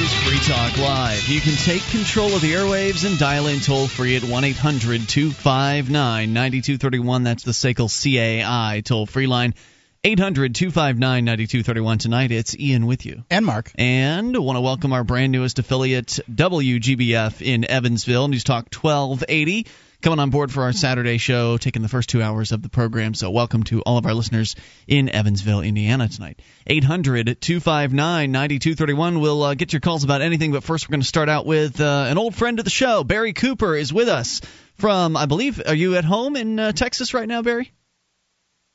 is 0.00 0.14
Free 0.22 0.38
Talk 0.38 0.78
Live. 0.78 1.28
You 1.28 1.40
can 1.40 1.54
take 1.54 1.82
control 1.88 2.34
of 2.34 2.40
the 2.40 2.52
airwaves 2.52 3.04
and 3.06 3.18
dial 3.18 3.48
in 3.48 3.60
toll 3.60 3.86
free 3.86 4.16
at 4.16 4.24
1 4.24 4.44
800 4.44 5.06
259 5.08 6.32
9231. 6.32 7.22
That's 7.22 7.42
the 7.42 7.50
SACL 7.52 7.88
CAI 7.88 8.80
toll 8.82 9.04
free 9.04 9.26
line. 9.26 9.54
800 10.02 10.54
259 10.54 11.24
9231. 11.24 11.98
Tonight, 11.98 12.32
it's 12.32 12.56
Ian 12.56 12.86
with 12.86 13.04
you. 13.04 13.24
And 13.30 13.44
Mark. 13.44 13.72
And 13.74 14.34
I 14.34 14.38
want 14.38 14.56
to 14.56 14.62
welcome 14.62 14.94
our 14.94 15.04
brand 15.04 15.32
newest 15.32 15.58
affiliate, 15.58 16.18
WGBF 16.30 17.42
in 17.42 17.70
Evansville, 17.70 18.28
News 18.28 18.44
Talk 18.44 18.72
1280 18.72 19.66
coming 20.00 20.18
on 20.18 20.30
board 20.30 20.50
for 20.50 20.62
our 20.62 20.72
Saturday 20.72 21.18
show, 21.18 21.58
taking 21.58 21.82
the 21.82 21.88
first 21.88 22.08
two 22.08 22.22
hours 22.22 22.52
of 22.52 22.62
the 22.62 22.68
program. 22.68 23.14
So, 23.14 23.30
welcome 23.30 23.62
to 23.64 23.82
all 23.82 23.98
of 23.98 24.06
our 24.06 24.14
listeners 24.14 24.56
in 24.86 25.08
Evansville, 25.08 25.60
Indiana 25.60 26.08
tonight. 26.08 26.40
800 26.66 27.40
259 27.40 28.32
9231. 28.32 29.20
We'll 29.20 29.42
uh, 29.42 29.54
get 29.54 29.72
your 29.72 29.80
calls 29.80 30.04
about 30.04 30.22
anything, 30.22 30.52
but 30.52 30.64
first, 30.64 30.88
we're 30.88 30.92
going 30.92 31.02
to 31.02 31.06
start 31.06 31.28
out 31.28 31.46
with 31.46 31.80
uh, 31.80 32.06
an 32.08 32.18
old 32.18 32.34
friend 32.34 32.58
of 32.58 32.64
the 32.64 32.70
show. 32.70 33.04
Barry 33.04 33.32
Cooper 33.32 33.76
is 33.76 33.92
with 33.92 34.08
us 34.08 34.40
from, 34.76 35.16
I 35.16 35.26
believe, 35.26 35.60
are 35.66 35.74
you 35.74 35.96
at 35.96 36.04
home 36.04 36.36
in 36.36 36.58
uh, 36.58 36.72
Texas 36.72 37.12
right 37.14 37.28
now, 37.28 37.42
Barry? 37.42 37.72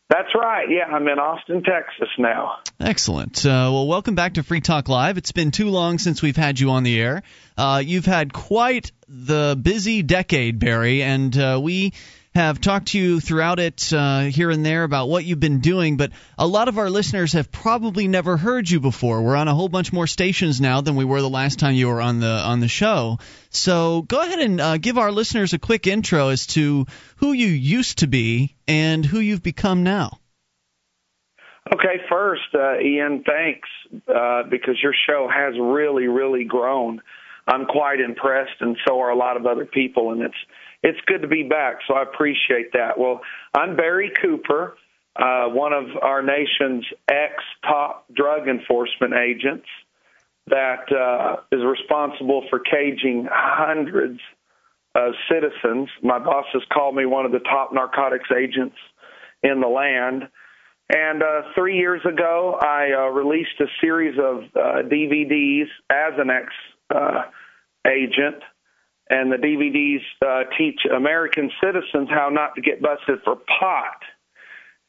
That's 0.08 0.30
right. 0.36 0.68
Yeah, 0.70 0.86
I'm 0.86 1.08
in 1.08 1.18
Austin, 1.18 1.64
Texas 1.64 2.10
now. 2.20 2.58
Excellent. 2.80 3.44
Uh, 3.44 3.70
well, 3.74 3.88
welcome 3.88 4.14
back 4.14 4.36
to 4.36 4.44
Free 4.44 4.62
Talk 4.62 4.88
Live. 4.88 5.18
It's 5.18 5.32
been 5.32 5.50
too 5.50 5.70
long 5.70 5.98
since 5.98 6.22
we've 6.22 6.36
had 6.36 6.60
you 6.60 6.70
on 6.70 6.84
the 6.84 7.02
air. 7.02 7.24
Uh, 7.58 7.82
you've 7.84 8.06
had 8.06 8.32
quite 8.32 8.92
the 9.08 9.58
busy 9.60 10.04
decade, 10.04 10.60
Barry, 10.60 11.02
and 11.02 11.36
uh, 11.36 11.60
we 11.62 11.94
have 12.36 12.60
talked 12.60 12.88
to 12.90 13.00
you 13.00 13.22
throughout 13.22 13.60
it 13.60 13.94
uh, 13.94 14.24
here 14.24 14.52
and 14.52 14.66
there 14.66 14.84
about 14.84 15.08
what 15.08 15.24
you've 15.24 15.40
been 15.40 15.62
doing, 15.62 15.96
but 15.96 16.12
a 16.38 16.46
lot 16.46 16.68
of 16.68 16.78
our 16.78 16.90
listeners 16.90 17.32
have 17.32 17.50
probably 17.50 18.10
never 18.10 18.36
heard 18.36 18.70
you 18.70 18.82
before. 18.82 19.22
We're 19.22 19.38
on 19.38 19.48
a 19.48 19.56
whole 19.56 19.70
bunch 19.70 19.94
more 19.94 20.06
stations 20.06 20.60
now 20.60 20.82
than 20.82 20.98
we 20.98 21.06
were 21.06 21.22
the 21.22 21.30
last 21.30 21.60
time 21.60 21.76
you 21.76 21.88
were 21.88 22.02
on 22.02 22.20
the 22.20 22.28
on 22.28 22.60
the 22.60 22.68
show. 22.68 23.20
So 23.52 24.02
go 24.02 24.22
ahead 24.22 24.40
and 24.40 24.60
uh, 24.60 24.78
give 24.78 24.98
our 24.98 25.14
listeners 25.14 25.54
a 25.54 25.60
quick 25.60 25.88
intro 25.88 26.28
as 26.28 26.46
to 26.48 26.86
who 27.16 27.32
you 27.32 27.48
used 27.48 28.00
to 28.00 28.08
be 28.08 28.58
and 28.68 29.06
who 29.06 29.22
you've 29.22 29.44
become 29.44 29.84
now. 29.84 30.20
Okay, 31.74 32.02
first, 32.10 32.54
uh, 32.54 32.80
Ian, 32.80 33.24
thanks 33.26 33.70
uh, 34.14 34.44
because 34.44 34.76
your 34.84 34.94
show 35.08 35.28
has 35.34 35.56
really, 35.58 36.08
really 36.08 36.44
grown. 36.44 37.02
I'm 37.48 37.66
quite 37.66 38.00
impressed, 38.00 38.60
and 38.60 38.76
so 38.86 39.00
are 39.00 39.10
a 39.10 39.16
lot 39.16 39.38
of 39.38 39.46
other 39.46 39.66
people, 39.66 40.12
and 40.12 40.22
it's 40.22 40.36
it's 40.84 41.00
good 41.06 41.22
to 41.22 41.28
be 41.28 41.44
back. 41.44 41.78
So 41.88 41.96
I 41.96 42.04
appreciate 42.04 42.74
that. 42.74 42.98
Well, 42.98 43.22
I'm 43.54 43.76
Barry 43.76 44.12
Cooper, 44.22 44.78
uh, 45.16 45.46
one 45.48 45.74
of 45.74 45.86
our 46.02 46.22
nation's 46.22 46.86
ex 47.10 47.34
top 47.64 48.06
drug 48.14 48.48
enforcement 48.48 49.14
agents 49.14 49.68
that 50.48 50.92
uh, 50.92 51.38
is 51.52 51.62
responsible 51.64 52.44
for 52.50 52.60
caging 52.60 53.28
hundreds 53.32 54.20
of 54.94 55.14
citizens. 55.30 55.90
My 56.04 56.20
boss 56.20 56.46
has 56.54 56.64
called 56.72 56.96
me 56.96 57.06
one 57.06 57.26
of 57.26 57.32
the 57.32 57.40
top 57.40 57.74
narcotics 57.74 58.30
agents 58.32 58.76
in 59.42 59.62
the 59.62 59.68
land. 59.68 60.30
And 60.90 61.24
uh, 61.24 61.42
three 61.56 61.78
years 61.78 62.02
ago, 62.06 62.60
I 62.62 62.92
uh, 62.96 63.10
released 63.10 63.60
a 63.60 63.66
series 63.82 64.18
of 64.20 64.44
uh, 64.56 64.88
DVDs 64.88 65.66
as 65.90 66.14
an 66.18 66.30
ex 66.30 66.48
uh, 66.94 67.24
agent, 67.88 68.44
and 69.10 69.32
the 69.32 69.38
DVDs 69.38 70.02
uh, 70.26 70.50
teach 70.58 70.80
American 70.94 71.52
citizens 71.64 72.10
how 72.10 72.30
not 72.30 72.56
to 72.56 72.62
get 72.62 72.82
busted 72.82 73.20
for 73.24 73.36
pot. 73.36 74.02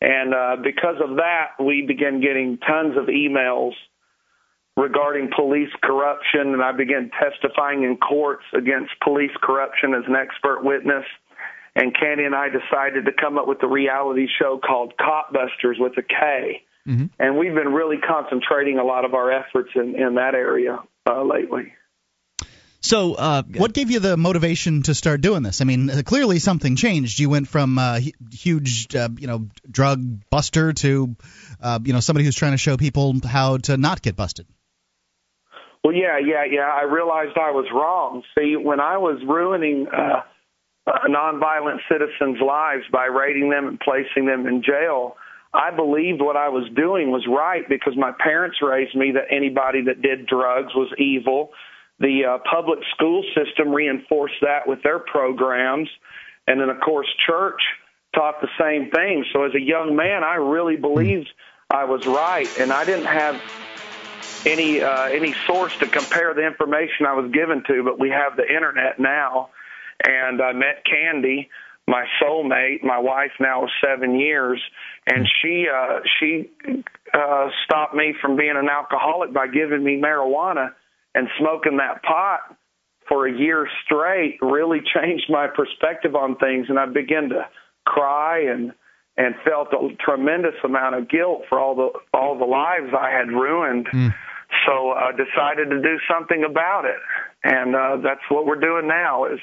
And 0.00 0.34
uh, 0.34 0.56
because 0.62 0.97
of 1.03 1.17
that, 1.17 1.62
we 1.62 1.84
began 1.86 2.20
getting 2.20 2.59
tons 2.59 2.97
of 2.97 3.06
emails 3.06 3.72
regarding 4.77 5.31
police 5.34 5.70
corruption, 5.83 6.53
and 6.53 6.62
I 6.62 6.72
began 6.72 7.11
testifying 7.19 7.83
in 7.83 7.97
courts 7.97 8.44
against 8.55 8.92
police 9.03 9.31
corruption 9.42 9.94
as 9.94 10.05
an 10.06 10.16
expert 10.16 10.62
witness 10.62 11.04
and 11.77 11.94
Candy 11.94 12.25
and 12.25 12.34
I 12.34 12.48
decided 12.48 13.04
to 13.04 13.12
come 13.12 13.37
up 13.38 13.47
with 13.47 13.62
a 13.62 13.69
reality 13.69 14.27
show 14.41 14.59
called 14.59 14.94
Cop 14.97 15.33
Busters 15.33 15.77
with 15.78 15.93
a 15.98 16.03
K. 16.03 16.62
Mm-hmm. 16.88 17.06
And 17.19 17.37
we've 17.37 17.54
been 17.54 17.72
really 17.75 17.98
concentrating 17.98 18.78
a 18.78 18.84
lot 18.84 19.04
of 19.04 19.12
our 19.12 19.31
efforts 19.31 19.71
in, 19.75 19.94
in 19.94 20.15
that 20.15 20.34
area 20.34 20.78
uh, 21.06 21.22
lately. 21.22 21.75
So, 22.86 23.14
uh, 23.14 23.42
what 23.56 23.72
gave 23.72 23.91
you 23.91 23.98
the 23.98 24.16
motivation 24.16 24.82
to 24.84 24.94
start 24.94 25.20
doing 25.20 25.42
this? 25.42 25.60
I 25.60 25.64
mean, 25.64 25.91
uh, 25.91 26.02
clearly 26.04 26.38
something 26.38 26.76
changed. 26.76 27.19
You 27.19 27.28
went 27.28 27.48
from 27.48 27.78
uh, 27.78 27.98
huge, 28.32 28.94
uh, 28.94 29.08
you 29.19 29.26
know, 29.26 29.48
drug 29.69 30.20
buster 30.30 30.72
to, 30.72 31.16
uh, 31.60 31.80
you 31.82 31.92
know, 31.92 31.98
somebody 31.98 32.24
who's 32.24 32.36
trying 32.36 32.52
to 32.52 32.58
show 32.58 32.76
people 32.76 33.16
how 33.24 33.56
to 33.56 33.76
not 33.76 34.02
get 34.02 34.14
busted. 34.14 34.47
Well, 35.82 35.94
yeah, 35.94 36.19
yeah, 36.19 36.44
yeah. 36.48 36.70
I 36.72 36.84
realized 36.84 37.36
I 37.36 37.50
was 37.50 37.66
wrong. 37.74 38.22
See, 38.38 38.54
when 38.54 38.78
I 38.78 38.98
was 38.98 39.20
ruining 39.26 39.88
uh, 39.88 40.22
uh, 40.86 40.92
nonviolent 41.08 41.78
citizens' 41.91 42.38
lives 42.41 42.84
by 42.92 43.06
raiding 43.06 43.50
them 43.50 43.66
and 43.66 43.80
placing 43.80 44.26
them 44.26 44.47
in 44.47 44.62
jail. 44.62 45.16
I 45.53 45.74
believed 45.74 46.20
what 46.20 46.36
I 46.36 46.48
was 46.50 46.68
doing 46.76 47.10
was 47.10 47.26
right 47.26 47.68
because 47.68 47.94
my 47.97 48.12
parents 48.12 48.58
raised 48.62 48.94
me 48.94 49.12
that 49.12 49.34
anybody 49.34 49.82
that 49.86 50.03
did 50.03 50.26
drugs 50.26 50.74
was 50.74 50.92
evil. 50.98 51.50
The 51.99 52.25
uh, 52.25 52.39
public 52.51 52.81
school 52.95 53.25
system 53.34 53.71
reinforced 53.71 54.37
that 54.43 54.67
with 54.67 54.83
their 54.83 54.99
programs. 54.99 55.89
And 56.47 56.61
then, 56.61 56.69
of 56.69 56.81
course, 56.81 57.09
church 57.27 57.61
taught 58.15 58.41
the 58.41 58.49
same 58.61 58.91
thing. 58.91 59.25
So 59.33 59.45
as 59.45 59.55
a 59.55 59.61
young 59.61 59.97
man, 59.97 60.23
I 60.23 60.37
really 60.37 60.77
believed 60.77 61.29
I 61.71 61.84
was 61.84 62.07
right. 62.07 62.49
And 62.59 62.73
I 62.73 62.84
didn't 62.84 63.07
have 63.07 63.41
any 64.45 64.81
uh, 64.81 65.07
any 65.07 65.34
source 65.47 65.77
to 65.79 65.87
compare 65.87 66.33
the 66.34 66.47
information 66.47 67.07
I 67.07 67.15
was 67.15 67.31
given 67.33 67.65
to, 67.67 67.83
but 67.83 67.99
we 67.99 68.11
have 68.11 68.37
the 68.37 68.47
internet 68.47 69.01
now 69.01 69.51
and 70.05 70.43
I 70.43 70.53
met 70.53 70.84
Candy, 70.84 71.49
my 71.89 72.05
soulmate, 72.21 72.83
my 72.83 72.99
wife 72.99 73.33
now 73.41 73.65
of 73.65 73.71
seven 73.84 74.19
years, 74.19 74.61
and 75.07 75.27
she 75.41 75.67
uh, 75.73 76.01
she 76.19 76.51
uh, 77.15 77.49
stopped 77.65 77.95
me 77.95 78.15
from 78.21 78.37
being 78.37 78.57
an 78.57 78.69
alcoholic 78.69 79.33
by 79.33 79.47
giving 79.47 79.83
me 79.83 80.01
marijuana 80.01 80.73
and 81.16 81.28
smoking 81.38 81.78
that 81.78 82.03
pot 82.03 82.41
for 83.09 83.27
a 83.27 83.32
year 83.32 83.66
straight. 83.84 84.38
Really 84.43 84.81
changed 84.94 85.25
my 85.28 85.49
perspective 85.49 86.15
on 86.15 86.37
things, 86.37 86.66
and 86.69 86.78
I 86.78 86.87
began 86.87 87.31
to 87.31 87.47
cry 87.87 88.43
and 88.43 88.72
and 89.16 89.34
felt 89.44 89.69
a 89.72 89.97
tremendous 90.04 90.54
amount 90.62 90.94
of 90.94 91.09
guilt 91.09 91.44
for 91.49 91.59
all 91.59 91.75
the 91.75 91.91
all 92.16 92.38
the 92.38 92.44
lives 92.44 92.93
I 92.97 93.10
had 93.10 93.28
ruined. 93.28 93.87
Mm. 93.87 94.15
So 94.66 94.91
I 94.91 95.09
uh, 95.09 95.12
decided 95.12 95.71
to 95.71 95.82
do 95.82 95.97
something 96.09 96.44
about 96.44 96.84
it, 96.84 97.00
and 97.43 97.75
uh, 97.75 97.97
that's 98.03 98.21
what 98.28 98.47
we're 98.47 98.60
doing 98.60 98.87
now. 98.87 99.25
Is 99.25 99.41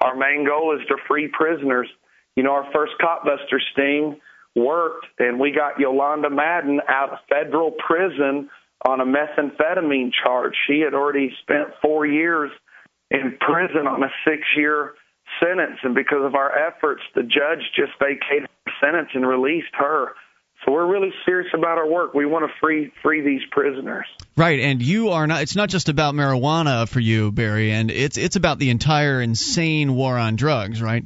our 0.00 0.16
main 0.16 0.46
goal 0.46 0.76
is 0.80 0.86
to 0.88 0.96
free 1.06 1.28
prisoners. 1.28 1.88
You 2.34 2.44
know, 2.44 2.52
our 2.52 2.66
first 2.72 2.92
cop 3.00 3.24
buster 3.24 3.60
sting 3.72 4.18
worked, 4.56 5.06
and 5.18 5.38
we 5.38 5.52
got 5.52 5.78
Yolanda 5.78 6.30
Madden 6.30 6.80
out 6.88 7.12
of 7.12 7.18
federal 7.28 7.72
prison 7.72 8.48
on 8.86 9.00
a 9.00 9.04
methamphetamine 9.04 10.10
charge. 10.24 10.54
She 10.66 10.80
had 10.80 10.94
already 10.94 11.32
spent 11.42 11.68
four 11.82 12.06
years 12.06 12.50
in 13.10 13.36
prison 13.40 13.86
on 13.86 14.02
a 14.02 14.10
six 14.24 14.42
year 14.56 14.94
sentence, 15.42 15.78
and 15.82 15.94
because 15.94 16.24
of 16.24 16.34
our 16.34 16.50
efforts, 16.68 17.02
the 17.14 17.22
judge 17.22 17.60
just 17.76 17.92
vacated 17.98 18.48
her 18.66 18.72
sentence 18.80 19.10
and 19.14 19.26
released 19.26 19.74
her. 19.74 20.12
So 20.64 20.72
we're 20.72 20.86
really 20.86 21.12
serious 21.24 21.50
about 21.54 21.78
our 21.78 21.88
work. 21.88 22.12
We 22.12 22.26
want 22.26 22.44
to 22.44 22.52
free 22.60 22.92
free 23.02 23.22
these 23.22 23.40
prisoners. 23.50 24.06
Right, 24.36 24.60
and 24.60 24.82
you 24.82 25.10
are 25.10 25.26
not. 25.26 25.42
It's 25.42 25.56
not 25.56 25.70
just 25.70 25.88
about 25.88 26.14
marijuana 26.14 26.86
for 26.86 27.00
you, 27.00 27.32
Barry, 27.32 27.72
and 27.72 27.90
it's 27.90 28.18
it's 28.18 28.36
about 28.36 28.58
the 28.58 28.68
entire 28.68 29.22
insane 29.22 29.94
war 29.94 30.18
on 30.18 30.36
drugs, 30.36 30.82
right? 30.82 31.04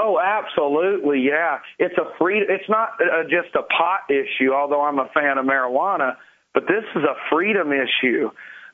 Oh, 0.00 0.20
absolutely, 0.20 1.20
yeah. 1.20 1.58
It's 1.78 1.96
a 1.98 2.16
free. 2.18 2.38
It's 2.38 2.68
not 2.68 2.90
uh, 3.00 3.24
just 3.24 3.54
a 3.56 3.62
pot 3.62 4.02
issue, 4.08 4.52
although 4.52 4.82
I'm 4.82 4.98
a 5.00 5.08
fan 5.12 5.38
of 5.38 5.44
marijuana, 5.44 6.16
but 6.54 6.64
this 6.66 6.84
is 6.94 7.02
a 7.02 7.16
freedom 7.30 7.70
issue. 7.72 8.30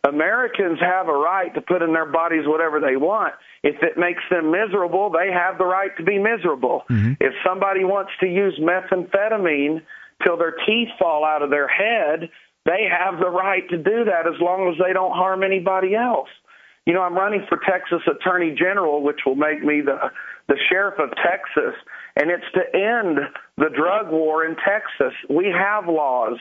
Americans 0.07 0.79
have 0.81 1.09
a 1.09 1.13
right 1.13 1.53
to 1.55 1.61
put 1.61 1.83
in 1.83 1.93
their 1.93 2.07
bodies 2.07 2.47
whatever 2.47 2.81
they 2.81 2.97
want. 2.97 3.35
If 3.63 3.83
it 3.83 3.99
makes 3.99 4.23
them 4.31 4.51
miserable, 4.51 5.11
they 5.11 5.33
have 5.33 5.59
the 5.59 5.67
right 5.67 5.91
to 5.97 6.05
be 6.05 6.19
miserable. 6.19 6.85
Mm-hmm. 6.89 7.15
If 7.21 7.35
somebody 7.45 7.85
wants 7.85 8.13
to 8.21 8.27
use 8.27 8.59
methamphetamine 8.63 9.83
till 10.25 10.37
their 10.37 10.55
teeth 10.67 10.89
fall 10.99 11.25
out 11.25 11.43
of 11.43 11.51
their 11.51 11.69
head, 11.69 12.31
they 12.65 12.87
have 12.91 13.19
the 13.19 13.31
right 13.31 13.69
to 13.71 13.77
do 13.77 14.05
that 14.05 14.27
as 14.27 14.41
long 14.41 14.73
as 14.73 14.79
they 14.85 14.93
don't 14.93 15.13
harm 15.13 15.43
anybody 15.43 15.95
else. 15.95 16.29
You 16.87 16.95
know, 16.95 17.03
I'm 17.03 17.15
running 17.15 17.45
for 17.49 17.59
Texas 17.69 18.01
Attorney 18.07 18.55
General, 18.57 19.03
which 19.03 19.21
will 19.27 19.35
make 19.37 19.63
me 19.63 19.83
the 19.83 20.11
the 20.49 20.57
sheriff 20.71 20.99
of 20.99 21.11
Texas, 21.17 21.75
and 22.17 22.31
it's 22.31 22.51
to 22.55 22.63
end 22.75 23.19
the 23.59 23.69
drug 23.69 24.11
war 24.11 24.47
in 24.47 24.57
Texas. 24.57 25.13
We 25.29 25.53
have 25.55 25.87
laws 25.87 26.39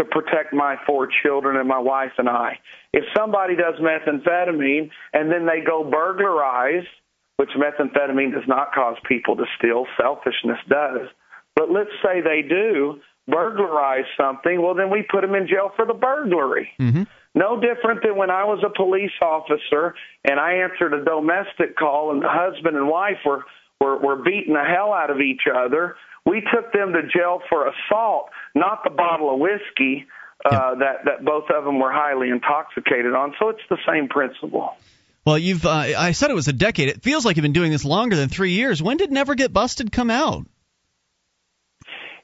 to 0.00 0.06
protect 0.06 0.54
my 0.54 0.76
four 0.86 1.08
children 1.22 1.56
and 1.56 1.68
my 1.68 1.78
wife 1.78 2.12
and 2.16 2.28
I. 2.28 2.58
If 2.92 3.04
somebody 3.16 3.54
does 3.54 3.74
methamphetamine 3.80 4.90
and 5.12 5.30
then 5.30 5.46
they 5.46 5.60
go 5.64 5.84
burglarize, 5.84 6.86
which 7.36 7.50
methamphetamine 7.50 8.32
does 8.32 8.48
not 8.48 8.72
cause 8.72 8.96
people 9.06 9.36
to 9.36 9.44
steal, 9.58 9.86
selfishness 10.00 10.58
does. 10.68 11.08
But 11.54 11.70
let's 11.70 11.90
say 12.02 12.22
they 12.22 12.46
do, 12.48 13.00
burglarize 13.28 14.06
something, 14.16 14.62
well, 14.62 14.74
then 14.74 14.90
we 14.90 15.04
put 15.10 15.20
them 15.20 15.34
in 15.34 15.46
jail 15.46 15.70
for 15.76 15.84
the 15.84 15.94
burglary. 15.94 16.70
Mm-hmm. 16.80 17.02
No 17.34 17.60
different 17.60 18.02
than 18.02 18.16
when 18.16 18.30
I 18.30 18.44
was 18.44 18.64
a 18.64 18.74
police 18.74 19.12
officer 19.22 19.94
and 20.24 20.40
I 20.40 20.54
answered 20.64 20.94
a 20.94 21.04
domestic 21.04 21.76
call 21.76 22.10
and 22.12 22.22
the 22.22 22.28
husband 22.28 22.76
and 22.76 22.88
wife 22.88 23.18
were, 23.24 23.44
were, 23.80 23.98
were 23.98 24.16
beating 24.16 24.54
the 24.54 24.64
hell 24.64 24.92
out 24.92 25.10
of 25.10 25.20
each 25.20 25.42
other. 25.52 25.96
We 26.24 26.42
took 26.52 26.72
them 26.72 26.92
to 26.92 27.02
jail 27.02 27.40
for 27.48 27.68
assault, 27.68 28.30
not 28.54 28.84
the 28.84 28.90
bottle 28.90 29.32
of 29.32 29.40
whiskey 29.40 30.06
uh, 30.44 30.74
that, 30.76 31.04
that 31.04 31.24
both 31.24 31.44
of 31.50 31.64
them 31.64 31.78
were 31.78 31.92
highly 31.92 32.30
intoxicated 32.30 33.14
on. 33.14 33.34
So 33.38 33.48
it's 33.50 33.60
the 33.68 33.78
same 33.86 34.08
principle. 34.08 34.76
Well, 35.24 35.38
you've 35.38 35.66
uh, 35.66 35.70
I 35.70 36.12
said 36.12 36.30
it 36.30 36.34
was 36.34 36.48
a 36.48 36.52
decade. 36.52 36.88
It 36.88 37.02
feels 37.02 37.24
like 37.24 37.36
you've 37.36 37.42
been 37.42 37.52
doing 37.52 37.70
this 37.70 37.84
longer 37.84 38.16
than 38.16 38.28
three 38.28 38.52
years. 38.52 38.82
When 38.82 38.96
did 38.96 39.12
Never 39.12 39.34
Get 39.34 39.52
Busted 39.52 39.92
come 39.92 40.10
out? 40.10 40.46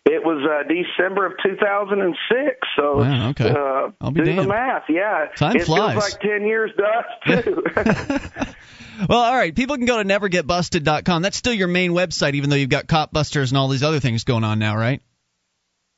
It 0.08 0.23
was 0.25 0.38
uh, 0.49 0.62
December 0.69 1.26
of 1.26 1.32
2006. 1.44 2.56
So 2.76 2.99
wow, 2.99 3.31
okay. 3.31 3.50
uh, 3.50 3.91
I'll 4.00 4.12
be 4.12 4.20
do 4.20 4.26
damned. 4.26 4.38
the 4.38 4.47
math. 4.47 4.85
Yeah, 4.88 5.26
Time 5.37 5.56
it 5.56 5.64
flies. 5.64 5.93
feels 5.94 6.12
like 6.12 6.20
10 6.20 6.47
years 6.47 6.70
to 6.79 6.85
us 6.85 7.43
too. 7.44 7.62
well, 9.08 9.19
all 9.19 9.35
right. 9.37 9.55
People 9.55 9.76
can 9.76 9.85
go 9.87 10.00
to 10.00 10.08
nevergetbusted.com. 10.08 11.23
That's 11.23 11.37
still 11.37 11.53
your 11.55 11.67
main 11.69 11.91
website, 11.91 12.35
even 12.35 12.50
though 12.50 12.56
you've 12.56 12.70
got 12.70 12.87
Cop 12.87 13.12
Busters 13.12 13.50
and 13.50 13.58
all 13.58 13.67
these 13.69 13.82
other 13.82 13.99
things 14.00 14.23
going 14.25 14.44
on 14.44 14.58
now, 14.61 14.76
right? 14.76 15.03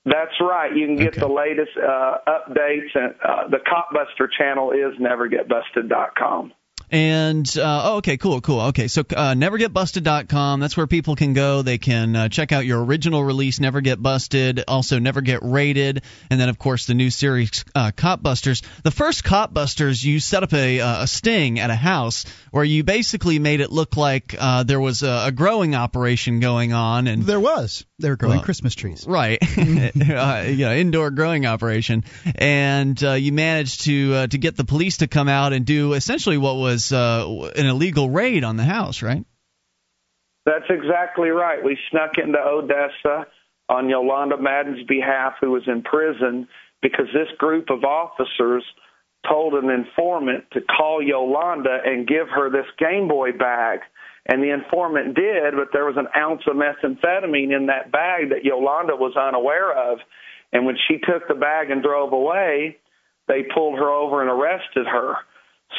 That's 0.06 0.40
right. 0.40 0.74
You 0.74 0.86
can 0.86 0.96
get 0.96 1.08
Okay. 1.08 1.20
the 1.20 1.28
latest 1.28 1.72
uh, 1.76 2.16
updates, 2.26 2.94
and 2.94 3.14
uh, 3.22 3.48
the 3.50 3.58
Copbuster 3.58 4.26
channel 4.38 4.72
is 4.72 4.98
nevergetbusted.com. 4.98 6.52
And 6.90 7.46
uh, 7.58 7.82
oh, 7.84 7.96
okay, 7.98 8.16
cool, 8.16 8.40
cool. 8.40 8.60
Okay, 8.60 8.88
so 8.88 9.02
uh, 9.02 9.34
nevergetbusted.com. 9.34 10.60
That's 10.60 10.76
where 10.76 10.86
people 10.86 11.16
can 11.16 11.34
go. 11.34 11.62
They 11.62 11.78
can 11.78 12.16
uh, 12.16 12.28
check 12.28 12.52
out 12.52 12.64
your 12.64 12.82
original 12.82 13.22
release, 13.22 13.60
Never 13.60 13.80
Get 13.80 14.02
Busted. 14.02 14.64
Also, 14.66 14.98
Never 14.98 15.20
Get 15.20 15.40
Raided, 15.42 16.02
and 16.30 16.40
then 16.40 16.48
of 16.48 16.58
course 16.58 16.86
the 16.86 16.94
new 16.94 17.10
series, 17.10 17.64
uh, 17.74 17.90
Cop 17.94 18.22
Busters. 18.22 18.62
The 18.84 18.90
first 18.90 19.22
Cop 19.22 19.52
Busters, 19.52 20.02
you 20.02 20.18
set 20.20 20.42
up 20.42 20.54
a, 20.54 20.80
uh, 20.80 21.02
a 21.02 21.06
sting 21.06 21.60
at 21.60 21.70
a 21.70 21.74
house 21.74 22.24
where 22.50 22.64
you 22.64 22.84
basically 22.84 23.38
made 23.38 23.60
it 23.60 23.70
look 23.70 23.96
like 23.96 24.34
uh, 24.38 24.62
there 24.62 24.80
was 24.80 25.02
a, 25.02 25.24
a 25.26 25.32
growing 25.32 25.74
operation 25.74 26.40
going 26.40 26.72
on, 26.72 27.06
and 27.06 27.24
There 27.24 27.40
was. 27.40 27.84
They 27.98 28.08
were 28.08 28.16
growing 28.16 28.36
Well, 28.36 28.44
Christmas 28.44 28.74
trees. 28.74 29.04
Right, 29.06 29.38
uh, 29.58 30.44
yeah, 30.46 30.74
indoor 30.74 31.10
growing 31.10 31.46
operation, 31.46 32.04
and 32.36 33.02
uh, 33.02 33.12
you 33.12 33.32
managed 33.32 33.82
to 33.82 34.14
uh, 34.14 34.26
to 34.28 34.38
get 34.38 34.56
the 34.56 34.64
police 34.64 34.98
to 34.98 35.08
come 35.08 35.28
out 35.28 35.52
and 35.52 35.66
do 35.66 35.92
essentially 35.94 36.38
what 36.38 36.56
was 36.56 36.77
uh, 36.92 37.50
an 37.56 37.66
illegal 37.66 38.10
raid 38.10 38.44
on 38.44 38.56
the 38.56 38.64
house, 38.64 39.02
right? 39.02 39.24
That's 40.44 40.70
exactly 40.70 41.28
right. 41.28 41.62
We 41.62 41.76
snuck 41.90 42.12
into 42.16 42.38
Odessa 42.38 43.26
on 43.68 43.88
Yolanda 43.88 44.38
Madden's 44.38 44.86
behalf, 44.86 45.34
who 45.40 45.50
was 45.50 45.62
in 45.66 45.82
prison, 45.82 46.48
because 46.80 47.06
this 47.12 47.28
group 47.38 47.70
of 47.70 47.84
officers 47.84 48.64
told 49.28 49.54
an 49.54 49.68
informant 49.68 50.44
to 50.52 50.60
call 50.60 51.02
Yolanda 51.02 51.78
and 51.84 52.06
give 52.06 52.28
her 52.28 52.50
this 52.50 52.66
Game 52.78 53.08
Boy 53.08 53.32
bag. 53.32 53.80
And 54.26 54.42
the 54.42 54.52
informant 54.52 55.14
did, 55.14 55.54
but 55.54 55.68
there 55.72 55.86
was 55.86 55.96
an 55.96 56.08
ounce 56.16 56.42
of 56.46 56.56
methamphetamine 56.56 57.54
in 57.54 57.66
that 57.66 57.90
bag 57.90 58.30
that 58.30 58.44
Yolanda 58.44 58.94
was 58.94 59.16
unaware 59.16 59.72
of. 59.72 59.98
And 60.52 60.66
when 60.66 60.76
she 60.86 60.98
took 60.98 61.28
the 61.28 61.34
bag 61.34 61.70
and 61.70 61.82
drove 61.82 62.12
away, 62.12 62.76
they 63.26 63.42
pulled 63.54 63.78
her 63.78 63.90
over 63.90 64.20
and 64.20 64.30
arrested 64.30 64.86
her. 64.86 65.16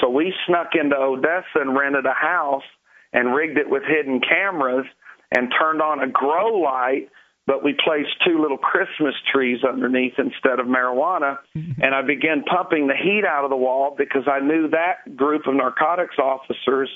So 0.02 0.10
we 0.10 0.34
snuck 0.48 0.70
into 0.80 0.96
Odessa 0.96 1.56
and 1.56 1.76
rented 1.78 2.06
a 2.06 2.14
house 2.14 2.64
and 3.12 3.34
rigged 3.34 3.58
it 3.58 3.70
with 3.70 3.84
hidden 3.84 4.22
cameras 4.22 4.86
and 5.32 5.52
turned 5.60 5.82
on 5.82 6.02
a 6.02 6.08
grow 6.08 6.60
light, 6.60 7.10
but 7.48 7.64
we 7.64 7.74
placed 7.74 8.10
two 8.26 8.40
little 8.42 8.58
Christmas 8.58 9.16
trees 9.34 9.64
underneath 9.64 10.14
instead 10.18 10.60
of 10.60 10.68
marijuana. 10.68 11.38
And 11.82 11.96
I 11.96 12.02
began 12.02 12.44
pumping 12.44 12.88
the 12.88 12.94
heat 12.96 13.24
out 13.26 13.46
of 13.46 13.50
the 13.50 13.56
wall 13.56 13.96
because 13.98 14.24
I 14.28 14.42
knew 14.42 14.70
that 14.72 15.16
group 15.16 15.48
of 15.48 15.56
narcotics 15.56 16.16
officers 16.20 16.90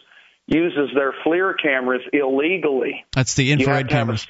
uses 0.45 0.89
their 0.93 1.13
FLIR 1.25 1.53
cameras 1.61 2.01
illegally. 2.11 3.05
That's 3.15 3.33
the 3.35 3.51
infrared 3.53 3.77
have 3.77 3.85
a- 3.85 3.89
cameras. 3.89 4.27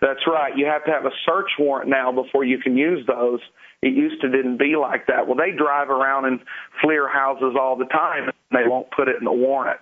that's 0.00 0.26
right. 0.26 0.56
You 0.56 0.66
have 0.66 0.84
to 0.86 0.90
have 0.90 1.04
a 1.06 1.12
search 1.24 1.50
warrant 1.58 1.88
now 1.88 2.10
before 2.10 2.44
you 2.44 2.58
can 2.58 2.76
use 2.76 3.06
those. 3.06 3.38
It 3.82 3.94
used 3.94 4.20
to 4.22 4.28
didn't 4.28 4.58
be 4.58 4.76
like 4.76 5.06
that. 5.08 5.26
Well, 5.26 5.36
they 5.36 5.50
drive 5.56 5.90
around 5.90 6.26
in 6.26 6.40
FLIR 6.84 7.12
houses 7.12 7.56
all 7.60 7.76
the 7.76 7.86
time 7.86 8.24
and 8.24 8.34
they 8.52 8.68
won't 8.68 8.90
put 8.90 9.08
it 9.08 9.16
in 9.18 9.24
the 9.24 9.32
warrant. 9.32 9.80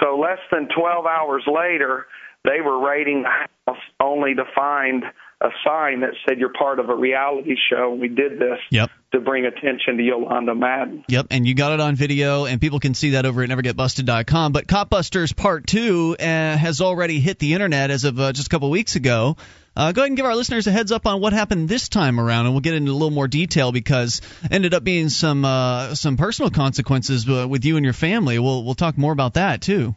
So 0.00 0.18
less 0.18 0.38
than 0.50 0.68
12 0.68 1.06
hours 1.06 1.44
later, 1.46 2.06
they 2.44 2.60
were 2.60 2.78
raiding 2.86 3.22
the 3.22 3.28
house 3.72 3.78
only 4.00 4.34
to 4.34 4.44
find 4.54 5.04
a 5.40 5.48
sign 5.64 6.00
that 6.00 6.10
said 6.26 6.38
you're 6.38 6.52
part 6.52 6.78
of 6.78 6.88
a 6.88 6.94
reality 6.94 7.56
show. 7.70 7.92
And 7.92 8.00
we 8.00 8.08
did 8.08 8.38
this 8.38 8.58
Yep. 8.70 8.90
to 9.12 9.20
bring 9.20 9.44
attention 9.44 9.96
to 9.96 10.02
Yolanda 10.02 10.54
Madden. 10.54 11.04
Yep, 11.08 11.26
and 11.30 11.46
you 11.46 11.54
got 11.54 11.72
it 11.72 11.80
on 11.80 11.96
video, 11.96 12.44
and 12.44 12.60
people 12.60 12.78
can 12.78 12.94
see 12.94 13.10
that 13.10 13.26
over 13.26 13.42
at 13.42 13.48
nevergetbusted.com. 13.48 14.52
But 14.52 14.68
Cop 14.68 14.88
Busters 14.90 15.32
Part 15.32 15.66
2 15.66 16.16
uh, 16.18 16.22
has 16.24 16.80
already 16.80 17.18
hit 17.18 17.38
the 17.38 17.54
internet 17.54 17.90
as 17.90 18.04
of 18.04 18.20
uh, 18.20 18.32
just 18.32 18.46
a 18.46 18.50
couple 18.50 18.70
weeks 18.70 18.94
ago. 18.96 19.36
Uh, 19.74 19.92
go 19.92 20.02
ahead 20.02 20.10
and 20.10 20.16
give 20.16 20.26
our 20.26 20.36
listeners 20.36 20.66
a 20.66 20.70
heads 20.70 20.92
up 20.92 21.06
on 21.06 21.20
what 21.20 21.32
happened 21.32 21.68
this 21.68 21.88
time 21.88 22.20
around, 22.20 22.44
and 22.44 22.54
we'll 22.54 22.60
get 22.60 22.74
into 22.74 22.90
a 22.90 22.92
little 22.92 23.10
more 23.10 23.28
detail 23.28 23.72
because 23.72 24.20
ended 24.50 24.74
up 24.74 24.84
being 24.84 25.08
some 25.08 25.44
uh, 25.44 25.94
some 25.94 26.16
personal 26.16 26.50
consequences 26.50 27.26
uh, 27.28 27.46
with 27.48 27.64
you 27.64 27.76
and 27.76 27.84
your 27.84 27.94
family. 27.94 28.38
We'll 28.38 28.64
we'll 28.64 28.74
talk 28.74 28.98
more 28.98 29.12
about 29.12 29.34
that 29.34 29.62
too. 29.62 29.94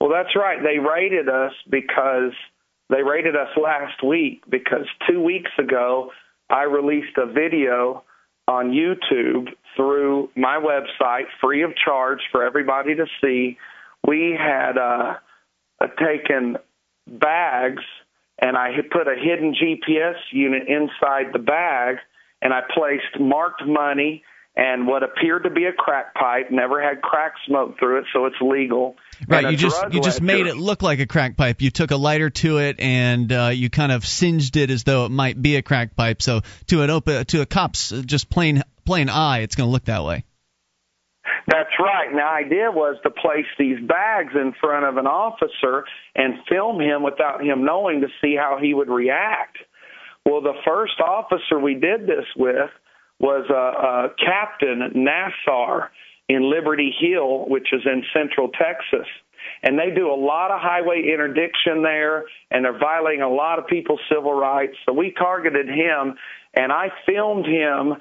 Well, 0.00 0.10
that's 0.10 0.36
right. 0.36 0.58
They 0.62 0.78
raided 0.78 1.28
us 1.28 1.52
because 1.68 2.32
they 2.88 3.02
raided 3.02 3.34
us 3.34 3.48
last 3.60 4.02
week 4.04 4.42
because 4.48 4.86
two 5.10 5.20
weeks 5.20 5.50
ago 5.58 6.12
I 6.48 6.62
released 6.62 7.16
a 7.16 7.26
video 7.26 8.04
on 8.46 8.70
YouTube 8.70 9.48
through 9.76 10.30
my 10.36 10.58
website 10.58 11.26
free 11.40 11.62
of 11.62 11.72
charge 11.76 12.20
for 12.30 12.44
everybody 12.44 12.94
to 12.94 13.06
see. 13.20 13.58
We 14.06 14.38
had 14.38 14.78
uh, 14.78 15.14
taken 15.98 16.56
bags 17.06 17.82
and 18.38 18.56
I 18.56 18.72
had 18.72 18.90
put 18.90 19.08
a 19.08 19.16
hidden 19.16 19.54
GPS 19.54 20.16
unit 20.32 20.68
inside 20.68 21.32
the 21.32 21.38
bag 21.38 21.96
and 22.40 22.52
I 22.52 22.60
placed 22.72 23.20
marked 23.20 23.66
money 23.66 24.22
and 24.58 24.88
what 24.88 25.04
appeared 25.04 25.44
to 25.44 25.50
be 25.50 25.66
a 25.66 25.72
crack 25.72 26.14
pipe, 26.14 26.50
never 26.50 26.82
had 26.82 27.00
crack 27.00 27.34
smoke 27.46 27.78
through 27.78 27.98
it, 27.98 28.06
so 28.12 28.26
it's 28.26 28.36
legal. 28.40 28.96
Right, 29.28 29.52
you 29.52 29.56
just 29.56 29.80
you 29.92 30.00
just 30.00 30.20
made 30.20 30.48
it 30.48 30.56
look 30.56 30.82
like 30.82 30.98
a 30.98 31.06
crack 31.06 31.36
pipe. 31.36 31.62
You 31.62 31.70
took 31.70 31.92
a 31.92 31.96
lighter 31.96 32.30
to 32.30 32.58
it 32.58 32.80
and 32.80 33.32
uh, 33.32 33.50
you 33.54 33.70
kind 33.70 33.92
of 33.92 34.04
singed 34.04 34.56
it 34.56 34.70
as 34.70 34.82
though 34.82 35.06
it 35.06 35.10
might 35.10 35.40
be 35.40 35.54
a 35.56 35.62
crack 35.62 35.94
pipe. 35.94 36.22
So 36.22 36.40
to 36.66 36.82
an 36.82 36.90
open 36.90 37.24
to 37.26 37.40
a 37.40 37.46
cop's 37.46 37.90
just 37.90 38.30
plain 38.30 38.64
plain 38.84 39.08
eye, 39.08 39.40
it's 39.40 39.54
going 39.54 39.68
to 39.68 39.72
look 39.72 39.84
that 39.84 40.04
way. 40.04 40.24
That's 41.46 41.70
right. 41.78 42.08
And 42.08 42.18
the 42.18 42.24
idea 42.24 42.70
was 42.70 42.96
to 43.02 43.10
place 43.10 43.46
these 43.58 43.78
bags 43.86 44.32
in 44.34 44.52
front 44.60 44.84
of 44.84 44.96
an 44.96 45.06
officer 45.06 45.84
and 46.14 46.34
film 46.48 46.80
him 46.80 47.02
without 47.02 47.42
him 47.42 47.64
knowing 47.64 48.00
to 48.02 48.08
see 48.20 48.36
how 48.36 48.58
he 48.60 48.74
would 48.74 48.88
react. 48.88 49.58
Well, 50.24 50.42
the 50.42 50.58
first 50.66 51.00
officer 51.00 51.58
we 51.58 51.74
did 51.74 52.06
this 52.06 52.26
with 52.36 52.70
was 53.18 53.46
a, 53.50 53.54
uh, 53.54 54.08
Captain 54.24 54.92
Nassar 54.94 55.88
in 56.28 56.50
Liberty 56.50 56.94
Hill, 57.00 57.46
which 57.48 57.68
is 57.72 57.82
in 57.86 58.04
central 58.12 58.48
Texas. 58.50 59.06
And 59.62 59.78
they 59.78 59.90
do 59.94 60.10
a 60.10 60.14
lot 60.14 60.50
of 60.50 60.60
highway 60.60 61.10
interdiction 61.12 61.82
there, 61.82 62.24
and 62.50 62.64
they're 62.64 62.78
violating 62.78 63.22
a 63.22 63.28
lot 63.30 63.58
of 63.58 63.66
people's 63.66 64.00
civil 64.12 64.34
rights. 64.34 64.74
So 64.84 64.92
we 64.92 65.12
targeted 65.12 65.68
him, 65.68 66.14
and 66.54 66.70
I 66.70 66.88
filmed 67.06 67.46
him 67.46 67.94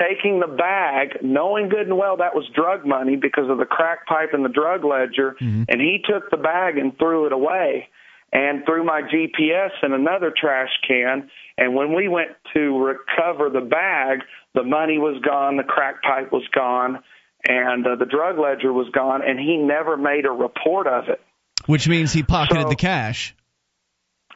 taking 0.00 0.40
the 0.40 0.46
bag, 0.46 1.18
knowing 1.22 1.68
good 1.68 1.86
and 1.86 1.96
well 1.96 2.16
that 2.18 2.34
was 2.34 2.44
drug 2.54 2.84
money 2.86 3.16
because 3.16 3.48
of 3.48 3.58
the 3.58 3.64
crack 3.64 4.06
pipe 4.06 4.30
and 4.32 4.44
the 4.44 4.48
drug 4.48 4.84
ledger, 4.84 5.36
and 5.40 5.80
he 5.80 5.98
took 6.04 6.30
the 6.30 6.36
bag 6.36 6.78
and 6.78 6.96
threw 6.98 7.26
it 7.26 7.32
away. 7.32 7.88
And 8.36 8.64
threw 8.66 8.82
my 8.82 9.02
GPS 9.02 9.70
in 9.84 9.92
another 9.92 10.34
trash 10.36 10.70
can, 10.88 11.30
and 11.56 11.76
when 11.76 11.94
we 11.94 12.08
went 12.08 12.30
to 12.52 12.78
recover 12.84 13.48
the 13.48 13.60
bag, 13.60 14.22
the 14.54 14.64
money 14.64 14.98
was 14.98 15.22
gone, 15.22 15.56
the 15.56 15.62
crack 15.62 16.02
pipe 16.02 16.32
was 16.32 16.42
gone, 16.52 16.98
and 17.46 17.86
uh, 17.86 17.94
the 17.94 18.06
drug 18.06 18.36
ledger 18.40 18.72
was 18.72 18.88
gone, 18.92 19.22
and 19.24 19.38
he 19.38 19.56
never 19.56 19.96
made 19.96 20.26
a 20.26 20.32
report 20.32 20.88
of 20.88 21.04
it. 21.10 21.20
Which 21.66 21.86
means 21.86 22.12
he 22.12 22.24
pocketed 22.24 22.64
So- 22.64 22.68
the 22.70 22.74
cash. 22.74 23.36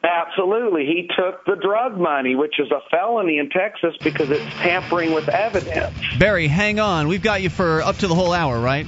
Absolutely. 0.03 0.85
He 0.85 1.09
took 1.15 1.45
the 1.45 1.55
drug 1.55 1.97
money, 1.97 2.35
which 2.35 2.59
is 2.59 2.71
a 2.71 2.81
felony 2.89 3.37
in 3.37 3.49
Texas 3.49 3.95
because 4.01 4.29
it's 4.29 4.45
tampering 4.55 5.13
with 5.13 5.27
evidence. 5.27 5.93
Barry, 6.17 6.47
hang 6.47 6.79
on. 6.79 7.07
We've 7.07 7.21
got 7.21 7.41
you 7.41 7.49
for 7.49 7.81
up 7.81 7.97
to 7.97 8.07
the 8.07 8.15
whole 8.15 8.31
hour, 8.31 8.59
right? 8.59 8.87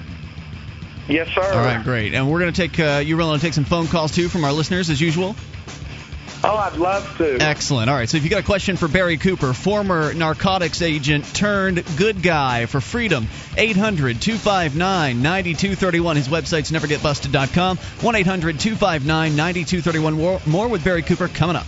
Yes, 1.09 1.27
sir. 1.29 1.41
All 1.41 1.59
right, 1.59 1.83
great. 1.83 2.13
And 2.13 2.31
we're 2.31 2.39
going 2.39 2.53
to 2.53 2.67
take 2.67 2.79
uh, 2.79 2.99
you 2.99 3.17
willing 3.17 3.37
to 3.37 3.45
take 3.45 3.53
some 3.53 3.65
phone 3.65 3.87
calls 3.87 4.13
too 4.13 4.29
from 4.29 4.45
our 4.45 4.53
listeners 4.53 4.89
as 4.89 5.01
usual. 5.01 5.35
Oh, 6.43 6.57
I'd 6.57 6.75
love 6.77 7.17
to. 7.17 7.37
Excellent. 7.39 7.89
All 7.89 7.95
right. 7.95 8.09
So 8.09 8.17
if 8.17 8.23
you 8.23 8.29
got 8.29 8.39
a 8.39 8.43
question 8.43 8.75
for 8.75 8.87
Barry 8.87 9.17
Cooper, 9.17 9.53
former 9.53 10.13
narcotics 10.13 10.81
agent 10.81 11.25
turned 11.35 11.83
good 11.97 12.23
guy 12.23 12.65
for 12.65 12.81
freedom, 12.81 13.27
800 13.57 14.19
259 14.21 15.21
9231. 15.21 16.15
His 16.15 16.27
website's 16.27 16.71
nevergetbusted.com. 16.71 17.77
1 17.77 18.15
800 18.15 18.59
259 18.59 19.35
9231. 19.35 20.41
More 20.51 20.67
with 20.67 20.83
Barry 20.83 21.03
Cooper 21.03 21.27
coming 21.27 21.55
up. 21.55 21.67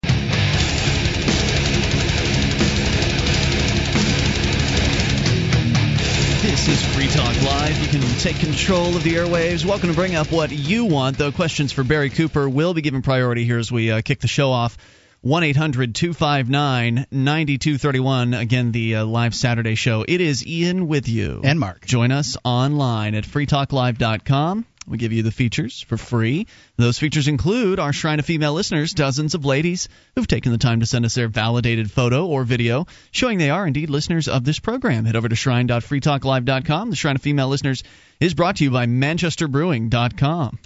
Talk 7.21 7.43
Live. 7.43 7.79
You 7.79 7.99
can 7.99 8.17
take 8.17 8.37
control 8.37 8.95
of 8.95 9.03
the 9.03 9.13
airwaves. 9.13 9.63
Welcome 9.63 9.89
to 9.89 9.95
bring 9.95 10.15
up 10.15 10.31
what 10.31 10.51
you 10.51 10.85
want. 10.85 11.19
The 11.19 11.31
questions 11.31 11.71
for 11.71 11.83
Barry 11.83 12.09
Cooper 12.09 12.49
will 12.49 12.73
be 12.73 12.81
given 12.81 13.03
priority 13.03 13.45
here 13.45 13.59
as 13.59 13.71
we 13.71 13.91
uh, 13.91 14.01
kick 14.01 14.21
the 14.21 14.27
show 14.27 14.51
off. 14.51 14.75
1 15.21 15.43
800 15.43 15.93
259 15.93 17.05
9231. 17.11 18.33
Again, 18.33 18.71
the 18.71 18.95
uh, 18.95 19.05
live 19.05 19.35
Saturday 19.35 19.75
show. 19.75 20.03
It 20.07 20.19
is 20.19 20.47
Ian 20.47 20.87
with 20.87 21.07
you. 21.07 21.41
And 21.43 21.59
Mark. 21.59 21.85
Join 21.85 22.11
us 22.11 22.37
online 22.43 23.13
at 23.13 23.25
freetalklive.com. 23.25 24.65
We 24.87 24.97
give 24.97 25.13
you 25.13 25.21
the 25.21 25.31
features 25.31 25.81
for 25.81 25.95
free. 25.95 26.47
Those 26.75 26.97
features 26.97 27.27
include 27.27 27.79
our 27.79 27.93
Shrine 27.93 28.19
of 28.19 28.25
Female 28.25 28.53
listeners, 28.53 28.93
dozens 28.93 29.35
of 29.35 29.45
ladies 29.45 29.87
who've 30.15 30.27
taken 30.27 30.51
the 30.51 30.57
time 30.57 30.79
to 30.79 30.87
send 30.87 31.05
us 31.05 31.13
their 31.13 31.27
validated 31.27 31.91
photo 31.91 32.25
or 32.25 32.43
video 32.43 32.87
showing 33.11 33.37
they 33.37 33.51
are 33.51 33.67
indeed 33.67 33.91
listeners 33.91 34.27
of 34.27 34.43
this 34.43 34.59
program. 34.59 35.05
Head 35.05 35.15
over 35.15 35.29
to 35.29 35.35
shrine.freetalklive.com. 35.35 36.89
The 36.89 36.95
Shrine 36.95 37.15
of 37.15 37.21
Female 37.21 37.47
listeners 37.47 37.83
is 38.19 38.33
brought 38.33 38.55
to 38.57 38.63
you 38.63 38.71
by 38.71 38.87
manchesterbrewing.com. 38.87 40.59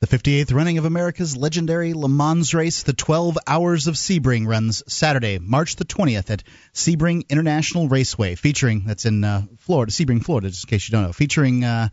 The 0.00 0.18
58th 0.18 0.52
running 0.52 0.78
of 0.78 0.84
America's 0.84 1.36
legendary 1.36 1.94
Le 1.94 2.08
Mans 2.08 2.52
race, 2.54 2.82
the 2.82 2.92
12 2.92 3.38
Hours 3.46 3.86
of 3.86 3.94
Sebring, 3.94 4.48
runs 4.48 4.82
Saturday, 4.92 5.38
March 5.38 5.76
the 5.76 5.84
20th 5.84 6.28
at 6.28 6.42
Sebring 6.74 7.28
International 7.28 7.88
Raceway, 7.88 8.34
featuring, 8.34 8.82
that's 8.84 9.06
in 9.06 9.22
uh, 9.22 9.42
Florida, 9.60 9.92
Sebring, 9.92 10.24
Florida, 10.24 10.50
just 10.50 10.64
in 10.64 10.70
case 10.70 10.88
you 10.88 10.92
don't 10.92 11.04
know, 11.04 11.12
featuring 11.12 11.62
uh, 11.62 11.88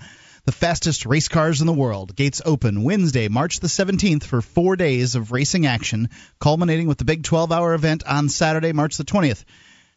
the 0.50 0.54
fastest 0.54 1.06
race 1.06 1.28
cars 1.28 1.62
in 1.62 1.68
the 1.68 1.74
world. 1.74 2.16
Gates 2.16 2.42
open 2.44 2.82
Wednesday, 2.82 3.28
March 3.28 3.60
the 3.60 3.68
17th 3.68 4.24
for 4.24 4.42
four 4.42 4.76
days 4.76 5.14
of 5.14 5.32
racing 5.32 5.68
action, 5.68 6.10
culminating 6.40 6.88
with 6.88 6.98
the 6.98 7.06
big 7.06 7.22
12 7.22 7.52
hour 7.52 7.76
event 7.76 8.04
on 8.04 8.30
Saturday, 8.30 8.72
March 8.72 8.98
the 8.98 9.04
20th. 9.04 9.44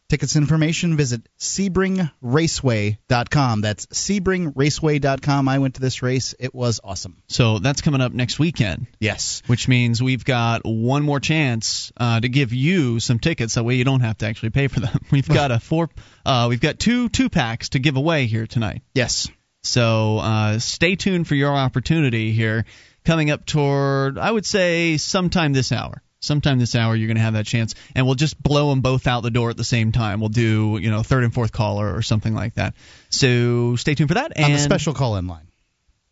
Tickets 0.09 0.35
information, 0.35 0.95
visit 0.95 1.27
SebringRaceway.com. 1.39 3.61
That's 3.61 3.87
SebringRaceway.com. 3.87 5.47
I 5.47 5.57
went 5.57 5.73
to 5.73 5.81
this 5.81 6.03
race. 6.03 6.35
It 6.39 6.53
was 6.53 6.79
awesome. 6.83 7.17
So 7.29 7.57
that's 7.57 7.81
coming 7.81 8.01
up 8.01 8.13
next 8.13 8.37
weekend. 8.37 8.85
Yes. 8.99 9.41
Which 9.47 9.67
means 9.67 10.03
we've 10.03 10.23
got 10.23 10.61
one 10.65 11.01
more 11.01 11.19
chance 11.19 11.91
uh, 11.97 12.19
to 12.19 12.29
give 12.29 12.53
you 12.53 12.99
some 12.99 13.17
tickets. 13.17 13.55
That 13.55 13.63
way 13.63 13.73
you 13.73 13.85
don't 13.85 14.01
have 14.01 14.19
to 14.19 14.27
actually 14.27 14.51
pay 14.51 14.67
for 14.67 14.81
them. 14.81 14.99
We've 15.11 15.27
got 15.27 15.49
a 15.49 15.59
four. 15.59 15.89
Uh, 16.23 16.45
we've 16.47 16.61
got 16.61 16.77
two 16.77 17.09
two 17.09 17.29
packs 17.29 17.69
to 17.69 17.79
give 17.79 17.95
away 17.95 18.27
here 18.27 18.45
tonight. 18.45 18.83
Yes. 18.93 19.31
So 19.63 20.19
uh, 20.19 20.59
stay 20.59 20.95
tuned 20.95 21.27
for 21.27 21.35
your 21.35 21.53
opportunity 21.55 22.31
here 22.31 22.65
coming 23.05 23.31
up 23.31 23.45
toward, 23.45 24.17
I 24.17 24.31
would 24.31 24.45
say, 24.45 24.97
sometime 24.97 25.53
this 25.53 25.71
hour. 25.71 26.03
Sometime 26.19 26.59
this 26.59 26.75
hour, 26.75 26.95
you're 26.95 27.07
going 27.07 27.17
to 27.17 27.23
have 27.23 27.33
that 27.33 27.45
chance, 27.45 27.75
and 27.95 28.05
we'll 28.05 28.15
just 28.15 28.41
blow 28.41 28.69
them 28.69 28.79
both 28.79 29.07
out 29.07 29.23
the 29.23 29.31
door 29.31 29.49
at 29.49 29.57
the 29.57 29.65
same 29.65 29.91
time. 29.91 30.21
We'll 30.21 30.29
do, 30.29 30.79
you 30.81 30.89
know, 30.89 31.03
third 31.03 31.25
and 31.25 31.33
fourth 31.33 31.51
caller 31.51 31.93
or 31.93 32.01
something 32.01 32.33
like 32.33 32.53
that. 32.53 32.75
So 33.09 33.75
stay 33.75 33.93
tuned 33.93 34.09
for 34.09 34.13
that. 34.13 34.31
And 34.37 34.45
On 34.45 34.53
the 34.53 34.59
special 34.59 34.93
call-in 34.93 35.27
line. 35.27 35.49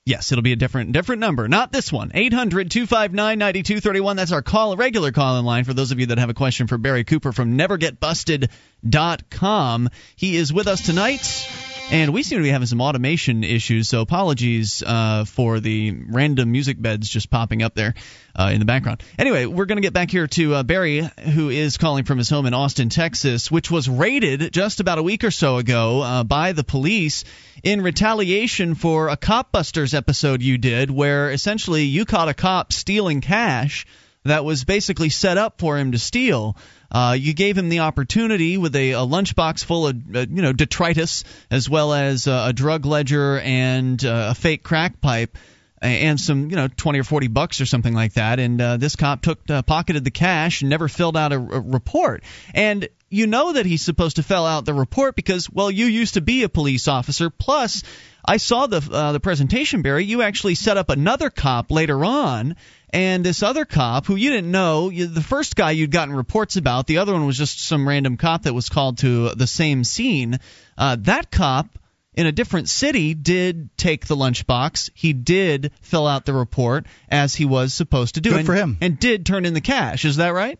Yes, 0.03 0.33
it'll 0.33 0.41
be 0.41 0.51
a 0.51 0.57
different 0.57 0.91
different 0.91 1.21
number. 1.21 1.47
Not 1.47 1.71
this 1.71 1.93
one. 1.93 2.09
800-259-9231. 2.09 4.15
That's 4.17 4.33
our 4.33 4.41
call 4.41 4.75
regular 4.75 5.13
call 5.13 5.37
in 5.37 5.45
line 5.45 5.63
for 5.63 5.73
those 5.73 5.91
of 5.91 5.99
you 5.99 6.07
that 6.07 6.17
have 6.17 6.29
a 6.29 6.33
question 6.33 6.67
for 6.67 6.77
Barry 6.77 7.05
Cooper 7.05 7.31
from 7.31 7.57
nevergetbusted.com. 7.57 9.89
He 10.17 10.35
is 10.35 10.51
with 10.51 10.67
us 10.67 10.85
tonight. 10.85 11.47
And 11.91 12.13
we 12.13 12.23
seem 12.23 12.37
to 12.37 12.43
be 12.43 12.49
having 12.49 12.67
some 12.67 12.79
automation 12.79 13.43
issues, 13.43 13.89
so 13.89 13.99
apologies 13.99 14.81
uh, 14.81 15.25
for 15.25 15.59
the 15.59 15.91
random 15.91 16.49
music 16.49 16.81
beds 16.81 17.09
just 17.09 17.29
popping 17.29 17.61
up 17.61 17.75
there 17.75 17.95
uh, 18.33 18.49
in 18.53 18.59
the 18.59 18.65
background. 18.65 19.03
Anyway, 19.19 19.45
we're 19.45 19.65
going 19.65 19.75
to 19.75 19.81
get 19.81 19.91
back 19.91 20.09
here 20.09 20.25
to 20.27 20.55
uh, 20.55 20.63
Barry, 20.63 21.01
who 21.01 21.49
is 21.49 21.75
calling 21.75 22.05
from 22.05 22.17
his 22.17 22.29
home 22.29 22.45
in 22.45 22.53
Austin, 22.53 22.87
Texas, 22.87 23.51
which 23.51 23.69
was 23.69 23.89
raided 23.89 24.53
just 24.53 24.79
about 24.79 24.99
a 24.99 25.03
week 25.03 25.25
or 25.25 25.31
so 25.31 25.57
ago 25.57 26.01
uh, 26.01 26.23
by 26.23 26.53
the 26.53 26.63
police 26.63 27.25
in 27.61 27.81
retaliation 27.81 28.75
for 28.75 29.09
a 29.09 29.17
Cop 29.17 29.51
Busters 29.51 29.93
episode 29.93 30.41
you 30.41 30.57
did, 30.57 30.89
where 30.89 31.29
essentially 31.29 31.83
you 31.83 32.05
caught 32.05 32.29
a 32.29 32.33
cop 32.33 32.71
stealing 32.71 33.19
cash 33.19 33.85
that 34.23 34.45
was 34.45 34.63
basically 34.63 35.09
set 35.09 35.37
up 35.37 35.59
for 35.59 35.77
him 35.77 35.91
to 35.91 35.99
steal. 35.99 36.55
Uh, 36.91 37.15
you 37.17 37.33
gave 37.33 37.57
him 37.57 37.69
the 37.69 37.79
opportunity 37.79 38.57
with 38.57 38.75
a, 38.75 38.91
a 38.91 38.97
lunchbox 38.97 39.63
full 39.63 39.87
of 39.87 40.15
uh, 40.15 40.25
you 40.29 40.41
know 40.41 40.51
detritus, 40.51 41.23
as 41.49 41.69
well 41.69 41.93
as 41.93 42.27
uh, 42.27 42.45
a 42.49 42.53
drug 42.53 42.85
ledger 42.85 43.39
and 43.39 44.03
uh, 44.03 44.27
a 44.31 44.35
fake 44.35 44.61
crack 44.63 44.99
pipe, 44.99 45.37
and 45.81 46.19
some 46.19 46.49
you 46.49 46.55
know 46.55 46.67
20 46.67 46.99
or 46.99 47.03
40 47.03 47.27
bucks 47.27 47.61
or 47.61 47.65
something 47.65 47.93
like 47.93 48.13
that. 48.13 48.39
And 48.39 48.59
uh, 48.61 48.77
this 48.77 48.95
cop 48.95 49.21
took 49.21 49.49
uh, 49.49 49.61
pocketed 49.61 50.03
the 50.03 50.11
cash 50.11 50.61
and 50.61 50.69
never 50.69 50.89
filled 50.89 51.15
out 51.15 51.31
a, 51.31 51.37
a 51.37 51.59
report. 51.59 52.23
And 52.53 52.89
you 53.09 53.27
know 53.27 53.53
that 53.53 53.65
he's 53.65 53.81
supposed 53.81 54.17
to 54.17 54.23
fill 54.23 54.45
out 54.45 54.65
the 54.65 54.73
report 54.73 55.15
because 55.15 55.49
well 55.49 55.71
you 55.71 55.85
used 55.85 56.15
to 56.15 56.21
be 56.21 56.43
a 56.43 56.49
police 56.49 56.87
officer. 56.87 57.29
Plus, 57.29 57.83
I 58.23 58.37
saw 58.37 58.67
the 58.67 58.87
uh, 58.91 59.11
the 59.11 59.19
presentation, 59.19 59.81
Barry. 59.81 60.05
You 60.05 60.21
actually 60.21 60.55
set 60.55 60.77
up 60.77 60.89
another 60.89 61.29
cop 61.29 61.71
later 61.71 62.03
on 62.05 62.55
and 62.93 63.23
this 63.23 63.41
other 63.41 63.65
cop 63.65 64.05
who 64.05 64.15
you 64.15 64.29
didn't 64.31 64.51
know 64.51 64.89
you, 64.89 65.07
the 65.07 65.21
first 65.21 65.55
guy 65.55 65.71
you'd 65.71 65.91
gotten 65.91 66.15
reports 66.15 66.57
about 66.57 66.87
the 66.87 66.97
other 66.97 67.13
one 67.13 67.25
was 67.25 67.37
just 67.37 67.59
some 67.61 67.87
random 67.87 68.17
cop 68.17 68.43
that 68.43 68.53
was 68.53 68.69
called 68.69 68.99
to 68.99 69.29
the 69.29 69.47
same 69.47 69.83
scene. 69.83 70.39
Uh, 70.77 70.97
that 71.01 71.31
cop 71.31 71.67
in 72.13 72.25
a 72.25 72.31
different 72.31 72.67
city 72.67 73.13
did 73.13 73.75
take 73.77 74.07
the 74.07 74.15
lunchbox. 74.15 74.89
He 74.93 75.13
did 75.13 75.71
fill 75.81 76.05
out 76.05 76.25
the 76.25 76.33
report 76.33 76.85
as 77.09 77.33
he 77.33 77.45
was 77.45 77.73
supposed 77.73 78.15
to 78.15 78.21
do 78.21 78.31
Good 78.31 78.39
and, 78.39 78.45
for 78.45 78.55
him. 78.55 78.77
and 78.81 78.99
did 78.99 79.25
turn 79.25 79.45
in 79.45 79.53
the 79.53 79.61
cash. 79.61 80.03
Is 80.03 80.17
that 80.17 80.33
right? 80.33 80.59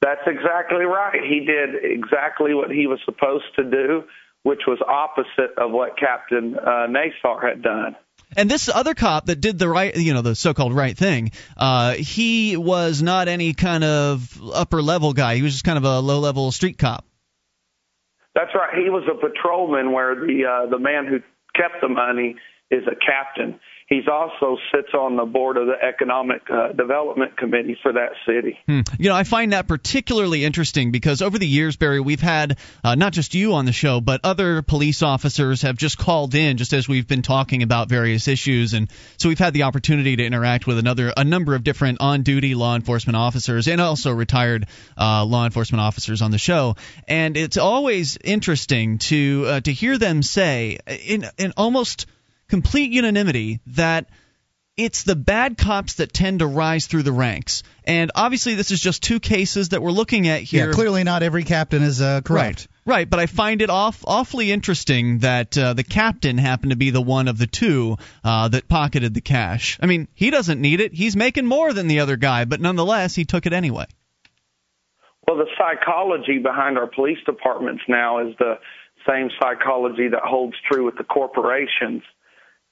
That's 0.00 0.26
exactly 0.26 0.84
right. 0.84 1.20
He 1.22 1.44
did 1.44 1.84
exactly 1.84 2.54
what 2.54 2.70
he 2.70 2.86
was 2.86 2.98
supposed 3.04 3.44
to 3.56 3.64
do 3.64 4.04
which 4.42 4.62
was 4.66 4.78
opposite 4.86 5.56
of 5.58 5.70
what 5.70 5.98
captain 5.98 6.56
uh, 6.58 6.86
nasar 6.86 7.40
had 7.46 7.62
done 7.62 7.96
and 8.36 8.50
this 8.50 8.68
other 8.68 8.94
cop 8.94 9.26
that 9.26 9.40
did 9.40 9.58
the 9.58 9.68
right, 9.68 9.94
you 9.94 10.14
know, 10.14 10.22
the 10.22 10.34
so-called 10.34 10.74
right 10.74 10.96
thing, 10.96 11.32
uh, 11.56 11.92
he 11.92 12.56
was 12.56 13.02
not 13.02 13.28
any 13.28 13.52
kind 13.52 13.84
of 13.84 14.40
upper 14.54 14.80
level 14.80 15.12
guy. 15.12 15.36
He 15.36 15.42
was 15.42 15.52
just 15.52 15.64
kind 15.64 15.78
of 15.78 15.84
a 15.84 16.00
low-level 16.00 16.50
street 16.52 16.78
cop. 16.78 17.04
That's 18.34 18.54
right. 18.54 18.82
He 18.82 18.88
was 18.88 19.04
a 19.10 19.14
patrolman, 19.14 19.92
where 19.92 20.14
the 20.14 20.44
uh, 20.46 20.70
the 20.70 20.78
man 20.78 21.06
who 21.06 21.20
kept 21.54 21.82
the 21.82 21.88
money 21.88 22.36
is 22.70 22.82
a 22.86 22.96
captain. 22.96 23.60
He's 23.92 24.08
also 24.10 24.56
sits 24.74 24.94
on 24.94 25.16
the 25.16 25.26
board 25.26 25.58
of 25.58 25.66
the 25.66 25.74
economic 25.74 26.40
uh, 26.48 26.72
development 26.72 27.36
committee 27.36 27.76
for 27.82 27.92
that 27.92 28.12
city. 28.26 28.58
Hmm. 28.66 28.80
You 28.98 29.10
know, 29.10 29.14
I 29.14 29.24
find 29.24 29.52
that 29.52 29.68
particularly 29.68 30.46
interesting 30.46 30.92
because 30.92 31.20
over 31.20 31.38
the 31.38 31.46
years, 31.46 31.76
Barry, 31.76 32.00
we've 32.00 32.18
had 32.18 32.56
uh, 32.82 32.94
not 32.94 33.12
just 33.12 33.34
you 33.34 33.52
on 33.52 33.66
the 33.66 33.72
show, 33.72 34.00
but 34.00 34.22
other 34.24 34.62
police 34.62 35.02
officers 35.02 35.60
have 35.60 35.76
just 35.76 35.98
called 35.98 36.34
in 36.34 36.56
just 36.56 36.72
as 36.72 36.88
we've 36.88 37.06
been 37.06 37.20
talking 37.20 37.62
about 37.62 37.90
various 37.90 38.28
issues, 38.28 38.72
and 38.72 38.88
so 39.18 39.28
we've 39.28 39.38
had 39.38 39.52
the 39.52 39.64
opportunity 39.64 40.16
to 40.16 40.24
interact 40.24 40.66
with 40.66 40.78
another 40.78 41.12
a 41.14 41.24
number 41.24 41.54
of 41.54 41.62
different 41.62 42.00
on-duty 42.00 42.54
law 42.54 42.74
enforcement 42.74 43.16
officers 43.16 43.68
and 43.68 43.78
also 43.78 44.10
retired 44.10 44.68
uh, 44.96 45.22
law 45.26 45.44
enforcement 45.44 45.82
officers 45.82 46.22
on 46.22 46.30
the 46.30 46.38
show, 46.38 46.76
and 47.08 47.36
it's 47.36 47.58
always 47.58 48.16
interesting 48.24 48.96
to 48.96 49.44
uh, 49.46 49.60
to 49.60 49.70
hear 49.70 49.98
them 49.98 50.22
say 50.22 50.78
in 51.04 51.26
in 51.36 51.52
almost 51.58 52.06
complete 52.52 52.92
unanimity 52.92 53.60
that 53.68 54.10
it's 54.76 55.04
the 55.04 55.16
bad 55.16 55.56
cops 55.56 55.94
that 55.94 56.12
tend 56.12 56.40
to 56.40 56.46
rise 56.46 56.86
through 56.86 57.02
the 57.02 57.10
ranks. 57.10 57.62
And 57.84 58.10
obviously, 58.14 58.56
this 58.56 58.70
is 58.70 58.78
just 58.78 59.02
two 59.02 59.20
cases 59.20 59.70
that 59.70 59.80
we're 59.80 59.90
looking 59.90 60.28
at 60.28 60.42
here. 60.42 60.66
Yeah, 60.66 60.72
clearly 60.74 61.02
not 61.02 61.22
every 61.22 61.44
captain 61.44 61.82
is 61.82 62.02
uh, 62.02 62.20
corrupt. 62.20 62.68
Right, 62.84 62.94
right. 62.96 63.08
But 63.08 63.20
I 63.20 63.24
find 63.24 63.62
it 63.62 63.70
off, 63.70 64.04
awfully 64.06 64.52
interesting 64.52 65.20
that 65.20 65.56
uh, 65.56 65.72
the 65.72 65.82
captain 65.82 66.36
happened 66.36 66.72
to 66.72 66.76
be 66.76 66.90
the 66.90 67.00
one 67.00 67.26
of 67.26 67.38
the 67.38 67.46
two 67.46 67.96
uh, 68.22 68.48
that 68.48 68.68
pocketed 68.68 69.14
the 69.14 69.22
cash. 69.22 69.78
I 69.80 69.86
mean, 69.86 70.08
he 70.12 70.28
doesn't 70.28 70.60
need 70.60 70.82
it. 70.82 70.92
He's 70.92 71.16
making 71.16 71.46
more 71.46 71.72
than 71.72 71.86
the 71.86 72.00
other 72.00 72.16
guy, 72.18 72.44
but 72.44 72.60
nonetheless, 72.60 73.14
he 73.14 73.24
took 73.24 73.46
it 73.46 73.54
anyway. 73.54 73.86
Well, 75.26 75.38
the 75.38 75.48
psychology 75.56 76.38
behind 76.38 76.76
our 76.76 76.86
police 76.86 77.24
departments 77.24 77.82
now 77.88 78.28
is 78.28 78.34
the 78.38 78.58
same 79.08 79.30
psychology 79.40 80.08
that 80.08 80.20
holds 80.22 80.56
true 80.70 80.84
with 80.84 80.98
the 80.98 81.04
corporations 81.04 82.02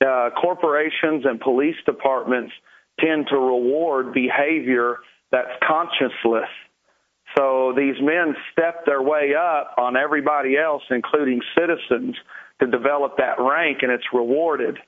uh, 0.04 0.30
corporations 0.40 1.24
and 1.24 1.40
police 1.40 1.76
departments 1.86 2.52
tend 2.98 3.26
to 3.28 3.36
reward 3.36 4.12
behavior 4.12 4.98
that's 5.30 5.50
conscienceless. 5.62 6.48
So 7.36 7.70
So 7.70 7.72
these 7.76 7.94
men 8.00 8.34
step 8.52 8.84
their 8.86 9.02
way 9.02 9.34
up 9.38 9.74
on 9.78 9.96
everybody 9.96 10.56
else, 10.56 10.82
including 10.90 11.40
citizens, 11.56 12.16
to 12.60 12.66
develop 12.66 13.16
that 13.18 13.38
rank, 13.38 13.78
and 13.82 13.92
it's 13.92 14.04
rewarded. 14.12 14.78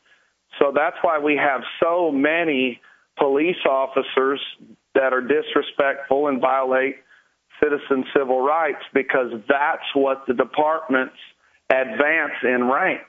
So 0.59 0.73
that's 0.75 0.97
why 1.03 1.19
we 1.19 1.37
have 1.37 1.61
so 1.83 2.11
many 2.11 2.81
police 3.19 3.65
officers 3.69 4.41
that 4.95 5.13
are 5.13 5.21
disrespectful 5.21 6.29
and 6.29 6.41
violate 6.41 6.97
citizen 7.63 8.05
civil 8.17 8.41
rights 8.41 8.83
because 8.93 9.31
that's 9.49 9.87
what 9.95 10.25
the 10.27 10.35
departments 10.35 11.17
advance 11.71 12.33
in 12.43 12.65
rank. 12.65 13.03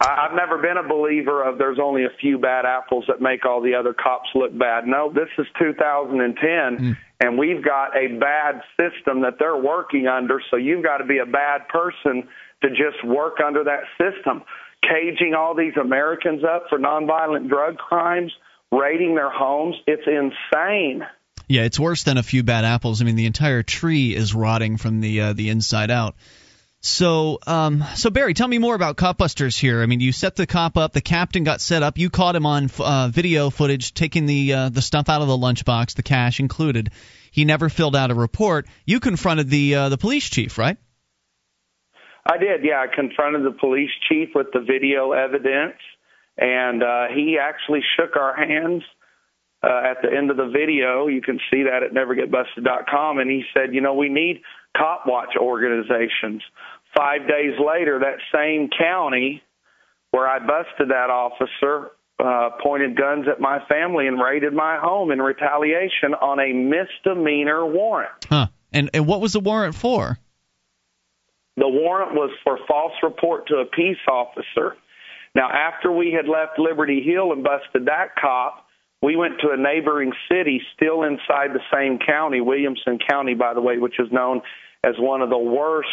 I've 0.00 0.34
never 0.34 0.58
been 0.58 0.76
a 0.76 0.86
believer 0.86 1.42
of 1.42 1.56
there's 1.56 1.78
only 1.82 2.04
a 2.04 2.10
few 2.20 2.38
bad 2.38 2.66
apples 2.66 3.04
that 3.08 3.20
make 3.20 3.46
all 3.46 3.62
the 3.62 3.74
other 3.74 3.94
cops 3.94 4.28
look 4.34 4.56
bad. 4.56 4.86
No, 4.86 5.10
this 5.10 5.28
is 5.38 5.46
2010, 5.58 6.36
mm. 6.44 6.96
and 7.20 7.38
we've 7.38 7.64
got 7.64 7.96
a 7.96 8.08
bad 8.18 8.60
system 8.76 9.22
that 9.22 9.38
they're 9.38 9.56
working 9.56 10.06
under, 10.06 10.40
so 10.50 10.56
you've 10.56 10.84
got 10.84 10.98
to 10.98 11.06
be 11.06 11.18
a 11.18 11.26
bad 11.26 11.68
person 11.68 12.28
to 12.62 12.70
just 12.70 13.02
work 13.04 13.38
under 13.44 13.64
that 13.64 13.84
system. 13.98 14.42
Caging 14.82 15.34
all 15.34 15.54
these 15.54 15.76
Americans 15.80 16.42
up 16.44 16.64
for 16.68 16.78
nonviolent 16.78 17.48
drug 17.48 17.78
crimes, 17.78 18.32
raiding 18.70 19.14
their 19.14 19.30
homes, 19.30 19.76
it's 19.86 20.06
insane. 20.06 21.06
Yeah, 21.48 21.62
it's 21.62 21.80
worse 21.80 22.02
than 22.02 22.18
a 22.18 22.22
few 22.22 22.42
bad 22.42 22.64
apples. 22.64 23.00
I 23.00 23.04
mean, 23.04 23.16
the 23.16 23.26
entire 23.26 23.62
tree 23.62 24.14
is 24.14 24.34
rotting 24.34 24.76
from 24.76 25.00
the 25.00 25.20
uh, 25.20 25.32
the 25.32 25.48
inside 25.48 25.90
out. 25.90 26.16
So, 26.86 27.40
um, 27.48 27.84
so 27.96 28.10
Barry, 28.10 28.32
tell 28.32 28.46
me 28.46 28.58
more 28.58 28.76
about 28.76 28.96
Copbusters 28.96 29.58
here. 29.58 29.82
I 29.82 29.86
mean, 29.86 29.98
you 29.98 30.12
set 30.12 30.36
the 30.36 30.46
cop 30.46 30.76
up. 30.76 30.92
The 30.92 31.00
captain 31.00 31.42
got 31.42 31.60
set 31.60 31.82
up. 31.82 31.98
You 31.98 32.10
caught 32.10 32.36
him 32.36 32.46
on 32.46 32.70
uh, 32.78 33.08
video 33.12 33.50
footage 33.50 33.92
taking 33.92 34.26
the 34.26 34.52
uh, 34.52 34.68
the 34.68 34.80
stuff 34.80 35.08
out 35.08 35.20
of 35.20 35.26
the 35.26 35.36
lunchbox, 35.36 35.96
the 35.96 36.04
cash 36.04 36.38
included. 36.38 36.90
He 37.32 37.44
never 37.44 37.68
filled 37.68 37.96
out 37.96 38.12
a 38.12 38.14
report. 38.14 38.68
You 38.84 39.00
confronted 39.00 39.50
the 39.50 39.74
uh, 39.74 39.88
the 39.88 39.98
police 39.98 40.30
chief, 40.30 40.58
right? 40.58 40.76
I 42.24 42.38
did. 42.38 42.62
Yeah, 42.62 42.84
I 42.88 42.94
confronted 42.94 43.44
the 43.44 43.58
police 43.58 43.90
chief 44.08 44.28
with 44.36 44.46
the 44.52 44.60
video 44.60 45.10
evidence, 45.10 45.78
and 46.38 46.84
uh, 46.84 47.06
he 47.12 47.36
actually 47.42 47.80
shook 47.96 48.14
our 48.14 48.36
hands 48.36 48.84
uh, 49.62 49.90
at 49.90 50.02
the 50.02 50.16
end 50.16 50.30
of 50.30 50.36
the 50.36 50.48
video. 50.48 51.08
You 51.08 51.20
can 51.20 51.40
see 51.50 51.64
that 51.64 51.82
at 51.82 51.92
nevergetbusted.com. 51.92 53.18
And 53.18 53.30
he 53.30 53.42
said, 53.52 53.74
you 53.74 53.80
know, 53.80 53.94
we 53.94 54.08
need 54.08 54.42
cop 54.76 55.04
watch 55.06 55.34
organizations. 55.38 56.42
Five 56.96 57.28
days 57.28 57.54
later, 57.58 58.00
that 58.00 58.18
same 58.34 58.70
county 58.76 59.42
where 60.12 60.26
I 60.26 60.38
busted 60.38 60.88
that 60.88 61.10
officer 61.10 61.90
uh, 62.18 62.50
pointed 62.62 62.96
guns 62.96 63.26
at 63.30 63.40
my 63.40 63.58
family 63.68 64.06
and 64.06 64.20
raided 64.20 64.54
my 64.54 64.78
home 64.78 65.10
in 65.10 65.20
retaliation 65.20 66.14
on 66.14 66.40
a 66.40 66.52
misdemeanor 66.52 67.66
warrant. 67.66 68.24
Huh. 68.28 68.46
And 68.72 68.90
and 68.94 69.06
what 69.06 69.20
was 69.20 69.34
the 69.34 69.40
warrant 69.40 69.74
for? 69.74 70.18
The 71.56 71.68
warrant 71.68 72.14
was 72.14 72.30
for 72.44 72.58
false 72.66 72.92
report 73.02 73.46
to 73.48 73.56
a 73.56 73.64
peace 73.64 73.96
officer. 74.10 74.76
Now, 75.34 75.50
after 75.50 75.92
we 75.92 76.12
had 76.12 76.26
left 76.28 76.58
Liberty 76.58 77.02
Hill 77.02 77.32
and 77.32 77.44
busted 77.44 77.86
that 77.86 78.16
cop, 78.18 78.66
we 79.02 79.16
went 79.16 79.40
to 79.40 79.50
a 79.50 79.56
neighboring 79.56 80.12
city 80.30 80.62
still 80.74 81.02
inside 81.02 81.52
the 81.52 81.60
same 81.72 81.98
county, 81.98 82.40
Williamson 82.40 82.98
County, 83.06 83.34
by 83.34 83.52
the 83.52 83.60
way, 83.60 83.78
which 83.78 83.98
is 83.98 84.10
known 84.10 84.40
as 84.82 84.94
one 84.98 85.20
of 85.20 85.28
the 85.28 85.38
worst 85.38 85.88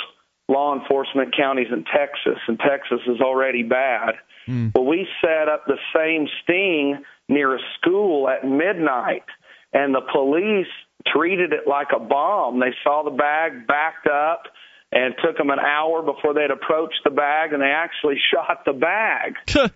law 0.50 0.78
enforcement 0.78 1.36
counties 1.36 1.68
in 1.72 1.86
Texas, 1.86 2.40
and 2.48 2.60
Texas 2.60 3.00
is 3.08 3.22
already 3.22 3.64
bad. 3.64 4.16
Mm. 4.48 4.74
But 4.74 4.84
we 4.84 5.08
set 5.22 5.48
up 5.48 5.66
the 5.66 5.78
same 5.96 6.28
sting 6.44 7.04
near 7.30 7.56
a 7.56 7.60
school 7.80 8.28
at 8.28 8.48
midnight, 8.48 9.26
and 9.72 9.94
the 9.94 10.02
police 10.12 10.68
treated 11.08 11.54
it 11.54 11.68
like 11.68 11.88
a 11.96 12.00
bomb. 12.00 12.60
They 12.60 12.74
saw 12.84 13.04
the 13.04 13.12
bag 13.12 13.68
backed 13.68 14.08
up 14.08 14.44
and 14.92 15.16
took 15.24 15.38
them 15.38 15.50
an 15.50 15.60
hour 15.60 16.02
before 16.02 16.34
they'd 16.34 16.52
approached 16.52 17.02
the 17.04 17.10
bag, 17.10 17.54
and 17.54 17.62
they 17.62 17.74
actually 17.74 18.18
shot 18.32 18.64
the 18.66 18.74
bag. 18.74 19.36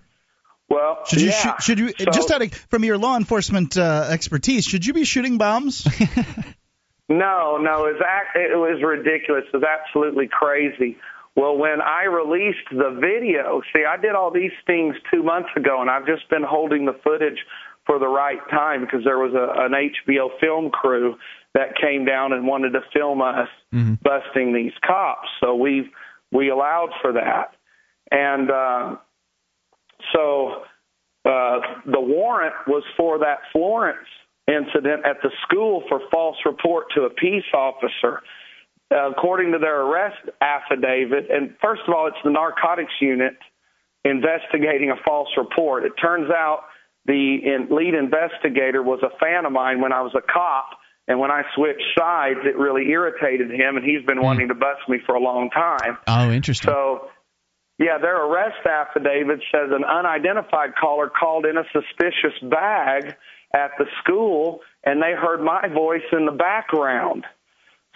Well, 0.70 1.06
should 1.06 1.22
you 1.22 1.30
yeah. 1.30 1.58
should 1.60 1.80
you 1.80 1.94
so, 1.98 2.12
just 2.12 2.30
out 2.30 2.42
of, 2.42 2.54
from 2.54 2.84
your 2.84 2.98
law 2.98 3.16
enforcement 3.16 3.78
uh, 3.78 4.10
expertise, 4.10 4.66
should 4.66 4.86
you 4.86 4.92
be 4.92 5.06
shooting 5.06 5.38
bombs? 5.38 5.88
no, 7.10 7.58
no, 7.58 7.86
it 7.86 7.96
was 7.96 8.02
it 8.36 8.58
was 8.58 8.84
ridiculous. 8.84 9.44
It 9.54 9.58
was 9.58 9.64
absolutely 9.64 10.28
crazy. 10.28 10.98
Well, 11.36 11.58
when 11.58 11.82
I 11.82 12.06
released 12.06 12.68
the 12.72 12.98
video, 13.00 13.62
see, 13.74 13.84
I 13.88 13.98
did 13.98 14.16
all 14.16 14.32
these 14.32 14.52
things 14.66 14.96
two 15.14 15.22
months 15.22 15.50
ago, 15.56 15.82
and 15.82 15.90
I've 15.90 16.08
just 16.08 16.28
been 16.30 16.44
holding 16.44 16.86
the 16.86 16.96
footage 17.04 17.38
for 17.86 18.00
the 18.00 18.08
right 18.08 18.40
time 18.50 18.82
because 18.82 19.04
there 19.04 19.20
was 19.20 19.34
a, 19.34 19.64
an 19.64 19.72
HBO 19.72 20.30
film 20.40 20.72
crew 20.72 21.16
that 21.54 21.78
came 21.80 22.06
down 22.06 22.34
and 22.34 22.48
wanted 22.48 22.72
to 22.72 22.82
film 22.94 23.22
us 23.22 23.48
mm-hmm. 23.74 23.94
busting 24.02 24.54
these 24.54 24.74
cops. 24.86 25.28
So 25.40 25.56
we 25.56 25.90
we 26.32 26.50
allowed 26.50 26.90
for 27.02 27.14
that, 27.14 27.56
and. 28.12 28.52
uh 28.52 28.96
so 30.14 30.64
uh, 31.26 31.60
the 31.86 32.00
warrant 32.00 32.54
was 32.68 32.84
for 32.96 33.20
that 33.20 33.40
Florence 33.52 34.08
incident 34.48 35.06
at 35.06 35.18
the 35.22 35.30
school 35.44 35.84
for 35.90 36.00
false 36.12 36.38
report 36.46 36.86
to 36.96 37.04
a 37.04 37.10
peace 37.10 37.46
officer. 37.54 38.22
Uh, 38.90 39.12
according 39.12 39.52
to 39.52 39.60
their 39.60 39.82
arrest 39.82 40.30
affidavit, 40.40 41.30
and 41.30 41.54
first 41.62 41.82
of 41.88 41.94
all, 41.94 42.08
it's 42.08 42.18
the 42.24 42.32
narcotics 42.32 42.94
unit 43.02 43.36
investigating 44.06 44.92
a 44.92 44.96
false 45.06 45.28
report. 45.36 45.84
It 45.84 45.92
turns 46.02 46.32
out 46.32 46.64
the 47.06 47.38
in, 47.44 47.68
lead 47.70 47.94
investigator 47.94 48.82
was 48.82 49.04
a 49.04 49.12
fan 49.20 49.46
of 49.46 49.52
mine 49.52 49.82
when 49.82 49.92
I 49.92 50.02
was 50.02 50.14
a 50.16 50.22
cop, 50.22 50.70
and 51.06 51.20
when 51.20 51.32
I 51.32 51.44
switched 51.54 51.84
sides, 51.98 52.40
it 52.46 52.58
really 52.58 52.90
irritated 52.90 53.52
him, 53.52 53.76
and 53.76 53.84
he's 53.84 54.06
been 54.06 54.20
mm. 54.20 54.24
wanting 54.24 54.48
to 54.48 54.56
bust 54.56 54.88
me 54.88 55.00
for 55.06 55.16
a 55.16 55.20
long 55.20 55.50
time. 55.50 55.98
Oh, 56.08 56.32
interesting. 56.32 56.72
So 56.72 57.10
yeah, 57.80 57.98
their 58.00 58.26
arrest 58.26 58.66
affidavit 58.66 59.40
says 59.52 59.70
an 59.72 59.84
unidentified 59.84 60.76
caller 60.80 61.10
called 61.10 61.46
in 61.46 61.58
a 61.58 61.64
suspicious 61.72 62.38
bag 62.50 63.16
at 63.54 63.72
the 63.78 63.86
school 64.04 64.60
and 64.84 65.02
they 65.02 65.14
heard 65.14 65.42
my 65.42 65.68
voice 65.68 66.06
in 66.12 66.26
the 66.26 66.32
background. 66.32 67.26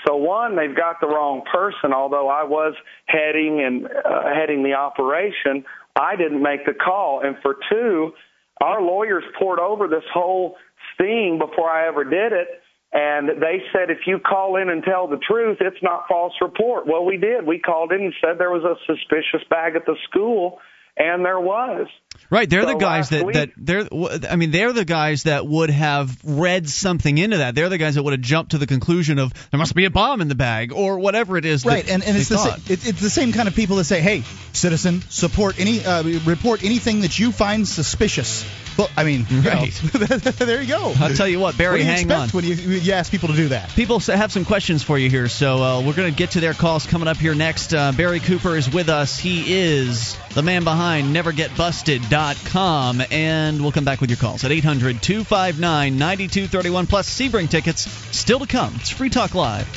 So 0.05 0.15
one, 0.15 0.55
they've 0.55 0.75
got 0.75 0.99
the 0.99 1.07
wrong 1.07 1.43
person. 1.51 1.93
Although 1.93 2.27
I 2.27 2.43
was 2.43 2.73
heading 3.05 3.61
and 3.61 3.85
uh, 3.85 4.33
heading 4.33 4.63
the 4.63 4.73
operation, 4.73 5.63
I 5.95 6.15
didn't 6.15 6.41
make 6.41 6.65
the 6.65 6.73
call. 6.73 7.21
And 7.23 7.35
for 7.41 7.57
two, 7.69 8.13
our 8.61 8.81
lawyers 8.81 9.23
poured 9.39 9.59
over 9.59 9.87
this 9.87 10.03
whole 10.13 10.55
thing 10.97 11.39
before 11.39 11.69
I 11.69 11.87
ever 11.87 12.03
did 12.03 12.31
it. 12.31 12.47
And 12.93 13.41
they 13.41 13.61
said, 13.71 13.89
if 13.89 13.99
you 14.05 14.19
call 14.19 14.57
in 14.57 14.69
and 14.69 14.83
tell 14.83 15.07
the 15.07 15.17
truth, 15.17 15.59
it's 15.61 15.81
not 15.81 16.07
false 16.09 16.33
report. 16.41 16.87
Well, 16.87 17.05
we 17.05 17.17
did. 17.17 17.45
We 17.45 17.59
called 17.59 17.93
in 17.93 18.01
and 18.01 18.13
said 18.19 18.37
there 18.37 18.51
was 18.51 18.65
a 18.65 18.75
suspicious 18.85 19.47
bag 19.49 19.75
at 19.75 19.85
the 19.85 19.95
school, 20.09 20.59
and 20.97 21.25
there 21.25 21.39
was. 21.39 21.87
Right, 22.29 22.49
they're 22.49 22.61
so 22.63 22.69
the 22.69 22.75
guys 22.75 23.09
that 23.09 23.25
week, 23.25 23.35
that 23.35 23.49
they're. 23.57 23.87
I 24.29 24.35
mean, 24.37 24.51
they're 24.51 24.71
the 24.71 24.85
guys 24.85 25.23
that 25.23 25.45
would 25.45 25.69
have 25.69 26.17
read 26.23 26.69
something 26.69 27.17
into 27.17 27.37
that. 27.37 27.55
They're 27.55 27.67
the 27.67 27.77
guys 27.77 27.95
that 27.95 28.03
would 28.03 28.13
have 28.13 28.21
jumped 28.21 28.51
to 28.51 28.57
the 28.57 28.67
conclusion 28.67 29.19
of 29.19 29.33
there 29.51 29.57
must 29.57 29.75
be 29.75 29.85
a 29.85 29.89
bomb 29.89 30.21
in 30.21 30.27
the 30.29 30.35
bag 30.35 30.71
or 30.71 30.99
whatever 30.99 31.37
it 31.37 31.45
is. 31.45 31.65
Right, 31.65 31.87
and, 31.89 32.03
and 32.03 32.15
it's 32.15 32.29
the 32.29 32.37
same, 32.37 32.61
it's 32.67 33.01
the 33.01 33.09
same 33.09 33.33
kind 33.33 33.47
of 33.49 33.55
people 33.55 33.77
that 33.77 33.83
say, 33.83 33.99
"Hey, 33.99 34.23
citizen, 34.53 35.01
support 35.09 35.59
any 35.59 35.83
uh, 35.83 36.03
report 36.25 36.63
anything 36.63 37.01
that 37.01 37.19
you 37.19 37.31
find 37.31 37.67
suspicious." 37.67 38.45
Well, 38.77 38.89
I 38.95 39.03
mean, 39.03 39.25
right. 39.31 39.83
You 39.83 39.99
know, 39.99 40.17
there 40.17 40.61
you 40.61 40.67
go. 40.67 40.93
I'll 40.99 41.13
tell 41.13 41.27
you 41.27 41.39
what, 41.39 41.57
Barry, 41.57 41.79
what 41.79 41.87
hang 41.87 42.11
on. 42.11 42.29
When 42.29 42.45
you, 42.45 42.55
you, 42.55 42.93
ask 42.93 43.11
people 43.11 43.29
to 43.29 43.35
do 43.35 43.49
that, 43.49 43.69
people 43.69 43.99
have 43.99 44.31
some 44.31 44.45
questions 44.45 44.83
for 44.83 44.97
you 44.97 45.09
here, 45.09 45.27
so 45.27 45.63
uh, 45.63 45.81
we're 45.81 45.93
going 45.93 46.11
to 46.11 46.17
get 46.17 46.31
to 46.31 46.39
their 46.39 46.53
calls 46.53 46.85
coming 46.85 47.07
up 47.07 47.17
here 47.17 47.35
next. 47.35 47.73
Uh, 47.73 47.91
Barry 47.91 48.19
Cooper 48.19 48.55
is 48.55 48.71
with 48.71 48.89
us. 48.89 49.19
He 49.19 49.53
is 49.53 50.17
the 50.33 50.41
man 50.41 50.63
behind 50.63 51.15
NeverGetBusted.com, 51.15 53.01
and 53.11 53.61
we'll 53.61 53.71
come 53.71 53.85
back 53.85 54.01
with 54.01 54.09
your 54.09 54.17
calls 54.17 54.43
at 54.43 54.51
800 54.51 55.01
259 55.01 55.97
9231 55.97 56.87
plus 56.87 57.09
Sebring 57.09 57.49
tickets 57.49 57.89
still 58.15 58.39
to 58.39 58.47
come. 58.47 58.75
It's 58.75 58.89
Free 58.89 59.09
Talk 59.09 59.35
Live. 59.35 59.67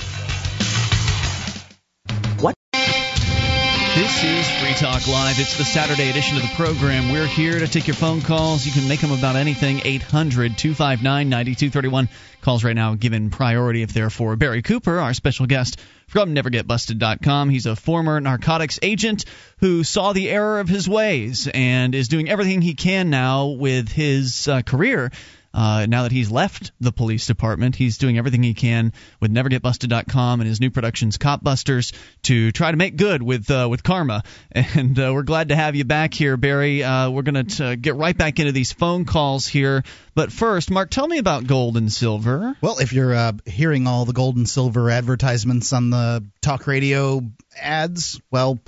This 3.94 4.24
is 4.24 4.50
Free 4.60 4.74
Talk 4.74 5.06
Live. 5.06 5.38
It's 5.38 5.56
the 5.56 5.64
Saturday 5.64 6.10
edition 6.10 6.36
of 6.36 6.42
the 6.42 6.48
program. 6.56 7.12
We're 7.12 7.28
here 7.28 7.60
to 7.60 7.68
take 7.68 7.86
your 7.86 7.94
phone 7.94 8.22
calls. 8.22 8.66
You 8.66 8.72
can 8.72 8.88
make 8.88 9.00
them 9.00 9.12
about 9.12 9.36
anything. 9.36 9.82
800 9.84 10.58
259 10.58 11.28
9231. 11.28 12.08
Calls 12.40 12.64
right 12.64 12.74
now 12.74 12.96
given 12.96 13.30
priority 13.30 13.82
if 13.82 13.92
they're 13.92 14.10
for 14.10 14.34
Barry 14.34 14.62
Cooper, 14.62 14.98
our 14.98 15.14
special 15.14 15.46
guest 15.46 15.78
from 16.08 16.34
NeverGetBusted.com. 16.34 17.50
He's 17.50 17.66
a 17.66 17.76
former 17.76 18.20
narcotics 18.20 18.80
agent 18.82 19.26
who 19.58 19.84
saw 19.84 20.12
the 20.12 20.28
error 20.28 20.58
of 20.58 20.68
his 20.68 20.88
ways 20.88 21.46
and 21.46 21.94
is 21.94 22.08
doing 22.08 22.28
everything 22.28 22.62
he 22.62 22.74
can 22.74 23.10
now 23.10 23.46
with 23.46 23.92
his 23.92 24.48
uh, 24.48 24.62
career 24.62 25.12
Uh, 25.54 25.86
now 25.88 26.02
that 26.02 26.12
he's 26.12 26.30
left 26.30 26.72
the 26.80 26.90
police 26.90 27.26
department, 27.26 27.76
he's 27.76 27.96
doing 27.96 28.18
everything 28.18 28.42
he 28.42 28.54
can 28.54 28.92
with 29.20 29.32
NeverGetBusted.com 29.32 30.40
and 30.40 30.48
his 30.48 30.60
new 30.60 30.70
productions, 30.70 31.16
Cop 31.16 31.44
Busters, 31.44 31.92
to 32.24 32.50
try 32.50 32.72
to 32.72 32.76
make 32.76 32.96
good 32.96 33.22
with 33.22 33.48
uh, 33.50 33.68
with 33.70 33.82
karma. 33.82 34.22
And 34.76 34.98
uh, 34.98 35.12
we're 35.14 35.22
glad 35.22 35.50
to 35.50 35.56
have 35.56 35.76
you 35.76 35.84
back 35.84 36.14
here, 36.14 36.36
Barry. 36.36 36.82
Uh, 36.82 37.10
we're 37.10 37.22
going 37.22 37.46
to 37.46 37.76
get 37.76 37.94
right 37.94 38.16
back 38.16 38.40
into 38.40 38.50
these 38.50 38.72
phone 38.72 39.04
calls 39.04 39.46
here. 39.46 39.84
But 40.14 40.32
first, 40.32 40.70
Mark, 40.70 40.90
tell 40.90 41.06
me 41.06 41.18
about 41.18 41.46
gold 41.46 41.76
and 41.76 41.92
silver. 41.92 42.56
Well, 42.60 42.78
if 42.78 42.92
you're 42.92 43.14
uh, 43.14 43.32
hearing 43.46 43.86
all 43.86 44.04
the 44.04 44.12
gold 44.12 44.36
and 44.36 44.48
silver 44.48 44.90
advertisements 44.90 45.72
on 45.72 45.90
the 45.90 46.24
talk 46.40 46.66
radio 46.66 47.22
ads, 47.60 48.20
well, 48.30 48.58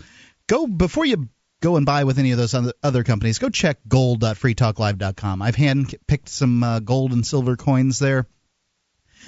go 0.46 0.66
before 0.66 1.05
you 1.05 1.29
go 1.61 1.77
and 1.77 1.87
buy 1.87 2.05
with 2.05 2.19
any 2.19 2.33
of 2.33 2.38
those 2.38 2.55
other 2.83 3.05
companies, 3.05 3.38
go 3.38 3.49
check 3.49 3.79
gold.freetalklive.com. 3.88 5.42
I've 5.42 5.57
hand 5.57 5.95
picked 6.07 6.29
some 6.29 6.62
uh, 6.62 6.81
gold 6.81 7.12
and 7.12 7.27
silver 7.27 7.57
coins 7.57 7.99
there. 7.99 8.27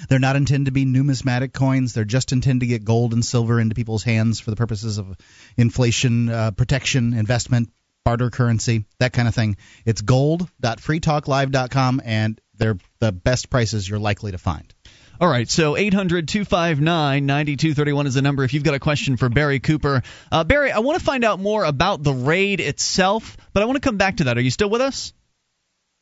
They're 0.07 0.19
not 0.19 0.35
intended 0.35 0.65
to 0.65 0.71
be 0.71 0.85
numismatic 0.85 1.51
coins. 1.51 1.93
They're 1.93 2.05
just 2.05 2.31
intended 2.31 2.61
to 2.61 2.67
get 2.67 2.85
gold 2.85 3.13
and 3.13 3.25
silver 3.25 3.59
into 3.59 3.75
people's 3.75 4.03
hands 4.03 4.39
for 4.39 4.51
the 4.51 4.55
purposes 4.55 4.97
of 4.97 5.17
inflation 5.57 6.29
uh, 6.29 6.51
protection, 6.51 7.13
investment, 7.13 7.71
barter 8.05 8.29
currency, 8.29 8.85
that 8.99 9.13
kind 9.13 9.27
of 9.27 9.35
thing. 9.35 9.57
It's 9.85 10.01
gold.freetalklive.com, 10.01 12.01
and 12.05 12.39
they're 12.55 12.77
the 12.99 13.11
best 13.11 13.49
prices 13.49 13.89
you're 13.89 13.99
likely 13.99 14.31
to 14.31 14.37
find. 14.37 14.73
All 15.21 15.27
right, 15.27 15.49
so 15.49 15.75
800 15.75 16.29
259 16.29 17.25
9231 17.25 18.07
is 18.07 18.13
the 18.13 18.21
number 18.21 18.45
if 18.45 18.53
you've 18.53 18.63
got 18.63 18.73
a 18.73 18.79
question 18.79 19.17
for 19.17 19.27
Barry 19.27 19.59
Cooper. 19.59 20.01
Uh, 20.31 20.45
Barry, 20.45 20.71
I 20.71 20.79
want 20.79 20.97
to 20.97 21.03
find 21.03 21.25
out 21.25 21.39
more 21.41 21.65
about 21.65 22.03
the 22.03 22.13
raid 22.13 22.61
itself, 22.61 23.35
but 23.51 23.61
I 23.61 23.65
want 23.65 23.75
to 23.75 23.81
come 23.81 23.97
back 23.97 24.17
to 24.17 24.25
that. 24.25 24.37
Are 24.37 24.41
you 24.41 24.51
still 24.51 24.69
with 24.69 24.81
us? 24.81 25.11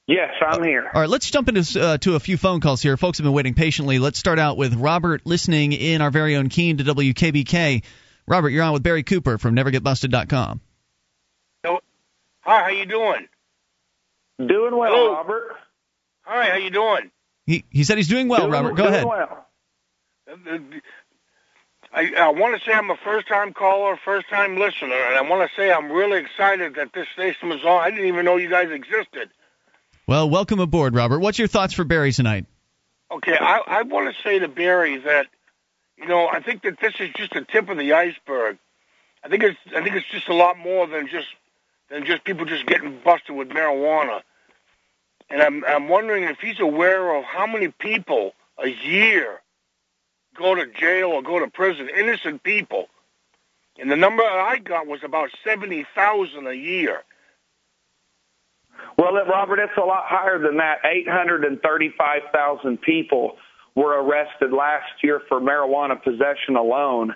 Yes, 0.06 0.30
I'm 0.46 0.64
here. 0.64 0.90
All 0.94 1.02
right, 1.02 1.10
let's 1.10 1.30
jump 1.32 1.50
into 1.50 1.82
uh, 1.82 1.98
to 1.98 2.16
a 2.16 2.20
few 2.20 2.38
phone 2.38 2.62
calls 2.62 2.82
here. 2.82 2.96
Folks 2.96 3.18
have 3.18 3.26
been 3.26 3.34
waiting 3.34 3.56
patiently. 3.56 3.98
Let's 3.98 4.20
start 4.20 4.38
out 4.38 4.56
with 4.56 4.76
Robert 4.76 5.26
listening 5.26 5.74
in 5.74 6.02
our 6.02 6.12
very 6.12 6.36
own 6.36 6.50
Keene 6.50 6.78
to 6.78 6.84
WKBK. 6.84 7.84
Robert, 8.28 8.50
you're 8.50 8.64
on 8.64 8.74
with 8.74 8.84
Barry 8.84 9.04
Cooper 9.04 9.40
from 9.40 9.56
NeverGetBusted.com. 9.56 10.62
Hi, 11.66 11.80
how 12.62 12.70
you 12.70 12.86
doing? 12.86 13.28
Doing 14.38 14.78
well, 14.78 14.94
Hello. 14.94 15.14
Robert. 15.16 15.56
Hi, 16.22 16.50
how 16.52 16.56
you 16.56 16.70
doing? 16.70 17.12
He 17.48 17.66
he 17.72 17.84
said 17.84 17.98
he's 17.98 18.08
doing 18.10 18.28
well, 18.28 18.42
doing, 18.42 18.52
Robert. 18.52 18.76
Go 18.76 18.84
doing 18.84 18.94
ahead. 18.94 19.06
Well. 19.08 19.46
I, 21.94 22.14
I 22.16 22.30
want 22.30 22.60
to 22.60 22.64
say 22.64 22.74
I'm 22.74 22.92
a 22.92 22.98
first-time 22.98 23.54
caller, 23.54 23.98
first-time 24.04 24.58
listener, 24.58 24.94
and 24.94 25.16
I 25.16 25.22
want 25.22 25.50
to 25.50 25.56
say 25.56 25.72
I'm 25.72 25.90
really 25.90 26.20
excited 26.20 26.76
that 26.76 26.92
this 26.94 27.08
station 27.14 27.48
was 27.50 27.64
on. 27.64 27.82
I 27.82 27.90
didn't 27.90 28.06
even 28.06 28.26
know 28.26 28.36
you 28.36 28.50
guys 28.50 28.70
existed. 28.70 29.30
Well, 30.06 30.30
welcome 30.30 30.60
aboard, 30.60 30.94
Robert. 30.94 31.20
What's 31.20 31.40
your 31.40 31.48
thoughts 31.48 31.74
for 31.74 31.86
Barry 31.86 32.12
tonight? 32.12 32.46
Okay, 33.10 33.38
I, 33.40 33.62
I 33.66 33.82
want 33.84 34.14
to 34.14 34.22
say 34.22 34.38
to 34.40 34.50
Barry 34.50 34.98
that, 34.98 35.28
you 35.98 36.08
know, 36.08 36.28
I 36.28 36.42
think 36.42 36.64
that 36.64 36.78
this 36.82 36.94
is 37.00 37.10
just 37.16 37.34
the 37.34 37.42
tip 37.42 37.70
of 37.70 37.78
the 37.78 37.94
iceberg. 37.94 38.58
I 39.24 39.30
think 39.30 39.44
it's 39.44 39.60
I 39.74 39.82
think 39.82 39.96
it's 39.96 40.08
just 40.08 40.28
a 40.28 40.34
lot 40.34 40.58
more 40.58 40.88
than 40.88 41.08
just 41.08 41.28
than 41.90 42.06
just 42.06 42.26
people 42.26 42.46
just 42.46 42.66
getting 42.66 43.00
busted 43.04 43.36
with 43.36 43.50
marijuana. 43.50 44.22
And 45.30 45.42
I'm 45.42 45.64
I'm 45.66 45.90
wondering 45.90 46.24
if 46.24 46.38
he's 46.40 46.60
aware 46.60 47.16
of 47.16 47.24
how 47.26 47.46
many 47.48 47.70
people 47.80 48.34
a 48.64 48.70
year 48.70 49.42
go 50.38 50.56
to 50.56 50.66
jail 50.80 51.10
or 51.10 51.22
go 51.22 51.40
to 51.40 51.48
prison, 51.48 51.90
innocent 51.98 52.44
people. 52.44 52.88
And 53.80 53.92
the 53.92 53.96
number 53.96 54.24
I 54.24 54.58
got 54.58 54.88
was 54.88 55.02
about 55.04 55.30
seventy 55.46 55.86
thousand 55.96 56.48
a 56.48 56.54
year. 56.54 57.02
Well, 58.98 59.14
Robert, 59.14 59.60
it's 59.60 59.78
a 59.78 59.86
lot 59.86 60.06
higher 60.06 60.40
than 60.40 60.58
that. 60.58 60.78
Eight 60.86 61.08
hundred 61.08 61.44
and 61.44 61.62
thirty-five 61.62 62.22
thousand 62.34 62.82
people 62.82 63.38
were 63.76 64.02
arrested 64.02 64.52
last 64.52 65.04
year 65.04 65.22
for 65.28 65.40
marijuana 65.40 66.02
possession 66.02 66.56
alone. 66.56 67.14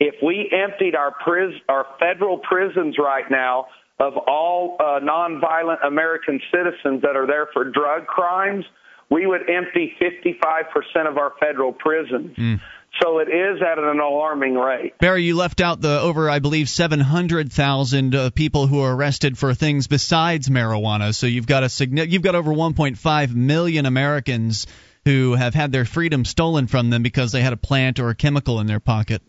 If 0.00 0.16
we 0.22 0.50
emptied 0.52 0.94
our 0.94 1.12
pris- 1.12 1.60
our 1.68 1.86
federal 1.98 2.38
prisons 2.38 2.96
right 2.98 3.30
now 3.30 3.66
of 4.02 4.16
all 4.26 4.76
uh, 4.80 4.98
nonviolent 5.00 5.86
American 5.86 6.40
citizens 6.52 7.02
that 7.02 7.14
are 7.14 7.26
there 7.26 7.48
for 7.52 7.64
drug 7.64 8.06
crimes, 8.06 8.64
we 9.10 9.26
would 9.26 9.42
empty 9.48 9.94
55% 10.00 11.08
of 11.08 11.18
our 11.18 11.32
federal 11.38 11.72
prisons. 11.72 12.36
Mm. 12.36 12.60
So 13.00 13.20
it 13.20 13.28
is 13.28 13.62
at 13.62 13.78
an 13.78 14.00
alarming 14.00 14.54
rate. 14.54 14.98
Barry, 14.98 15.22
you 15.22 15.36
left 15.36 15.60
out 15.60 15.80
the 15.80 16.00
over, 16.00 16.28
I 16.28 16.40
believe, 16.40 16.68
700,000 16.68 18.14
uh, 18.14 18.30
people 18.30 18.66
who 18.66 18.80
are 18.80 18.94
arrested 18.94 19.38
for 19.38 19.54
things 19.54 19.86
besides 19.86 20.48
marijuana. 20.48 21.14
So 21.14 21.26
you've 21.26 21.46
got 21.46 21.62
a 21.62 21.86
you've 21.86 22.22
got 22.22 22.34
over 22.34 22.50
1.5 22.52 23.34
million 23.34 23.86
Americans 23.86 24.66
who 25.04 25.34
have 25.34 25.54
had 25.54 25.72
their 25.72 25.84
freedom 25.84 26.24
stolen 26.24 26.66
from 26.66 26.90
them 26.90 27.02
because 27.02 27.32
they 27.32 27.40
had 27.40 27.52
a 27.52 27.56
plant 27.56 27.98
or 27.98 28.10
a 28.10 28.14
chemical 28.14 28.60
in 28.60 28.66
their 28.66 28.80
pocket. 28.80 29.22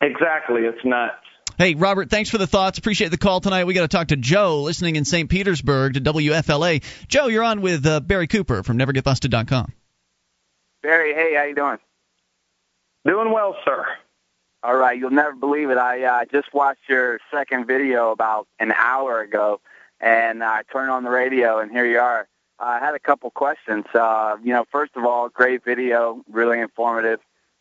Exactly, 0.00 0.62
it's 0.62 0.84
nuts. 0.84 1.27
Hey, 1.58 1.74
Robert, 1.74 2.08
thanks 2.08 2.30
for 2.30 2.38
the 2.38 2.46
thoughts. 2.46 2.78
Appreciate 2.78 3.10
the 3.10 3.18
call 3.18 3.40
tonight. 3.40 3.64
We 3.64 3.74
got 3.74 3.82
to 3.82 3.88
talk 3.88 4.08
to 4.08 4.16
Joe, 4.16 4.62
listening 4.62 4.94
in 4.94 5.04
St. 5.04 5.28
Petersburg 5.28 5.94
to 5.94 6.00
WFLA. 6.00 6.84
Joe, 7.08 7.26
you're 7.26 7.42
on 7.42 7.62
with 7.62 7.84
uh, 7.84 7.98
Barry 7.98 8.28
Cooper 8.28 8.62
from 8.62 8.78
NeverGetBusted.com. 8.78 9.72
Barry, 10.84 11.14
hey, 11.14 11.34
how 11.34 11.42
you 11.42 11.56
doing? 11.56 11.78
Doing 13.04 13.32
well, 13.32 13.56
sir. 13.64 13.84
All 14.62 14.76
right, 14.76 14.96
you'll 14.96 15.10
never 15.10 15.34
believe 15.34 15.70
it. 15.70 15.78
I 15.78 16.04
uh, 16.04 16.24
just 16.30 16.54
watched 16.54 16.88
your 16.88 17.18
second 17.32 17.66
video 17.66 18.12
about 18.12 18.46
an 18.60 18.70
hour 18.70 19.20
ago, 19.20 19.60
and 20.00 20.44
I 20.44 20.62
turned 20.72 20.92
on 20.92 21.02
the 21.02 21.10
radio, 21.10 21.58
and 21.58 21.72
here 21.72 21.86
you 21.86 21.98
are. 21.98 22.28
I 22.60 22.78
had 22.78 22.94
a 22.94 23.00
couple 23.00 23.32
questions. 23.32 23.84
Uh, 23.92 24.36
you 24.44 24.52
know, 24.52 24.64
first 24.70 24.92
of 24.94 25.04
all, 25.04 25.28
great 25.28 25.64
video, 25.64 26.22
really 26.30 26.60
informative. 26.60 27.18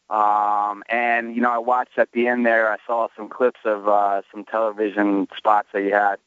Um, 0.10 0.84
and 0.89 1.36
you 1.36 1.41
know, 1.41 1.52
I 1.52 1.58
watched 1.58 1.98
at 1.98 2.12
the 2.13 2.28
end 2.28 2.46
there. 2.46 2.72
I 2.72 2.78
saw 2.86 3.08
some 3.15 3.28
clips 3.28 3.60
of 3.65 3.88
uh, 3.88 4.22
some 4.32 4.46
television 4.46 5.28
spots 5.36 5.67
that 5.74 5.82
you 5.84 5.93
had, 5.93 6.17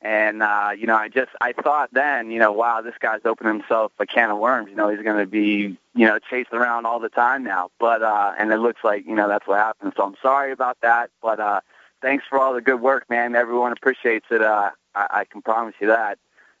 and 0.00 0.42
uh, 0.42 0.70
you 0.76 0.86
know, 0.86 0.96
I 0.96 1.08
just 1.08 1.30
I 1.40 1.52
thought 1.52 1.90
then, 1.92 2.30
you 2.30 2.38
know, 2.38 2.52
wow, 2.52 2.80
this 2.80 2.94
guy's 2.98 3.20
opened 3.26 3.48
himself 3.48 3.92
a 3.98 4.06
can 4.06 4.30
of 4.30 4.38
worms. 4.38 4.68
You 4.70 4.76
know, 4.76 4.88
he's 4.88 5.02
going 5.02 5.18
to 5.18 5.26
be 5.26 5.76
you 5.94 6.06
know 6.06 6.18
chased 6.30 6.52
around 6.52 6.86
all 6.86 6.98
the 6.98 7.10
time 7.10 7.44
now. 7.44 7.70
But 7.78 8.02
uh, 8.02 8.32
and 8.38 8.50
it 8.52 8.58
looks 8.58 8.82
like 8.82 9.04
you 9.06 9.14
know 9.14 9.28
that's 9.28 9.46
what 9.46 9.58
happened. 9.58 9.92
So 9.96 10.04
I'm 10.04 10.16
sorry 10.22 10.52
about 10.52 10.78
that. 10.80 11.10
But 11.20 11.38
uh, 11.38 11.60
thanks 12.00 12.24
for 12.28 12.38
all 12.38 12.54
the 12.54 12.62
good 12.62 12.80
work, 12.80 13.08
man. 13.10 13.36
Everyone 13.36 13.72
appreciates 13.72 14.26
it. 14.30 14.40
Uh, 14.40 14.70
I, 14.94 15.06
I 15.10 15.24
can 15.24 15.42
promise 15.42 15.74
you 15.78 15.88
that. 15.88 16.18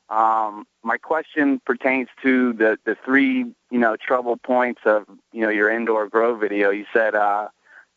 Um, 0.08 0.66
my 0.84 0.98
question 0.98 1.60
pertains 1.66 2.08
to 2.22 2.52
the, 2.52 2.78
the 2.84 2.96
three, 3.04 3.38
you 3.70 3.78
know, 3.78 3.96
trouble 3.96 4.36
points 4.36 4.82
of, 4.84 5.04
you 5.32 5.40
know, 5.40 5.48
your 5.48 5.68
indoor 5.68 6.08
grow 6.08 6.36
video. 6.36 6.70
You 6.70 6.86
said 6.92 7.14
uh, 7.14 7.48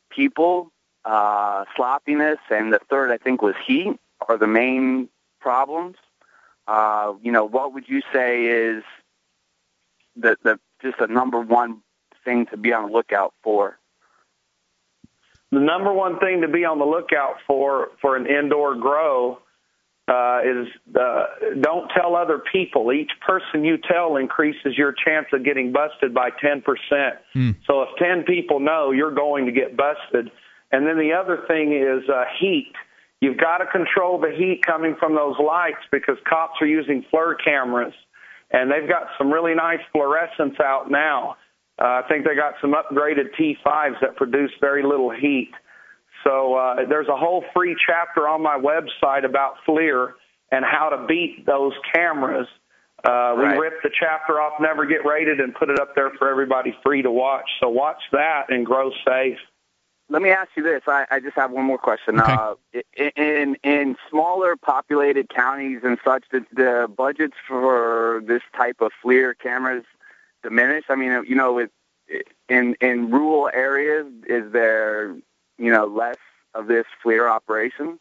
people, 0.09 0.71
uh, 1.05 1.65
sloppiness, 1.75 2.39
and 2.49 2.73
the 2.73 2.79
third, 2.89 3.11
I 3.11 3.17
think, 3.17 3.41
was 3.41 3.55
heat 3.65 3.99
are 4.27 4.37
the 4.37 4.47
main 4.47 5.09
problems. 5.39 5.97
Uh, 6.67 7.13
you 7.21 7.31
know, 7.31 7.45
what 7.45 7.73
would 7.73 7.87
you 7.87 8.01
say 8.11 8.45
is 8.45 8.83
the, 10.15 10.37
the 10.43 10.59
just 10.81 10.97
the 10.99 11.07
number 11.07 11.39
one 11.39 11.81
thing 12.25 12.45
to 12.47 12.57
be 12.57 12.73
on 12.73 12.87
the 12.87 12.91
lookout 12.91 13.33
for? 13.43 13.77
The 15.51 15.59
number 15.59 15.91
one 15.91 16.19
thing 16.19 16.41
to 16.41 16.47
be 16.47 16.65
on 16.65 16.77
the 16.77 16.85
lookout 16.85 17.37
for 17.47 17.89
for 18.01 18.15
an 18.15 18.27
indoor 18.27 18.75
grow 18.75 19.39
uh, 20.09 20.39
is 20.43 20.67
uh, 20.99 21.25
don't 21.61 21.89
tell 21.89 22.15
other 22.15 22.41
people. 22.51 22.91
Each 22.91 23.11
person 23.25 23.63
you 23.63 23.77
tell 23.77 24.15
increases 24.15 24.75
your 24.75 24.93
chance 25.05 25.27
of 25.33 25.45
getting 25.45 25.71
busted 25.71 26.13
by 26.13 26.31
10%. 26.43 26.63
Mm. 27.35 27.55
So 27.67 27.83
if 27.83 27.89
10 27.99 28.23
people 28.23 28.59
know, 28.59 28.91
you're 28.91 29.13
going 29.13 29.45
to 29.45 29.51
get 29.51 29.77
busted. 29.77 30.31
And 30.71 30.87
then 30.87 30.97
the 30.97 31.13
other 31.13 31.43
thing 31.47 31.73
is 31.73 32.09
uh, 32.09 32.23
heat. 32.39 32.73
You've 33.21 33.37
got 33.37 33.57
to 33.57 33.65
control 33.65 34.19
the 34.19 34.31
heat 34.35 34.61
coming 34.65 34.95
from 34.99 35.13
those 35.13 35.35
lights 35.39 35.83
because 35.91 36.15
cops 36.27 36.55
are 36.61 36.67
using 36.67 37.05
FLIR 37.13 37.35
cameras, 37.43 37.93
and 38.51 38.71
they've 38.71 38.87
got 38.87 39.07
some 39.17 39.31
really 39.31 39.53
nice 39.53 39.81
fluorescents 39.93 40.59
out 40.61 40.89
now. 40.89 41.35
Uh, 41.79 41.85
I 41.85 42.01
think 42.07 42.25
they 42.25 42.35
got 42.35 42.53
some 42.61 42.73
upgraded 42.73 43.35
T5s 43.39 43.99
that 44.01 44.15
produce 44.15 44.51
very 44.61 44.83
little 44.83 45.11
heat. 45.11 45.51
So 46.23 46.55
uh, 46.55 46.85
there's 46.87 47.07
a 47.07 47.15
whole 47.15 47.43
free 47.53 47.75
chapter 47.85 48.27
on 48.27 48.41
my 48.41 48.57
website 48.57 49.25
about 49.25 49.55
FLIR 49.67 50.13
and 50.51 50.65
how 50.65 50.89
to 50.89 51.05
beat 51.07 51.45
those 51.45 51.73
cameras. 51.93 52.47
Uh, 53.03 53.33
we 53.37 53.43
right. 53.43 53.57
ripped 53.57 53.83
the 53.83 53.91
chapter 53.97 54.41
off 54.41 54.53
Never 54.59 54.85
Get 54.85 55.05
Raided 55.05 55.39
and 55.39 55.55
put 55.55 55.69
it 55.69 55.79
up 55.79 55.95
there 55.95 56.11
for 56.17 56.29
everybody 56.29 56.75
free 56.83 57.01
to 57.01 57.11
watch. 57.11 57.49
So 57.61 57.69
watch 57.69 58.01
that 58.11 58.47
and 58.49 58.65
grow 58.65 58.91
safe. 59.07 59.37
Let 60.09 60.21
me 60.21 60.31
ask 60.31 60.49
you 60.57 60.63
this. 60.63 60.81
I, 60.87 61.05
I 61.11 61.19
just 61.19 61.35
have 61.35 61.51
one 61.51 61.65
more 61.65 61.77
question. 61.77 62.19
Okay. 62.19 62.33
Uh, 62.33 62.55
in 63.15 63.55
in 63.63 63.95
smaller 64.09 64.55
populated 64.57 65.29
counties 65.29 65.81
and 65.83 65.99
such, 66.03 66.23
did 66.31 66.45
the 66.51 66.91
budgets 66.97 67.35
for 67.47 68.23
this 68.25 68.41
type 68.57 68.77
of 68.81 68.91
FLIR 69.03 69.37
cameras 69.37 69.85
diminish? 70.41 70.85
I 70.89 70.95
mean, 70.95 71.23
you 71.27 71.35
know, 71.35 71.53
with 71.53 71.69
in 72.49 72.75
in 72.81 73.11
rural 73.11 73.51
areas, 73.53 74.07
is 74.27 74.51
there 74.51 75.15
you 75.59 75.71
know, 75.71 75.85
less 75.85 76.17
of 76.55 76.67
this 76.67 76.85
FLIR 77.05 77.29
operation? 77.29 77.99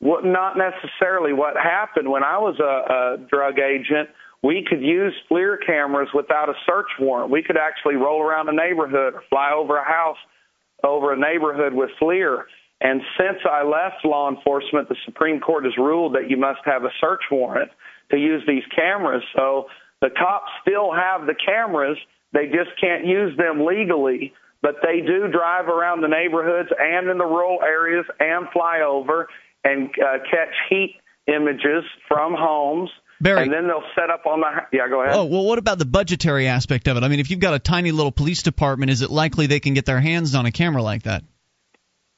Well, 0.00 0.22
not 0.22 0.56
necessarily. 0.56 1.32
What 1.32 1.56
happened 1.56 2.10
when 2.10 2.22
I 2.22 2.38
was 2.38 2.58
a, 2.58 2.64
a 2.64 3.28
drug 3.28 3.58
agent, 3.58 4.08
we 4.42 4.64
could 4.66 4.80
use 4.80 5.12
FLIR 5.30 5.58
cameras 5.66 6.08
without 6.14 6.48
a 6.48 6.54
search 6.66 6.86
warrant. 6.98 7.30
We 7.30 7.42
could 7.42 7.58
actually 7.58 7.96
roll 7.96 8.22
around 8.22 8.48
a 8.48 8.52
neighborhood 8.52 9.14
or 9.14 9.22
fly 9.28 9.52
over 9.54 9.76
a 9.76 9.84
house 9.84 10.16
over 10.82 11.12
a 11.12 11.18
neighborhood 11.18 11.74
with 11.74 11.90
FLIR. 12.00 12.44
And 12.80 13.02
since 13.18 13.38
I 13.44 13.62
left 13.62 14.04
law 14.04 14.30
enforcement, 14.30 14.88
the 14.88 14.96
Supreme 15.04 15.40
Court 15.40 15.64
has 15.64 15.76
ruled 15.76 16.14
that 16.14 16.30
you 16.30 16.38
must 16.38 16.60
have 16.64 16.84
a 16.84 16.90
search 17.00 17.20
warrant 17.30 17.70
to 18.10 18.16
use 18.16 18.42
these 18.46 18.62
cameras. 18.74 19.22
So 19.36 19.66
the 20.00 20.08
cops 20.08 20.50
still 20.62 20.92
have 20.92 21.26
the 21.26 21.34
cameras. 21.34 21.98
They 22.32 22.46
just 22.46 22.70
can't 22.80 23.04
use 23.04 23.36
them 23.36 23.66
legally, 23.66 24.32
but 24.62 24.76
they 24.82 25.00
do 25.00 25.28
drive 25.28 25.68
around 25.68 26.02
the 26.02 26.08
neighborhoods 26.08 26.68
and 26.78 27.08
in 27.08 27.18
the 27.18 27.24
rural 27.24 27.58
areas 27.62 28.04
and 28.18 28.48
fly 28.52 28.80
over 28.80 29.28
and 29.64 29.88
uh, 29.88 30.18
catch 30.30 30.54
heat 30.68 30.96
images 31.26 31.84
from 32.08 32.34
homes. 32.34 32.90
Barry. 33.22 33.42
And 33.42 33.52
then 33.52 33.66
they'll 33.66 33.82
set 33.94 34.08
up 34.08 34.24
on 34.24 34.40
the. 34.40 34.46
Yeah, 34.72 34.88
go 34.88 35.02
ahead. 35.02 35.14
Oh, 35.14 35.26
well, 35.26 35.44
what 35.44 35.58
about 35.58 35.78
the 35.78 35.84
budgetary 35.84 36.48
aspect 36.48 36.88
of 36.88 36.96
it? 36.96 37.04
I 37.04 37.08
mean, 37.08 37.20
if 37.20 37.30
you've 37.30 37.40
got 37.40 37.52
a 37.52 37.58
tiny 37.58 37.92
little 37.92 38.12
police 38.12 38.42
department, 38.42 38.90
is 38.90 39.02
it 39.02 39.10
likely 39.10 39.46
they 39.46 39.60
can 39.60 39.74
get 39.74 39.84
their 39.84 40.00
hands 40.00 40.34
on 40.34 40.46
a 40.46 40.52
camera 40.52 40.82
like 40.82 41.02
that? 41.02 41.22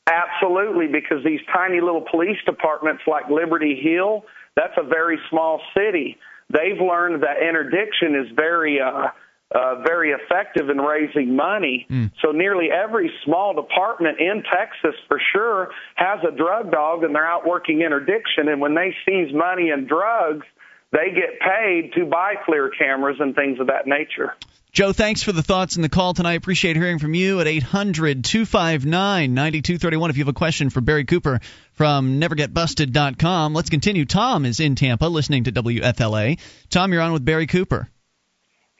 Absolutely, 0.06 0.86
because 0.86 1.24
these 1.24 1.40
tiny 1.52 1.80
little 1.80 2.04
police 2.08 2.38
departments 2.46 3.02
like 3.06 3.28
Liberty 3.28 3.80
Hill, 3.82 4.24
that's 4.54 4.74
a 4.76 4.84
very 4.84 5.18
small 5.28 5.60
city. 5.76 6.18
They've 6.50 6.80
learned 6.80 7.22
that 7.22 7.42
interdiction 7.42 8.14
is 8.14 8.30
very 8.36 8.80
uh, 8.80 9.08
uh, 9.54 9.82
very 9.86 10.10
effective 10.10 10.70
in 10.70 10.78
raising 10.78 11.36
money. 11.36 11.86
Mm. 11.90 12.10
So 12.22 12.32
nearly 12.32 12.68
every 12.70 13.10
small 13.24 13.54
department 13.54 14.18
in 14.18 14.42
Texas, 14.42 14.98
for 15.08 15.20
sure, 15.32 15.70
has 15.94 16.20
a 16.26 16.34
drug 16.34 16.70
dog, 16.70 17.04
and 17.04 17.14
they're 17.14 17.26
out 17.26 17.46
working 17.46 17.82
interdiction. 17.82 18.48
And 18.48 18.60
when 18.60 18.74
they 18.74 18.94
seize 19.06 19.32
money 19.32 19.70
and 19.70 19.88
drugs, 19.88 20.46
they 20.92 21.10
get 21.10 21.40
paid 21.40 21.92
to 21.94 22.06
buy 22.06 22.34
FLIR 22.46 22.70
cameras 22.78 23.16
and 23.20 23.34
things 23.34 23.60
of 23.60 23.66
that 23.68 23.86
nature. 23.86 24.34
Joe, 24.72 24.94
thanks 24.94 25.22
for 25.22 25.32
the 25.32 25.42
thoughts 25.42 25.76
and 25.76 25.84
the 25.84 25.90
call 25.90 26.14
tonight. 26.14 26.38
Appreciate 26.38 26.76
hearing 26.76 26.98
from 26.98 27.12
you 27.12 27.40
at 27.40 27.46
800 27.46 28.24
259 28.24 29.34
9231. 29.34 30.10
If 30.10 30.16
you 30.16 30.22
have 30.22 30.28
a 30.28 30.32
question 30.32 30.70
for 30.70 30.80
Barry 30.80 31.04
Cooper 31.04 31.40
from 31.74 32.18
nevergetbusted.com, 32.18 33.52
let's 33.52 33.68
continue. 33.68 34.06
Tom 34.06 34.46
is 34.46 34.60
in 34.60 34.74
Tampa 34.74 35.06
listening 35.06 35.44
to 35.44 35.52
WFLA. 35.52 36.40
Tom, 36.70 36.90
you're 36.90 37.02
on 37.02 37.12
with 37.12 37.22
Barry 37.22 37.46
Cooper. 37.46 37.90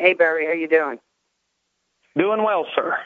Hey, 0.03 0.15
Barry, 0.15 0.47
how 0.47 0.53
you 0.53 0.67
doing? 0.67 0.99
Doing 2.19 2.43
well, 2.43 2.67
sir. 2.75 2.99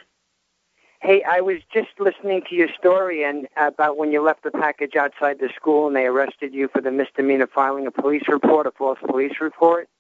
Hey, 1.03 1.23
I 1.25 1.43
was 1.43 1.59
just 1.71 1.91
listening 1.99 2.41
to 2.49 2.55
your 2.55 2.71
story 2.71 3.23
and 3.23 3.47
about 3.59 3.99
when 3.99 4.13
you 4.13 4.23
left 4.23 4.45
the 4.45 4.51
package 4.51 4.97
outside 4.97 5.39
the 5.39 5.51
school 5.55 5.89
and 5.89 5.95
they 5.95 6.07
arrested 6.07 6.55
you 6.55 6.69
for 6.73 6.81
the 6.81 6.91
misdemeanor 6.91 7.49
filing 7.49 7.87
a 7.87 7.91
police 7.91 8.23
report, 8.29 8.67
a 8.67 8.71
false 8.71 8.99
police 9.07 9.35
report. 9.43 9.91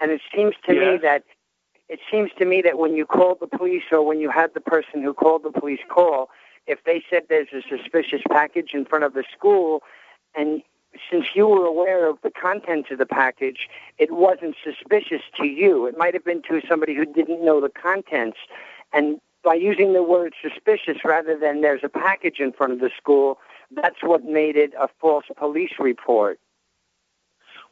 And 0.00 0.10
it 0.10 0.22
seems 0.34 0.54
to 0.66 0.74
yes. 0.74 0.80
me 0.80 0.98
that 1.02 1.24
it 1.90 2.00
seems 2.10 2.30
to 2.38 2.46
me 2.46 2.62
that 2.62 2.78
when 2.78 2.94
you 2.94 3.04
called 3.04 3.40
the 3.42 3.46
police 3.46 3.84
or 3.92 4.06
when 4.06 4.20
you 4.20 4.30
had 4.30 4.54
the 4.54 4.62
person 4.62 5.02
who 5.02 5.12
called 5.12 5.42
the 5.42 5.52
police 5.52 5.84
call, 5.90 6.30
if 6.66 6.82
they 6.84 7.04
said 7.10 7.24
there's 7.28 7.48
a 7.52 7.60
suspicious 7.68 8.22
package 8.30 8.70
in 8.72 8.86
front 8.86 9.04
of 9.04 9.12
the 9.12 9.24
school, 9.36 9.82
and 10.34 10.62
since 11.10 11.26
you 11.34 11.46
were 11.46 11.64
aware 11.64 12.08
of 12.08 12.18
the 12.22 12.30
contents 12.30 12.90
of 12.90 12.98
the 12.98 13.06
package, 13.06 13.68
it 13.98 14.12
wasn't 14.12 14.56
suspicious 14.62 15.22
to 15.36 15.46
you. 15.46 15.86
It 15.86 15.96
might 15.96 16.14
have 16.14 16.24
been 16.24 16.42
to 16.42 16.60
somebody 16.68 16.94
who 16.94 17.04
didn't 17.04 17.44
know 17.44 17.60
the 17.60 17.68
contents. 17.68 18.38
And 18.92 19.20
by 19.42 19.54
using 19.54 19.92
the 19.92 20.02
word 20.02 20.34
suspicious 20.40 20.98
rather 21.04 21.38
than 21.38 21.60
there's 21.60 21.82
a 21.84 21.88
package 21.88 22.40
in 22.40 22.52
front 22.52 22.72
of 22.72 22.80
the 22.80 22.90
school, 22.96 23.38
that's 23.70 24.02
what 24.02 24.24
made 24.24 24.56
it 24.56 24.72
a 24.78 24.88
false 25.00 25.24
police 25.36 25.72
report. 25.78 26.38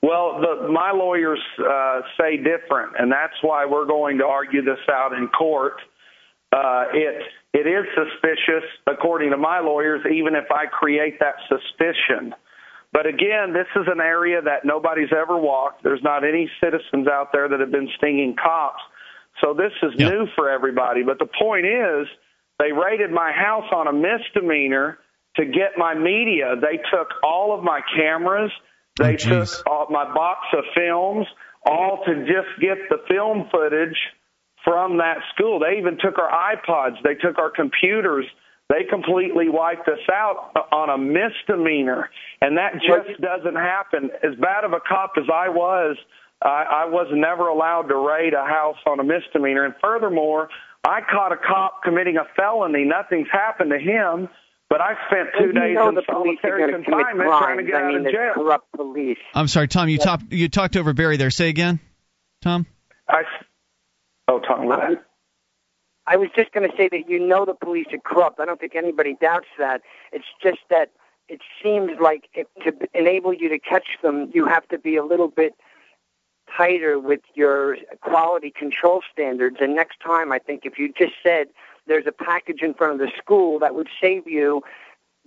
Well, 0.03 0.41
the, 0.41 0.69
my 0.69 0.91
lawyers 0.91 1.39
uh, 1.59 2.01
say 2.21 2.37
different, 2.37 2.95
and 2.99 3.11
that's 3.11 3.37
why 3.41 3.65
we're 3.65 3.87
going 3.87 4.19
to 4.19 4.27
argue 4.27 4.63
this 4.63 4.81
out 4.91 5.13
in 5.13 5.29
court. 5.29 5.81
Uh, 6.53 6.87
it 6.93 7.23
it 7.55 7.67
is 7.67 7.85
suspicious, 7.95 8.69
according 8.87 9.31
to 9.31 9.37
my 9.37 9.61
lawyers, 9.61 10.05
even 10.11 10.35
if 10.35 10.51
I 10.51 10.67
create 10.67 11.21
that 11.21 11.37
suspicion. 11.49 12.35
But 12.93 13.07
again, 13.07 13.55
this 13.55 13.69
is 13.75 13.89
an 13.89 14.01
area 14.01 14.43
that 14.43 14.65
nobody's 14.65 15.13
ever 15.13 15.37
walked. 15.39 15.83
There's 15.83 16.03
not 16.03 16.25
any 16.25 16.51
citizens 16.63 17.09
out 17.09 17.29
there 17.33 17.49
that 17.49 17.61
have 17.61 17.73
been 17.73 17.89
stinging 17.97 18.37
cops. 18.37 18.83
So 19.43 19.55
this 19.55 19.73
is 19.83 19.93
yep. 19.97 20.13
new 20.13 20.27
for 20.37 20.51
everybody. 20.51 21.03
But 21.03 21.19
the 21.19 21.27
point 21.27 21.65
is, 21.65 22.07
they 22.59 22.71
raided 22.71 23.11
my 23.11 23.33
house 23.33 23.65
on 23.75 23.89
a 23.89 23.93
misdemeanor 23.93 24.99
to 25.37 25.45
get 25.47 25.79
my 25.79 25.95
media. 25.95 26.55
They 26.61 26.77
took 26.93 27.09
all 27.25 27.57
of 27.57 27.65
my 27.65 27.81
cameras. 27.97 28.51
Oh, 29.01 29.05
they 29.05 29.15
oh, 29.15 29.17
took 29.17 29.67
all, 29.67 29.87
my 29.89 30.13
box 30.13 30.41
of 30.53 30.65
films, 30.77 31.27
all 31.65 32.03
to 32.07 32.15
just 32.27 32.61
get 32.61 32.77
the 32.91 32.99
film 33.09 33.49
footage 33.51 33.97
from 34.65 34.99
that 34.99 35.19
school. 35.35 35.59
They 35.61 35.79
even 35.79 35.97
took 35.99 36.19
our 36.19 36.31
iPods. 36.55 36.97
They 37.03 37.15
took 37.15 37.39
our 37.39 37.51
computers. 37.51 38.27
They 38.69 38.85
completely 38.89 39.49
wiped 39.49 39.89
us 39.89 40.01
out 40.11 40.53
on 40.73 40.89
a 40.89 40.99
misdemeanor. 40.99 42.09
And 42.41 42.57
that 42.57 42.75
just 42.75 43.21
doesn't 43.21 43.57
happen. 43.57 44.11
As 44.23 44.35
bad 44.41 44.65
of 44.65 44.73
a 44.73 44.81
cop 44.81 45.13
as 45.19 45.25
I 45.33 45.49
was, 45.51 45.97
I, 46.41 46.65
I 46.71 46.85
was 46.87 47.09
never 47.13 47.49
allowed 47.49 47.89
to 47.89 47.97
raid 47.97 48.35
a 48.35 48.45
house 48.45 48.79
on 48.87 48.99
a 48.99 49.05
misdemeanor. 49.05 49.65
And 49.65 49.75
furthermore, 49.81 50.49
I 50.85 51.01
caught 51.09 51.33
a 51.33 51.37
cop 51.37 51.83
committing 51.83 52.17
a 52.17 52.25
felony. 52.35 52.85
Nothing's 52.85 53.29
happened 53.31 53.71
to 53.71 53.79
him. 53.79 54.29
But 54.73 54.81
I 54.81 54.95
spent 55.07 55.29
two 55.39 55.53
days 55.53 55.77
in 55.77 55.99
solitary 56.07 56.73
confinement 56.73 57.29
trying 57.29 57.59
to 57.59 57.63
get 57.63 57.75
I 57.75 57.89
mean, 57.89 58.01
out 58.01 58.07
of 58.07 58.13
jail. 58.13 58.33
Corrupt 58.33 58.73
police. 58.73 59.19
I'm 59.35 59.47
sorry, 59.47 59.69
Tom. 59.69 59.91
You 59.91 59.99
talked 59.99 60.33
you 60.33 60.49
talked 60.49 60.79
over 60.79 60.95
Barry 60.95 61.19
there. 61.19 61.29
Say 61.29 61.51
again, 61.51 61.79
Tom. 62.41 62.65
I. 63.07 63.25
Oh, 64.29 64.41
Tom. 64.41 64.69
Go 64.69 64.73
ahead. 64.73 65.01
I 66.07 66.17
was 66.17 66.29
just 66.35 66.53
going 66.53 66.69
to 66.69 66.77
say 66.77 66.89
that 66.89 67.09
you 67.09 67.19
know 67.19 67.45
the 67.45 67.55
police 67.55 67.87
are 67.93 67.99
corrupt. 67.99 68.41
I 68.41 68.45
don't 68.45 68.61
think 68.61 68.75
anybody 68.75 69.17
doubts 69.21 69.47
that. 69.59 69.83
It's 70.13 70.27
just 70.43 70.59
that 70.71 70.91
it 71.29 71.41
seems 71.63 71.93
like 72.01 72.29
it, 72.35 72.49
to 72.65 72.75
enable 72.95 73.33
you 73.33 73.49
to 73.49 73.59
catch 73.59 73.99
them, 74.03 74.31
you 74.35 74.47
have 74.47 74.67
to 74.69 74.79
be 74.79 74.97
a 74.97 75.05
little 75.05 75.29
bit 75.29 75.55
tighter 76.57 76.99
with 76.99 77.21
your 77.35 77.77
quality 78.01 78.51
control 78.51 79.03
standards. 79.11 79.57
And 79.61 79.75
next 79.75 80.01
time, 80.01 80.33
I 80.33 80.39
think 80.39 80.63
if 80.65 80.79
you 80.79 80.93
just 80.93 81.15
said 81.23 81.47
there's 81.87 82.07
a 82.07 82.13
package 82.13 82.63
in 82.63 82.75
front 82.75 82.95
of 82.95 82.99
the 82.99 83.11
school 83.17 83.59
that 83.61 83.75
would 83.75 83.89
save 84.01 84.27
you 84.27 84.63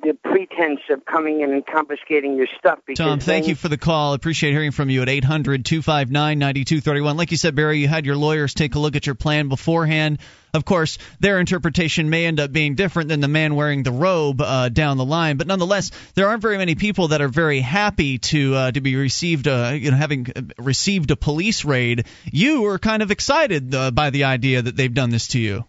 the 0.03 0.13
pretense 0.23 0.81
of 0.89 1.05
coming 1.05 1.41
in 1.41 1.51
and 1.51 1.65
confiscating 1.65 2.35
your 2.35 2.47
stuff. 2.59 2.79
Tom, 2.95 3.19
thank 3.19 3.47
you 3.47 3.55
for 3.55 3.69
the 3.69 3.77
call. 3.77 4.13
Appreciate 4.13 4.51
hearing 4.51 4.71
from 4.71 4.89
you 4.89 5.01
at 5.01 5.09
800 5.09 5.65
259 5.65 6.37
9231. 6.37 7.17
Like 7.17 7.31
you 7.31 7.37
said, 7.37 7.55
Barry, 7.55 7.79
you 7.79 7.87
had 7.87 8.05
your 8.05 8.15
lawyers 8.15 8.53
take 8.53 8.75
a 8.75 8.79
look 8.79 8.95
at 8.95 9.05
your 9.05 9.15
plan 9.15 9.47
beforehand. 9.47 10.19
Of 10.53 10.63
course, 10.63 10.97
their 11.19 11.39
interpretation 11.39 12.09
may 12.09 12.25
end 12.25 12.39
up 12.39 12.51
being 12.51 12.75
different 12.75 13.09
than 13.09 13.19
the 13.19 13.27
man 13.27 13.55
wearing 13.55 13.83
the 13.83 13.91
robe 13.91 14.41
uh, 14.41 14.69
down 14.69 14.97
the 14.97 15.05
line, 15.05 15.35
but 15.37 15.47
nonetheless, 15.47 15.91
there 16.13 16.29
aren't 16.29 16.41
very 16.41 16.57
many 16.57 16.75
people 16.75 17.09
that 17.09 17.21
are 17.21 17.27
very 17.27 17.59
happy 17.59 18.19
to 18.19 18.55
uh, 18.55 18.71
to 18.71 18.79
be 18.79 18.95
received, 18.95 19.47
uh, 19.47 19.73
you 19.75 19.91
know, 19.91 19.97
having 19.97 20.27
received 20.57 21.11
a 21.11 21.17
police 21.17 21.65
raid. 21.65 22.05
You 22.25 22.61
were 22.61 22.79
kind 22.79 23.01
of 23.01 23.11
excited 23.11 23.75
uh, 23.75 23.91
by 23.91 24.11
the 24.11 24.25
idea 24.25 24.61
that 24.61 24.77
they've 24.77 24.93
done 24.93 25.09
this 25.09 25.29
to 25.29 25.39
you. 25.39 25.65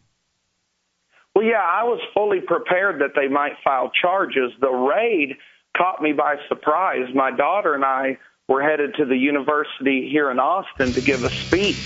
Well, 1.37 1.44
yeah, 1.44 1.61
I 1.61 1.85
was 1.85 2.01
fully 2.14 2.40
prepared 2.40 3.03
that 3.03 3.11
they 3.14 3.29
might 3.29 3.53
file 3.62 3.90
charges. 4.01 4.53
The 4.59 4.70
raid 4.70 5.37
caught 5.77 6.01
me 6.01 6.14
by 6.14 6.37
surprise. 6.49 7.09
My 7.14 7.31
daughter 7.31 7.75
and 7.75 7.85
I 7.85 8.16
were 8.49 8.62
headed 8.62 8.94
to 8.94 9.05
the 9.05 9.18
university 9.18 10.09
here 10.11 10.31
in 10.31 10.38
Austin 10.38 10.94
to 10.94 11.03
give 11.03 11.25
a 11.25 11.29
speech, 11.44 11.85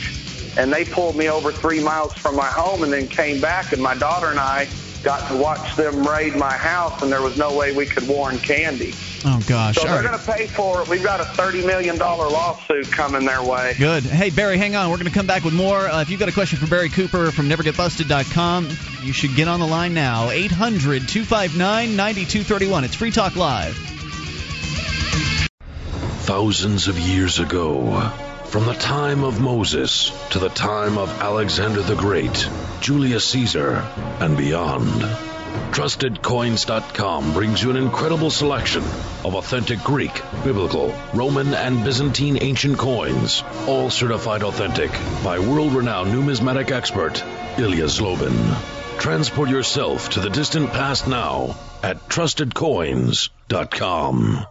and 0.56 0.72
they 0.72 0.84
pulled 0.94 1.16
me 1.16 1.28
over 1.28 1.52
three 1.60 1.80
miles 1.80 2.12
from 2.22 2.36
my 2.36 2.52
home 2.52 2.84
and 2.84 2.92
then 2.92 3.08
came 3.08 3.40
back, 3.40 3.72
and 3.72 3.82
my 3.82 3.98
daughter 3.98 4.30
and 4.30 4.38
I 4.38 4.68
got 5.02 5.26
to 5.30 5.36
watch 5.36 5.74
them 5.76 6.06
raid 6.06 6.36
my 6.36 6.52
house, 6.52 7.02
and 7.02 7.10
there 7.10 7.22
was 7.22 7.36
no 7.36 7.56
way 7.56 7.72
we 7.72 7.86
could 7.86 8.06
warn 8.06 8.38
Candy. 8.38 8.92
Oh 9.24 9.42
gosh! 9.46 9.76
So 9.76 9.82
All 9.82 9.88
they're 9.88 10.02
right. 10.02 10.10
going 10.10 10.18
to 10.18 10.32
pay 10.32 10.46
for 10.46 10.82
it. 10.82 10.88
We've 10.88 11.02
got 11.02 11.20
a 11.20 11.24
thirty 11.24 11.64
million 11.66 11.98
dollar 11.98 12.28
lawsuit 12.28 12.90
coming 12.90 13.24
their 13.26 13.42
way. 13.42 13.74
Good. 13.78 14.04
Hey 14.04 14.30
Barry, 14.30 14.56
hang 14.58 14.76
on. 14.76 14.90
We're 14.90 14.96
going 14.96 15.08
to 15.08 15.12
come 15.12 15.26
back 15.26 15.44
with 15.44 15.54
more. 15.54 15.88
Uh, 15.88 16.00
if 16.02 16.10
you've 16.10 16.20
got 16.20 16.28
a 16.28 16.32
question 16.32 16.58
for 16.58 16.66
Barry 16.66 16.88
Cooper 16.88 17.30
from 17.32 17.48
NeverGetBusted.com, 17.48 18.68
you 19.02 19.12
should 19.12 19.34
get 19.36 19.48
on 19.48 19.60
the 19.60 19.66
line 19.66 19.92
now. 19.94 20.28
800-259-9231. 20.30 22.84
It's 22.84 22.94
Free 22.94 23.10
Talk 23.10 23.36
Live. 23.36 23.76
Thousands 26.22 26.88
of 26.88 26.98
years 26.98 27.38
ago, 27.40 28.12
from 28.50 28.66
the 28.66 28.74
time 28.74 29.22
of 29.22 29.40
Moses 29.40 30.10
to 30.30 30.40
the 30.40 30.48
time 30.48 30.98
of 30.98 31.08
Alexander 31.20 31.82
the 31.82 31.94
Great, 31.94 32.48
Julius 32.80 33.24
Caesar, 33.26 33.76
and 34.18 34.36
beyond. 34.36 35.02
TrustedCoins.com 35.70 37.32
brings 37.32 37.62
you 37.62 37.70
an 37.70 37.76
incredible 37.76 38.28
selection 38.28 38.82
of 39.24 39.36
authentic 39.36 39.78
Greek, 39.84 40.20
Biblical, 40.42 40.92
Roman, 41.14 41.54
and 41.54 41.84
Byzantine 41.84 42.38
ancient 42.40 42.76
coins, 42.76 43.44
all 43.68 43.88
certified 43.88 44.42
authentic 44.42 44.90
by 45.22 45.38
world 45.38 45.72
renowned 45.72 46.10
numismatic 46.10 46.72
expert 46.72 47.22
Ilya 47.56 47.84
Zlobin. 47.84 48.56
Transport 48.98 49.48
yourself 49.48 50.10
to 50.10 50.18
the 50.18 50.28
distant 50.28 50.72
past 50.72 51.06
now 51.06 51.56
at 51.84 52.08
TrustedCoins.com. 52.08 54.46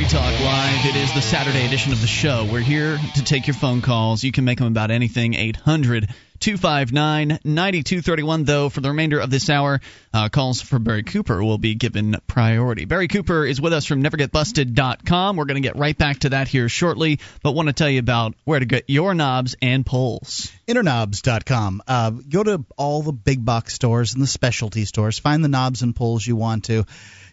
Free 0.00 0.08
Talk 0.08 0.40
Live. 0.40 0.86
It 0.86 0.96
is 0.96 1.12
the 1.12 1.20
Saturday 1.20 1.66
edition 1.66 1.92
of 1.92 2.00
the 2.00 2.06
show. 2.06 2.48
We're 2.50 2.60
here 2.60 2.96
to 3.16 3.22
take 3.22 3.46
your 3.46 3.52
phone 3.52 3.82
calls. 3.82 4.24
You 4.24 4.32
can 4.32 4.46
make 4.46 4.56
them 4.56 4.68
about 4.68 4.90
anything. 4.90 5.34
800 5.34 6.08
259 6.38 7.28
9231, 7.44 8.44
though, 8.44 8.70
for 8.70 8.80
the 8.80 8.88
remainder 8.88 9.20
of 9.20 9.28
this 9.28 9.50
hour, 9.50 9.78
uh, 10.14 10.30
calls 10.30 10.62
for 10.62 10.78
Barry 10.78 11.02
Cooper 11.02 11.44
will 11.44 11.58
be 11.58 11.74
given 11.74 12.16
priority. 12.26 12.86
Barry 12.86 13.08
Cooper 13.08 13.44
is 13.44 13.60
with 13.60 13.74
us 13.74 13.84
from 13.84 14.02
NeverGetBusted.com. 14.02 15.36
We're 15.36 15.44
going 15.44 15.62
to 15.62 15.68
get 15.68 15.76
right 15.76 15.96
back 15.96 16.20
to 16.20 16.30
that 16.30 16.48
here 16.48 16.70
shortly, 16.70 17.20
but 17.42 17.52
want 17.52 17.68
to 17.68 17.74
tell 17.74 17.90
you 17.90 17.98
about 17.98 18.34
where 18.44 18.58
to 18.58 18.64
get 18.64 18.84
your 18.88 19.12
knobs 19.12 19.54
and 19.60 19.84
poles. 19.84 20.50
Interknobs.com. 20.66 21.82
Uh, 21.86 22.10
go 22.10 22.42
to 22.42 22.64
all 22.78 23.02
the 23.02 23.12
big 23.12 23.44
box 23.44 23.74
stores 23.74 24.14
and 24.14 24.22
the 24.22 24.26
specialty 24.26 24.86
stores. 24.86 25.18
Find 25.18 25.44
the 25.44 25.48
knobs 25.48 25.82
and 25.82 25.94
poles 25.94 26.26
you 26.26 26.36
want 26.36 26.64
to, 26.64 26.86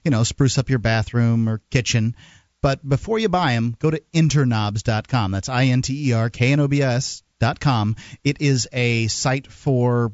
you 0.04 0.12
know, 0.12 0.24
spruce 0.24 0.58
up 0.58 0.70
your 0.70 0.80
bathroom 0.80 1.48
or 1.48 1.62
kitchen. 1.72 2.14
But 2.62 2.88
before 2.88 3.20
you 3.20 3.30
buy 3.30 3.54
them, 3.54 3.76
go 3.80 3.92
to 3.92 4.02
interknobs.com. 4.14 5.32
That's 5.32 5.50
I 5.50 5.66
N 5.66 5.82
T 5.82 6.10
E 6.10 6.14
R 6.14 6.30
K 6.30 6.52
N 6.52 6.60
O 6.60 6.68
B 6.68 6.82
S 6.82 7.24
dot 7.40 7.60
com. 7.60 7.96
It 8.24 8.42
is 8.42 8.68
a 8.74 9.08
site 9.08 9.52
for 9.52 10.12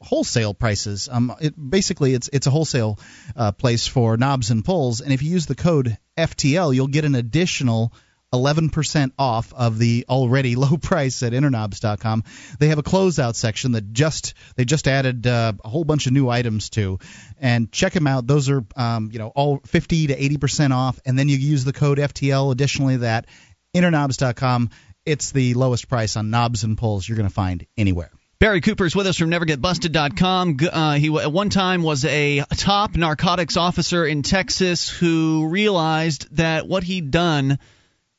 wholesale 0.00 0.54
prices. 0.54 1.08
Um, 1.10 1.34
it, 1.40 1.54
basically, 1.56 2.14
it's 2.14 2.28
it's 2.32 2.46
a 2.46 2.50
wholesale 2.50 2.98
uh, 3.34 3.52
place 3.52 3.86
for 3.86 4.16
knobs 4.16 4.50
and 4.50 4.64
pulls. 4.64 5.00
And 5.00 5.12
if 5.12 5.22
you 5.22 5.30
use 5.30 5.46
the 5.46 5.54
code 5.54 5.96
FTL, 6.16 6.74
you'll 6.74 6.86
get 6.86 7.04
an 7.04 7.14
additional 7.14 7.92
11% 8.40 9.12
off 9.18 9.52
of 9.52 9.78
the 9.78 10.06
already 10.08 10.56
low 10.56 10.76
price 10.76 11.22
at 11.22 11.32
interknobs.com. 11.32 12.24
They 12.58 12.68
have 12.68 12.78
a 12.78 12.82
closeout 12.82 13.34
section 13.34 13.72
that 13.72 13.92
just 13.92 14.34
they 14.56 14.64
just 14.64 14.88
added 14.88 15.26
uh, 15.26 15.52
a 15.64 15.68
whole 15.68 15.84
bunch 15.84 16.06
of 16.06 16.12
new 16.12 16.28
items 16.28 16.70
to, 16.70 16.98
and 17.38 17.70
check 17.70 17.92
them 17.92 18.06
out. 18.06 18.26
Those 18.26 18.48
are 18.50 18.64
um, 18.76 19.10
you 19.12 19.18
know 19.18 19.28
all 19.28 19.60
50 19.66 20.08
to 20.08 20.16
80% 20.16 20.72
off, 20.72 21.00
and 21.04 21.18
then 21.18 21.28
you 21.28 21.36
use 21.36 21.64
the 21.64 21.72
code 21.72 21.98
FTL. 21.98 22.52
Additionally, 22.52 22.98
that 22.98 23.26
interknobs.com. 23.74 24.70
it's 25.04 25.32
the 25.32 25.54
lowest 25.54 25.88
price 25.88 26.16
on 26.16 26.30
knobs 26.30 26.64
and 26.64 26.78
pulls 26.78 27.08
you're 27.08 27.16
going 27.16 27.28
to 27.28 27.34
find 27.34 27.66
anywhere. 27.76 28.10
Barry 28.38 28.60
Cooper 28.60 28.84
is 28.84 28.94
with 28.94 29.06
us 29.06 29.16
from 29.16 29.30
NeverGetBusted.com. 29.30 30.58
Uh, 30.70 30.92
he 30.96 31.06
at 31.18 31.32
one 31.32 31.48
time 31.48 31.82
was 31.82 32.04
a 32.04 32.44
top 32.56 32.94
narcotics 32.94 33.56
officer 33.56 34.04
in 34.04 34.22
Texas 34.22 34.90
who 34.90 35.48
realized 35.48 36.36
that 36.36 36.68
what 36.68 36.82
he'd 36.82 37.10
done 37.10 37.58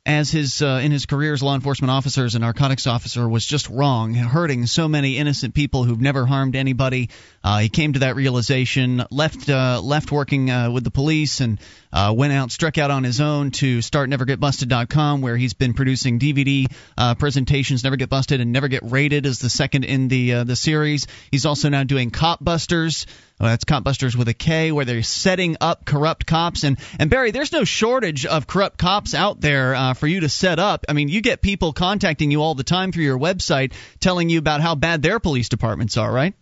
as 0.08 0.32
his 0.32 0.62
uh, 0.62 0.80
in 0.82 0.92
his 0.92 1.06
career 1.06 1.34
as 1.34 1.44
law 1.44 1.54
enforcement 1.54 1.92
officer 1.92 2.24
as 2.24 2.34
a 2.34 2.40
narcotics 2.40 2.88
officer 2.88 3.28
was 3.28 3.46
just 3.46 3.70
wrong, 3.70 4.14
hurting 4.14 4.66
so 4.66 4.88
many 4.88 5.18
innocent 5.18 5.54
people 5.54 5.84
who've 5.84 6.00
never 6.00 6.26
harmed 6.26 6.56
anybody. 6.56 7.10
Uh, 7.44 7.60
he 7.60 7.68
came 7.68 7.92
to 7.92 8.00
that 8.00 8.16
realization, 8.16 9.04
left 9.12 9.50
uh, 9.50 9.82
left 9.84 10.10
working 10.10 10.50
uh, 10.50 10.72
with 10.72 10.86
the 10.86 10.92
police, 10.92 11.42
and 11.42 11.60
uh, 11.92 12.14
went 12.16 12.34
out, 12.34 12.52
struck 12.52 12.78
out 12.78 12.92
on 12.92 13.04
his 13.04 13.22
own 13.22 13.52
to 13.52 13.82
start 13.82 14.10
NeverGetBusted.com, 14.10 15.22
where 15.22 15.38
he's 15.38 15.54
been 15.54 15.74
producing 15.74 16.20
DVD 16.20 16.72
uh, 16.98 17.16
presentations, 17.16 17.84
Never 17.84 17.96
Get 17.96 18.10
Busted 18.10 18.42
and 18.42 18.52
Never 18.52 18.68
Get 18.68 18.84
Raided 18.84 19.26
as 19.26 19.40
the 19.40 19.50
second 19.50 19.86
in 19.86 20.08
the 20.08 20.34
uh, 20.34 20.44
the 20.44 20.56
series. 20.56 21.08
He's 21.32 21.46
also 21.46 21.70
now 21.70 21.84
doing 21.84 22.12
KopBusters. 22.12 23.06
That's 23.40 23.66
KopBusters 23.66 24.16
with 24.16 24.28
a 24.30 24.34
K, 24.34 24.72
where 24.72 24.86
they're 24.86 25.04
setting 25.04 25.58
up 25.62 25.86
corrupt 25.86 26.26
cops. 26.26 26.64
And 26.64 26.78
and 27.00 27.10
Barry, 27.10 27.32
there's 27.32 27.52
no 27.52 27.64
shortage 27.64 28.26
of 28.26 28.48
corrupt 28.48 28.78
cops 28.78 29.14
out 29.14 29.40
there 29.40 29.76
uh, 29.76 29.94
for 29.94 30.08
you 30.08 30.22
to 30.22 30.30
set 30.30 30.60
up. 30.60 30.86
I 30.90 30.94
mean, 30.94 31.08
you 31.10 31.22
get 31.22 31.42
people 31.42 31.74
contacting 31.74 32.32
you 32.32 32.42
all 32.42 32.56
the 32.56 32.64
time 32.64 32.92
through 32.92 33.04
your 33.04 33.20
website, 33.20 33.74
telling 34.00 34.30
you 34.30 34.40
about 34.40 34.62
how 34.62 34.76
bad 34.76 35.02
their 35.02 35.20
police 35.20 35.50
departments 35.50 35.98
are, 35.98 36.12
right? 36.12 36.34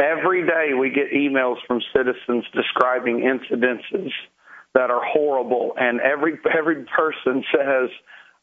Every 0.00 0.46
day 0.46 0.74
we 0.78 0.90
get 0.90 1.12
emails 1.12 1.56
from 1.66 1.80
citizens 1.94 2.44
describing 2.54 3.20
incidences 3.20 4.10
that 4.74 4.90
are 4.90 5.02
horrible, 5.04 5.74
and 5.76 6.00
every 6.00 6.38
every 6.56 6.84
person 6.84 7.44
says 7.54 7.90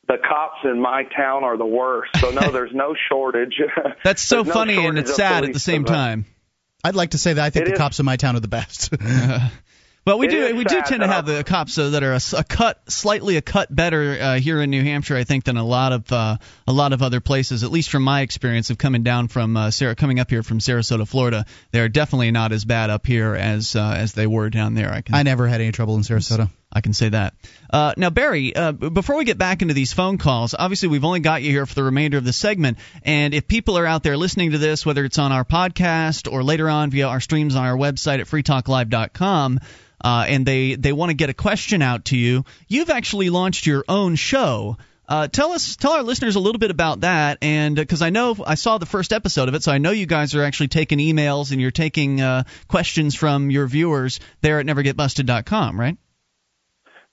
the 0.08 0.18
cops 0.18 0.60
in 0.64 0.80
my 0.80 1.04
town 1.16 1.44
are 1.44 1.58
the 1.58 1.66
worst. 1.66 2.12
So 2.20 2.30
no, 2.32 2.52
there's 2.52 2.74
no 2.74 2.96
shortage. 3.10 3.60
That's 4.04 4.22
so 4.22 4.44
funny 4.44 4.86
and 4.86 4.98
it's 4.98 5.16
sad 5.16 5.44
at 5.44 5.54
the 5.54 5.60
same 5.60 5.84
time. 5.84 6.26
I'd 6.84 6.96
like 6.96 7.12
to 7.12 7.18
say 7.18 7.34
that 7.34 7.44
I 7.44 7.50
think 7.50 7.66
it 7.66 7.70
the 7.70 7.74
is. 7.74 7.78
cops 7.80 8.00
in 8.00 8.06
my 8.06 8.18
town 8.18 8.36
are 8.36 8.40
the 8.40 8.48
best. 8.48 8.94
Well, 10.08 10.20
we 10.20 10.28
it 10.28 10.32
do 10.32 10.56
we 10.56 10.64
do 10.64 10.82
tend 10.84 11.02
to 11.02 11.08
have 11.08 11.26
the 11.26 11.44
cops 11.44 11.76
that 11.76 12.02
are 12.02 12.14
a, 12.14 12.22
a, 12.38 12.44
cut 12.46 12.80
slightly 12.90 13.36
a 13.36 13.42
cut 13.42 13.76
better 13.76 14.18
uh, 14.18 14.40
here 14.40 14.62
in 14.62 14.70
New 14.70 14.82
Hampshire, 14.82 15.18
I 15.18 15.26
think, 15.26 15.44
than 15.44 15.58
a 15.58 15.66
lot 15.66 15.92
of 15.92 16.10
uh, 16.14 16.38
a 16.66 16.72
lot 16.72 16.94
of 16.94 17.02
other 17.04 17.20
places. 17.20 17.66
At 17.66 17.72
least 17.72 17.90
from 17.90 18.04
my 18.04 18.22
experience 18.22 18.70
of 18.70 18.78
coming 18.78 19.04
down 19.04 19.28
from 19.28 19.58
uh, 19.58 19.70
Sarah, 19.70 19.96
coming 19.96 20.22
up 20.22 20.30
here 20.30 20.44
from 20.44 20.60
Sarasota, 20.60 21.06
Florida, 21.06 21.46
they 21.72 21.82
are 21.82 21.90
definitely 21.90 22.32
not 22.32 22.54
as 22.54 22.64
bad 22.64 22.90
up 22.90 23.06
here 23.06 23.36
as 23.36 23.76
uh, 23.76 23.96
as 23.98 24.14
they 24.14 24.28
were 24.28 24.50
down 24.50 24.76
there. 24.76 24.94
I 24.94 25.02
can. 25.02 25.14
I 25.14 25.24
never 25.24 25.46
had 25.46 25.60
any 25.60 25.74
trouble 25.74 25.96
in 25.96 26.04
Sarasota. 26.04 26.50
I 26.78 26.82
can 26.82 26.94
say 26.94 27.10
that. 27.10 27.34
Uh, 27.70 27.94
now, 27.98 28.10
Barry, 28.10 28.56
uh, 28.56 28.72
before 28.72 29.18
we 29.18 29.26
get 29.26 29.38
back 29.38 29.62
into 29.62 29.74
these 29.74 29.92
phone 29.92 30.18
calls, 30.18 30.56
obviously 30.58 30.88
we've 30.88 31.04
only 31.04 31.20
got 31.20 31.42
you 31.42 31.52
here 31.52 31.66
for 31.66 31.74
the 31.74 31.84
remainder 31.84 32.18
of 32.18 32.24
the 32.24 32.32
segment. 32.32 32.78
And 33.04 33.34
if 33.34 33.48
people 33.48 33.78
are 33.78 33.86
out 33.86 34.04
there 34.04 34.16
listening 34.16 34.52
to 34.52 34.60
this, 34.60 34.86
whether 34.86 35.04
it's 35.04 35.18
on 35.18 35.32
our 35.32 35.44
podcast 35.44 36.32
or 36.32 36.44
later 36.44 36.70
on 36.70 36.92
via 36.92 37.08
our 37.08 37.20
streams 37.20 37.56
on 37.56 37.66
our 37.66 37.76
website 37.76 38.20
at 38.20 38.28
freetalklive.com, 38.28 39.60
uh, 40.00 40.26
and 40.28 40.46
they 40.46 40.76
they 40.76 40.94
want 40.94 41.10
to 41.10 41.16
get 41.16 41.30
a 41.30 41.34
question 41.34 41.82
out 41.82 42.06
to 42.06 42.18
you, 42.18 42.46
you've 42.68 42.92
actually 42.92 43.30
launched 43.30 43.66
your 43.66 43.84
own 43.90 44.16
show. 44.16 44.78
Uh, 45.10 45.28
tell 45.28 45.54
us, 45.54 45.78
tell 45.78 45.94
our 45.94 46.04
listeners 46.04 46.36
a 46.36 46.40
little 46.40 46.60
bit 46.60 46.70
about 46.70 47.02
that, 47.02 47.38
and 47.42 47.78
because 47.78 48.02
uh, 48.02 48.06
I 48.06 48.10
know 48.10 48.36
I 48.46 48.56
saw 48.56 48.78
the 48.78 48.86
first 48.86 49.14
episode 49.14 49.48
of 49.48 49.56
it, 49.56 49.64
so 49.64 49.72
I 49.72 49.78
know 49.78 49.92
you 49.92 50.06
guys 50.06 50.36
are 50.36 50.44
actually 50.44 50.68
taking 50.68 51.00
emails 51.00 51.52
and 51.52 51.62
you're 51.62 51.72
taking 51.72 52.20
uh, 52.20 52.44
questions 52.68 53.16
from 53.16 53.50
your 53.50 53.68
viewers 53.68 54.20
there 54.42 54.60
at 54.60 54.66
NeverGetBusted.com, 54.66 55.80
right? 55.80 55.98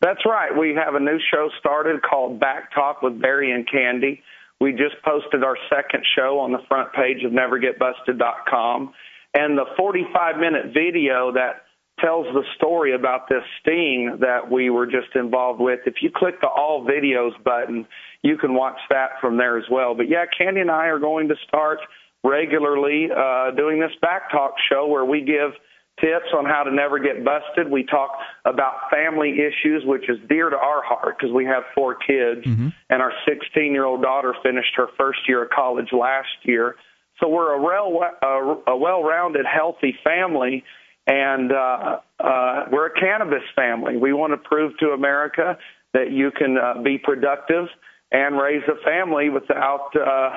That's 0.05 0.21
right. 0.27 0.51
We 0.55 0.75
have 0.75 0.97
a 0.97 1.01
new 1.01 1.19
show 1.33 1.49
started 1.59 2.03
called 2.03 2.39
Back 2.39 2.75
Talk 2.75 3.01
with 3.01 3.23
Barry 3.23 3.53
and 3.53 3.67
Candy. 3.67 4.23
We 4.61 4.73
just 4.73 4.97
posted 5.03 5.43
our 5.43 5.57
second 5.71 6.05
show 6.15 6.41
on 6.41 6.53
the 6.53 6.59
front 6.69 6.93
page 6.93 7.25
of 7.25 7.33
NeverGetBusted.com, 7.33 8.93
and 9.33 9.57
the 9.57 9.65
45 9.79 10.37
minute 10.37 10.75
video 10.75 11.33
that 11.33 11.63
tells 12.01 12.27
the 12.35 12.43
story 12.55 12.95
about 12.95 13.31
this 13.31 13.41
sting 13.63 14.19
that 14.21 14.51
we 14.51 14.69
were 14.69 14.85
just 14.85 15.15
involved 15.15 15.59
with. 15.59 15.81
If 15.87 15.95
you 16.03 16.11
click 16.15 16.39
the 16.43 16.49
all 16.49 16.85
videos 16.85 17.33
button, 17.43 17.87
you 18.21 18.37
can 18.37 18.53
watch 18.53 18.79
that 18.91 19.13
from 19.23 19.39
there 19.39 19.57
as 19.57 19.65
well. 19.71 19.95
But 19.95 20.11
yeah, 20.11 20.27
Candy 20.37 20.61
and 20.61 20.71
I 20.71 20.89
are 20.89 20.99
going 20.99 21.29
to 21.29 21.35
start 21.49 21.79
regularly 22.23 23.09
uh, 23.11 23.53
doing 23.53 23.81
this 23.81 23.93
back 24.03 24.31
talk 24.31 24.53
show 24.71 24.87
where 24.87 25.07
we 25.07 25.23
give 25.23 25.53
tips 26.01 26.27
on 26.37 26.45
how 26.45 26.63
to 26.65 26.75
never 26.75 26.99
get 26.99 27.25
busted. 27.25 27.71
We 27.71 27.85
talk 27.85 28.11
about 28.45 28.91
family 28.91 29.37
issues, 29.39 29.85
which 29.85 30.09
is 30.09 30.19
dear 30.29 30.51
to 30.51 30.57
our 30.57 30.83
heart 30.83 31.17
because 31.19 31.33
we 31.33 31.45
have 31.45 31.63
four 31.75 31.95
kids, 31.95 32.47
mm-hmm. 32.47 32.69
and 32.91 33.03
our 33.03 33.13
16 33.29 33.73
year 33.73 33.85
old 33.85 34.03
daughter 34.03 34.35
finished 34.43 34.75
her 34.77 34.89
first 34.99 35.21
year 35.29 35.45
of 35.45 35.51
college 35.51 35.89
last 35.93 36.29
year. 36.43 36.77
So 37.21 37.29
we're 37.29 37.53
a, 37.53 37.63
well, 37.63 38.63
a 38.67 38.77
well 38.77 39.03
rounded, 39.03 39.47
healthy 39.47 39.95
family 40.03 40.65
and 41.07 41.53
uh, 41.53 41.99
uh, 42.19 42.65
we're 42.71 42.87
a 42.87 43.01
cannabis 43.01 43.43
family. 43.55 43.97
We 43.97 44.13
want 44.13 44.33
to 44.33 44.49
prove 44.49 44.77
to 44.79 44.89
America 44.89 45.59
that 45.93 46.11
you 46.11 46.31
can 46.31 46.57
uh, 46.57 46.83
be 46.83 46.99
productive 46.99 47.67
and 48.11 48.39
raise 48.39 48.63
a 48.69 48.83
family 48.85 49.29
without 49.29 49.91
uh, 49.95 50.31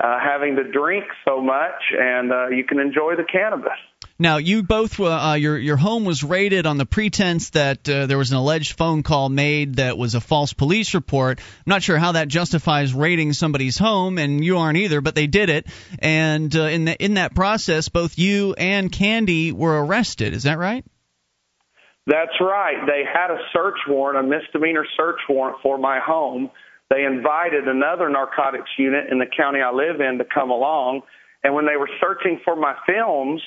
uh, 0.00 0.18
having 0.20 0.56
to 0.56 0.70
drink 0.70 1.04
so 1.26 1.40
much, 1.40 1.80
and 1.98 2.32
uh, 2.32 2.48
you 2.48 2.64
can 2.64 2.78
enjoy 2.78 3.14
the 3.16 3.24
cannabis. 3.24 3.78
Now, 4.16 4.36
you 4.36 4.62
both, 4.62 5.00
uh, 5.00 5.30
uh, 5.30 5.34
your 5.34 5.58
your 5.58 5.76
home 5.76 6.04
was 6.04 6.22
raided 6.22 6.66
on 6.66 6.78
the 6.78 6.86
pretense 6.86 7.50
that 7.50 7.88
uh, 7.88 8.06
there 8.06 8.16
was 8.16 8.30
an 8.30 8.36
alleged 8.36 8.78
phone 8.78 9.02
call 9.02 9.28
made 9.28 9.76
that 9.76 9.98
was 9.98 10.14
a 10.14 10.20
false 10.20 10.52
police 10.52 10.94
report. 10.94 11.40
I'm 11.40 11.62
not 11.66 11.82
sure 11.82 11.98
how 11.98 12.12
that 12.12 12.28
justifies 12.28 12.94
raiding 12.94 13.32
somebody's 13.32 13.76
home, 13.76 14.18
and 14.18 14.44
you 14.44 14.58
aren't 14.58 14.78
either, 14.78 15.00
but 15.00 15.16
they 15.16 15.26
did 15.26 15.50
it. 15.50 15.66
And 15.98 16.54
uh, 16.54 16.62
in 16.62 16.84
the, 16.84 17.04
in 17.04 17.14
that 17.14 17.34
process, 17.34 17.88
both 17.88 18.16
you 18.16 18.54
and 18.54 18.92
Candy 18.92 19.50
were 19.50 19.84
arrested. 19.84 20.32
Is 20.32 20.44
that 20.44 20.58
right? 20.58 20.84
That's 22.06 22.38
right. 22.40 22.86
They 22.86 23.02
had 23.12 23.32
a 23.32 23.38
search 23.52 23.78
warrant, 23.88 24.24
a 24.24 24.28
misdemeanor 24.28 24.86
search 24.96 25.18
warrant 25.28 25.58
for 25.60 25.76
my 25.76 25.98
home. 25.98 26.52
They 26.88 27.02
invited 27.02 27.66
another 27.66 28.08
narcotics 28.08 28.70
unit 28.78 29.10
in 29.10 29.18
the 29.18 29.26
county 29.26 29.58
I 29.60 29.72
live 29.72 30.00
in 30.00 30.18
to 30.18 30.24
come 30.24 30.50
along, 30.50 31.00
and 31.42 31.52
when 31.52 31.66
they 31.66 31.76
were 31.76 31.90
searching 32.00 32.40
for 32.44 32.54
my 32.54 32.76
films 32.86 33.42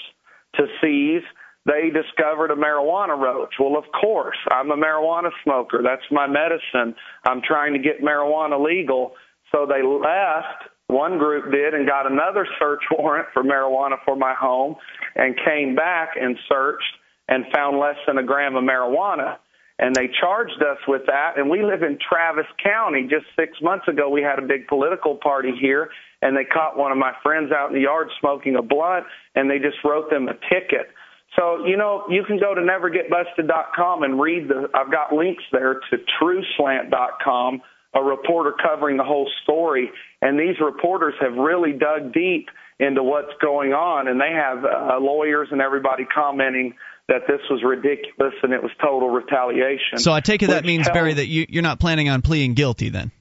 to 0.56 0.66
seize, 0.82 1.24
they 1.68 1.90
discovered 1.92 2.52
a 2.52 2.56
marijuana 2.56 3.20
roach. 3.20 3.54
Well, 3.60 3.78
of 3.78 3.84
course, 4.00 4.38
I'm 4.50 4.72
a 4.72 4.78
marijuana 4.78 5.30
smoker. 5.44 5.82
That's 5.84 6.10
my 6.12 6.26
medicine. 6.26 6.96
I'm 7.26 7.42
trying 7.42 7.74
to 7.74 7.80
get 7.80 8.02
marijuana 8.02 8.64
legal. 8.64 9.12
So 9.52 9.68
they 9.68 9.84
left. 9.84 10.72
One 10.88 11.18
group 11.18 11.52
did 11.52 11.74
and 11.74 11.86
got 11.86 12.10
another 12.10 12.48
search 12.60 12.82
warrant 12.92 13.28
for 13.34 13.44
marijuana 13.44 13.98
for 14.06 14.16
my 14.16 14.34
home 14.34 14.76
and 15.16 15.36
came 15.46 15.76
back 15.76 16.12
and 16.20 16.38
searched 16.48 16.84
and 17.28 17.44
found 17.54 17.78
less 17.78 17.98
than 18.08 18.18
a 18.18 18.24
gram 18.24 18.56
of 18.56 18.64
marijuana. 18.64 19.36
And 19.80 19.94
they 19.94 20.10
charged 20.22 20.62
us 20.62 20.80
with 20.88 21.02
that. 21.08 21.34
And 21.38 21.50
we 21.50 21.64
live 21.64 21.84
in 21.84 22.00
Travis 22.00 22.48
County. 22.64 23.08
Just 23.10 23.26
six 23.38 23.58
months 23.62 23.88
ago, 23.88 24.10
we 24.10 24.24
had 24.24 24.40
a 24.40 24.48
big 24.48 24.68
political 24.68 25.18
party 25.18 25.52
here 25.60 25.90
and 26.22 26.36
they 26.36 26.46
caught 26.46 26.78
one 26.78 26.92
of 26.92 26.98
my 26.98 27.14
friends 27.24 27.52
out 27.52 27.70
in 27.70 27.76
the 27.76 27.82
yard 27.82 28.10
smoking 28.20 28.56
a 28.56 28.62
blunt 28.62 29.06
and 29.36 29.50
they 29.50 29.60
just 29.60 29.78
wrote 29.84 30.10
them 30.10 30.28
a 30.28 30.34
ticket. 30.34 30.90
So, 31.36 31.66
you 31.66 31.78
know, 31.78 32.06
you 32.10 32.24
can 32.24 32.40
go 32.40 32.56
to 32.56 32.62
nevergetbusted.com 32.62 34.04
and 34.04 34.20
read 34.20 34.48
the, 34.48 34.70
I've 34.74 34.92
got 34.92 35.14
links 35.14 35.44
there 35.52 35.82
to 35.92 35.98
trueslant.com, 36.20 37.62
a 37.94 38.02
reporter 38.02 38.54
covering 38.62 38.98
the 38.98 39.04
whole 39.04 39.30
story. 39.44 39.92
And 40.22 40.40
these 40.40 40.56
reporters 40.60 41.14
have 41.22 41.34
really 41.34 41.74
dug 41.74 42.14
deep 42.14 42.50
into 42.80 43.02
what's 43.04 43.34
going 43.42 43.74
on, 43.74 44.08
and 44.08 44.22
they 44.22 44.32
have 44.32 44.64
uh, 44.64 45.00
lawyers 45.00 45.48
and 45.52 45.62
everybody 45.62 46.06
commenting 46.06 46.76
that 47.08 47.22
this 47.28 47.40
was 47.50 47.64
ridiculous 47.64 48.34
and 48.44 48.54
it 48.54 48.62
was 48.62 48.72
total 48.82 49.10
retaliation. 49.10 49.98
So 49.98 50.12
I 50.12 50.20
take 50.20 50.44
it 50.44 50.48
that 50.48 50.66
means, 50.66 50.90
Barry, 50.90 51.14
that 51.14 51.28
you, 51.28 51.46
you're 51.50 51.64
not 51.64 51.80
planning 51.80 52.10
on 52.10 52.22
pleading 52.22 52.54
guilty 52.54 52.90
then? 52.90 53.12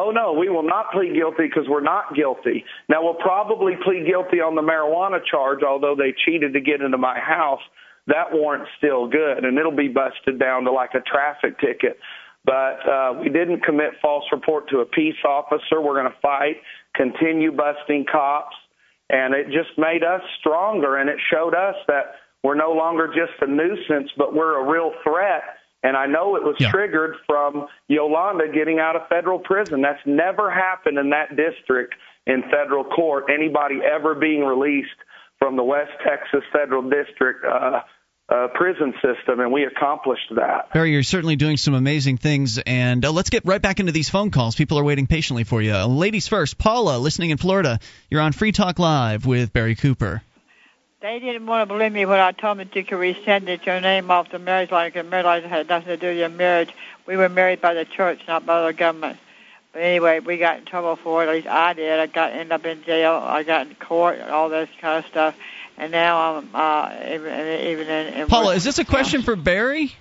Oh 0.00 0.10
no, 0.10 0.32
we 0.32 0.48
will 0.48 0.62
not 0.62 0.92
plead 0.92 1.14
guilty 1.14 1.44
because 1.44 1.68
we're 1.68 1.84
not 1.84 2.14
guilty. 2.16 2.64
Now 2.88 3.04
we'll 3.04 3.20
probably 3.20 3.74
plead 3.84 4.06
guilty 4.06 4.40
on 4.40 4.54
the 4.54 4.62
marijuana 4.62 5.20
charge, 5.22 5.62
although 5.62 5.94
they 5.94 6.14
cheated 6.24 6.54
to 6.54 6.60
get 6.60 6.80
into 6.80 6.96
my 6.96 7.18
house. 7.18 7.60
That 8.06 8.32
warrant's 8.32 8.70
still 8.78 9.08
good, 9.08 9.44
and 9.44 9.58
it'll 9.58 9.76
be 9.76 9.88
busted 9.88 10.38
down 10.38 10.64
to 10.64 10.72
like 10.72 10.94
a 10.94 11.00
traffic 11.00 11.60
ticket. 11.60 11.98
But 12.46 12.80
uh, 12.88 13.20
we 13.20 13.28
didn't 13.28 13.62
commit 13.62 14.00
false 14.00 14.24
report 14.32 14.70
to 14.70 14.78
a 14.78 14.86
peace 14.86 15.20
officer. 15.28 15.82
We're 15.82 16.00
going 16.00 16.10
to 16.10 16.20
fight, 16.22 16.56
continue 16.96 17.52
busting 17.52 18.06
cops, 18.10 18.56
and 19.10 19.34
it 19.34 19.48
just 19.48 19.76
made 19.76 20.02
us 20.02 20.22
stronger, 20.40 20.96
and 20.96 21.10
it 21.10 21.18
showed 21.30 21.54
us 21.54 21.76
that 21.88 22.16
we're 22.42 22.54
no 22.54 22.72
longer 22.72 23.08
just 23.08 23.36
a 23.42 23.46
nuisance, 23.46 24.10
but 24.16 24.34
we're 24.34 24.64
a 24.64 24.72
real 24.72 24.92
threat 25.04 25.59
and 25.82 25.96
I 25.96 26.06
know 26.06 26.36
it 26.36 26.42
was 26.42 26.56
yeah. 26.58 26.70
triggered 26.70 27.16
from 27.26 27.66
Yolanda 27.88 28.44
getting 28.52 28.78
out 28.78 28.96
of 28.96 29.08
federal 29.08 29.38
prison. 29.38 29.82
That's 29.82 30.00
never 30.04 30.50
happened 30.50 30.98
in 30.98 31.10
that 31.10 31.36
district 31.36 31.94
in 32.26 32.42
federal 32.50 32.84
court. 32.84 33.24
Anybody 33.32 33.80
ever 33.82 34.14
being 34.14 34.44
released 34.44 34.88
from 35.38 35.56
the 35.56 35.64
West 35.64 35.92
Texas 36.06 36.42
Federal 36.52 36.82
District 36.82 37.44
uh, 37.44 37.80
uh, 38.28 38.48
prison 38.54 38.92
system, 39.02 39.40
and 39.40 39.50
we 39.52 39.64
accomplished 39.64 40.32
that. 40.36 40.72
Barry, 40.72 40.92
you're 40.92 41.02
certainly 41.02 41.36
doing 41.36 41.56
some 41.56 41.74
amazing 41.74 42.18
things, 42.18 42.58
and 42.58 43.04
uh, 43.04 43.10
let's 43.10 43.30
get 43.30 43.44
right 43.44 43.60
back 43.60 43.80
into 43.80 43.90
these 43.90 44.08
phone 44.08 44.30
calls. 44.30 44.54
People 44.54 44.78
are 44.78 44.84
waiting 44.84 45.06
patiently 45.06 45.44
for 45.44 45.60
you. 45.60 45.74
Ladies 45.74 46.28
first, 46.28 46.58
Paula, 46.58 46.98
listening 46.98 47.30
in 47.30 47.38
Florida. 47.38 47.80
You're 48.08 48.20
on 48.20 48.32
Free 48.32 48.52
Talk 48.52 48.78
Live 48.78 49.26
with 49.26 49.52
Barry 49.52 49.74
Cooper. 49.74 50.22
They 51.00 51.18
didn't 51.18 51.46
want 51.46 51.66
to 51.66 51.74
believe 51.74 51.92
me 51.92 52.04
when 52.04 52.20
I 52.20 52.32
told 52.32 52.58
them 52.58 52.68
that 52.68 52.76
you 52.76 52.84
could 52.84 52.98
rescind 52.98 53.48
it, 53.48 53.64
your 53.64 53.80
name 53.80 54.10
off 54.10 54.30
the 54.30 54.38
marriage 54.38 54.70
license. 54.70 55.08
Marriage 55.08 55.24
license 55.24 55.50
had 55.50 55.66
nothing 55.66 55.88
to 55.88 55.96
do 55.96 56.08
with 56.08 56.18
your 56.18 56.28
marriage. 56.28 56.68
We 57.06 57.16
were 57.16 57.30
married 57.30 57.62
by 57.62 57.72
the 57.72 57.86
church, 57.86 58.20
not 58.28 58.44
by 58.44 58.66
the 58.66 58.74
government. 58.74 59.18
But 59.72 59.80
anyway, 59.80 60.20
we 60.20 60.36
got 60.36 60.58
in 60.58 60.66
trouble 60.66 60.96
for 60.96 61.24
it. 61.24 61.28
At 61.28 61.34
least 61.36 61.46
I 61.46 61.72
did. 61.72 61.98
I 61.98 62.06
got 62.06 62.32
ended 62.32 62.52
up 62.52 62.66
in 62.66 62.84
jail. 62.84 63.14
I 63.14 63.44
got 63.44 63.66
in 63.66 63.76
court, 63.76 64.20
all 64.20 64.50
this 64.50 64.68
kind 64.78 65.02
of 65.02 65.10
stuff. 65.10 65.34
And 65.78 65.90
now 65.90 66.36
I'm 66.36 66.50
uh, 66.54 66.92
even 67.08 67.62
even 67.68 67.88
in. 67.88 68.14
in 68.14 68.26
Paula, 68.26 68.54
is 68.54 68.64
this 68.64 68.78
a 68.78 68.84
question 68.84 69.22
for 69.22 69.36
Barry? 69.36 69.94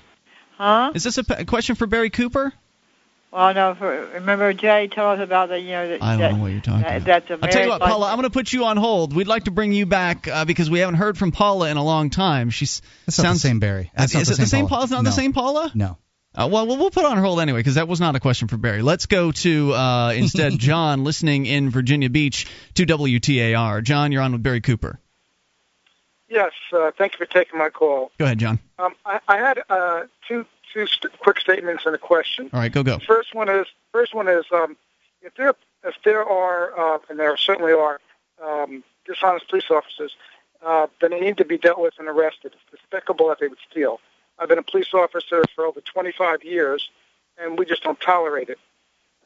Huh? 0.58 0.92
Is 0.96 1.06
this 1.06 1.18
a, 1.18 1.24
a 1.30 1.46
question 1.46 1.76
for 1.76 1.88
Barry 1.88 2.10
Cooper? 2.10 2.52
Well, 3.32 3.54
no. 3.54 3.76
For, 3.76 4.08
remember, 4.16 4.54
Jay 4.54 4.88
told 4.88 5.20
us 5.20 5.24
about 5.24 5.50
the, 5.50 5.60
you 5.60 5.70
know, 5.70 5.88
that, 5.90 6.04
I 6.04 6.12
don't 6.12 6.20
that, 6.20 6.32
know 6.34 6.42
what 6.42 6.52
you're 6.52 6.62
talking 6.62 6.82
that, 6.82 7.02
about. 7.04 7.28
That's 7.28 7.30
a 7.30 7.46
I'll 7.46 7.52
tell 7.52 7.64
you 7.64 7.70
what, 7.70 7.82
Paula. 7.82 8.08
I'm 8.08 8.16
going 8.16 8.24
to 8.24 8.30
put 8.32 8.52
you 8.52 8.66
on 8.66 8.78
hold. 8.78 9.14
We'd 9.14 9.28
like 9.28 9.44
to 9.44 9.52
bring 9.52 9.72
you 9.72 9.86
back 9.86 10.28
uh, 10.28 10.46
because 10.46 10.70
we 10.70 10.80
haven't 10.80 10.96
heard 10.96 11.18
from 11.18 11.32
Paula 11.32 11.70
in 11.70 11.78
a 11.78 11.84
long 11.84 12.10
time. 12.10 12.50
She's 12.50 12.82
that's 13.06 13.18
sounds 13.18 13.26
not 13.26 13.34
the 13.34 13.40
same 13.40 13.60
Barry. 13.60 13.92
That's 13.96 14.12
is 14.12 14.16
not 14.16 14.22
it 14.22 14.38
the 14.38 14.44
the 14.44 14.48
same 14.48 14.68
Paula? 14.68 14.70
Paula? 14.70 14.84
It's 14.84 14.92
not 14.92 15.04
no. 15.04 15.10
the 15.10 15.16
same 15.16 15.34
Paula. 15.34 15.72
No. 15.76 15.98
Uh, 16.36 16.48
well, 16.52 16.68
we'll 16.68 16.92
put 16.92 17.06
on 17.06 17.18
hold 17.18 17.40
anyway 17.40 17.60
because 17.60 17.76
that 17.76 17.88
was 17.88 18.00
not 18.00 18.16
a 18.16 18.20
question 18.20 18.48
for 18.48 18.58
Barry. 18.58 18.82
Let's 18.82 19.08
go 19.08 19.32
to 19.32 19.74
uh, 19.74 20.12
instead 20.12 20.54
John, 20.60 21.04
listening 21.04 21.46
in 21.46 21.70
Virginia 21.70 22.10
Beach 22.10 22.48
to 22.76 22.86
WTAR. 22.86 23.84
John, 23.84 24.12
you're 24.12 24.22
on 24.22 24.32
with 24.32 24.44
Barry 24.44 24.62
Cooper. 24.62 25.00
Yes, 26.30 26.52
uh, 26.72 26.92
thank 26.96 27.14
you 27.14 27.18
for 27.18 27.26
taking 27.26 27.58
my 27.58 27.70
call. 27.70 28.12
Go 28.20 28.26
ahead, 28.26 28.38
John. 28.38 28.60
Um, 28.78 28.94
I, 29.04 29.20
I 29.28 29.38
had 29.38 29.64
uh, 29.70 30.04
two 30.28 30.46
two 30.74 30.88
st- 30.88 31.18
quick 31.20 31.40
statements 31.40 31.86
and 31.86 31.96
a 31.96 31.98
question. 31.98 32.50
All 32.54 32.60
right, 32.60 32.72
go 32.72 32.84
go. 32.84 33.00
First 33.00 33.34
one 33.34 33.50
is 33.50 33.68
first 33.92 34.14
one 34.14 34.28
is 34.28 34.46
um, 34.54 34.78
if 35.22 35.34
there 35.36 35.54
if 35.84 35.96
there 36.04 36.24
are 36.24 36.78
uh, 36.78 37.00
and 37.10 37.20
there 37.20 37.36
certainly 37.38 37.74
are 37.74 38.00
um, 38.44 38.84
dishonest 39.06 39.50
police 39.50 39.70
officers, 39.70 40.16
uh, 40.66 40.88
then 41.02 41.12
they 41.12 41.20
need 41.20 41.38
to 41.38 41.46
be 41.46 41.58
dealt 41.58 41.80
with 41.80 41.94
and 42.00 42.08
arrested. 42.08 42.54
It's 42.54 42.82
despicable 42.82 43.30
that 43.30 43.40
they 43.40 43.48
would 43.48 43.60
steal. 43.70 44.00
I've 44.38 44.50
been 44.50 44.58
a 44.58 44.64
police 44.64 44.94
officer 44.94 45.44
for 45.54 45.66
over 45.66 45.82
25 45.82 46.44
years, 46.44 46.90
and 47.38 47.58
we 47.58 47.66
just 47.66 47.84
don't 47.84 48.00
tolerate 48.00 48.50
it. 48.50 48.58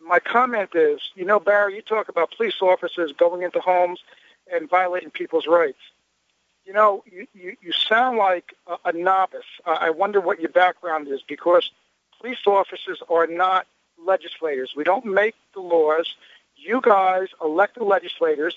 My 0.05 0.19
comment 0.19 0.71
is, 0.73 0.99
you 1.15 1.23
know, 1.23 1.39
Barry, 1.39 1.75
you 1.75 1.81
talk 1.81 2.09
about 2.09 2.33
police 2.35 2.61
officers 2.61 3.13
going 3.13 3.43
into 3.43 3.59
homes 3.59 3.99
and 4.51 4.69
violating 4.69 5.11
people's 5.11 5.47
rights. 5.47 5.77
You 6.65 6.73
know, 6.73 7.03
you, 7.11 7.27
you, 7.33 7.57
you 7.61 7.71
sound 7.71 8.17
like 8.17 8.53
a, 8.67 8.89
a 8.89 8.93
novice. 8.93 9.41
Uh, 9.65 9.77
I 9.79 9.89
wonder 9.89 10.21
what 10.21 10.39
your 10.39 10.49
background 10.49 11.07
is 11.07 11.21
because 11.27 11.71
police 12.19 12.37
officers 12.47 13.01
are 13.09 13.27
not 13.27 13.67
legislators. 14.03 14.73
We 14.75 14.83
don't 14.83 15.05
make 15.05 15.35
the 15.53 15.59
laws. 15.59 16.15
You 16.55 16.79
guys 16.81 17.27
elect 17.43 17.75
the 17.75 17.83
legislators, 17.83 18.55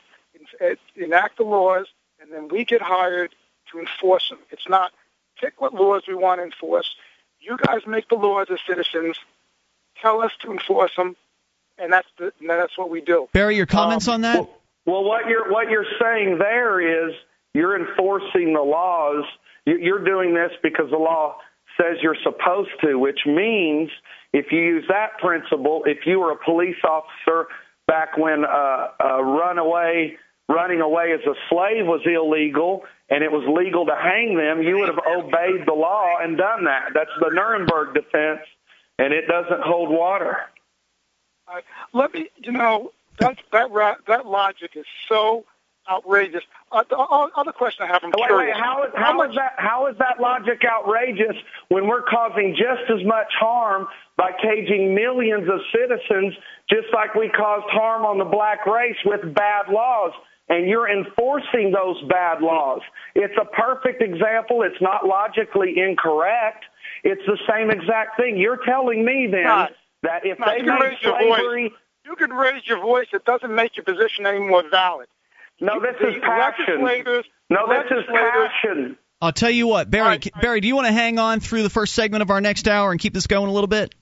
enact 0.94 1.38
the 1.38 1.44
laws, 1.44 1.86
and 2.20 2.30
then 2.32 2.48
we 2.48 2.64
get 2.64 2.80
hired 2.80 3.34
to 3.72 3.80
enforce 3.80 4.28
them. 4.28 4.38
It's 4.50 4.68
not 4.68 4.92
pick 5.40 5.60
what 5.60 5.74
laws 5.74 6.02
we 6.06 6.14
want 6.14 6.40
to 6.40 6.44
enforce. 6.44 6.94
You 7.40 7.56
guys 7.66 7.80
make 7.86 8.08
the 8.08 8.14
laws 8.14 8.46
as 8.50 8.58
citizens. 8.66 9.18
Tell 10.00 10.22
us 10.22 10.32
to 10.42 10.52
enforce 10.52 10.94
them, 10.96 11.16
and 11.78 11.92
that's 11.92 12.08
the, 12.18 12.32
and 12.40 12.48
that's 12.48 12.76
what 12.76 12.90
we 12.90 13.00
do. 13.00 13.28
Barry, 13.32 13.56
your 13.56 13.66
comments 13.66 14.08
um, 14.08 14.14
on 14.14 14.20
that? 14.22 14.36
Well, 14.36 14.50
well, 14.84 15.04
what 15.04 15.28
you're 15.28 15.50
what 15.50 15.70
you're 15.70 15.86
saying 16.00 16.38
there 16.38 16.80
is 17.08 17.14
you're 17.56 17.76
enforcing 17.76 18.52
the 18.52 18.60
laws. 18.60 19.24
You're 19.64 20.04
doing 20.04 20.34
this 20.34 20.52
because 20.62 20.90
the 20.90 20.98
law 20.98 21.36
says 21.80 21.96
you're 22.02 22.16
supposed 22.22 22.70
to, 22.82 22.96
which 22.98 23.20
means 23.26 23.90
if 24.32 24.52
you 24.52 24.60
use 24.60 24.84
that 24.88 25.18
principle, 25.18 25.82
if 25.86 26.06
you 26.06 26.20
were 26.20 26.32
a 26.32 26.44
police 26.44 26.76
officer 26.84 27.48
back 27.86 28.16
when 28.18 28.44
uh, 28.44 28.88
a 29.00 29.24
runaway 29.24 30.16
running 30.48 30.80
away 30.80 31.12
as 31.12 31.20
a 31.26 31.34
slave 31.48 31.86
was 31.86 32.02
illegal 32.04 32.84
and 33.08 33.24
it 33.24 33.32
was 33.32 33.44
legal 33.48 33.86
to 33.86 33.96
hang 33.96 34.36
them, 34.36 34.62
you 34.62 34.78
would 34.78 34.88
have 34.88 35.00
obeyed 35.06 35.66
the 35.66 35.72
law 35.72 36.16
and 36.20 36.36
done 36.36 36.64
that. 36.64 36.90
That's 36.94 37.10
the 37.20 37.30
Nuremberg 37.32 37.94
defense, 37.94 38.40
and 38.98 39.12
it 39.12 39.26
doesn't 39.26 39.62
hold 39.62 39.90
water. 39.90 40.38
Uh, 41.48 41.60
let 41.92 42.12
me, 42.12 42.28
you 42.38 42.52
know, 42.52 42.92
that 43.18 43.38
that 43.52 43.70
that 44.06 44.26
logic 44.26 44.72
is 44.74 44.86
so 45.08 45.44
outrageous. 45.90 46.42
Uh, 46.72 46.82
the 46.90 46.96
other 46.98 47.52
question 47.52 47.84
I 47.84 47.92
have, 47.92 48.02
I'm 48.02 48.10
wait, 48.10 48.26
curious. 48.26 48.56
Wait, 48.56 48.62
how 48.62 48.84
is, 48.84 48.90
how, 48.96 49.22
is 49.22 49.34
that? 49.36 49.52
How 49.56 49.86
is 49.86 49.96
that 49.98 50.20
logic 50.20 50.62
outrageous 50.64 51.36
when 51.68 51.86
we're 51.86 52.02
causing 52.02 52.56
just 52.56 52.90
as 52.90 53.06
much 53.06 53.32
harm 53.38 53.86
by 54.16 54.32
caging 54.42 54.94
millions 54.94 55.48
of 55.48 55.60
citizens, 55.72 56.34
just 56.68 56.88
like 56.92 57.14
we 57.14 57.28
caused 57.28 57.66
harm 57.70 58.04
on 58.04 58.18
the 58.18 58.24
black 58.24 58.66
race 58.66 58.96
with 59.04 59.32
bad 59.34 59.68
laws? 59.70 60.12
And 60.48 60.68
you're 60.68 60.88
enforcing 60.88 61.72
those 61.72 62.00
bad 62.08 62.40
laws. 62.40 62.80
It's 63.16 63.34
a 63.40 63.44
perfect 63.44 64.00
example. 64.00 64.62
It's 64.62 64.80
not 64.80 65.04
logically 65.04 65.74
incorrect. 65.76 66.64
It's 67.02 67.22
the 67.26 67.38
same 67.50 67.70
exact 67.70 68.16
thing. 68.16 68.36
You're 68.36 68.64
telling 68.64 69.04
me 69.04 69.28
then 69.28 69.44
not, 69.44 69.72
that 70.02 70.24
if 70.24 70.38
they 70.38 70.62
made 70.62 70.98
slavery, 71.02 71.72
you 72.04 72.14
can 72.14 72.32
raise 72.32 72.64
your 72.66 72.78
voice. 72.78 73.08
It 73.12 73.24
doesn't 73.24 73.52
make 73.52 73.76
your 73.76 73.84
position 73.84 74.24
any 74.24 74.38
more 74.38 74.62
valid. 74.68 75.08
No, 75.60 75.80
this 75.80 75.96
is 76.00 76.20
passion. 76.22 76.80
No, 77.50 77.66
this 77.68 77.90
is 77.90 78.04
passion. 78.12 78.96
I'll 79.20 79.32
tell 79.32 79.50
you 79.50 79.66
what, 79.66 79.90
Barry. 79.90 80.08
Right, 80.08 80.28
Barry, 80.40 80.60
do 80.60 80.68
you 80.68 80.74
want 80.74 80.88
to 80.88 80.92
hang 80.92 81.18
on 81.18 81.40
through 81.40 81.62
the 81.62 81.70
first 81.70 81.94
segment 81.94 82.22
of 82.22 82.30
our 82.30 82.40
next 82.40 82.68
hour 82.68 82.90
and 82.90 83.00
keep 83.00 83.14
this 83.14 83.26
going 83.26 83.48
a 83.48 83.52
little 83.52 83.68
bit? 83.68 83.94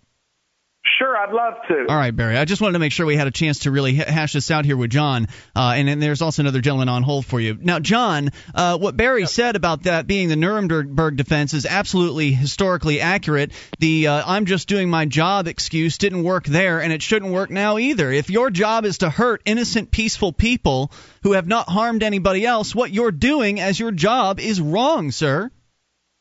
Sure, 0.87 1.17
I'd 1.17 1.33
love 1.33 1.55
to. 1.69 1.87
All 1.89 1.97
right, 1.97 2.15
Barry. 2.15 2.37
I 2.37 2.45
just 2.45 2.61
wanted 2.61 2.75
to 2.75 2.79
make 2.79 2.93
sure 2.93 3.07
we 3.07 3.17
had 3.17 3.27
a 3.27 3.31
chance 3.31 3.61
to 3.61 3.71
really 3.71 3.95
hash 3.95 4.35
this 4.35 4.51
out 4.51 4.67
here 4.67 4.77
with 4.77 4.91
John. 4.91 5.29
Uh, 5.57 5.73
and 5.77 5.89
then 5.89 5.99
there's 5.99 6.21
also 6.21 6.43
another 6.43 6.61
gentleman 6.61 6.91
on 6.91 7.03
hold 7.03 7.25
for 7.25 7.41
you. 7.41 7.57
Now, 7.59 7.79
John, 7.79 8.31
uh, 8.55 8.77
what 8.77 8.95
Barry 8.95 9.21
yep. 9.21 9.31
said 9.31 9.57
about 9.57 9.85
that 9.85 10.07
being 10.07 10.29
the 10.29 10.37
Nuremberg 10.37 11.17
defense 11.17 11.55
is 11.55 11.65
absolutely 11.65 12.33
historically 12.33 13.01
accurate. 13.01 13.53
The 13.79 14.09
uh, 14.09 14.23
I'm 14.27 14.45
just 14.45 14.69
doing 14.69 14.91
my 14.91 15.07
job 15.07 15.49
excuse 15.49 15.97
didn't 15.97 16.23
work 16.23 16.45
there, 16.45 16.83
and 16.83 16.93
it 16.93 17.01
shouldn't 17.01 17.33
work 17.33 17.51
now 17.51 17.79
either. 17.79 18.13
If 18.13 18.29
your 18.29 18.51
job 18.51 18.85
is 18.85 18.99
to 18.99 19.09
hurt 19.09 19.41
innocent, 19.47 19.91
peaceful 19.91 20.35
people 20.35 20.93
who 21.23 21.33
have 21.33 21.47
not 21.47 21.67
harmed 21.67 22.03
anybody 22.03 22.45
else, 22.45 22.75
what 22.75 22.91
you're 22.91 23.11
doing 23.11 23.59
as 23.59 23.81
your 23.81 23.91
job 23.91 24.39
is 24.39 24.61
wrong, 24.61 25.13
sir. 25.13 25.51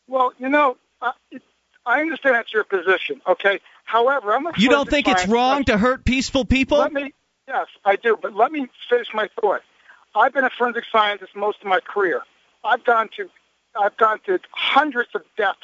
Well, 0.07 0.32
you 0.39 0.47
know, 0.47 0.78
uh, 1.01 1.11
it, 1.32 1.41
I 1.86 1.99
understand 1.99 2.36
that's 2.36 2.53
your 2.53 2.64
position, 2.64 3.22
okay? 3.28 3.59
However, 3.84 4.34
I'm 4.34 4.48
a 4.48 4.52
You 4.58 4.70
don't 4.70 4.90
think 4.90 5.08
it's 5.08 5.28
wrong 5.28 5.66
to 5.66 5.78
hurt 5.78 6.06
peaceful 6.06 6.46
people? 6.46 6.80
Let 6.80 6.94
me, 6.94 7.14
yes, 7.48 7.68
I 7.86 7.96
do, 7.96 8.18
but 8.20 8.36
let 8.36 8.52
me 8.52 8.68
finish 8.90 9.08
my 9.14 9.30
thought. 9.40 9.62
I've 10.16 10.34
been 10.34 10.44
a 10.44 10.50
forensic 10.50 10.86
scientist 10.92 11.36
most 11.36 11.60
of 11.62 11.68
my 11.68 11.80
career. 11.80 12.22
I've 12.64 12.84
gone 12.84 13.10
to, 13.18 13.30
I've 13.80 13.98
gone 13.98 14.20
to 14.26 14.40
hundreds 14.52 15.10
of 15.16 15.24
deaths 15.38 15.60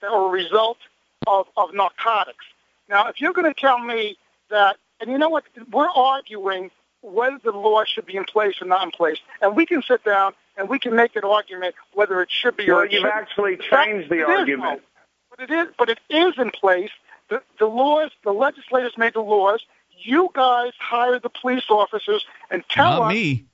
that 0.00 0.10
were 0.10 0.26
a 0.26 0.30
result 0.30 0.78
of, 1.26 1.46
of 1.56 1.74
narcotics. 1.74 2.44
Now, 2.88 3.08
if 3.08 3.20
you're 3.20 3.32
going 3.32 3.52
to 3.52 3.58
tell 3.58 3.78
me 3.78 4.16
that, 4.50 4.76
and 5.00 5.10
you 5.10 5.18
know 5.18 5.28
what, 5.28 5.44
we're 5.70 5.88
arguing 5.88 6.70
whether 7.02 7.38
the 7.42 7.52
law 7.52 7.84
should 7.84 8.06
be 8.06 8.16
in 8.16 8.24
place 8.24 8.60
or 8.60 8.66
not 8.66 8.82
in 8.84 8.90
place, 8.90 9.18
and 9.40 9.56
we 9.56 9.64
can 9.66 9.82
sit 9.82 10.04
down 10.04 10.34
and 10.56 10.68
we 10.68 10.78
can 10.78 10.94
make 10.94 11.16
an 11.16 11.24
argument 11.24 11.74
whether 11.94 12.20
it 12.20 12.30
should 12.30 12.56
be 12.56 12.66
well, 12.68 12.80
or 12.80 12.86
you've 12.86 13.04
actually 13.04 13.56
changed 13.56 14.10
the 14.10 14.16
it 14.16 14.20
is, 14.20 14.28
argument. 14.28 14.82
though. 14.82 15.36
But 15.36 15.50
it 15.50 15.54
is, 15.54 15.74
but 15.78 15.88
it 15.88 16.00
is 16.10 16.34
in 16.38 16.50
place. 16.50 16.90
The, 17.30 17.42
the 17.58 17.66
laws, 17.66 18.10
the 18.24 18.32
legislators 18.32 18.92
made 18.98 19.14
the 19.14 19.20
laws. 19.20 19.64
You 20.02 20.30
guys 20.34 20.72
hire 20.78 21.18
the 21.18 21.30
police 21.30 21.64
officers 21.70 22.24
and 22.50 22.62
tell 22.68 23.00
Not 23.00 23.02
us. 23.02 23.12
me. 23.14 23.44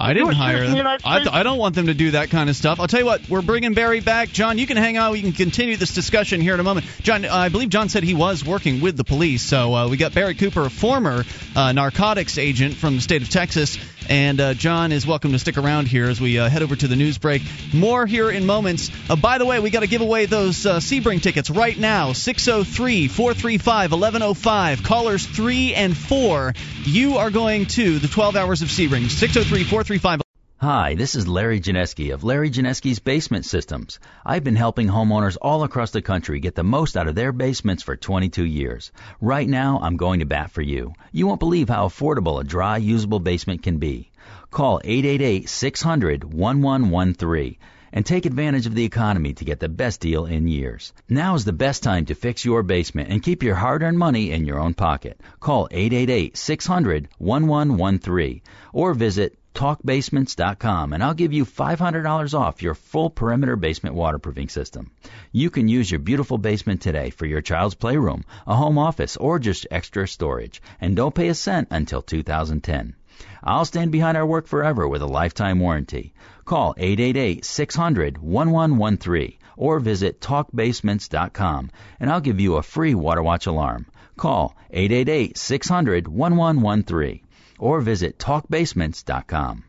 I 0.00 0.14
didn't 0.14 0.32
hire 0.32 0.66
them. 0.66 0.86
I 0.86 0.98
I, 1.04 1.40
I 1.40 1.42
don't 1.42 1.58
want 1.58 1.74
them 1.74 1.86
to 1.88 1.94
do 1.94 2.12
that 2.12 2.30
kind 2.30 2.48
of 2.48 2.56
stuff. 2.56 2.80
I'll 2.80 2.88
tell 2.88 3.00
you 3.00 3.06
what, 3.06 3.28
we're 3.28 3.42
bringing 3.42 3.74
Barry 3.74 4.00
back. 4.00 4.30
John, 4.30 4.56
you 4.56 4.66
can 4.66 4.78
hang 4.78 4.96
out. 4.96 5.12
We 5.12 5.20
can 5.20 5.32
continue 5.32 5.76
this 5.76 5.92
discussion 5.92 6.40
here 6.40 6.54
in 6.54 6.60
a 6.60 6.62
moment. 6.62 6.86
John, 7.02 7.26
I 7.26 7.50
believe 7.50 7.68
John 7.68 7.90
said 7.90 8.02
he 8.02 8.14
was 8.14 8.42
working 8.42 8.80
with 8.80 8.96
the 8.96 9.04
police. 9.04 9.42
So 9.42 9.74
uh, 9.74 9.88
we 9.88 9.98
got 9.98 10.14
Barry 10.14 10.34
Cooper, 10.34 10.64
a 10.64 10.70
former 10.70 11.24
uh, 11.54 11.72
narcotics 11.72 12.38
agent 12.38 12.76
from 12.76 12.96
the 12.96 13.02
state 13.02 13.20
of 13.20 13.28
Texas. 13.28 13.76
And 14.10 14.40
uh, 14.40 14.54
John 14.54 14.90
is 14.90 15.06
welcome 15.06 15.30
to 15.30 15.38
stick 15.38 15.56
around 15.56 15.86
here 15.86 16.08
as 16.08 16.20
we 16.20 16.36
uh, 16.36 16.48
head 16.48 16.62
over 16.62 16.74
to 16.74 16.88
the 16.88 16.96
news 16.96 17.16
break. 17.16 17.42
More 17.72 18.06
here 18.06 18.28
in 18.28 18.44
moments. 18.44 18.90
Uh, 19.08 19.14
by 19.14 19.38
the 19.38 19.46
way, 19.46 19.60
we 19.60 19.70
got 19.70 19.80
to 19.80 19.86
give 19.86 20.02
away 20.02 20.26
those 20.26 20.66
uh, 20.66 20.78
Sebring 20.78 21.22
tickets 21.22 21.48
right 21.48 21.78
now 21.78 22.12
603 22.12 23.06
435 23.06 23.92
1105. 23.92 24.82
Callers 24.82 25.24
3 25.24 25.74
and 25.74 25.96
4. 25.96 26.54
You 26.82 27.18
are 27.18 27.30
going 27.30 27.66
to 27.66 28.00
the 28.00 28.08
12 28.08 28.34
hours 28.34 28.62
of 28.62 28.68
Sebring. 28.68 29.08
603 29.08 29.62
435 29.62 30.22
Hi, 30.62 30.94
this 30.94 31.14
is 31.14 31.26
Larry 31.26 31.58
Janesky 31.58 32.12
of 32.12 32.22
Larry 32.22 32.50
Janesky's 32.50 32.98
Basement 32.98 33.46
Systems. 33.46 33.98
I've 34.26 34.44
been 34.44 34.56
helping 34.56 34.88
homeowners 34.88 35.38
all 35.40 35.62
across 35.62 35.90
the 35.90 36.02
country 36.02 36.38
get 36.38 36.54
the 36.54 36.62
most 36.62 36.98
out 36.98 37.08
of 37.08 37.14
their 37.14 37.32
basements 37.32 37.82
for 37.82 37.96
22 37.96 38.44
years. 38.44 38.92
Right 39.22 39.48
now, 39.48 39.78
I'm 39.80 39.96
going 39.96 40.20
to 40.20 40.26
bat 40.26 40.50
for 40.50 40.60
you. 40.60 40.92
You 41.12 41.26
won't 41.26 41.40
believe 41.40 41.70
how 41.70 41.88
affordable 41.88 42.42
a 42.42 42.44
dry, 42.44 42.76
usable 42.76 43.20
basement 43.20 43.62
can 43.62 43.78
be. 43.78 44.10
Call 44.50 44.82
888-600-1113 44.84 47.56
and 47.92 48.04
take 48.04 48.26
advantage 48.26 48.66
of 48.66 48.74
the 48.74 48.84
economy 48.84 49.32
to 49.32 49.46
get 49.46 49.60
the 49.60 49.68
best 49.70 50.00
deal 50.00 50.26
in 50.26 50.46
years. 50.46 50.92
Now 51.08 51.36
is 51.36 51.46
the 51.46 51.54
best 51.54 51.82
time 51.82 52.04
to 52.04 52.14
fix 52.14 52.44
your 52.44 52.62
basement 52.62 53.10
and 53.10 53.22
keep 53.22 53.42
your 53.42 53.54
hard-earned 53.54 53.98
money 53.98 54.30
in 54.30 54.44
your 54.44 54.58
own 54.58 54.74
pocket. 54.74 55.18
Call 55.40 55.70
888-600-1113 55.70 58.42
or 58.74 58.92
visit 58.92 59.38
talkbasements.com 59.54 60.92
and 60.92 61.02
I'll 61.02 61.14
give 61.14 61.32
you 61.32 61.44
$500 61.44 62.38
off 62.38 62.62
your 62.62 62.74
full 62.74 63.10
perimeter 63.10 63.56
basement 63.56 63.94
waterproofing 63.94 64.48
system. 64.48 64.90
You 65.32 65.50
can 65.50 65.68
use 65.68 65.90
your 65.90 66.00
beautiful 66.00 66.38
basement 66.38 66.82
today 66.82 67.10
for 67.10 67.26
your 67.26 67.40
child's 67.40 67.74
playroom, 67.74 68.24
a 68.46 68.54
home 68.54 68.78
office, 68.78 69.16
or 69.16 69.38
just 69.38 69.66
extra 69.70 70.08
storage. 70.08 70.62
And 70.80 70.96
don't 70.96 71.14
pay 71.14 71.28
a 71.28 71.34
cent 71.34 71.68
until 71.70 72.02
2010. 72.02 72.96
I'll 73.42 73.64
stand 73.64 73.92
behind 73.92 74.16
our 74.16 74.26
work 74.26 74.46
forever 74.46 74.88
with 74.88 75.02
a 75.02 75.06
lifetime 75.06 75.60
warranty. 75.60 76.14
Call 76.44 76.74
888-600-1113 76.74 79.36
or 79.56 79.80
visit 79.80 80.20
talkbasements.com 80.20 81.70
and 81.98 82.10
I'll 82.10 82.20
give 82.20 82.38
you 82.40 82.56
a 82.56 82.62
free 82.62 82.94
Water 82.94 83.22
Watch 83.22 83.46
alarm. 83.46 83.86
Call 84.16 84.54
888-600-1113 84.72 87.20
or 87.60 87.80
visit 87.80 88.18
talkbasements.com. 88.18 89.64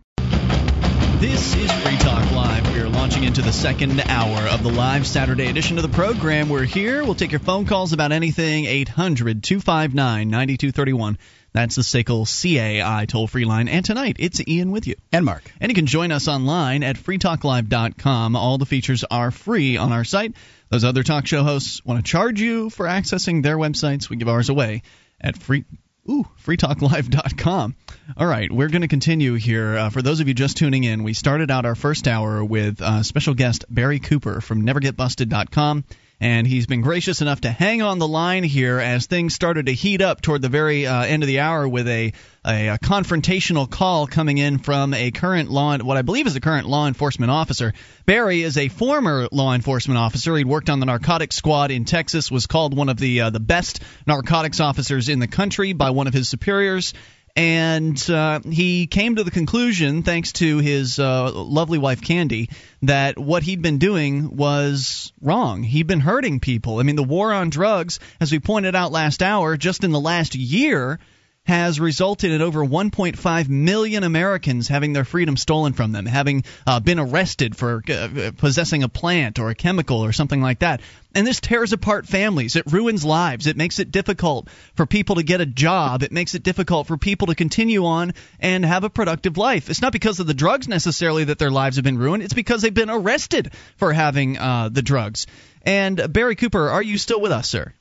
This 1.22 1.56
is 1.56 1.72
Free 1.72 1.98
Talk 1.98 2.32
Live. 2.32 2.74
We 2.74 2.80
are 2.80 2.90
launching 2.90 3.26
into 3.26 3.44
the 3.44 3.54
second 3.54 4.02
hour 4.02 4.48
of 4.48 4.64
the 4.64 4.72
live 4.72 5.06
Saturday 5.06 5.48
edition 5.50 5.78
of 5.78 5.84
the 5.84 5.96
program. 5.96 6.50
We're 6.50 6.64
here. 6.64 7.04
We'll 7.04 7.14
take 7.14 7.32
your 7.32 7.40
phone 7.40 7.68
calls 7.68 7.94
about 7.94 8.12
anything. 8.12 8.66
800 8.66 9.44
259 9.44 10.30
9231. 10.32 11.20
That's 11.54 11.76
the 11.76 11.84
SACL 11.84 12.26
CAI 12.26 13.06
toll 13.06 13.28
free 13.28 13.46
line. 13.46 13.68
And 13.68 13.86
tonight, 13.86 14.16
it's 14.18 14.42
Ian 14.48 14.72
with 14.72 14.88
you. 14.88 14.96
And 15.12 15.24
Mark. 15.24 15.44
And 15.60 15.70
you 15.70 15.76
can 15.76 15.86
join 15.86 16.12
us 16.12 16.28
online 16.28 16.82
at 16.82 16.96
freetalklive.com. 16.96 18.36
All 18.36 18.58
the 18.58 18.66
features 18.66 19.04
are 19.04 19.30
free 19.30 19.78
on 19.78 19.92
our 19.92 20.04
site. 20.04 20.34
Those 20.70 20.84
other 20.84 21.04
talk 21.04 21.28
show 21.28 21.44
hosts 21.44 21.86
want 21.86 22.04
to 22.04 22.10
charge 22.10 22.42
you 22.42 22.72
for 22.72 22.88
accessing 22.88 23.44
their 23.44 23.58
websites. 23.58 24.10
We 24.10 24.16
give 24.16 24.28
ours 24.28 24.50
away 24.50 24.82
at 25.20 25.38
free. 25.38 25.66
Ooh, 26.10 26.26
freetalklive.com. 26.44 27.76
All 28.18 28.26
right, 28.28 28.52
we're 28.52 28.70
going 28.70 28.82
to 28.82 28.88
continue 28.88 29.36
here. 29.36 29.78
Uh, 29.78 29.90
for 29.92 30.02
those 30.02 30.20
of 30.20 30.28
you 30.28 30.34
just 30.34 30.58
tuning 30.58 30.84
in, 30.84 31.04
we 31.04 31.14
started 31.14 31.52
out 31.52 31.66
our 31.66 31.76
first 31.76 32.08
hour 32.08 32.44
with 32.44 32.82
uh, 32.82 33.04
special 33.04 33.36
guest 33.36 33.66
Barry 33.70 34.00
Cooper 34.00 34.42
from 34.42 34.64
NeverGetBusted.com, 34.64 35.84
and 36.22 36.46
he's 36.46 36.68
been 36.68 36.82
gracious 36.82 37.22
enough 37.22 37.42
to 37.42 37.50
hang 37.50 37.82
on 37.82 37.98
the 37.98 38.08
line 38.08 38.44
here 38.44 38.80
as 38.80 39.08
things 39.08 39.34
started 39.34 39.66
to 39.66 39.74
heat 39.74 40.02
up 40.02 40.22
toward 40.22 40.44
the 40.44 40.50
very 40.50 40.86
uh, 40.86 41.04
end 41.04 41.24
of 41.24 41.28
the 41.28 41.40
hour 41.40 41.68
with 41.68 41.88
a, 41.88 42.14
a, 42.46 42.68
a 42.68 42.78
confrontational 42.78 43.68
call 43.68 44.06
coming 44.06 44.38
in 44.38 44.60
from 44.60 44.94
a 44.94 45.10
current 45.10 45.50
law, 45.50 45.76
what 45.80 45.98
I 45.98 46.04
believe 46.04 46.28
is 46.28 46.36
a 46.36 46.40
current 46.40 46.68
law 46.68 46.88
enforcement 46.88 47.32
officer. 47.32 47.74
Barry 48.06 48.44
is 48.44 48.56
a 48.60 48.68
former 48.68 49.28
law 49.32 49.56
enforcement 49.56 49.98
officer. 49.98 50.38
He'd 50.38 50.46
worked 50.46 50.70
on 50.70 50.80
the 50.80 50.86
narcotics 50.86 51.36
squad 51.36 51.72
in 51.72 51.86
Texas, 51.86 52.30
was 52.30 52.46
called 52.46 52.78
one 52.78 52.90
of 52.90 52.98
the 52.98 53.22
uh, 53.22 53.30
the 53.32 53.40
best 53.40 53.82
narcotics 54.06 54.60
officers 54.60 55.10
in 55.10 55.18
the 55.18 55.28
country 55.28 55.74
by 55.74 55.90
one 55.90 56.06
of 56.06 56.14
his 56.14 56.30
superiors 56.30 56.94
and 57.36 58.10
uh, 58.10 58.40
he 58.42 58.88
came 58.88 59.16
to 59.16 59.24
the 59.24 59.32
conclusion, 59.32 60.04
thanks 60.04 60.34
to 60.34 60.58
his 60.60 61.00
uh, 61.00 61.32
lovely 61.32 61.78
wife 61.78 62.02
Candy, 62.02 62.50
that 62.84 63.18
what 63.18 63.44
he'd 63.44 63.62
been 63.62 63.78
doing 63.78 64.36
was 64.36 65.14
wrong. 65.22 65.64
He'd 65.64 65.88
been 65.88 66.00
hurting 66.00 66.40
people. 66.40 66.80
I 66.80 66.84
mean, 66.84 66.96
the 66.96 67.04
war 67.04 67.34
on 67.34 67.50
drugs, 67.50 68.00
as 68.20 68.32
we 68.32 68.40
pointed 68.40 68.76
out 68.76 68.92
last 68.92 69.24
hour, 69.24 69.58
just 69.58 69.84
in 69.84 69.92
the 69.92 70.00
last 70.00 70.36
year, 70.36 71.00
has 71.46 71.80
resulted 71.80 72.32
in 72.32 72.42
over 72.42 72.64
1.5 72.64 73.50
million 73.50 74.04
Americans 74.04 74.68
having 74.68 74.94
their 74.94 75.04
freedom 75.04 75.36
stolen 75.36 75.74
from 75.74 75.92
them, 75.92 76.06
having 76.06 76.44
uh, 76.68 76.80
been 76.80 77.00
arrested 77.00 77.56
for 77.56 77.82
uh, 77.90 78.32
possessing 78.38 78.84
a 78.84 78.90
plant 78.90 79.40
or 79.40 79.50
a 79.50 79.56
chemical 79.56 80.06
or 80.06 80.14
something 80.14 80.42
like 80.42 80.60
that. 80.60 80.82
And 81.16 81.26
this 81.26 81.40
tears 81.40 81.74
apart 81.74 82.08
families. 82.08 82.56
It 82.56 82.72
ruins 82.72 83.04
lives. 83.04 83.48
It 83.48 83.58
makes 83.58 83.80
it 83.80 83.92
difficult 83.92 84.50
for 84.76 84.86
people 84.86 85.16
to 85.16 85.24
get 85.24 85.42
a 85.42 85.46
job. 85.46 86.04
It 86.04 86.12
makes 86.12 86.36
it 86.36 86.44
difficult 86.44 86.88
for 86.88 86.96
people 86.96 87.28
to 87.28 87.36
continue 87.36 87.86
on 87.86 88.14
and 88.40 88.64
have 88.64 88.84
a 88.84 88.90
productive 88.90 89.36
life. 89.36 89.70
It's 89.70 89.82
not 89.82 89.94
because 89.94 90.20
of 90.20 90.28
the 90.28 90.34
drugs 90.34 90.68
necessarily 90.68 91.26
that 91.26 91.40
their 91.40 91.52
lives 91.52 91.78
have 91.78 91.84
been 91.84 91.98
ruined. 91.98 92.24
It's 92.24 92.34
because 92.34 92.62
they've 92.62 92.74
been 92.74 92.90
arrested 92.90 93.52
for 93.78 93.92
having 93.92 94.38
uh, 94.38 94.70
the 94.72 94.84
drugs. 94.84 95.26
And 95.64 96.14
Barry 96.14 96.36
Cooper, 96.36 96.70
are 96.70 96.84
you 96.84 96.98
still 96.98 97.20
with 97.20 97.32
us, 97.32 97.50
sir? 97.50 97.74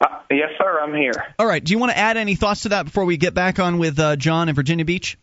Uh, 0.00 0.06
yes, 0.30 0.50
sir. 0.58 0.80
I'm 0.80 0.94
here. 0.94 1.12
All 1.38 1.46
right. 1.46 1.62
Do 1.62 1.72
you 1.72 1.78
want 1.78 1.92
to 1.92 1.98
add 1.98 2.16
any 2.16 2.34
thoughts 2.34 2.62
to 2.62 2.70
that 2.70 2.84
before 2.84 3.04
we 3.04 3.16
get 3.16 3.34
back 3.34 3.58
on 3.58 3.78
with 3.78 3.98
uh, 3.98 4.16
John 4.16 4.48
in 4.48 4.54
Virginia 4.54 4.84
Beach? 4.84 5.18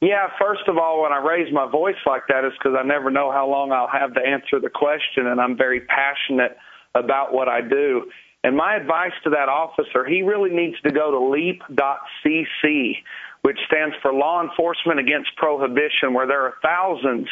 Yeah, 0.00 0.28
first 0.40 0.62
of 0.66 0.78
all, 0.78 1.02
when 1.02 1.12
I 1.12 1.18
raise 1.18 1.52
my 1.52 1.70
voice 1.70 2.00
like 2.06 2.22
that, 2.28 2.44
is 2.46 2.52
because 2.58 2.76
I 2.78 2.86
never 2.86 3.10
know 3.10 3.30
how 3.30 3.46
long 3.48 3.70
I'll 3.70 3.86
have 3.88 4.14
to 4.14 4.20
answer 4.20 4.58
the 4.58 4.70
question, 4.70 5.26
and 5.26 5.38
I'm 5.38 5.58
very 5.58 5.80
passionate 5.80 6.56
about 6.94 7.34
what 7.34 7.48
I 7.48 7.60
do. 7.60 8.10
And 8.42 8.56
my 8.56 8.76
advice 8.76 9.12
to 9.24 9.30
that 9.30 9.50
officer, 9.50 10.06
he 10.06 10.22
really 10.22 10.50
needs 10.50 10.80
to 10.82 10.90
go 10.90 11.10
to 11.10 11.28
leap.cc, 11.28 12.96
which 13.42 13.58
stands 13.66 13.94
for 14.00 14.14
Law 14.14 14.42
Enforcement 14.42 14.98
Against 14.98 15.36
Prohibition, 15.36 16.14
where 16.14 16.26
there 16.26 16.44
are 16.44 16.54
thousands 16.62 17.28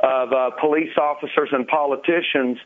of 0.00 0.32
uh, 0.32 0.50
police 0.58 0.96
officers 0.96 1.50
and 1.52 1.66
politicians 1.66 2.56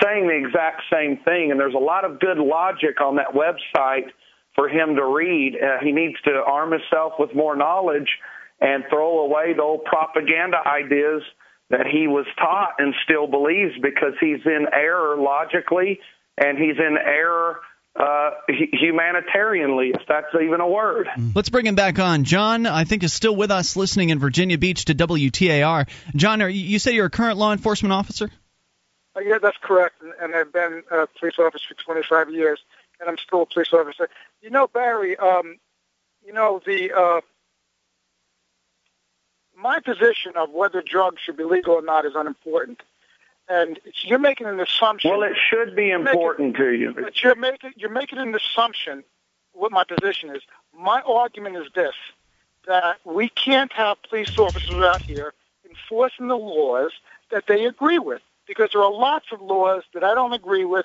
saying 0.00 0.28
the 0.28 0.36
exact 0.36 0.82
same 0.92 1.18
thing. 1.24 1.50
And 1.50 1.58
there's 1.58 1.74
a 1.74 1.78
lot 1.78 2.04
of 2.04 2.20
good 2.20 2.38
logic 2.38 3.00
on 3.00 3.16
that 3.16 3.34
website 3.34 4.10
for 4.54 4.68
him 4.68 4.96
to 4.96 5.04
read. 5.04 5.56
Uh, 5.56 5.82
he 5.82 5.92
needs 5.92 6.16
to 6.24 6.30
arm 6.46 6.72
himself 6.72 7.14
with 7.18 7.34
more 7.34 7.56
knowledge 7.56 8.08
and 8.60 8.84
throw 8.88 9.24
away 9.24 9.54
the 9.54 9.62
old 9.62 9.84
propaganda 9.84 10.58
ideas 10.66 11.22
that 11.70 11.86
he 11.86 12.06
was 12.06 12.26
taught 12.38 12.74
and 12.78 12.94
still 13.04 13.26
believes 13.26 13.72
because 13.82 14.12
he's 14.20 14.44
in 14.44 14.66
error 14.72 15.16
logically 15.16 15.98
and 16.38 16.58
he's 16.58 16.76
in 16.78 16.96
error 16.98 17.60
uh, 17.98 18.30
humanitarianly, 18.48 19.94
if 19.94 20.02
that's 20.08 20.28
even 20.34 20.60
a 20.60 20.68
word. 20.68 21.08
Let's 21.34 21.50
bring 21.50 21.66
him 21.66 21.74
back 21.74 21.98
on. 21.98 22.24
John, 22.24 22.66
I 22.66 22.84
think, 22.84 23.02
is 23.02 23.12
still 23.12 23.36
with 23.36 23.50
us 23.50 23.76
listening 23.76 24.10
in 24.10 24.18
Virginia 24.18 24.56
Beach 24.56 24.86
to 24.86 24.94
WTAR. 24.94 25.88
John, 26.16 26.40
are, 26.40 26.48
you 26.48 26.78
say 26.78 26.92
you're 26.92 27.06
a 27.06 27.10
current 27.10 27.36
law 27.36 27.52
enforcement 27.52 27.92
officer? 27.92 28.30
Uh, 29.16 29.20
yeah, 29.20 29.38
that's 29.38 29.58
correct. 29.58 30.02
And, 30.02 30.12
and 30.20 30.34
I've 30.34 30.52
been 30.52 30.82
a 30.90 31.06
police 31.06 31.38
officer 31.38 31.74
for 31.76 31.82
25 31.82 32.30
years, 32.30 32.60
and 33.00 33.08
I'm 33.08 33.18
still 33.18 33.42
a 33.42 33.46
police 33.46 33.72
officer. 33.72 34.08
You 34.40 34.50
know, 34.50 34.66
Barry, 34.66 35.16
um, 35.16 35.58
you 36.24 36.32
know, 36.32 36.60
the 36.64 36.92
uh, 36.92 37.20
my 39.56 39.80
position 39.80 40.32
of 40.36 40.50
whether 40.50 40.82
drugs 40.82 41.20
should 41.22 41.36
be 41.36 41.44
legal 41.44 41.74
or 41.74 41.82
not 41.82 42.04
is 42.04 42.12
unimportant. 42.14 42.82
And 43.48 43.78
you're 44.02 44.18
making 44.18 44.46
an 44.46 44.60
assumption. 44.60 45.10
Well, 45.10 45.22
it 45.24 45.36
should 45.36 45.74
be 45.74 45.90
important 45.90 46.52
making, 46.52 46.64
to 46.64 46.72
you. 46.72 46.94
But 46.94 47.22
you're 47.22 47.34
making 47.34 47.72
you're 47.76 47.90
making 47.90 48.18
an 48.18 48.34
assumption. 48.34 49.04
What 49.52 49.70
my 49.70 49.84
position 49.84 50.34
is. 50.34 50.42
My 50.74 51.02
argument 51.02 51.56
is 51.56 51.66
this: 51.74 51.94
that 52.66 52.98
we 53.04 53.28
can't 53.28 53.72
have 53.72 53.98
police 54.08 54.38
officers 54.38 54.82
out 54.82 55.02
here 55.02 55.34
enforcing 55.68 56.28
the 56.28 56.36
laws 56.36 56.92
that 57.30 57.46
they 57.46 57.66
agree 57.66 57.98
with, 57.98 58.22
because 58.52 58.70
there 58.74 58.82
are 58.82 58.92
lots 58.92 59.32
of 59.32 59.40
laws 59.40 59.82
that 59.94 60.04
I 60.04 60.14
don't 60.14 60.34
agree 60.34 60.66
with. 60.66 60.84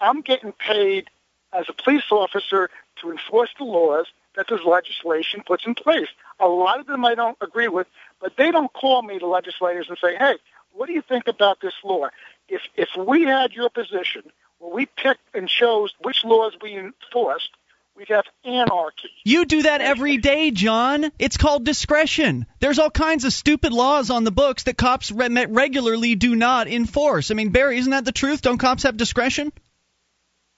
I'm 0.00 0.20
getting 0.20 0.52
paid 0.52 1.10
as 1.52 1.66
a 1.68 1.72
police 1.72 2.04
officer 2.12 2.70
to 3.00 3.10
enforce 3.10 3.50
the 3.58 3.64
laws 3.64 4.06
that 4.36 4.46
this 4.48 4.60
legislation 4.64 5.42
puts 5.44 5.66
in 5.66 5.74
place. 5.74 6.06
A 6.38 6.46
lot 6.46 6.78
of 6.78 6.86
them 6.86 7.04
I 7.04 7.16
don't 7.16 7.36
agree 7.40 7.66
with, 7.66 7.88
but 8.20 8.36
they 8.36 8.52
don't 8.52 8.72
call 8.72 9.02
me, 9.02 9.18
the 9.18 9.26
legislators, 9.26 9.86
and 9.88 9.98
say, 9.98 10.14
hey, 10.14 10.36
what 10.72 10.86
do 10.86 10.92
you 10.92 11.02
think 11.02 11.26
about 11.26 11.60
this 11.60 11.74
law? 11.82 12.06
If, 12.48 12.62
if 12.76 12.90
we 12.96 13.24
had 13.24 13.52
your 13.52 13.68
position, 13.68 14.22
where 14.60 14.72
we 14.72 14.86
picked 14.86 15.34
and 15.34 15.48
chose 15.48 15.92
which 16.00 16.24
laws 16.24 16.52
we 16.62 16.76
enforced, 16.76 17.50
we'd 17.98 18.08
have 18.08 18.24
anarchy. 18.44 19.10
You 19.24 19.44
do 19.44 19.62
that 19.62 19.80
every 19.80 20.18
day, 20.18 20.52
John. 20.52 21.10
It's 21.18 21.36
called 21.36 21.64
discretion. 21.64 22.46
There's 22.60 22.78
all 22.78 22.90
kinds 22.90 23.24
of 23.24 23.32
stupid 23.32 23.72
laws 23.72 24.10
on 24.10 24.22
the 24.22 24.30
books 24.30 24.64
that 24.64 24.76
cops 24.76 25.10
re- 25.10 25.46
regularly 25.46 26.14
do 26.14 26.36
not 26.36 26.68
enforce. 26.68 27.30
I 27.30 27.34
mean, 27.34 27.50
Barry, 27.50 27.78
isn't 27.78 27.90
that 27.90 28.04
the 28.04 28.12
truth? 28.12 28.40
Don't 28.40 28.58
cops 28.58 28.84
have 28.84 28.96
discretion? 28.96 29.52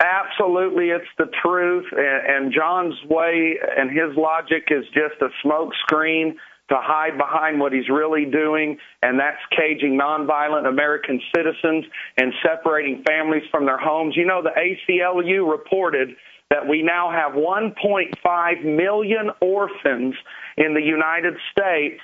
Absolutely, 0.01 0.91
it's 0.91 1.09
the 1.19 1.31
truth. 1.43 1.87
And, 1.93 2.47
and 2.47 2.53
John's 2.53 2.95
way 3.09 3.57
and 3.77 3.91
his 3.91 4.17
logic 4.17 4.69
is 4.71 4.85
just 4.93 5.21
a 5.23 5.29
smoke 5.43 5.73
screen 5.83 6.37
to 6.69 6.77
hide 6.79 7.19
behind 7.19 7.59
what 7.59 7.73
he's 7.73 7.89
really 7.89 8.27
doing, 8.27 8.79
and 9.03 9.19
that's 9.19 9.41
caging 9.51 9.99
nonviolent 9.99 10.69
American 10.69 11.21
citizens 11.35 11.85
and 12.17 12.33
separating 12.45 13.03
families 13.05 13.43
from 13.51 13.67
their 13.67 13.79
homes. 13.79 14.15
You 14.17 14.25
know, 14.25 14.41
the 14.41 14.51
ACLU 14.51 15.51
reported 15.51 16.11
that 16.51 16.67
we 16.67 16.83
now 16.83 17.11
have 17.11 17.33
1.5 17.33 18.65
million 18.65 19.31
orphans 19.41 20.15
in 20.57 20.75
the 20.75 20.83
United 20.83 21.35
States 21.53 22.01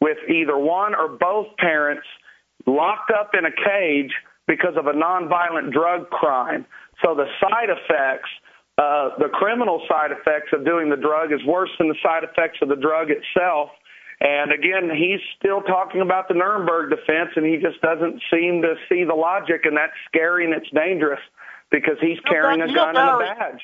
with 0.00 0.16
either 0.28 0.56
one 0.56 0.94
or 0.94 1.08
both 1.08 1.46
parents 1.58 2.06
locked 2.66 3.10
up 3.10 3.32
in 3.38 3.44
a 3.44 3.52
cage 3.52 4.12
because 4.46 4.74
of 4.76 4.86
a 4.86 4.92
nonviolent 4.92 5.72
drug 5.72 6.08
crime. 6.10 6.64
So 7.04 7.14
the 7.14 7.26
side 7.40 7.68
effects, 7.68 8.28
uh, 8.78 9.10
the 9.18 9.28
criminal 9.32 9.82
side 9.88 10.10
effects 10.12 10.48
of 10.52 10.64
doing 10.64 10.88
the 10.88 10.96
drug 10.96 11.32
is 11.32 11.44
worse 11.46 11.70
than 11.78 11.88
the 11.88 12.00
side 12.02 12.24
effects 12.24 12.58
of 12.62 12.68
the 12.68 12.76
drug 12.76 13.08
itself. 13.10 13.70
And 14.20 14.52
again, 14.52 14.90
he's 14.94 15.20
still 15.38 15.62
talking 15.62 16.00
about 16.00 16.28
the 16.28 16.34
Nuremberg 16.34 16.90
defense, 16.90 17.30
and 17.36 17.46
he 17.46 17.56
just 17.56 17.80
doesn't 17.80 18.20
seem 18.32 18.60
to 18.62 18.74
see 18.88 19.04
the 19.04 19.14
logic, 19.14 19.64
and 19.64 19.76
that's 19.76 19.96
scary 20.08 20.44
and 20.44 20.52
it's 20.52 20.68
dangerous 20.74 21.20
because 21.70 21.96
he's 22.00 22.20
carrying 22.28 22.60
a 22.60 22.72
gun 22.72 22.96
and 22.96 23.08
a 23.08 23.18
badge. 23.18 23.62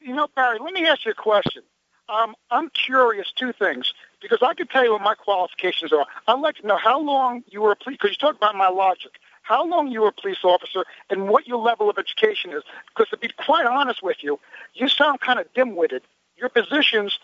You 0.00 0.14
know, 0.14 0.28
Barry, 0.34 0.58
let 0.58 0.72
me 0.72 0.86
ask 0.86 1.04
you 1.04 1.12
a 1.12 1.14
question. 1.14 1.62
Um, 2.08 2.34
I'm 2.50 2.70
curious, 2.70 3.32
two 3.32 3.52
things, 3.52 3.92
because 4.20 4.38
I 4.42 4.54
can 4.54 4.66
tell 4.66 4.82
you 4.84 4.92
what 4.92 5.02
my 5.02 5.14
qualifications 5.14 5.92
are. 5.92 6.06
I'd 6.26 6.40
like 6.40 6.56
to 6.56 6.66
know 6.66 6.76
how 6.76 7.00
long 7.00 7.44
you 7.48 7.60
were 7.60 7.72
a 7.72 7.76
police, 7.76 7.98
because 8.00 8.10
you 8.10 8.16
talk 8.16 8.36
about 8.36 8.56
my 8.56 8.68
logic 8.68 9.12
how 9.42 9.66
long 9.66 9.88
you 9.88 10.02
were 10.02 10.08
a 10.08 10.12
police 10.12 10.44
officer, 10.44 10.84
and 11.08 11.28
what 11.28 11.46
your 11.48 11.58
level 11.58 11.90
of 11.90 11.98
education 11.98 12.52
is. 12.52 12.62
Because 12.88 13.08
to 13.10 13.16
be 13.16 13.28
quite 13.28 13.66
honest 13.66 14.02
with 14.02 14.18
you, 14.20 14.38
you 14.74 14.88
sound 14.88 15.20
kind 15.20 15.40
of 15.40 15.52
dim-witted. 15.54 16.02
Your 16.36 16.50
positions 16.50 17.18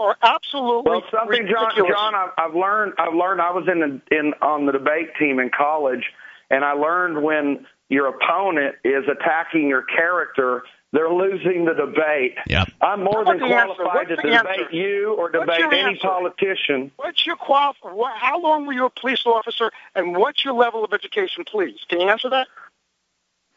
are 0.00 0.16
absolutely 0.22 0.90
well. 0.90 1.02
Something, 1.10 1.42
ridiculous. 1.42 1.74
John. 1.76 2.12
John, 2.12 2.30
I've 2.38 2.54
learned. 2.54 2.94
I've 2.98 3.14
learned. 3.14 3.42
I 3.42 3.50
was 3.52 3.68
in 3.70 3.80
the, 3.80 4.16
in 4.16 4.32
on 4.40 4.66
the 4.66 4.72
debate 4.72 5.10
team 5.18 5.38
in 5.38 5.50
college, 5.50 6.10
and 6.50 6.64
I 6.64 6.72
learned 6.72 7.22
when 7.22 7.66
your 7.90 8.06
opponent 8.06 8.76
is 8.82 9.04
attacking 9.06 9.68
your 9.68 9.82
character 9.82 10.62
they're 10.92 11.12
losing 11.12 11.64
the 11.64 11.72
debate. 11.72 12.36
Yep. 12.48 12.68
I'm 12.82 13.02
more 13.02 13.24
than 13.24 13.38
qualified 13.38 14.08
to 14.08 14.16
debate 14.16 14.32
answer? 14.34 14.68
you 14.70 15.14
or 15.14 15.30
debate 15.30 15.60
any 15.60 15.78
answer? 15.80 16.06
politician. 16.06 16.92
What's 16.96 17.26
your 17.26 17.36
qual? 17.36 17.74
How 18.14 18.40
long 18.40 18.66
were 18.66 18.74
you 18.74 18.84
a 18.84 18.90
police 18.90 19.24
officer, 19.24 19.72
and 19.94 20.14
what's 20.16 20.44
your 20.44 20.54
level 20.54 20.84
of 20.84 20.92
education, 20.92 21.44
please? 21.44 21.78
Can 21.88 22.00
you 22.00 22.08
answer 22.08 22.28
that? 22.30 22.46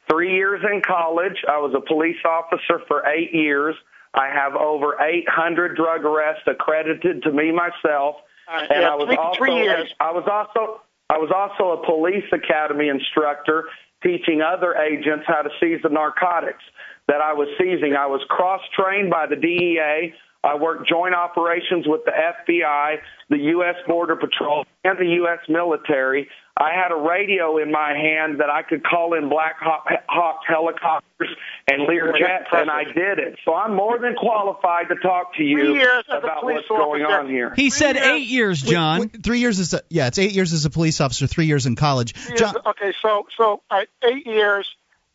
Three 0.10 0.34
years 0.34 0.62
in 0.72 0.82
college. 0.82 1.44
I 1.48 1.58
was 1.60 1.74
a 1.76 1.82
police 1.82 2.18
officer 2.24 2.82
for 2.88 3.06
eight 3.06 3.34
years. 3.34 3.76
I 4.14 4.30
have 4.30 4.56
over 4.56 4.96
800 5.02 5.76
drug 5.76 6.06
arrests 6.06 6.44
accredited 6.48 7.24
to 7.24 7.32
me 7.32 7.52
myself, 7.52 8.16
and 8.48 8.68
yeah, 8.70 8.92
I 8.92 8.96
was 8.96 9.08
three, 9.08 9.18
also 9.18 9.38
three 9.38 9.56
years. 9.56 9.94
I 10.00 10.12
was 10.12 10.24
also 10.32 10.82
I 11.10 11.18
was 11.18 11.32
also 11.36 11.82
a 11.82 11.86
police 11.86 12.26
academy 12.32 12.88
instructor 12.88 13.66
teaching 14.02 14.42
other 14.42 14.76
agents 14.76 15.26
how 15.28 15.42
to 15.42 15.50
seize 15.60 15.82
the 15.84 15.90
narcotics 15.90 16.64
that 17.08 17.22
I 17.22 17.34
was 17.34 17.48
seizing. 17.58 17.96
I 17.96 18.08
was 18.08 18.22
cross 18.30 18.62
trained 18.76 19.10
by 19.10 19.28
the 19.28 19.36
DEA. 19.36 20.14
I 20.46 20.56
worked 20.56 20.88
joint 20.88 21.16
operations 21.16 21.88
with 21.88 22.02
the 22.06 22.12
FBI, 22.12 22.98
the 23.30 23.38
U.S. 23.38 23.76
Border 23.88 24.16
Patrol, 24.16 24.66
and 24.84 24.98
the 25.00 25.08
U.S. 25.22 25.40
military. 25.50 26.30
I 26.58 26.70
had 26.72 26.92
a 26.92 26.96
radio 26.96 27.58
in 27.58 27.72
my 27.72 27.94
hand 27.94 28.40
that 28.40 28.50
I 28.50 28.62
could 28.62 28.84
call 28.84 29.16
in 29.16 29.28
Black 29.28 29.56
Hawk 29.60 30.40
helicopters 30.48 31.30
and 31.68 31.82
Lear 31.84 32.14
jets, 32.18 32.48
and 32.54 32.70
I 32.70 32.84
did 32.86 33.20
it. 33.20 33.40
So 33.44 33.56
I'm 33.56 33.76
more 33.76 33.98
than 33.98 34.14
qualified 34.16 34.88
to 34.90 34.96
talk 34.96 35.36
to 35.36 35.44
you 35.44 35.82
about 36.10 36.44
what's 36.44 36.68
going 36.68 37.02
on 37.02 37.28
here. 37.28 37.54
He 37.56 37.72
said 37.72 37.98
eight 37.98 38.28
years, 38.28 38.62
John. 38.62 39.00
Wait, 39.00 39.14
wait, 39.14 39.24
three 39.24 39.40
years 39.40 39.60
is 39.60 39.74
a, 39.74 39.82
yeah, 39.90 40.08
it's 40.08 40.20
eight 40.20 40.32
years 40.32 40.54
as 40.54 40.64
a 40.66 40.70
police 40.70 41.02
officer, 41.02 41.28
three 41.28 41.48
years 41.48 41.66
in 41.66 41.76
college. 41.76 42.14
John, 42.38 42.56
okay, 42.68 42.94
so 43.02 43.28
so 43.36 43.62
uh, 43.70 43.82
eight 44.04 44.28
years. 44.28 44.68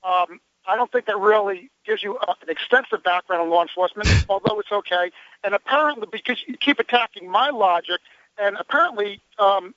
Um, 0.02 0.40
I 0.70 0.76
don't 0.76 0.90
think 0.92 1.06
that 1.06 1.18
really 1.18 1.68
gives 1.84 2.02
you 2.02 2.16
an 2.18 2.48
extensive 2.48 3.02
background 3.02 3.42
in 3.42 3.50
law 3.50 3.62
enforcement, 3.62 4.08
although 4.28 4.60
it's 4.60 4.70
okay. 4.70 5.10
And 5.42 5.52
apparently, 5.52 6.06
because 6.10 6.38
you 6.46 6.56
keep 6.56 6.78
attacking 6.78 7.28
my 7.28 7.50
logic, 7.50 8.00
and 8.38 8.56
apparently, 8.58 9.20
um, 9.40 9.74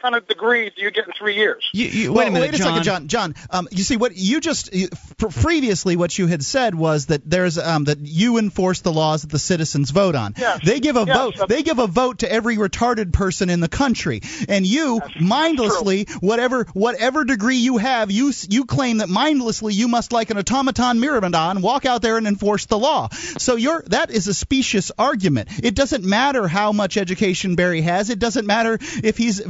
kind 0.00 0.14
of 0.14 0.26
degree 0.28 0.70
do 0.70 0.82
you 0.82 0.90
get 0.90 1.06
in 1.06 1.12
three 1.12 1.34
years? 1.34 1.68
You, 1.72 1.86
you, 1.86 2.12
wait 2.12 2.28
a 2.28 2.30
minute, 2.30 2.52
wait 2.52 2.54
a 2.54 2.58
John. 2.58 2.66
second, 2.68 2.84
John. 2.84 3.08
John, 3.08 3.34
um, 3.50 3.68
you 3.70 3.82
see 3.82 3.96
what 3.96 4.16
you 4.16 4.40
just 4.40 4.74
you, 4.74 4.88
previously 5.18 5.96
what 5.96 6.16
you 6.18 6.26
had 6.26 6.44
said 6.44 6.74
was 6.74 7.06
that 7.06 7.28
there's 7.28 7.58
um, 7.58 7.84
that 7.84 7.98
you 8.00 8.38
enforce 8.38 8.80
the 8.80 8.92
laws 8.92 9.22
that 9.22 9.30
the 9.30 9.38
citizens 9.38 9.90
vote 9.90 10.14
on. 10.14 10.34
Yes. 10.36 10.60
They 10.64 10.80
give 10.80 10.96
a 10.96 11.04
yes. 11.06 11.16
vote. 11.16 11.48
They 11.48 11.62
give 11.62 11.78
a 11.78 11.86
vote 11.86 12.20
to 12.20 12.30
every 12.30 12.56
retarded 12.56 13.12
person 13.12 13.50
in 13.50 13.60
the 13.60 13.68
country, 13.68 14.20
and 14.48 14.66
you 14.66 15.00
That's 15.00 15.20
mindlessly, 15.20 16.04
true. 16.04 16.16
whatever 16.20 16.64
whatever 16.72 17.24
degree 17.24 17.56
you 17.56 17.78
have, 17.78 18.10
you 18.10 18.32
you 18.48 18.64
claim 18.64 18.98
that 18.98 19.08
mindlessly 19.08 19.74
you 19.74 19.88
must, 19.88 20.12
like 20.12 20.30
an 20.30 20.38
automaton 20.38 21.00
myrmidon, 21.00 21.62
walk 21.62 21.86
out 21.86 22.02
there 22.02 22.16
and 22.18 22.26
enforce 22.26 22.66
the 22.66 22.78
law. 22.78 23.08
So 23.12 23.56
you're 23.56 23.82
that 23.88 24.10
is 24.10 24.28
a 24.28 24.34
specious 24.34 24.92
argument. 24.98 25.48
It 25.62 25.74
doesn't 25.74 26.04
matter 26.04 26.46
how 26.48 26.72
much 26.72 26.96
education 26.96 27.56
Barry 27.56 27.80
has. 27.80 28.10
It 28.10 28.18
doesn't 28.18 28.46
matter 28.46 28.78
if 29.02 29.16
he's 29.16 29.40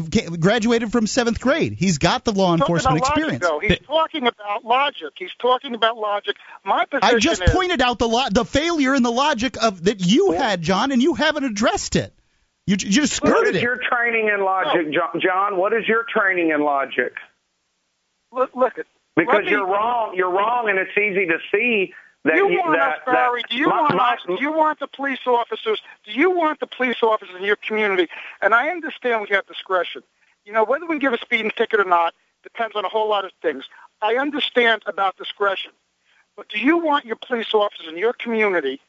graduated 0.41 0.93
from 0.93 1.07
seventh 1.07 1.41
grade. 1.41 1.75
He's 1.75 1.99
got 1.99 2.25
the 2.25 2.33
law 2.33 2.55
enforcement 2.55 3.01
logic, 3.01 3.09
experience. 3.09 3.45
Though. 3.47 3.59
He's 3.61 3.79
talking 3.87 4.27
about 4.27 4.65
logic. 4.65 5.13
He's 5.17 5.35
talking 5.41 5.75
about 5.75 5.97
logic. 5.97 6.37
My 6.65 6.85
position 6.85 7.17
I 7.17 7.19
just 7.19 7.43
is, 7.43 7.51
pointed 7.51 7.81
out 7.83 7.99
the 7.99 8.09
lo- 8.09 8.29
the 8.31 8.45
failure 8.45 8.95
in 8.95 9.03
the 9.03 9.13
logic 9.13 9.57
of 9.63 9.85
that 9.85 10.01
you 10.05 10.33
had, 10.33 10.63
John, 10.63 10.93
and 10.93 11.03
you 11.03 11.15
haven't 11.15 11.45
addressed 11.45 11.97
it. 11.97 12.13
You, 12.67 12.73
you 12.73 12.77
just 12.91 13.23
What 13.23 13.31
skirted 13.31 13.57
is 13.57 13.63
it. 13.63 13.65
your 13.65 13.79
training 13.79 14.29
in 14.35 14.45
logic, 14.45 14.93
John- 14.93 15.21
John? 15.21 15.57
What 15.57 15.73
is 15.73 15.87
your 15.87 16.05
training 16.09 16.51
in 16.51 16.63
logic? 16.63 17.13
Look, 18.33 18.55
look 18.55 18.79
at 18.79 18.87
Because 19.17 19.45
me- 19.45 19.51
you're 19.51 19.67
wrong. 19.67 20.15
You're 20.17 20.31
wrong, 20.33 20.69
and 20.69 20.79
it's 20.79 20.97
easy 20.99 21.27
to 21.27 21.39
see 21.53 21.95
that 22.25 22.35
you 22.35 22.51
you, 22.51 22.59
want 22.59 22.77
that, 22.77 22.97
us, 22.97 23.03
Barry? 23.07 23.43
that 23.43 23.51
do 23.51 23.57
you 23.57 23.69
my, 23.69 23.81
want 23.83 23.95
my, 23.95 24.13
us? 24.15 24.19
Do 24.27 24.37
you 24.41 24.53
want 24.53 24.81
the 24.81 24.89
police 24.89 25.21
officers? 25.27 25.81
Do 26.05 26.11
you 26.11 26.33
want 26.33 26.59
the 26.59 26.67
police 26.67 26.97
officers 27.03 27.37
in 27.39 27.45
your 27.45 27.55
community? 27.55 28.09
And 28.43 28.53
I 28.53 28.71
understand 28.71 29.23
we 29.23 29.29
have 29.35 29.47
discretion. 29.47 30.03
You 30.47 30.53
know, 30.53 30.65
whether 30.65 30.87
we 30.87 31.01
give 31.01 31.13
a 31.13 31.19
speeding 31.19 31.51
ticket 31.51 31.81
or 31.81 31.85
not 31.85 32.15
depends 32.45 32.77
on 32.77 32.85
a 32.85 32.89
whole 32.89 33.09
lot 33.09 33.25
of 33.25 33.33
things. 33.43 33.65
I 34.01 34.15
understand 34.15 34.83
about 34.87 35.17
discretion, 35.17 35.73
but 36.37 36.49
do 36.49 36.61
you 36.61 36.79
want 36.79 37.05
your 37.05 37.17
police 37.17 37.53
officers 37.53 37.87
in 37.89 37.99
your 37.99 38.13
community 38.13 38.81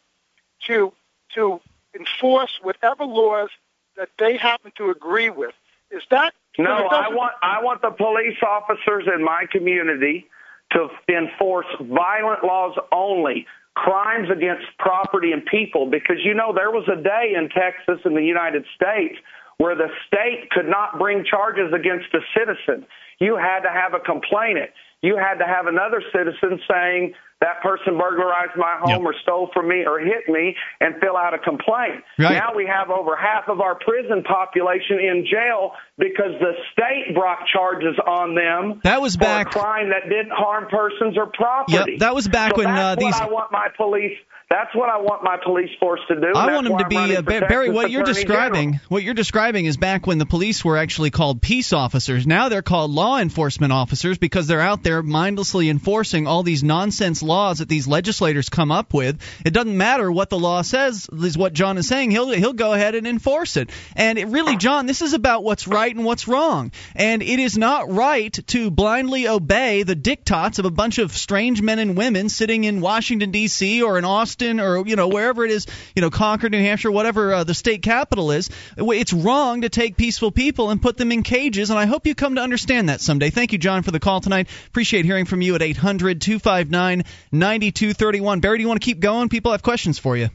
to 0.68 0.94
to 1.34 1.60
enforce 1.96 2.60
whatever 2.62 3.06
laws 3.06 3.50
that 3.96 4.10
they 4.20 4.38
happen 4.38 4.72
to 4.78 4.92
agree 4.92 5.32
with? 5.32 5.56
Is 5.90 6.04
that 6.12 6.36
No, 6.60 6.72
I 6.72 7.10
want 7.10 7.34
I 7.42 7.64
want 7.64 7.82
the 7.82 7.90
police 7.90 8.38
officers 8.44 9.06
in 9.14 9.24
my 9.24 9.46
community 9.52 10.28
to 10.74 10.90
enforce 11.10 11.66
violent 11.80 12.44
laws 12.44 12.78
only, 12.92 13.48
crimes 13.74 14.30
against 14.30 14.66
property 14.78 15.32
and 15.32 15.44
people. 15.44 15.90
Because 15.90 16.18
you 16.24 16.36
know 16.36 16.54
there 16.54 16.70
was 16.70 16.88
a 16.88 17.02
day 17.02 17.34
in 17.36 17.50
Texas 17.50 18.00
in 18.06 18.14
the 18.14 18.24
United 18.24 18.66
States 18.76 19.18
where 19.58 19.76
the 19.76 19.88
state 20.08 20.50
could 20.52 20.68
not 20.68 21.00
bring 21.00 21.26
charges 21.26 21.74
against 21.74 22.08
a 22.14 22.20
citizen. 22.38 22.86
You 23.20 23.36
had 23.36 23.62
to 23.62 23.70
have 23.70 23.94
a 23.94 24.00
complainant. 24.00 24.70
You 25.02 25.18
had 25.18 25.36
to 25.36 25.46
have 25.46 25.68
another 25.68 26.02
citizen 26.14 26.60
saying 26.70 27.14
that 27.40 27.62
person 27.62 27.98
burglarized 28.00 28.58
my 28.58 28.78
home 28.80 28.90
Yep. 28.90 29.02
or 29.02 29.14
stole 29.22 29.50
from 29.54 29.68
me 29.70 29.86
or 29.86 30.00
hit 30.00 30.28
me 30.28 30.56
and 30.82 30.96
fill 31.00 31.16
out 31.16 31.36
a 31.36 31.38
complaint. 31.40 32.04
Right. 32.18 32.34
Now 32.34 32.56
we 32.56 32.66
have 32.66 32.90
over 32.90 33.16
half 33.16 33.48
of 33.48 33.62
our 33.62 33.76
prison 33.76 34.24
population 34.24 35.00
in 35.00 35.26
jail 35.30 35.74
because 36.00 36.34
the 36.40 36.54
state 36.74 37.14
brought 37.14 37.46
charges 37.54 37.96
on 38.08 38.34
them 38.34 38.82
That 38.84 39.02
was 39.02 39.16
for 39.16 39.22
back- 39.22 39.48
a 39.56 39.60
crime 39.60 39.90
that 39.90 40.10
didn't 40.10 40.32
harm 40.34 40.66
persons 40.68 41.16
or 41.16 41.28
property. 41.28 41.92
Yep, 41.94 42.00
that 42.00 42.16
was 42.16 42.28
back 42.28 42.52
So 42.56 42.58
when, 42.58 42.74
that's 42.74 42.98
uh, 42.98 43.02
what 43.02 43.06
these- 43.14 43.22
I 43.22 43.28
want 43.28 43.52
my 43.52 43.68
police 43.78 44.18
That's 44.50 44.74
what 44.74 44.88
I 44.88 45.00
want 45.00 45.24
my 45.24 45.36
police 45.44 45.72
force 45.78 46.00
to 46.08 46.16
do. 46.16 46.32
I 46.34 46.54
want 46.54 46.70
them 46.70 46.78
to 46.78 46.88
be 46.88 47.18
uh, 47.18 47.22
Barry. 47.22 47.70
What 47.70 47.92
you're 47.92 48.04
describing, 48.04 48.72
General. 48.72 48.86
what 48.88 49.04
you're 49.04 49.14
describing, 49.14 49.66
is 49.66 49.76
back 49.76 50.08
when 50.08 50.20
the 50.20 50.26
police 50.26 50.64
were 50.64 50.78
actually 50.78 51.10
called 51.12 51.42
peace 51.42 51.74
officers. 51.74 52.26
Now 52.26 52.48
they're 52.48 52.62
called 52.62 52.92
law 52.92 53.20
enforcement 53.20 53.74
officers 53.74 54.18
because 54.18 54.48
they're 54.48 54.62
out 54.62 54.84
there 54.84 55.04
mindlessly 55.04 55.70
enforcing 55.70 56.28
all 56.28 56.44
these 56.44 56.64
nonsense 56.64 57.22
laws 57.22 57.58
that 57.58 57.68
these 57.68 57.90
legislators 57.90 58.48
come 58.48 58.72
up 58.72 58.94
with. 58.94 59.22
It 59.46 59.52
doesn't 59.52 59.76
matter 59.76 60.10
what 60.10 60.30
the 60.30 60.40
law 60.40 60.62
says. 60.62 61.10
Is 61.12 61.38
what 61.38 61.52
John 61.52 61.78
is 61.78 61.90
saying. 61.90 62.12
He'll 62.12 62.30
he'll 62.30 62.54
go 62.54 62.72
ahead 62.72 62.96
and 62.96 63.06
enforce 63.06 63.58
it. 63.58 63.70
And 63.98 64.18
it 64.18 64.28
really, 64.28 64.56
John, 64.56 64.86
this 64.86 65.02
is 65.02 65.12
about 65.12 65.44
what's 65.44 65.68
right 65.68 65.94
and 65.94 66.06
what's 66.06 66.26
wrong. 66.26 66.72
And 66.96 67.22
it 67.22 67.40
is 67.40 67.58
not 67.58 67.92
right 67.92 68.32
to 68.48 68.72
blindly 68.72 69.28
obey 69.28 69.84
the 69.84 69.96
diktats 69.98 70.58
of 70.58 70.64
a 70.64 70.72
bunch 70.72 71.00
of 71.00 71.12
strange 71.12 71.62
men 71.62 71.80
and 71.80 71.98
women 71.98 72.30
sitting 72.30 72.64
in 72.64 72.80
Washington 72.80 73.32
D.C. 73.32 73.84
or 73.84 73.98
in 73.98 74.06
Austin 74.06 74.37
or 74.42 74.86
you 74.88 74.96
know 74.96 75.08
wherever 75.08 75.46
it 75.46 75.52
is, 75.52 75.68
you 75.96 76.02
know 76.02 76.10
Concord, 76.10 76.52
New 76.52 76.60
Hampshire, 76.60 76.92
whatever 76.92 77.34
uh, 77.34 77.44
the 77.44 77.54
state 77.54 77.82
capital 77.82 78.32
is. 78.32 78.50
It's 78.78 79.14
wrong 79.14 79.62
to 79.62 79.70
take 79.70 79.98
peaceful 79.98 80.32
people 80.32 80.70
and 80.70 80.82
put 80.82 80.98
them 80.98 81.12
in 81.12 81.24
cages. 81.24 81.70
And 81.70 81.80
I 81.80 81.86
hope 81.86 82.08
you 82.08 82.16
come 82.16 82.36
to 82.36 82.42
understand 82.42 82.90
that 82.90 83.02
someday. 83.02 83.30
Thank 83.30 83.52
you, 83.52 83.58
John, 83.58 83.84
for 83.84 83.92
the 83.92 84.00
call 84.00 84.22
tonight. 84.22 84.48
Appreciate 84.68 85.06
hearing 85.06 85.26
from 85.26 85.42
you 85.42 85.56
at 85.56 85.62
800 85.62 86.22
259 86.22 87.04
9231. 87.32 88.40
Barry, 88.40 88.58
do 88.58 88.62
you 88.62 88.68
want 88.68 88.82
to 88.82 88.86
keep 88.86 89.00
going? 89.00 89.30
People 89.30 89.52
have 89.52 89.64
questions 89.64 90.00
for 90.00 90.16
you. 90.16 90.30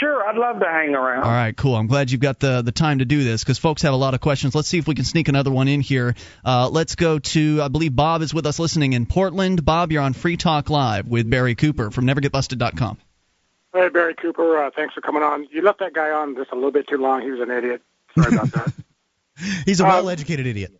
Sure, 0.00 0.26
I'd 0.26 0.36
love 0.36 0.60
to 0.60 0.66
hang 0.66 0.94
around. 0.94 1.24
All 1.24 1.30
right, 1.30 1.56
cool. 1.56 1.74
I'm 1.74 1.86
glad 1.86 2.10
you've 2.10 2.20
got 2.20 2.40
the 2.40 2.62
the 2.62 2.72
time 2.72 2.98
to 2.98 3.04
do 3.04 3.24
this 3.24 3.42
because 3.42 3.58
folks 3.58 3.82
have 3.82 3.94
a 3.94 3.96
lot 3.96 4.14
of 4.14 4.20
questions. 4.20 4.54
Let's 4.54 4.68
see 4.68 4.78
if 4.78 4.86
we 4.86 4.94
can 4.94 5.04
sneak 5.04 5.28
another 5.28 5.50
one 5.50 5.68
in 5.68 5.80
here. 5.80 6.14
Uh, 6.44 6.68
let's 6.68 6.94
go 6.94 7.18
to 7.18 7.62
I 7.62 7.68
believe 7.68 7.94
Bob 7.94 8.22
is 8.22 8.34
with 8.34 8.46
us 8.46 8.58
listening 8.58 8.92
in 8.92 9.06
Portland. 9.06 9.64
Bob, 9.64 9.92
you're 9.92 10.02
on 10.02 10.12
Free 10.12 10.36
Talk 10.36 10.70
Live 10.70 11.06
with 11.06 11.30
Barry 11.30 11.54
Cooper 11.54 11.90
from 11.90 12.06
NeverGetBusted.com. 12.06 12.98
Hey, 13.72 13.88
Barry 13.88 14.14
Cooper. 14.14 14.64
Uh, 14.64 14.70
thanks 14.74 14.94
for 14.94 15.00
coming 15.00 15.22
on. 15.22 15.46
You 15.50 15.62
left 15.62 15.80
that 15.80 15.92
guy 15.92 16.10
on 16.10 16.34
just 16.34 16.50
a 16.50 16.54
little 16.54 16.72
bit 16.72 16.88
too 16.88 16.96
long. 16.96 17.22
He 17.22 17.30
was 17.30 17.40
an 17.40 17.50
idiot. 17.50 17.82
Sorry 18.18 18.34
about 18.34 18.50
that. 18.52 18.72
He's 19.66 19.80
a 19.80 19.84
well-educated 19.84 20.46
um, 20.46 20.50
idiot. 20.50 20.72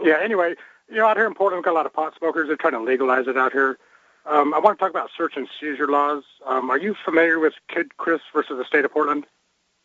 Yeah. 0.00 0.18
Anyway, 0.22 0.54
you 0.88 0.96
know, 0.96 1.06
out 1.06 1.16
here 1.16 1.26
in 1.26 1.34
Portland, 1.34 1.58
we've 1.58 1.64
got 1.64 1.72
a 1.72 1.80
lot 1.80 1.86
of 1.86 1.92
pot 1.92 2.14
smokers. 2.18 2.48
They're 2.48 2.56
trying 2.56 2.72
to 2.72 2.80
legalize 2.80 3.26
it 3.26 3.36
out 3.36 3.52
here. 3.52 3.78
Um, 4.26 4.54
I 4.54 4.58
want 4.58 4.78
to 4.78 4.82
talk 4.82 4.90
about 4.90 5.10
search 5.16 5.34
and 5.36 5.46
seizure 5.60 5.86
laws. 5.86 6.24
Um, 6.46 6.70
are 6.70 6.78
you 6.78 6.94
familiar 7.04 7.38
with 7.38 7.52
Kidd 7.68 7.96
Chris 7.96 8.20
versus 8.34 8.56
the 8.56 8.64
state 8.64 8.84
of 8.84 8.92
Portland, 8.92 9.26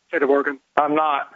state 0.07 0.23
of 0.23 0.29
Oregon? 0.29 0.59
I'm 0.77 0.95
not. 0.95 1.31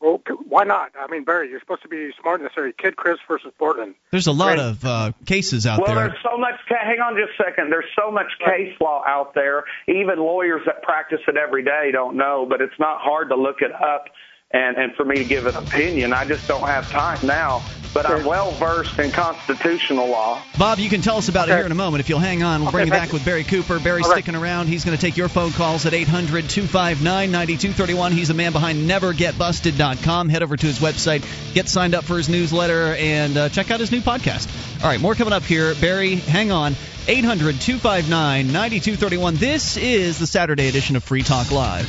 Well, 0.00 0.20
why 0.46 0.64
not? 0.64 0.92
I 0.98 1.10
mean, 1.10 1.24
Barry, 1.24 1.48
you're 1.48 1.60
supposed 1.60 1.82
to 1.82 1.88
be 1.88 2.10
smart 2.20 2.40
in 2.40 2.44
this 2.44 2.52
area. 2.56 2.72
Kidd 2.72 2.96
Chris 2.96 3.16
versus 3.26 3.52
Portland. 3.58 3.94
There's 4.10 4.26
a 4.26 4.32
lot 4.32 4.58
of 4.58 4.84
uh, 4.84 5.12
cases 5.24 5.66
out 5.66 5.78
well, 5.78 5.86
there. 5.86 5.96
Well, 5.96 6.08
there's 6.08 6.22
so 6.22 6.38
much. 6.38 6.54
Hang 6.68 7.00
on 7.00 7.16
just 7.16 7.40
a 7.40 7.44
second. 7.44 7.70
There's 7.70 7.88
so 7.98 8.10
much 8.10 8.26
case 8.44 8.74
law 8.80 9.02
out 9.06 9.34
there. 9.34 9.64
Even 9.88 10.18
lawyers 10.18 10.62
that 10.66 10.82
practice 10.82 11.20
it 11.26 11.36
every 11.36 11.64
day 11.64 11.90
don't 11.92 12.16
know, 12.16 12.46
but 12.48 12.60
it's 12.60 12.78
not 12.78 13.00
hard 13.00 13.30
to 13.30 13.36
look 13.36 13.62
it 13.62 13.72
up 13.72 14.06
and 14.50 14.76
and 14.76 14.94
for 14.94 15.04
me 15.04 15.16
to 15.16 15.24
give 15.24 15.46
an 15.46 15.56
opinion. 15.56 16.12
I 16.12 16.24
just 16.24 16.46
don't 16.48 16.66
have 16.66 16.90
time 16.90 17.18
now. 17.26 17.62
But 17.94 18.04
I'm 18.10 18.26
well 18.26 18.50
versed 18.50 18.98
in 18.98 19.10
constitutional 19.10 20.08
law. 20.08 20.42
Bob, 20.58 20.78
you 20.78 20.90
can 20.90 21.00
tell 21.00 21.16
us 21.16 21.30
about 21.30 21.44
okay. 21.44 21.54
it 21.54 21.56
here 21.56 21.64
in 21.64 21.72
a 21.72 21.76
moment. 21.76 22.00
If 22.00 22.10
you'll 22.10 22.18
hang 22.18 22.42
on, 22.42 22.60
we'll 22.60 22.68
okay, 22.68 22.76
bring 22.76 22.86
you 22.88 22.92
back 22.92 23.10
with 23.10 23.24
Barry 23.24 23.42
Cooper. 23.42 23.80
Barry's 23.80 24.06
right. 24.06 24.18
sticking 24.18 24.34
around. 24.34 24.66
He's 24.66 24.84
going 24.84 24.94
to 24.94 25.00
take 25.00 25.16
your 25.16 25.30
phone 25.30 25.50
calls 25.52 25.86
at 25.86 25.94
800 25.94 26.46
259 26.50 27.30
9231. 27.30 28.12
He's 28.12 28.28
the 28.28 28.34
man 28.34 28.52
behind 28.52 28.86
NeverGetBusted.com. 28.90 30.28
Head 30.28 30.42
over 30.42 30.58
to 30.58 30.66
his 30.66 30.78
website, 30.78 31.24
get 31.54 31.70
signed 31.70 31.94
up 31.94 32.04
for 32.04 32.18
his 32.18 32.28
newsletter, 32.28 32.94
and 32.96 33.34
uh, 33.38 33.48
check 33.48 33.70
out 33.70 33.80
his 33.80 33.90
new 33.90 34.02
podcast. 34.02 34.82
All 34.82 34.90
right, 34.90 35.00
more 35.00 35.14
coming 35.14 35.32
up 35.32 35.44
here. 35.44 35.74
Barry, 35.76 36.16
hang 36.16 36.52
on. 36.52 36.74
800 37.08 37.58
259 37.62 38.52
9231. 38.52 39.36
This 39.36 39.78
is 39.78 40.18
the 40.18 40.26
Saturday 40.26 40.68
edition 40.68 40.96
of 40.96 41.04
Free 41.04 41.22
Talk 41.22 41.50
Live. 41.50 41.88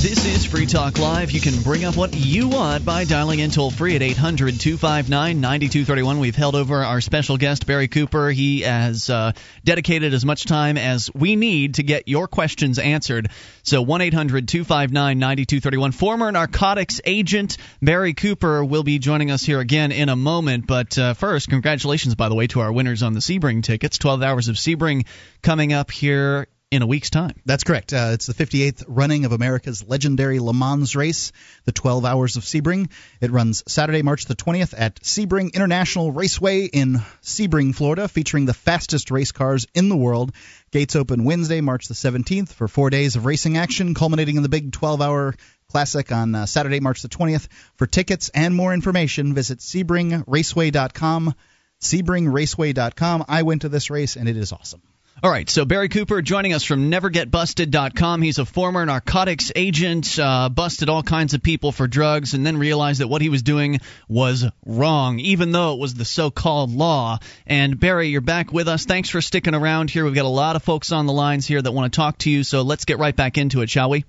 This 0.00 0.24
is 0.26 0.44
Free 0.44 0.66
Talk 0.66 0.96
Live. 1.00 1.32
You 1.32 1.40
can 1.40 1.60
bring 1.60 1.84
up 1.84 1.96
what 1.96 2.14
you 2.14 2.46
want 2.46 2.84
by 2.84 3.02
dialing 3.02 3.40
in 3.40 3.50
toll 3.50 3.72
free 3.72 3.96
at 3.96 4.00
800 4.00 4.60
259 4.60 5.40
9231. 5.40 6.20
We've 6.20 6.36
held 6.36 6.54
over 6.54 6.84
our 6.84 7.00
special 7.00 7.36
guest, 7.36 7.66
Barry 7.66 7.88
Cooper. 7.88 8.30
He 8.30 8.60
has 8.60 9.10
uh, 9.10 9.32
dedicated 9.64 10.14
as 10.14 10.24
much 10.24 10.44
time 10.44 10.78
as 10.78 11.12
we 11.12 11.34
need 11.34 11.74
to 11.74 11.82
get 11.82 12.06
your 12.06 12.28
questions 12.28 12.78
answered. 12.78 13.30
So 13.64 13.82
1 13.82 14.00
800 14.02 14.46
259 14.46 15.18
9231. 15.18 15.90
Former 15.90 16.30
narcotics 16.30 17.00
agent 17.04 17.56
Barry 17.82 18.14
Cooper 18.14 18.64
will 18.64 18.84
be 18.84 19.00
joining 19.00 19.32
us 19.32 19.42
here 19.42 19.58
again 19.58 19.90
in 19.90 20.10
a 20.10 20.16
moment. 20.16 20.68
But 20.68 20.96
uh, 20.96 21.14
first, 21.14 21.48
congratulations, 21.48 22.14
by 22.14 22.28
the 22.28 22.36
way, 22.36 22.46
to 22.48 22.60
our 22.60 22.72
winners 22.72 23.02
on 23.02 23.14
the 23.14 23.20
Sebring 23.20 23.64
tickets. 23.64 23.98
12 23.98 24.22
hours 24.22 24.46
of 24.46 24.54
Sebring 24.54 25.06
coming 25.42 25.72
up 25.72 25.90
here 25.90 26.46
in 26.70 26.82
a 26.82 26.86
week's 26.86 27.08
time. 27.08 27.34
That's 27.46 27.64
correct. 27.64 27.92
Uh, 27.92 28.10
it's 28.12 28.26
the 28.26 28.34
58th 28.34 28.84
running 28.88 29.24
of 29.24 29.32
America's 29.32 29.86
legendary 29.86 30.38
Le 30.38 30.52
Mans 30.52 30.94
race, 30.94 31.32
the 31.64 31.72
12 31.72 32.04
Hours 32.04 32.36
of 32.36 32.42
Sebring. 32.42 32.90
It 33.20 33.30
runs 33.30 33.64
Saturday, 33.66 34.02
March 34.02 34.26
the 34.26 34.36
20th 34.36 34.74
at 34.76 35.00
Sebring 35.00 35.54
International 35.54 36.12
Raceway 36.12 36.66
in 36.66 37.00
Sebring, 37.22 37.74
Florida, 37.74 38.06
featuring 38.06 38.44
the 38.44 38.52
fastest 38.52 39.10
race 39.10 39.32
cars 39.32 39.66
in 39.74 39.88
the 39.88 39.96
world. 39.96 40.32
Gates 40.70 40.94
open 40.94 41.24
Wednesday, 41.24 41.62
March 41.62 41.88
the 41.88 41.94
17th, 41.94 42.50
for 42.50 42.68
four 42.68 42.90
days 42.90 43.16
of 43.16 43.24
racing 43.24 43.56
action, 43.56 43.94
culminating 43.94 44.36
in 44.36 44.42
the 44.42 44.48
big 44.50 44.70
12-hour 44.70 45.34
Classic 45.70 46.10
on 46.12 46.34
uh, 46.34 46.46
Saturday, 46.46 46.80
March 46.80 47.02
the 47.02 47.08
20th. 47.08 47.48
For 47.76 47.86
tickets 47.86 48.30
and 48.30 48.54
more 48.54 48.72
information, 48.72 49.34
visit 49.34 49.58
SebringRaceway.com. 49.58 51.34
SebringRaceway.com. 51.80 53.24
I 53.28 53.42
went 53.42 53.62
to 53.62 53.68
this 53.68 53.90
race 53.90 54.16
and 54.16 54.28
it 54.28 54.36
is 54.36 54.52
awesome. 54.52 54.82
All 55.20 55.30
right, 55.30 55.50
so 55.50 55.64
Barry 55.64 55.88
Cooper 55.88 56.22
joining 56.22 56.52
us 56.52 56.62
from 56.62 56.92
NeverGetBusted.com. 56.92 58.22
He's 58.22 58.38
a 58.38 58.44
former 58.44 58.86
narcotics 58.86 59.50
agent, 59.56 60.16
uh, 60.16 60.48
busted 60.48 60.88
all 60.88 61.02
kinds 61.02 61.34
of 61.34 61.42
people 61.42 61.72
for 61.72 61.88
drugs, 61.88 62.34
and 62.34 62.46
then 62.46 62.56
realized 62.56 63.00
that 63.00 63.08
what 63.08 63.20
he 63.20 63.28
was 63.28 63.42
doing 63.42 63.80
was 64.08 64.44
wrong, 64.64 65.18
even 65.18 65.50
though 65.50 65.74
it 65.74 65.80
was 65.80 65.94
the 65.94 66.04
so-called 66.04 66.70
law. 66.70 67.18
And 67.48 67.80
Barry, 67.80 68.10
you're 68.10 68.20
back 68.20 68.52
with 68.52 68.68
us. 68.68 68.84
Thanks 68.84 69.08
for 69.08 69.20
sticking 69.20 69.56
around 69.56 69.90
here. 69.90 70.04
We've 70.04 70.14
got 70.14 70.24
a 70.24 70.28
lot 70.28 70.54
of 70.54 70.62
folks 70.62 70.92
on 70.92 71.06
the 71.06 71.12
lines 71.12 71.48
here 71.48 71.60
that 71.60 71.72
want 71.72 71.92
to 71.92 71.96
talk 71.96 72.18
to 72.18 72.30
you, 72.30 72.44
so 72.44 72.62
let's 72.62 72.84
get 72.84 73.00
right 73.00 73.16
back 73.16 73.38
into 73.38 73.62
it, 73.62 73.70
shall 73.70 73.90
we? 73.90 74.04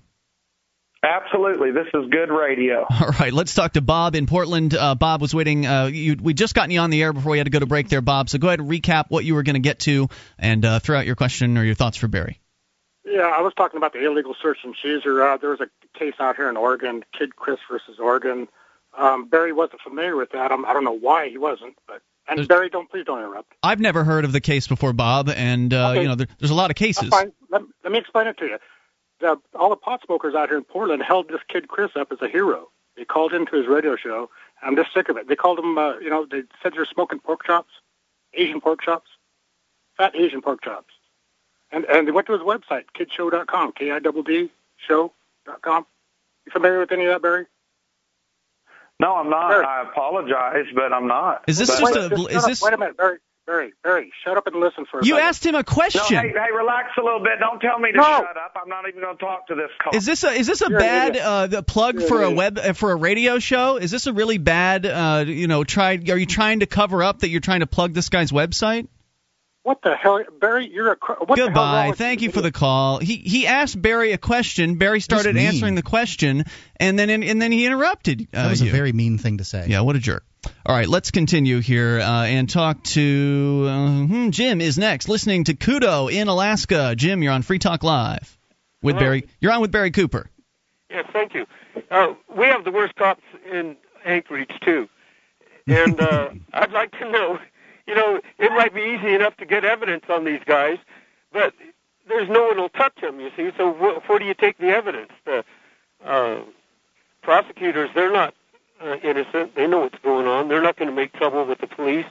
Absolutely, 1.01 1.71
this 1.71 1.87
is 1.93 2.09
good 2.09 2.29
radio. 2.29 2.85
All 2.89 3.13
right, 3.19 3.31
let's 3.31 3.53
talk 3.53 3.73
to 3.73 3.81
Bob 3.81 4.15
in 4.15 4.25
Portland. 4.25 4.73
Uh, 4.73 4.95
Bob 4.95 5.21
was 5.21 5.33
waiting. 5.33 5.65
Uh, 5.65 5.85
you, 5.85 6.17
we 6.21 6.33
just 6.33 6.53
gotten 6.53 6.71
you 6.71 6.79
on 6.79 6.89
the 6.89 7.01
air 7.01 7.13
before 7.13 7.31
we 7.31 7.37
had 7.37 7.45
to 7.45 7.51
go 7.51 7.59
to 7.59 7.65
break 7.65 7.87
there, 7.87 8.01
Bob. 8.01 8.29
So 8.29 8.37
go 8.37 8.47
ahead 8.47 8.59
and 8.59 8.69
recap 8.69 9.05
what 9.07 9.23
you 9.23 9.35
were 9.35 9.43
going 9.43 9.53
to 9.53 9.61
get 9.61 9.79
to 9.79 10.09
and 10.37 10.65
uh, 10.65 10.79
throw 10.79 10.99
out 10.99 11.05
your 11.05 11.15
question 11.15 11.57
or 11.57 11.63
your 11.63 11.75
thoughts 11.75 11.95
for 11.95 12.09
Barry. 12.09 12.41
Yeah, 13.05 13.21
I 13.21 13.41
was 13.41 13.53
talking 13.55 13.77
about 13.77 13.93
the 13.93 14.05
illegal 14.05 14.35
search 14.41 14.57
and 14.63 14.75
seizure. 14.83 15.23
Uh, 15.23 15.37
there 15.37 15.51
was 15.51 15.61
a 15.61 15.69
case 15.97 16.15
out 16.19 16.35
here 16.35 16.49
in 16.49 16.57
Oregon, 16.57 17.03
Kidd 17.17 17.33
Chris 17.35 17.59
versus 17.71 17.97
Oregon. 17.97 18.49
Um, 18.97 19.29
Barry 19.29 19.53
wasn't 19.53 19.81
familiar 19.81 20.17
with 20.17 20.31
that. 20.31 20.51
I'm, 20.51 20.65
I 20.65 20.73
don't 20.73 20.83
know 20.83 20.97
why 20.97 21.29
he 21.29 21.37
wasn't, 21.37 21.77
but 21.87 22.01
and 22.27 22.37
there's, 22.37 22.47
Barry, 22.47 22.69
don't 22.69 22.89
please 22.91 23.05
don't 23.05 23.19
interrupt. 23.19 23.53
I've 23.63 23.79
never 23.79 24.03
heard 24.03 24.25
of 24.25 24.33
the 24.33 24.41
case 24.41 24.67
before, 24.67 24.93
Bob, 24.93 25.29
and 25.29 25.73
uh, 25.73 25.91
okay. 25.91 26.01
you 26.01 26.07
know 26.07 26.15
there, 26.15 26.27
there's 26.39 26.51
a 26.51 26.55
lot 26.55 26.69
of 26.69 26.75
cases. 26.75 27.09
Let, 27.09 27.31
let 27.49 27.91
me 27.91 27.97
explain 27.97 28.27
it 28.27 28.37
to 28.39 28.45
you 28.45 28.57
the, 29.19 29.39
all 29.55 29.69
the 29.69 29.75
pot 29.75 30.01
smokers 30.05 30.35
out 30.35 30.49
here 30.49 30.57
in 30.57 30.63
Portland 30.63 31.03
held 31.03 31.29
this 31.29 31.41
Kidd 31.47 31.67
Chris 31.67 31.91
up 31.95 32.11
as 32.11 32.21
a 32.21 32.27
hero. 32.27 32.69
They 32.95 33.05
called 33.05 33.33
him 33.33 33.45
to 33.47 33.55
his 33.55 33.67
radio 33.67 33.95
show. 33.95 34.29
I'm 34.61 34.75
just 34.75 34.93
sick 34.93 35.09
of 35.09 35.17
it. 35.17 35.27
They 35.27 35.35
called 35.35 35.59
him, 35.59 35.77
uh, 35.77 35.97
you 35.99 36.09
know, 36.09 36.25
they 36.25 36.43
said 36.61 36.73
they're 36.73 36.85
smoking 36.85 37.19
pork 37.19 37.45
chops, 37.45 37.71
Asian 38.33 38.59
pork 38.59 38.81
chops, 38.81 39.09
fat 39.97 40.15
Asian 40.15 40.41
pork 40.41 40.61
chops. 40.63 40.93
And 41.71 41.85
and 41.85 42.07
they 42.07 42.11
went 42.11 42.27
to 42.27 42.33
his 42.33 42.41
website, 42.41 42.85
kiddshow.com, 42.97 43.73
K-I-double-D 43.73 44.49
show.com. 44.87 45.85
You 46.45 46.51
familiar 46.51 46.79
with 46.79 46.91
any 46.91 47.05
of 47.05 47.13
that, 47.13 47.21
Barry? 47.21 47.45
No, 48.99 49.15
I'm 49.15 49.29
not. 49.29 49.49
Barry. 49.49 49.65
I 49.65 49.83
apologize, 49.83 50.65
but 50.73 50.91
I'm 50.91 51.07
not. 51.07 51.43
Is 51.47 51.57
this 51.57 51.79
but, 51.79 51.93
just 51.93 52.11
a? 52.11 52.25
Is 52.35 52.45
this? 52.45 52.61
Wait 52.61 52.73
a 52.73 52.77
minute, 52.77 52.97
Barry. 52.97 53.19
Barry, 53.49 53.73
Barry, 53.83 54.11
shut 54.23 54.37
up 54.37 54.45
and 54.45 54.57
listen 54.57 54.85
for 54.91 54.99
a 54.99 55.03
You 55.03 55.13
second. 55.13 55.27
asked 55.27 55.45
him 55.47 55.55
a 55.55 55.63
question. 55.63 56.15
No, 56.15 56.21
hey, 56.21 56.29
hey, 56.29 56.55
relax 56.55 56.89
a 56.99 57.01
little 57.01 57.19
bit. 57.19 57.39
Don't 57.39 57.59
tell 57.59 57.79
me 57.79 57.91
to 57.91 57.97
no. 57.97 58.03
shut 58.03 58.37
up. 58.37 58.55
I'm 58.55 58.69
not 58.69 58.87
even 58.87 59.01
going 59.01 59.17
to 59.17 59.19
talk 59.19 59.47
to 59.47 59.55
this 59.55 59.71
call. 59.81 59.95
Is 59.95 60.05
this 60.05 60.23
a 60.23 60.29
is 60.29 60.45
this 60.45 60.61
a 60.61 60.69
You're 60.69 60.77
bad 60.77 61.17
uh, 61.17 61.47
the 61.47 61.63
plug 61.63 61.95
You're 61.95 62.07
for 62.07 62.21
a 62.21 62.29
web 62.29 62.59
uh, 62.59 62.73
for 62.73 62.91
a 62.91 62.95
radio 62.95 63.39
show? 63.39 63.77
Is 63.77 63.89
this 63.89 64.05
a 64.05 64.13
really 64.13 64.37
bad 64.37 64.85
uh, 64.85 65.23
you 65.25 65.47
know 65.47 65.63
try? 65.63 65.93
Are 65.93 66.17
you 66.17 66.27
trying 66.27 66.59
to 66.59 66.67
cover 66.67 67.01
up 67.01 67.21
that 67.21 67.29
you're 67.29 67.41
trying 67.41 67.61
to 67.61 67.67
plug 67.67 67.95
this 67.95 68.09
guy's 68.09 68.31
website? 68.31 68.87
What 69.63 69.81
the 69.81 69.95
hell, 69.95 70.23
Barry? 70.39 70.69
You're 70.71 70.93
a 70.93 70.97
what 71.25 71.35
goodbye. 71.35 71.93
Thank 71.95 72.21
you 72.21 72.31
for 72.31 72.41
the 72.41 72.51
call. 72.51 72.99
He 72.99 73.15
he 73.15 73.47
asked 73.47 73.81
Barry 73.81 74.11
a 74.11 74.19
question. 74.19 74.75
Barry 74.75 74.99
started 74.99 75.35
answering 75.37 75.73
the 75.73 75.81
question, 75.81 76.45
and 76.75 76.99
then 76.99 77.09
and 77.09 77.41
then 77.41 77.51
he 77.51 77.65
interrupted. 77.65 78.27
Uh, 78.31 78.43
that 78.43 78.49
was 78.51 78.61
you. 78.61 78.69
a 78.69 78.71
very 78.71 78.93
mean 78.93 79.17
thing 79.17 79.39
to 79.39 79.43
say. 79.43 79.65
Yeah, 79.67 79.81
what 79.81 79.95
a 79.95 79.99
jerk. 79.99 80.23
All 80.65 80.75
right, 80.75 80.87
let's 80.87 81.11
continue 81.11 81.59
here 81.59 81.99
uh, 81.99 82.23
and 82.25 82.49
talk 82.49 82.83
to 82.83 83.65
uh, 83.67 84.29
Jim. 84.29 84.61
Is 84.61 84.77
next. 84.77 85.09
Listening 85.09 85.43
to 85.45 85.53
KUDO 85.53 86.11
in 86.11 86.27
Alaska. 86.27 86.95
Jim, 86.95 87.23
you're 87.23 87.33
on 87.33 87.41
Free 87.41 87.59
Talk 87.59 87.83
Live 87.83 88.37
with 88.81 88.95
Hello. 88.95 89.05
Barry. 89.07 89.27
You're 89.41 89.51
on 89.51 89.61
with 89.61 89.71
Barry 89.71 89.91
Cooper. 89.91 90.29
Yes, 90.89 91.05
thank 91.11 91.33
you. 91.33 91.45
Uh, 91.91 92.13
we 92.35 92.45
have 92.45 92.63
the 92.63 92.71
worst 92.71 92.95
cops 92.95 93.23
in 93.51 93.75
Anchorage 94.05 94.51
too, 94.61 94.87
and 95.67 95.99
uh, 95.99 96.29
I'd 96.53 96.71
like 96.71 96.91
to 96.99 97.09
know. 97.09 97.39
You 97.87 97.95
know, 97.95 98.21
it 98.37 98.51
might 98.51 98.73
be 98.73 98.81
easy 98.81 99.13
enough 99.15 99.35
to 99.37 99.45
get 99.45 99.65
evidence 99.65 100.05
on 100.09 100.23
these 100.23 100.41
guys, 100.45 100.77
but 101.33 101.53
there's 102.07 102.29
no 102.29 102.45
one 102.45 102.57
who'll 102.57 102.69
touch 102.69 103.01
them. 103.01 103.19
You 103.19 103.31
see, 103.35 103.49
so 103.57 103.71
wh- 103.73 104.07
where 104.07 104.19
do 104.19 104.25
you 104.25 104.35
take 104.35 104.57
the 104.59 104.67
evidence? 104.67 105.11
The 105.25 105.43
uh, 106.05 106.41
prosecutors, 107.23 107.89
they're 107.95 108.11
not 108.11 108.33
uh, 108.81 108.95
innocent. 109.03 109.55
They 109.55 109.67
know 109.67 109.79
what's 109.79 109.99
going 109.99 110.27
on. 110.27 110.47
They're 110.47 110.61
not 110.61 110.77
going 110.77 110.89
to 110.89 110.95
make 110.95 111.13
trouble 111.13 111.45
with 111.45 111.59
the 111.59 111.67
police. 111.67 112.05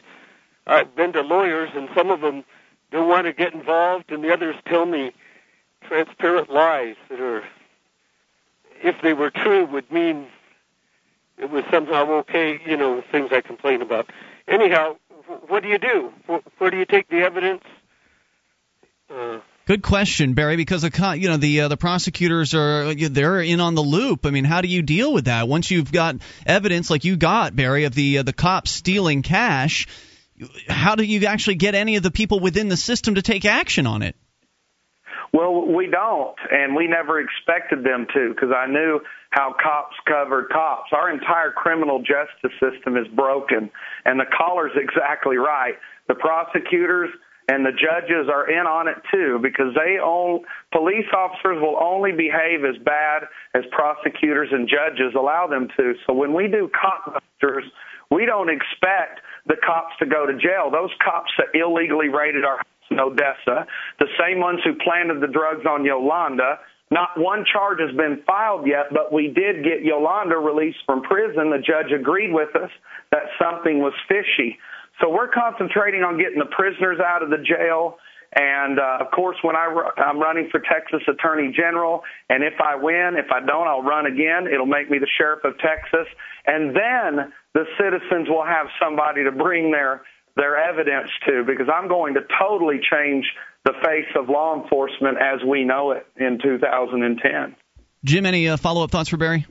I've 0.66 0.94
been 0.94 1.12
to 1.14 1.22
lawyers, 1.22 1.70
and 1.74 1.88
some 1.94 2.10
of 2.10 2.20
them 2.20 2.44
don't 2.90 3.08
want 3.08 3.26
to 3.26 3.32
get 3.32 3.54
involved, 3.54 4.10
and 4.10 4.22
the 4.22 4.32
others 4.32 4.56
tell 4.66 4.86
me 4.86 5.12
transparent 5.82 6.50
lies 6.50 6.96
that 7.08 7.20
are, 7.20 7.44
if 8.82 9.00
they 9.02 9.12
were 9.14 9.30
true, 9.30 9.64
would 9.66 9.90
mean 9.90 10.26
it 11.38 11.50
was 11.50 11.64
somehow 11.70 12.10
okay. 12.10 12.60
You 12.66 12.76
know, 12.76 13.02
things 13.10 13.30
I 13.32 13.40
complain 13.40 13.82
about. 13.82 14.10
Anyhow, 14.46 14.96
what 15.46 15.62
do 15.62 15.68
you 15.68 15.78
do? 15.78 16.12
Where 16.58 16.70
do 16.70 16.76
you 16.76 16.84
take 16.84 17.08
the 17.08 17.18
evidence? 17.20 17.64
Uh, 19.10 19.38
Good 19.68 19.82
question, 19.82 20.32
Barry. 20.32 20.56
Because 20.56 20.80
the 20.80 21.16
you 21.18 21.28
know 21.28 21.36
the 21.36 21.60
uh, 21.60 21.68
the 21.68 21.76
prosecutors 21.76 22.54
are 22.54 22.94
they're 22.94 23.42
in 23.42 23.60
on 23.60 23.74
the 23.74 23.82
loop. 23.82 24.24
I 24.24 24.30
mean, 24.30 24.46
how 24.46 24.62
do 24.62 24.68
you 24.68 24.80
deal 24.80 25.12
with 25.12 25.26
that 25.26 25.46
once 25.46 25.70
you've 25.70 25.92
got 25.92 26.16
evidence 26.46 26.88
like 26.88 27.04
you 27.04 27.18
got, 27.18 27.54
Barry, 27.54 27.84
of 27.84 27.94
the 27.94 28.18
uh, 28.18 28.22
the 28.22 28.32
cops 28.32 28.70
stealing 28.70 29.20
cash? 29.20 29.86
How 30.70 30.94
do 30.94 31.04
you 31.04 31.26
actually 31.26 31.56
get 31.56 31.74
any 31.74 31.96
of 31.96 32.02
the 32.02 32.10
people 32.10 32.40
within 32.40 32.68
the 32.68 32.78
system 32.78 33.16
to 33.16 33.22
take 33.22 33.44
action 33.44 33.86
on 33.86 34.00
it? 34.00 34.16
Well, 35.34 35.66
we 35.66 35.88
don't, 35.88 36.38
and 36.50 36.74
we 36.74 36.86
never 36.86 37.20
expected 37.20 37.84
them 37.84 38.06
to 38.14 38.30
because 38.34 38.48
I 38.56 38.68
knew 38.68 39.00
how 39.28 39.54
cops 39.62 39.96
covered 40.06 40.48
cops. 40.48 40.92
Our 40.94 41.10
entire 41.10 41.50
criminal 41.50 41.98
justice 41.98 42.58
system 42.58 42.96
is 42.96 43.06
broken, 43.14 43.68
and 44.06 44.18
the 44.18 44.24
caller's 44.34 44.72
exactly 44.76 45.36
right. 45.36 45.74
The 46.08 46.14
prosecutors 46.14 47.10
and 47.48 47.64
the 47.64 47.72
judges 47.72 48.28
are 48.28 48.48
in 48.48 48.66
on 48.66 48.88
it 48.88 48.96
too 49.10 49.40
because 49.42 49.74
they 49.74 49.98
own 49.98 50.44
police 50.70 51.08
officers 51.16 51.56
will 51.60 51.78
only 51.80 52.12
behave 52.12 52.64
as 52.64 52.76
bad 52.84 53.24
as 53.54 53.64
prosecutors 53.72 54.48
and 54.52 54.68
judges 54.68 55.14
allow 55.16 55.46
them 55.48 55.68
to. 55.76 55.94
So 56.06 56.12
when 56.12 56.34
we 56.34 56.46
do 56.46 56.70
cop 56.70 57.14
busters, 57.40 57.64
we 58.10 58.26
don't 58.26 58.50
expect 58.50 59.20
the 59.46 59.56
cops 59.64 59.96
to 59.98 60.06
go 60.06 60.26
to 60.26 60.34
jail. 60.34 60.70
Those 60.70 60.90
cops 61.02 61.32
that 61.38 61.58
illegally 61.58 62.08
raided 62.08 62.44
our 62.44 62.58
house 62.58 62.88
in 62.90 63.00
Odessa, 63.00 63.66
the 63.98 64.08
same 64.20 64.40
ones 64.40 64.60
who 64.64 64.74
planted 64.84 65.20
the 65.20 65.32
drugs 65.32 65.64
on 65.66 65.84
Yolanda, 65.84 66.60
not 66.90 67.10
one 67.16 67.44
charge 67.44 67.80
has 67.80 67.94
been 67.96 68.22
filed 68.26 68.66
yet, 68.66 68.86
but 68.92 69.12
we 69.12 69.28
did 69.28 69.62
get 69.62 69.82
Yolanda 69.82 70.36
released 70.36 70.78
from 70.86 71.02
prison. 71.02 71.50
The 71.50 71.58
judge 71.58 71.92
agreed 71.92 72.32
with 72.32 72.54
us 72.56 72.70
that 73.12 73.24
something 73.38 73.80
was 73.80 73.92
fishy. 74.08 74.58
So 75.00 75.10
we're 75.10 75.28
concentrating 75.28 76.02
on 76.02 76.18
getting 76.18 76.38
the 76.38 76.50
prisoners 76.50 76.98
out 77.00 77.22
of 77.22 77.30
the 77.30 77.38
jail. 77.38 77.98
And 78.34 78.78
uh, 78.78 78.98
of 79.00 79.10
course, 79.10 79.36
when 79.42 79.56
I 79.56 79.64
ru- 79.64 79.90
I'm 79.96 80.18
running 80.18 80.48
for 80.50 80.60
Texas 80.60 81.00
Attorney 81.08 81.52
General, 81.56 82.02
and 82.28 82.44
if 82.44 82.60
I 82.60 82.76
win, 82.76 83.14
if 83.16 83.32
I 83.32 83.40
don't, 83.40 83.66
I'll 83.66 83.82
run 83.82 84.06
again. 84.06 84.46
It'll 84.52 84.66
make 84.66 84.90
me 84.90 84.98
the 84.98 85.08
sheriff 85.16 85.44
of 85.44 85.58
Texas, 85.58 86.06
and 86.46 86.76
then 86.76 87.32
the 87.54 87.64
citizens 87.80 88.28
will 88.28 88.44
have 88.44 88.66
somebody 88.82 89.24
to 89.24 89.32
bring 89.32 89.70
their 89.70 90.02
their 90.36 90.56
evidence 90.56 91.10
to, 91.26 91.42
because 91.42 91.68
I'm 91.72 91.88
going 91.88 92.14
to 92.14 92.20
totally 92.38 92.78
change 92.78 93.26
the 93.64 93.72
face 93.82 94.06
of 94.14 94.28
law 94.28 94.62
enforcement 94.62 95.18
as 95.20 95.42
we 95.44 95.64
know 95.64 95.90
it 95.90 96.06
in 96.16 96.38
2010. 96.40 97.56
Jim, 98.04 98.24
any 98.24 98.48
uh, 98.48 98.56
follow 98.56 98.84
up 98.84 98.90
thoughts 98.90 99.08
for 99.08 99.16
Barry? 99.16 99.46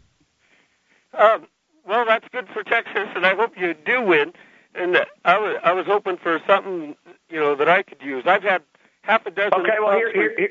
uh, 1.14 1.40
well, 1.86 2.06
that's 2.06 2.28
good 2.32 2.48
for 2.54 2.64
Texas, 2.64 3.10
and 3.16 3.26
I 3.26 3.36
hope 3.36 3.58
you 3.58 3.74
do 3.74 4.02
win. 4.02 4.34
And 4.78 4.98
I 5.26 5.38
was 5.40 5.58
I 5.64 5.74
was 5.74 5.86
hoping 5.88 6.18
for 6.18 6.40
something 6.48 6.96
you 7.30 7.40
know 7.40 7.56
that 7.56 7.68
I 7.70 7.84
could 7.84 8.02
use. 8.02 8.24
I've 8.28 8.44
had 8.44 8.62
half 9.02 9.26
a 9.26 9.32
dozen. 9.32 9.54
Okay, 9.62 9.78
well 9.80 9.96
here, 9.96 10.12
here, 10.14 10.34
here 10.38 10.50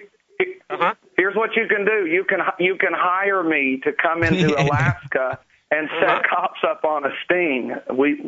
Uh-huh. 0.71 0.95
here's 1.17 1.37
what 1.37 1.55
you 1.57 1.67
can 1.69 1.85
do. 1.85 2.07
You 2.07 2.25
can 2.25 2.41
you 2.59 2.77
can 2.77 2.93
hire 2.93 3.43
me 3.43 3.81
to 3.85 3.93
come 3.93 4.23
into 4.23 4.49
Alaska 4.61 5.39
and 5.71 5.89
set 6.01 6.09
Uh-huh. 6.09 6.23
cops 6.29 6.61
up 6.69 6.85
on 6.85 7.05
a 7.05 7.11
sting. 7.25 7.75
We 7.95 8.21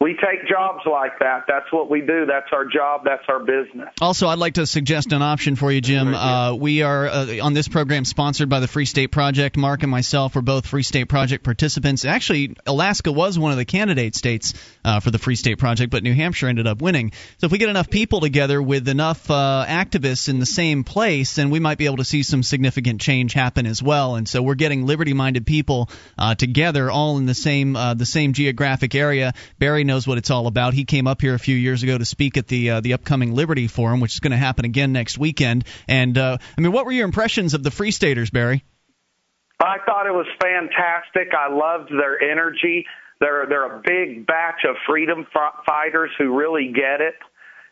we 0.00 0.14
take 0.14 0.46
jobs 0.48 0.84
like 0.86 1.18
that. 1.18 1.44
That's 1.48 1.72
what 1.72 1.90
we 1.90 2.02
do. 2.02 2.24
That's 2.24 2.46
our 2.52 2.64
job. 2.64 3.02
That's 3.04 3.24
our 3.28 3.40
business. 3.40 3.88
Also, 4.00 4.28
I'd 4.28 4.38
like 4.38 4.54
to 4.54 4.66
suggest 4.66 5.12
an 5.12 5.22
option 5.22 5.56
for 5.56 5.72
you, 5.72 5.80
Jim. 5.80 6.14
Uh, 6.14 6.54
we 6.54 6.82
are 6.82 7.08
uh, 7.08 7.38
on 7.42 7.52
this 7.52 7.66
program 7.66 8.04
sponsored 8.04 8.48
by 8.48 8.60
the 8.60 8.68
Free 8.68 8.84
State 8.84 9.08
Project. 9.08 9.56
Mark 9.56 9.82
and 9.82 9.90
myself 9.90 10.36
were 10.36 10.42
both 10.42 10.66
Free 10.68 10.84
State 10.84 11.06
Project 11.08 11.42
participants. 11.42 12.04
Actually, 12.04 12.54
Alaska 12.64 13.10
was 13.10 13.40
one 13.40 13.50
of 13.50 13.58
the 13.58 13.64
candidate 13.64 14.14
states 14.14 14.54
uh, 14.84 15.00
for 15.00 15.10
the 15.10 15.18
Free 15.18 15.34
State 15.34 15.58
Project, 15.58 15.90
but 15.90 16.04
New 16.04 16.14
Hampshire 16.14 16.46
ended 16.46 16.68
up 16.68 16.80
winning. 16.80 17.10
So 17.38 17.46
if 17.46 17.52
we 17.52 17.58
get 17.58 17.68
enough 17.68 17.90
people 17.90 18.20
together 18.20 18.62
with 18.62 18.86
enough 18.86 19.28
uh, 19.28 19.64
activists 19.66 20.28
in 20.28 20.38
the 20.38 20.46
same 20.46 20.84
place, 20.84 21.34
then 21.34 21.50
we 21.50 21.58
might 21.58 21.76
be 21.76 21.86
able 21.86 21.96
to 21.96 22.04
see 22.04 22.22
some 22.22 22.44
significant 22.44 23.00
change 23.00 23.32
happen 23.32 23.66
as 23.66 23.82
well. 23.82 24.14
And 24.14 24.28
so 24.28 24.42
we're 24.42 24.54
getting 24.54 24.86
liberty-minded 24.86 25.44
people 25.44 25.90
uh, 26.16 26.36
together, 26.36 26.88
all 26.88 27.18
in 27.18 27.26
the 27.26 27.34
same 27.34 27.74
uh, 27.74 27.94
the 27.94 28.06
same 28.06 28.32
geographic 28.32 28.94
area. 28.94 29.34
Barry 29.58 29.87
knows 29.88 30.06
what 30.06 30.18
it's 30.18 30.30
all 30.30 30.46
about. 30.46 30.74
He 30.74 30.84
came 30.84 31.08
up 31.08 31.20
here 31.20 31.34
a 31.34 31.38
few 31.38 31.56
years 31.56 31.82
ago 31.82 31.98
to 31.98 32.04
speak 32.04 32.36
at 32.36 32.46
the 32.46 32.70
uh, 32.70 32.80
the 32.80 32.92
upcoming 32.92 33.34
Liberty 33.34 33.66
Forum, 33.66 33.98
which 33.98 34.12
is 34.12 34.20
going 34.20 34.30
to 34.30 34.36
happen 34.36 34.64
again 34.64 34.92
next 34.92 35.18
weekend. 35.18 35.64
And 35.88 36.16
uh, 36.16 36.38
I 36.56 36.60
mean, 36.60 36.70
what 36.70 36.86
were 36.86 36.92
your 36.92 37.06
impressions 37.06 37.54
of 37.54 37.64
the 37.64 37.72
Free 37.72 37.90
Staters, 37.90 38.30
Barry? 38.30 38.64
I 39.60 39.78
thought 39.84 40.06
it 40.06 40.12
was 40.12 40.26
fantastic. 40.40 41.34
I 41.34 41.52
loved 41.52 41.90
their 41.90 42.22
energy. 42.22 42.86
They're 43.20 43.46
they're 43.48 43.78
a 43.78 43.82
big 43.84 44.26
batch 44.26 44.64
of 44.68 44.76
freedom 44.86 45.26
f- 45.34 45.64
fighters 45.66 46.10
who 46.18 46.38
really 46.38 46.72
get 46.72 47.00
it, 47.00 47.16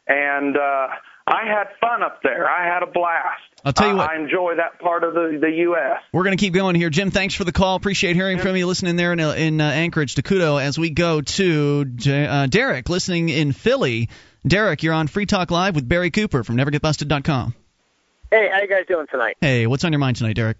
and 0.08 0.56
uh, 0.56 0.88
I 1.26 1.44
had 1.46 1.68
fun 1.80 2.02
up 2.02 2.22
there. 2.22 2.48
I 2.48 2.66
had 2.66 2.82
a 2.82 2.90
blast. 2.90 3.55
I'll 3.66 3.72
tell 3.72 3.88
you 3.88 3.96
what. 3.96 4.08
I 4.08 4.16
enjoy 4.16 4.54
that 4.56 4.78
part 4.78 5.02
of 5.02 5.12
the 5.12 5.38
the 5.40 5.50
U.S. 5.50 6.00
We're 6.12 6.22
going 6.22 6.36
to 6.36 6.40
keep 6.40 6.54
going 6.54 6.76
here. 6.76 6.88
Jim, 6.88 7.10
thanks 7.10 7.34
for 7.34 7.42
the 7.42 7.50
call. 7.50 7.74
Appreciate 7.74 8.14
hearing 8.14 8.38
from 8.38 8.54
you. 8.54 8.64
Listening 8.64 8.94
there 8.94 9.12
in, 9.12 9.18
uh, 9.18 9.32
in 9.32 9.60
uh, 9.60 9.64
Anchorage 9.64 10.14
Tokudo. 10.14 10.62
As 10.62 10.78
we 10.78 10.90
go 10.90 11.20
to 11.20 11.84
J- 11.84 12.26
uh, 12.26 12.46
Derek, 12.46 12.88
listening 12.88 13.28
in 13.28 13.50
Philly. 13.50 14.08
Derek, 14.46 14.84
you're 14.84 14.94
on 14.94 15.08
Free 15.08 15.26
Talk 15.26 15.50
Live 15.50 15.74
with 15.74 15.88
Barry 15.88 16.12
Cooper 16.12 16.44
from 16.44 16.56
NeverGetBusted.com. 16.56 17.54
Hey, 18.30 18.48
how 18.52 18.60
you 18.60 18.68
guys 18.68 18.84
doing 18.86 19.08
tonight? 19.10 19.36
Hey, 19.40 19.66
what's 19.66 19.82
on 19.82 19.92
your 19.92 19.98
mind 19.98 20.16
tonight, 20.16 20.34
Derek? 20.34 20.58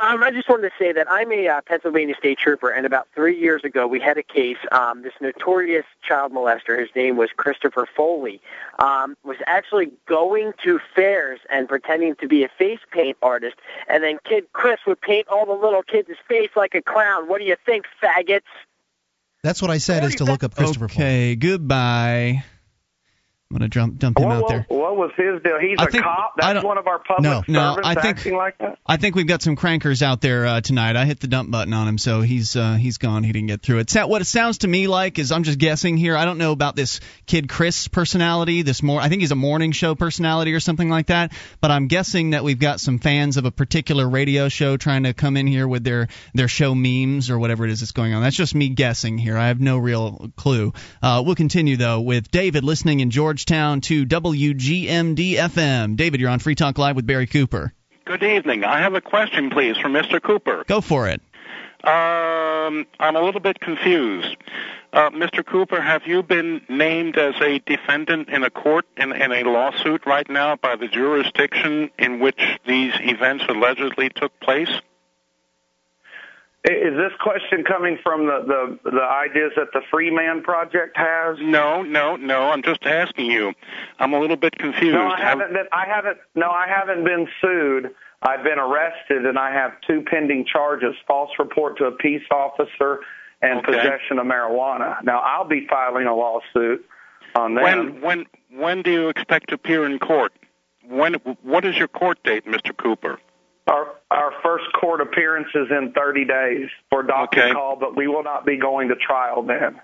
Um, 0.00 0.22
I 0.22 0.30
just 0.30 0.48
wanted 0.48 0.70
to 0.70 0.74
say 0.78 0.92
that 0.92 1.10
I'm 1.10 1.32
a 1.32 1.48
uh, 1.48 1.60
Pennsylvania 1.62 2.14
state 2.16 2.38
trooper, 2.38 2.70
and 2.70 2.86
about 2.86 3.08
three 3.16 3.36
years 3.36 3.64
ago, 3.64 3.88
we 3.88 3.98
had 3.98 4.16
a 4.16 4.22
case. 4.22 4.58
Um, 4.70 5.02
this 5.02 5.12
notorious 5.20 5.86
child 6.02 6.32
molester, 6.32 6.78
his 6.78 6.88
name 6.94 7.16
was 7.16 7.30
Christopher 7.36 7.88
Foley, 7.96 8.40
um, 8.78 9.16
was 9.24 9.38
actually 9.48 9.90
going 10.06 10.52
to 10.62 10.78
fairs 10.94 11.40
and 11.50 11.68
pretending 11.68 12.14
to 12.16 12.28
be 12.28 12.44
a 12.44 12.48
face 12.48 12.78
paint 12.92 13.16
artist, 13.22 13.56
and 13.88 14.04
then 14.04 14.18
Kidd 14.24 14.46
Chris 14.52 14.78
would 14.86 15.00
paint 15.00 15.26
all 15.26 15.46
the 15.46 15.52
little 15.52 15.82
kids' 15.82 16.10
face 16.28 16.50
like 16.54 16.76
a 16.76 16.82
clown. 16.82 17.28
What 17.28 17.40
do 17.40 17.44
you 17.44 17.56
think, 17.66 17.86
faggots? 18.00 18.42
That's 19.42 19.60
what 19.60 19.72
I 19.72 19.78
said 19.78 20.04
is 20.04 20.16
to 20.16 20.24
look 20.24 20.44
up 20.44 20.54
Christopher. 20.54 20.84
Okay, 20.84 21.34
goodbye. 21.34 22.44
I'm 23.50 23.56
going 23.56 23.70
to 23.70 23.78
dump, 23.98 24.18
him 24.18 24.28
What, 24.28 24.36
out 24.44 24.48
there. 24.48 24.66
what, 24.68 24.78
what 24.78 24.96
was 24.98 25.10
his 25.16 25.42
deal? 25.42 25.58
He's 25.58 25.78
I 25.78 25.84
a 25.84 25.86
think- 25.86 26.04
cop. 26.04 26.34
That's 26.36 26.62
one 26.62 26.76
of 26.76 26.86
our 26.86 26.98
public 26.98 27.22
No, 27.22 27.42
no, 27.48 27.76
servants 27.76 27.88
I 27.88 27.94
think- 27.94 28.18
acting 28.18 28.36
like 28.36 28.58
that. 28.58 28.78
I 28.86 28.98
think 28.98 29.14
we've 29.16 29.26
got 29.26 29.40
some 29.40 29.56
crankers 29.56 30.02
out 30.02 30.20
there 30.20 30.44
uh, 30.44 30.60
tonight. 30.60 30.96
I 30.96 31.06
hit 31.06 31.20
the 31.20 31.28
dump 31.28 31.50
button 31.50 31.72
on 31.72 31.88
him, 31.88 31.96
so 31.98 32.20
he's 32.20 32.56
uh, 32.56 32.74
he's 32.74 32.98
gone. 32.98 33.22
He 33.22 33.32
didn't 33.32 33.48
get 33.48 33.62
through 33.62 33.78
it. 33.78 33.90
What 33.94 34.20
it 34.22 34.26
sounds 34.26 34.58
to 34.58 34.68
me 34.68 34.86
like 34.86 35.18
is 35.18 35.32
I'm 35.32 35.44
just 35.44 35.58
guessing 35.58 35.96
here. 35.96 36.14
I 36.16 36.24
don't 36.26 36.36
know 36.38 36.52
about 36.52 36.76
this 36.76 37.00
Kidd 37.26 37.48
Chris 37.48 37.88
personality. 37.88 38.62
This 38.62 38.82
more, 38.82 39.00
I 39.00 39.08
think 39.08 39.20
he's 39.20 39.30
a 39.30 39.34
morning 39.36 39.72
show 39.72 39.94
personality 39.94 40.52
or 40.54 40.60
something 40.60 40.88
like 40.90 41.06
that. 41.06 41.32
But 41.60 41.70
I'm 41.70 41.86
guessing 41.86 42.30
that 42.30 42.44
we've 42.44 42.58
got 42.58 42.80
some 42.80 42.98
fans 42.98 43.36
of 43.38 43.44
a 43.46 43.50
particular 43.50 44.08
radio 44.08 44.48
show 44.48 44.76
trying 44.78 45.02
to 45.04 45.12
come 45.14 45.36
in 45.38 45.46
here 45.46 45.66
with 45.68 45.84
their 45.84 46.08
their 46.34 46.48
show 46.48 46.74
memes 46.74 47.30
or 47.30 47.38
whatever 47.38 47.64
it 47.66 47.70
is 47.70 47.80
that's 47.80 47.92
going 47.92 48.12
on. 48.14 48.22
That's 48.22 48.36
just 48.36 48.54
me 48.54 48.68
guessing 48.70 49.16
here. 49.18 49.36
I 49.38 49.48
have 49.48 49.60
no 49.60 49.76
real 49.78 50.30
clue. 50.36 50.72
Uh, 51.02 51.22
we'll 51.24 51.34
continue 51.34 51.76
though 51.78 52.00
with 52.00 52.30
David 52.30 52.64
listening 52.64 53.00
in 53.00 53.10
Georgetown 53.38 53.80
to 53.82 54.04
WGMD 54.04 55.34
FM. 55.34 55.94
David, 55.94 56.20
you're 56.20 56.28
on 56.28 56.40
Free 56.40 56.56
Talk 56.56 56.76
Live 56.76 56.96
with 56.96 57.06
Barry 57.06 57.28
Cooper. 57.28 57.72
Good 58.04 58.24
evening. 58.24 58.64
I 58.64 58.80
have 58.80 58.94
a 58.94 59.00
question, 59.00 59.48
please, 59.50 59.76
for 59.76 59.88
Mr. 59.88 60.20
Cooper. 60.20 60.64
Go 60.66 60.80
for 60.80 61.06
it. 61.06 61.20
Um, 61.84 62.84
I'm 62.98 63.14
a 63.14 63.20
little 63.20 63.40
bit 63.40 63.60
confused. 63.60 64.36
Uh, 64.92 65.10
Mr. 65.10 65.46
Cooper, 65.46 65.80
have 65.80 66.02
you 66.04 66.24
been 66.24 66.62
named 66.68 67.16
as 67.16 67.36
a 67.40 67.60
defendant 67.60 68.28
in 68.28 68.42
a 68.42 68.50
court 68.50 68.86
in, 68.96 69.12
in 69.12 69.30
a 69.30 69.44
lawsuit 69.44 70.04
right 70.04 70.28
now 70.28 70.56
by 70.56 70.74
the 70.74 70.88
jurisdiction 70.88 71.90
in 71.96 72.18
which 72.18 72.58
these 72.66 72.92
events 72.98 73.44
allegedly 73.48 74.08
took 74.08 74.32
place? 74.40 74.80
Is 76.64 76.96
this 76.96 77.12
question 77.20 77.62
coming 77.62 77.98
from 78.02 78.26
the, 78.26 78.78
the, 78.84 78.90
the 78.90 79.02
ideas 79.02 79.52
that 79.56 79.68
the 79.72 79.80
Free 79.90 80.10
Man 80.10 80.42
Project 80.42 80.96
has? 80.96 81.36
No, 81.40 81.82
no, 81.82 82.16
no. 82.16 82.50
I'm 82.50 82.62
just 82.62 82.84
asking 82.84 83.26
you. 83.26 83.52
I'm 84.00 84.12
a 84.12 84.18
little 84.20 84.36
bit 84.36 84.58
confused. 84.58 84.94
No, 84.94 85.06
I 85.06 85.20
haven't 85.20 85.52
been. 85.52 85.66
I 85.72 85.86
haven't. 85.86 86.18
No, 86.34 86.50
I 86.50 86.66
haven't 86.68 87.04
been 87.04 87.28
sued. 87.40 87.94
I've 88.22 88.42
been 88.42 88.58
arrested, 88.58 89.24
and 89.24 89.38
I 89.38 89.52
have 89.52 89.72
two 89.86 90.02
pending 90.10 90.46
charges: 90.52 90.94
false 91.06 91.30
report 91.38 91.78
to 91.78 91.84
a 91.84 91.92
peace 91.92 92.24
officer 92.32 93.00
and 93.40 93.60
Okay. 93.60 93.72
possession 93.72 94.18
of 94.18 94.26
marijuana. 94.26 95.02
Now, 95.04 95.20
I'll 95.20 95.46
be 95.46 95.64
filing 95.70 96.06
a 96.06 96.14
lawsuit 96.14 96.84
on 97.36 97.54
them. 97.54 97.62
When 97.62 98.00
when 98.00 98.26
when 98.50 98.82
do 98.82 98.90
you 98.90 99.08
expect 99.08 99.50
to 99.50 99.54
appear 99.54 99.86
in 99.86 100.00
court? 100.00 100.32
When 100.84 101.14
what 101.42 101.64
is 101.64 101.76
your 101.78 101.88
court 101.88 102.22
date, 102.24 102.46
Mr. 102.46 102.76
Cooper? 102.76 103.20
Our 103.68 103.94
our 104.10 104.32
first 104.42 104.64
court 104.72 105.00
appearance 105.02 105.48
is 105.54 105.68
in 105.70 105.92
30 105.92 106.24
days 106.24 106.68
for 106.90 107.02
docket 107.02 107.38
Okay. 107.44 107.52
call, 107.52 107.76
but 107.76 107.94
we 107.96 108.08
will 108.08 108.22
not 108.22 108.46
be 108.46 108.56
going 108.56 108.88
to 108.88 108.96
trial 108.96 109.42
then. 109.42 109.80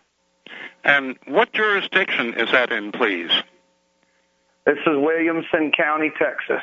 And 0.82 1.18
what 1.26 1.53
jurisdiction 1.53 2.35
is 2.35 2.51
that 2.53 2.72
in, 2.72 2.93
please? 2.93 3.30
This 4.64 4.78
is 4.78 4.97
Williamson 4.97 5.72
County, 5.76 6.11
Texas. 6.18 6.62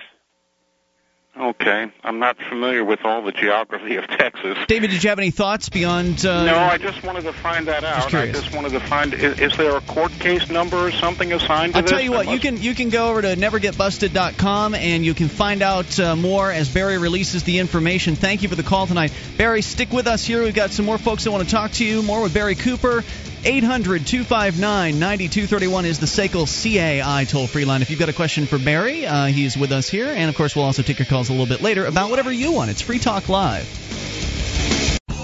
Okay, 1.39 1.89
I'm 2.03 2.19
not 2.19 2.35
familiar 2.49 2.83
with 2.83 3.05
all 3.05 3.21
the 3.21 3.31
geography 3.31 3.95
of 3.95 4.05
Texas. 4.05 4.57
David, 4.67 4.91
did 4.91 5.01
you 5.01 5.09
have 5.09 5.17
any 5.17 5.31
thoughts 5.31 5.69
beyond? 5.69 6.25
Uh, 6.25 6.43
no, 6.43 6.57
I 6.57 6.77
just 6.77 7.01
wanted 7.03 7.21
to 7.21 7.31
find 7.31 7.67
that 7.69 7.85
out. 7.85 8.13
I 8.13 8.33
just 8.33 8.53
wanted 8.53 8.73
to 8.73 8.81
find 8.81 9.13
is, 9.13 9.39
is 9.39 9.55
there 9.55 9.77
a 9.77 9.81
court 9.81 10.11
case 10.11 10.49
number 10.49 10.75
or 10.75 10.91
something 10.91 11.31
assigned 11.31 11.71
to 11.71 11.77
I'll 11.77 11.83
this? 11.83 11.91
tell 11.91 12.01
you 12.01 12.11
what, 12.11 12.25
There 12.25 12.35
you 12.35 12.39
can 12.41 12.61
you 12.61 12.75
can 12.75 12.89
go 12.89 13.09
over 13.09 13.21
to 13.21 13.35
nevergetbusted.com 13.37 14.75
and 14.75 15.05
you 15.05 15.13
can 15.13 15.29
find 15.29 15.61
out 15.61 15.97
uh, 16.01 16.17
more 16.17 16.51
as 16.51 16.67
Barry 16.71 16.97
releases 16.97 17.43
the 17.43 17.59
information. 17.59 18.15
Thank 18.15 18.43
you 18.43 18.49
for 18.49 18.55
the 18.55 18.63
call 18.63 18.85
tonight. 18.85 19.13
Barry, 19.37 19.61
stick 19.61 19.93
with 19.93 20.07
us 20.07 20.25
here. 20.25 20.43
We've 20.43 20.53
got 20.53 20.71
some 20.71 20.85
more 20.85 20.97
folks 20.97 21.23
that 21.23 21.31
want 21.31 21.45
to 21.45 21.49
talk 21.49 21.71
to 21.73 21.85
you. 21.85 22.03
More 22.03 22.21
with 22.21 22.33
Barry 22.33 22.55
Cooper. 22.55 23.05
800 23.43 24.05
259 24.05 24.99
9231 24.99 25.85
is 25.85 25.99
the 25.99 26.05
SACL 26.05 26.45
CAI 26.45 27.25
toll 27.25 27.47
free 27.47 27.65
line. 27.65 27.81
If 27.81 27.89
you've 27.89 27.99
got 27.99 28.09
a 28.09 28.13
question 28.13 28.45
for 28.45 28.59
Barry, 28.59 29.07
uh, 29.07 29.25
he's 29.25 29.57
with 29.57 29.71
us 29.71 29.89
here. 29.89 30.07
And 30.07 30.29
of 30.29 30.35
course, 30.35 30.55
we'll 30.55 30.65
also 30.65 30.83
take 30.83 30.99
your 30.99 31.07
calls 31.07 31.29
a 31.29 31.31
little 31.31 31.47
bit 31.47 31.61
later 31.61 31.85
about 31.85 32.11
whatever 32.11 32.31
you 32.31 32.51
want. 32.51 32.69
It's 32.69 32.81
Free 32.81 32.99
Talk 32.99 33.29
Live. 33.29 34.20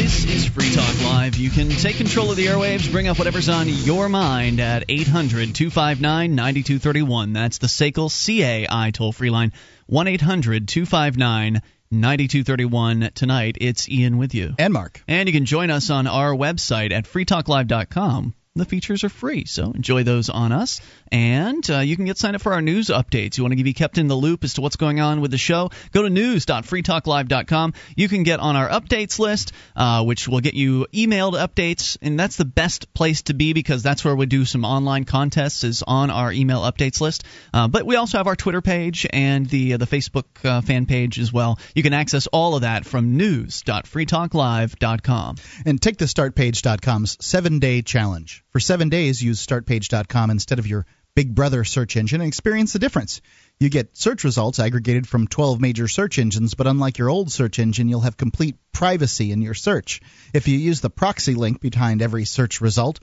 This 0.00 0.24
is 0.24 0.46
Free 0.46 0.72
Talk 0.72 1.02
Live. 1.02 1.36
You 1.36 1.50
can 1.50 1.68
take 1.68 1.96
control 1.96 2.30
of 2.30 2.36
the 2.36 2.46
airwaves, 2.46 2.90
bring 2.90 3.08
up 3.08 3.18
whatever's 3.18 3.48
on 3.48 3.68
your 3.68 4.08
mind 4.08 4.60
at 4.60 4.84
800 4.88 5.54
259 5.54 6.34
9231. 6.34 7.32
That's 7.32 7.58
the 7.58 7.66
SACL 7.66 8.08
CAI 8.08 8.90
toll 8.92 9.12
free 9.12 9.30
line. 9.30 9.52
1 9.86 10.08
800 10.08 10.68
259 10.68 11.60
9231. 11.90 13.10
Tonight, 13.14 13.56
it's 13.60 13.88
Ian 13.88 14.16
with 14.16 14.34
you. 14.34 14.54
And 14.58 14.72
Mark. 14.72 15.02
And 15.08 15.28
you 15.28 15.32
can 15.32 15.44
join 15.44 15.70
us 15.70 15.90
on 15.90 16.06
our 16.06 16.32
website 16.32 16.92
at 16.92 17.04
freetalklive.com. 17.04 18.34
The 18.56 18.64
features 18.64 19.04
are 19.04 19.08
free, 19.08 19.44
so 19.44 19.70
enjoy 19.70 20.02
those 20.02 20.28
on 20.28 20.50
us. 20.50 20.80
And 21.12 21.70
uh, 21.70 21.78
you 21.78 21.94
can 21.94 22.04
get 22.04 22.18
signed 22.18 22.34
up 22.34 22.42
for 22.42 22.52
our 22.52 22.60
news 22.60 22.88
updates. 22.88 23.38
You 23.38 23.44
want 23.44 23.56
to 23.56 23.62
be 23.62 23.72
kept 23.72 23.96
in 23.96 24.08
the 24.08 24.16
loop 24.16 24.42
as 24.42 24.54
to 24.54 24.60
what's 24.60 24.74
going 24.74 24.98
on 24.98 25.20
with 25.20 25.30
the 25.30 25.38
show? 25.38 25.70
Go 25.92 26.02
to 26.02 26.10
news.freetalklive.com. 26.10 27.74
You 27.94 28.08
can 28.08 28.24
get 28.24 28.40
on 28.40 28.56
our 28.56 28.68
updates 28.68 29.20
list, 29.20 29.52
uh, 29.76 30.02
which 30.02 30.26
will 30.26 30.40
get 30.40 30.54
you 30.54 30.88
emailed 30.92 31.34
updates, 31.34 31.96
and 32.02 32.18
that's 32.18 32.36
the 32.36 32.44
best 32.44 32.92
place 32.92 33.22
to 33.22 33.34
be 33.34 33.52
because 33.52 33.84
that's 33.84 34.04
where 34.04 34.16
we 34.16 34.26
do 34.26 34.44
some 34.44 34.64
online 34.64 35.04
contests. 35.04 35.62
Is 35.62 35.84
on 35.86 36.10
our 36.10 36.32
email 36.32 36.62
updates 36.62 37.00
list. 37.00 37.22
Uh, 37.54 37.68
but 37.68 37.86
we 37.86 37.94
also 37.94 38.18
have 38.18 38.26
our 38.26 38.34
Twitter 38.34 38.62
page 38.62 39.06
and 39.08 39.46
the 39.46 39.74
uh, 39.74 39.76
the 39.76 39.86
Facebook 39.86 40.24
uh, 40.44 40.60
fan 40.60 40.86
page 40.86 41.20
as 41.20 41.32
well. 41.32 41.60
You 41.76 41.84
can 41.84 41.92
access 41.92 42.26
all 42.26 42.56
of 42.56 42.62
that 42.62 42.84
from 42.84 43.16
news.freetalklive.com. 43.16 45.36
And 45.66 45.80
take 45.80 45.98
the 45.98 46.06
startpage.com's 46.06 47.16
seven 47.24 47.60
day 47.60 47.82
challenge. 47.82 48.39
For 48.50 48.60
seven 48.60 48.88
days, 48.88 49.22
use 49.22 49.44
startpage.com 49.44 50.30
instead 50.30 50.58
of 50.58 50.66
your 50.66 50.86
Big 51.14 51.34
Brother 51.34 51.64
search 51.64 51.96
engine 51.96 52.20
and 52.20 52.28
experience 52.28 52.72
the 52.72 52.78
difference. 52.78 53.20
You 53.58 53.68
get 53.68 53.96
search 53.96 54.24
results 54.24 54.58
aggregated 54.58 55.08
from 55.08 55.28
12 55.28 55.60
major 55.60 55.86
search 55.86 56.18
engines, 56.18 56.54
but 56.54 56.66
unlike 56.66 56.98
your 56.98 57.10
old 57.10 57.30
search 57.30 57.58
engine, 57.58 57.88
you'll 57.88 58.00
have 58.00 58.16
complete 58.16 58.56
privacy 58.72 59.32
in 59.32 59.42
your 59.42 59.54
search. 59.54 60.00
If 60.32 60.48
you 60.48 60.58
use 60.58 60.80
the 60.80 60.90
proxy 60.90 61.34
link 61.34 61.60
behind 61.60 62.02
every 62.02 62.24
search 62.24 62.60
result, 62.60 63.00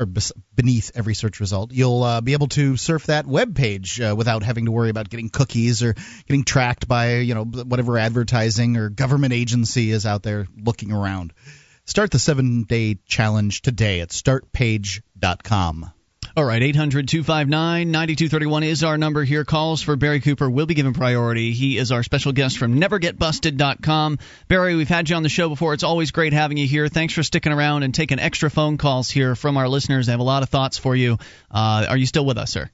or 0.00 0.06
beneath 0.54 0.90
every 0.94 1.14
search 1.14 1.38
result, 1.38 1.72
you'll 1.72 2.02
uh, 2.02 2.20
be 2.20 2.32
able 2.32 2.48
to 2.48 2.76
surf 2.76 3.06
that 3.06 3.26
web 3.26 3.54
page 3.54 4.00
uh, 4.00 4.14
without 4.16 4.42
having 4.42 4.64
to 4.64 4.72
worry 4.72 4.90
about 4.90 5.08
getting 5.08 5.28
cookies 5.28 5.82
or 5.82 5.94
getting 6.26 6.44
tracked 6.44 6.88
by 6.88 7.18
you 7.18 7.34
know 7.34 7.44
whatever 7.44 7.96
advertising 7.96 8.76
or 8.76 8.88
government 8.88 9.32
agency 9.32 9.90
is 9.90 10.04
out 10.04 10.22
there 10.22 10.48
looking 10.56 10.90
around. 10.90 11.32
Start 11.86 12.10
the 12.10 12.18
seven 12.18 12.64
day 12.64 12.98
challenge 13.06 13.62
today 13.62 14.00
at 14.00 14.08
startpage.com. 14.08 15.92
All 16.36 16.44
right, 16.44 16.62
800 16.62 17.08
259 17.08 17.90
9231 17.90 18.62
is 18.64 18.84
our 18.84 18.98
number 18.98 19.24
here. 19.24 19.44
Calls 19.44 19.80
for 19.80 19.96
Barry 19.96 20.20
Cooper 20.20 20.50
will 20.50 20.66
be 20.66 20.74
given 20.74 20.92
priority. 20.92 21.52
He 21.52 21.78
is 21.78 21.92
our 21.92 22.02
special 22.02 22.32
guest 22.32 22.58
from 22.58 22.78
NeverGetBusted.com. 22.78 24.18
Barry, 24.48 24.76
we've 24.76 24.88
had 24.88 25.08
you 25.08 25.16
on 25.16 25.22
the 25.22 25.30
show 25.30 25.48
before. 25.48 25.72
It's 25.72 25.84
always 25.84 26.10
great 26.10 26.34
having 26.34 26.58
you 26.58 26.66
here. 26.66 26.88
Thanks 26.88 27.14
for 27.14 27.22
sticking 27.22 27.52
around 27.52 27.84
and 27.84 27.94
taking 27.94 28.18
extra 28.18 28.50
phone 28.50 28.76
calls 28.76 29.08
here 29.08 29.34
from 29.34 29.56
our 29.56 29.68
listeners. 29.68 30.06
They 30.06 30.12
have 30.12 30.20
a 30.20 30.24
lot 30.24 30.42
of 30.42 30.50
thoughts 30.50 30.76
for 30.76 30.94
you. 30.94 31.18
Uh, 31.50 31.86
are 31.88 31.96
you 31.96 32.04
still 32.04 32.26
with 32.26 32.36
us, 32.36 32.50
sir? 32.50 32.68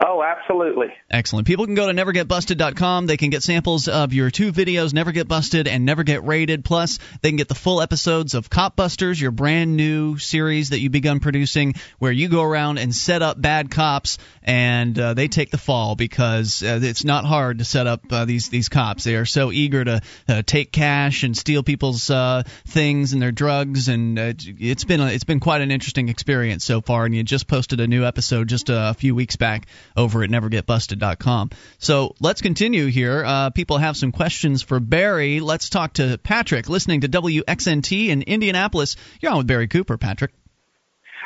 Oh, 0.00 0.22
absolutely. 0.22 0.94
Excellent. 1.10 1.48
People 1.48 1.64
can 1.64 1.74
go 1.74 1.90
to 1.90 1.92
nevergetbusted.com. 1.92 3.06
They 3.06 3.16
can 3.16 3.30
get 3.30 3.42
samples 3.42 3.88
of 3.88 4.12
your 4.12 4.30
two 4.30 4.52
videos, 4.52 4.94
Never 4.94 5.10
Get 5.10 5.26
Busted 5.26 5.66
and 5.66 5.84
Never 5.84 6.04
Get 6.04 6.24
Raided. 6.24 6.64
Plus, 6.64 7.00
they 7.20 7.30
can 7.30 7.36
get 7.36 7.48
the 7.48 7.56
full 7.56 7.82
episodes 7.82 8.34
of 8.34 8.48
KopBusters, 8.48 9.20
your 9.20 9.32
brand 9.32 9.76
new 9.76 10.16
series 10.16 10.70
that 10.70 10.78
you've 10.78 10.92
begun 10.92 11.18
producing, 11.18 11.74
where 11.98 12.12
you 12.12 12.28
go 12.28 12.44
around 12.44 12.78
and 12.78 12.94
set 12.94 13.22
up 13.22 13.42
bad 13.42 13.72
cops, 13.72 14.18
and 14.44 14.96
uh, 14.96 15.14
they 15.14 15.26
take 15.26 15.50
the 15.50 15.58
fall 15.58 15.96
because 15.96 16.62
uh, 16.62 16.78
it's 16.80 17.02
not 17.02 17.24
hard 17.24 17.58
to 17.58 17.64
set 17.64 17.88
up 17.88 18.00
uh, 18.12 18.24
these 18.24 18.50
these 18.50 18.68
cops. 18.68 19.02
They 19.02 19.16
are 19.16 19.26
so 19.26 19.50
eager 19.50 19.84
to 19.84 20.00
uh, 20.28 20.42
take 20.46 20.70
cash 20.70 21.24
and 21.24 21.36
steal 21.36 21.64
people's 21.64 22.08
uh, 22.08 22.44
things 22.66 23.14
and 23.14 23.20
their 23.20 23.32
drugs, 23.32 23.88
and 23.88 24.16
uh, 24.16 24.32
it's 24.38 24.84
been 24.84 25.00
a, 25.00 25.08
it's 25.08 25.24
been 25.24 25.40
quite 25.40 25.60
an 25.60 25.72
interesting 25.72 26.08
experience 26.08 26.64
so 26.64 26.80
far. 26.80 27.04
And 27.04 27.16
you 27.16 27.24
just 27.24 27.48
posted 27.48 27.80
a 27.80 27.88
new 27.88 28.04
episode 28.04 28.46
just 28.46 28.68
a 28.68 28.94
few 28.94 29.16
weeks 29.16 29.34
back 29.34 29.66
over 29.98 30.22
at 30.22 30.30
nevergetbusted.com. 30.30 31.50
So 31.78 32.14
let's 32.20 32.40
continue 32.40 32.86
here. 32.86 33.24
Uh, 33.24 33.50
people 33.50 33.76
have 33.78 33.96
some 33.96 34.12
questions 34.12 34.62
for 34.62 34.80
Barry. 34.80 35.40
Let's 35.40 35.68
talk 35.68 35.94
to 35.94 36.18
Patrick, 36.18 36.68
listening 36.68 37.02
to 37.02 37.08
WXNT 37.08 38.08
in 38.08 38.22
Indianapolis. 38.22 38.96
You're 39.20 39.32
on 39.32 39.38
with 39.38 39.46
Barry 39.46 39.68
Cooper, 39.68 39.98
Patrick. 39.98 40.32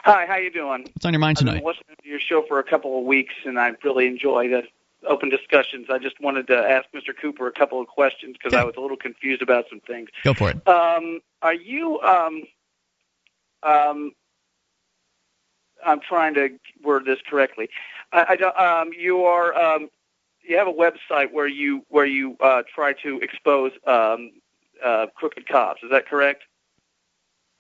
Hi, 0.05 0.27
how 0.27 0.37
you 0.37 0.51
doing? 0.51 0.83
What's 0.83 1.05
on 1.05 1.13
your 1.13 1.21
mind 1.21 1.37
tonight? 1.39 1.53
I've 1.53 1.59
been 1.59 1.67
listening 1.67 1.97
to 2.03 2.09
your 2.09 2.19
show 2.19 2.45
for 2.49 2.59
a 2.59 2.65
couple 2.65 2.99
of 2.99 3.05
weeks, 3.05 3.35
and 3.45 3.61
I 3.61 3.73
really 3.85 4.07
enjoy 4.07 4.49
the 4.49 4.63
open 5.09 5.29
discussions. 5.29 5.87
I 5.91 5.99
just 5.99 6.21
wanted 6.21 6.49
to 6.49 6.57
ask 6.57 6.87
Mr. 6.93 7.15
Cooper 7.21 7.47
a 7.47 7.53
couple 7.53 7.81
of 7.81 7.87
questions 7.87 8.37
because 8.37 8.55
I 8.55 8.65
was 8.65 8.75
a 8.77 8.81
little 8.81 8.97
confused 8.97 9.43
about 9.43 9.67
some 9.69 9.81
things. 9.81 10.09
Go 10.25 10.35
for 10.35 10.51
it. 10.51 10.67
Um, 10.67 11.21
are 11.41 11.55
you? 11.55 12.01
Um, 12.01 12.43
um, 13.63 14.13
I'm 15.85 16.01
trying 16.01 16.35
to 16.35 16.51
word 16.83 17.05
this 17.05 17.19
correctly. 17.29 17.69
I, 18.13 18.27
I 18.31 18.37
don't, 18.37 18.57
um, 18.57 18.91
you 18.97 19.25
are. 19.25 19.55
Um, 19.55 19.89
you 20.45 20.57
have 20.57 20.67
a 20.67 20.73
website 20.73 21.33
where 21.33 21.47
you 21.47 21.85
where 21.89 22.07
you 22.07 22.37
uh, 22.41 22.63
try 22.75 22.93
to 22.95 23.21
expose 23.21 23.73
um, 23.87 24.33
uh, 24.85 25.07
crooked 25.15 25.49
cops. 25.49 25.83
Is 25.83 25.91
that 25.91 26.09
correct? 26.09 26.43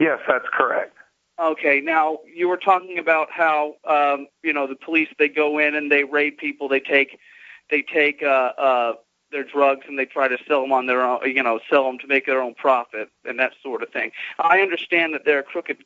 Yes, 0.00 0.18
that's 0.26 0.46
correct. 0.52 0.96
Okay, 1.38 1.80
now 1.80 2.18
you 2.32 2.48
were 2.48 2.56
talking 2.56 2.98
about 2.98 3.28
how 3.30 3.76
um, 3.88 4.26
you 4.42 4.52
know 4.52 4.66
the 4.66 4.74
police 4.74 5.08
they 5.18 5.28
go 5.28 5.58
in 5.58 5.74
and 5.74 5.90
they 5.90 6.04
raid 6.04 6.36
people, 6.38 6.68
they 6.68 6.80
take 6.80 7.18
they 7.70 7.82
take 7.82 8.22
uh, 8.22 8.52
uh, 8.58 8.92
their 9.32 9.44
drugs 9.44 9.86
and 9.88 9.98
they 9.98 10.04
try 10.04 10.28
to 10.28 10.36
sell 10.46 10.60
them 10.60 10.72
on 10.72 10.86
their 10.86 11.02
own, 11.02 11.20
you 11.24 11.42
know, 11.42 11.58
sell 11.68 11.84
them 11.84 11.98
to 11.98 12.06
make 12.06 12.26
their 12.26 12.42
own 12.42 12.54
profit 12.54 13.08
and 13.24 13.38
that 13.38 13.52
sort 13.62 13.82
of 13.82 13.88
thing. 13.88 14.12
I 14.38 14.60
understand 14.60 15.14
that 15.14 15.24
they're 15.24 15.42
crooked 15.42 15.84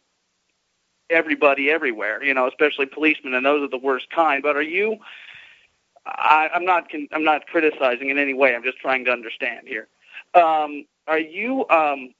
everybody 1.11 1.71
everywhere, 1.71 2.23
you 2.23 2.35
know, 2.35 2.49
especially 2.49 2.87
policemen, 2.87 3.35
and 3.35 3.45
those 3.45 3.63
are 3.63 3.71
the 3.71 3.79
worst 3.79 4.11
kind. 4.11 4.43
But 4.43 4.57
are 4.57 4.63
you 4.63 4.99
I, 6.07 6.49
I'm 6.55 6.65
not 6.65 6.91
I'm 7.13 7.25
not 7.25 7.47
criticizing 7.47 8.11
in 8.11 8.19
any 8.19 8.35
way. 8.35 8.55
I'm 8.55 8.63
just 8.63 8.79
trying 8.79 9.05
to 9.07 9.11
understand 9.11 9.67
here. 9.67 9.89
Um, 10.35 10.85
are 11.07 11.19
you 11.19 11.69
um, 11.69 12.15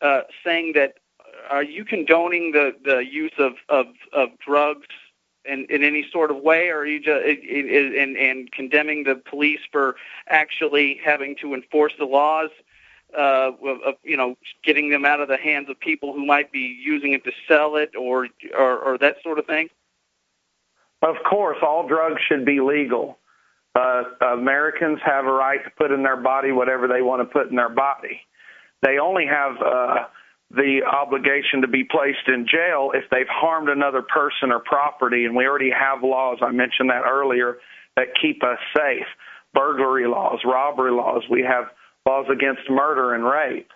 uh, 0.00 0.22
saying 0.44 0.72
that 0.74 0.94
are 1.50 1.62
you 1.62 1.84
condoning 1.84 2.52
the, 2.52 2.74
the 2.84 2.98
use 2.98 3.32
of, 3.38 3.54
of, 3.68 3.86
of 4.12 4.30
drugs 4.38 4.86
in, 5.44 5.66
in 5.70 5.82
any 5.82 6.06
sort 6.12 6.30
of 6.30 6.38
way, 6.38 6.68
or 6.68 6.78
are 6.78 6.86
you 6.86 7.00
just 7.00 7.24
in, 7.24 8.16
in, 8.16 8.48
condemning 8.52 9.04
the 9.04 9.16
police 9.16 9.60
for 9.70 9.96
actually 10.28 11.00
having 11.04 11.34
to 11.36 11.54
enforce 11.54 11.92
the 11.98 12.04
laws? 12.04 12.50
Uh, 12.50 12.62
of, 13.16 13.54
of 13.84 13.94
you 14.02 14.16
know 14.16 14.36
getting 14.64 14.90
them 14.90 15.04
out 15.04 15.20
of 15.20 15.28
the 15.28 15.36
hands 15.36 15.68
of 15.68 15.78
people 15.80 16.12
who 16.12 16.24
might 16.24 16.52
be 16.52 16.78
using 16.84 17.12
it 17.12 17.24
to 17.24 17.32
sell 17.48 17.76
it 17.76 17.94
or 17.98 18.28
or, 18.56 18.78
or 18.78 18.98
that 18.98 19.16
sort 19.22 19.38
of 19.38 19.46
thing. 19.46 19.68
Of 21.02 21.16
course, 21.28 21.58
all 21.62 21.86
drugs 21.86 22.20
should 22.28 22.44
be 22.44 22.60
legal. 22.60 23.18
Uh, 23.74 24.04
Americans 24.20 25.00
have 25.04 25.24
a 25.24 25.32
right 25.32 25.64
to 25.64 25.70
put 25.70 25.90
in 25.90 26.02
their 26.02 26.16
body 26.16 26.52
whatever 26.52 26.86
they 26.86 27.02
want 27.02 27.20
to 27.22 27.24
put 27.24 27.48
in 27.48 27.56
their 27.56 27.70
body. 27.70 28.20
They 28.82 28.98
only 28.98 29.26
have 29.26 29.56
uh, 29.56 29.94
the 30.50 30.82
obligation 30.84 31.62
to 31.62 31.68
be 31.68 31.82
placed 31.82 32.28
in 32.28 32.46
jail 32.46 32.92
if 32.94 33.04
they've 33.10 33.28
harmed 33.28 33.68
another 33.68 34.02
person 34.02 34.52
or 34.52 34.60
property, 34.60 35.24
and 35.24 35.34
we 35.34 35.46
already 35.46 35.70
have 35.70 36.02
laws. 36.02 36.38
I 36.42 36.52
mentioned 36.52 36.90
that 36.90 37.02
earlier 37.08 37.58
that 37.96 38.08
keep 38.20 38.42
us 38.44 38.58
safe. 38.76 39.06
Burglary 39.54 40.06
laws, 40.06 40.40
robbery 40.44 40.92
laws. 40.92 41.24
We 41.30 41.42
have 41.42 41.66
laws 42.06 42.26
against 42.30 42.68
murder 42.68 43.14
and 43.14 43.24
rape. 43.24 43.68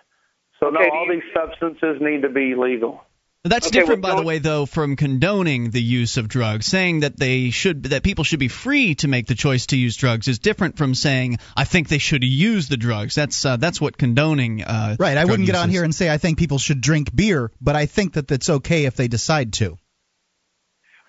So 0.59 0.67
okay, 0.67 0.87
no, 0.87 0.95
all 0.95 1.07
these 1.09 1.23
substances 1.33 2.01
need 2.01 2.23
to 2.23 2.29
be 2.29 2.55
legal. 2.55 3.03
That's 3.43 3.67
okay, 3.67 3.79
different, 3.79 4.01
by 4.01 4.15
the 4.15 4.23
way, 4.23 4.39
though, 4.39 4.65
from 4.65 4.95
condoning 4.95 5.69
the 5.69 5.81
use 5.81 6.17
of 6.17 6.27
drugs. 6.27 6.65
Saying 6.65 7.01
that 7.01 7.17
they 7.17 7.51
should, 7.51 7.83
that 7.83 8.03
people 8.03 8.23
should 8.23 8.39
be 8.39 8.47
free 8.47 8.95
to 8.95 9.07
make 9.07 9.27
the 9.27 9.35
choice 9.35 9.67
to 9.67 9.77
use 9.77 9.95
drugs 9.95 10.27
is 10.27 10.39
different 10.39 10.77
from 10.77 10.95
saying 10.95 11.37
I 11.55 11.63
think 11.63 11.87
they 11.87 11.99
should 11.99 12.23
use 12.23 12.67
the 12.67 12.77
drugs. 12.77 13.15
That's 13.15 13.45
uh, 13.45 13.57
that's 13.57 13.79
what 13.79 13.97
condoning. 13.97 14.63
Uh, 14.63 14.97
right. 14.99 15.17
I 15.17 15.25
wouldn't 15.25 15.45
get 15.45 15.55
on 15.55 15.69
here 15.69 15.83
and 15.83 15.93
say 15.93 16.09
I 16.09 16.17
think 16.17 16.37
people 16.39 16.57
should 16.57 16.81
drink 16.81 17.15
beer, 17.15 17.51
but 17.61 17.75
I 17.75 17.85
think 17.85 18.13
that 18.13 18.31
it's 18.31 18.49
okay 18.49 18.85
if 18.85 18.95
they 18.95 19.07
decide 19.07 19.53
to. 19.53 19.77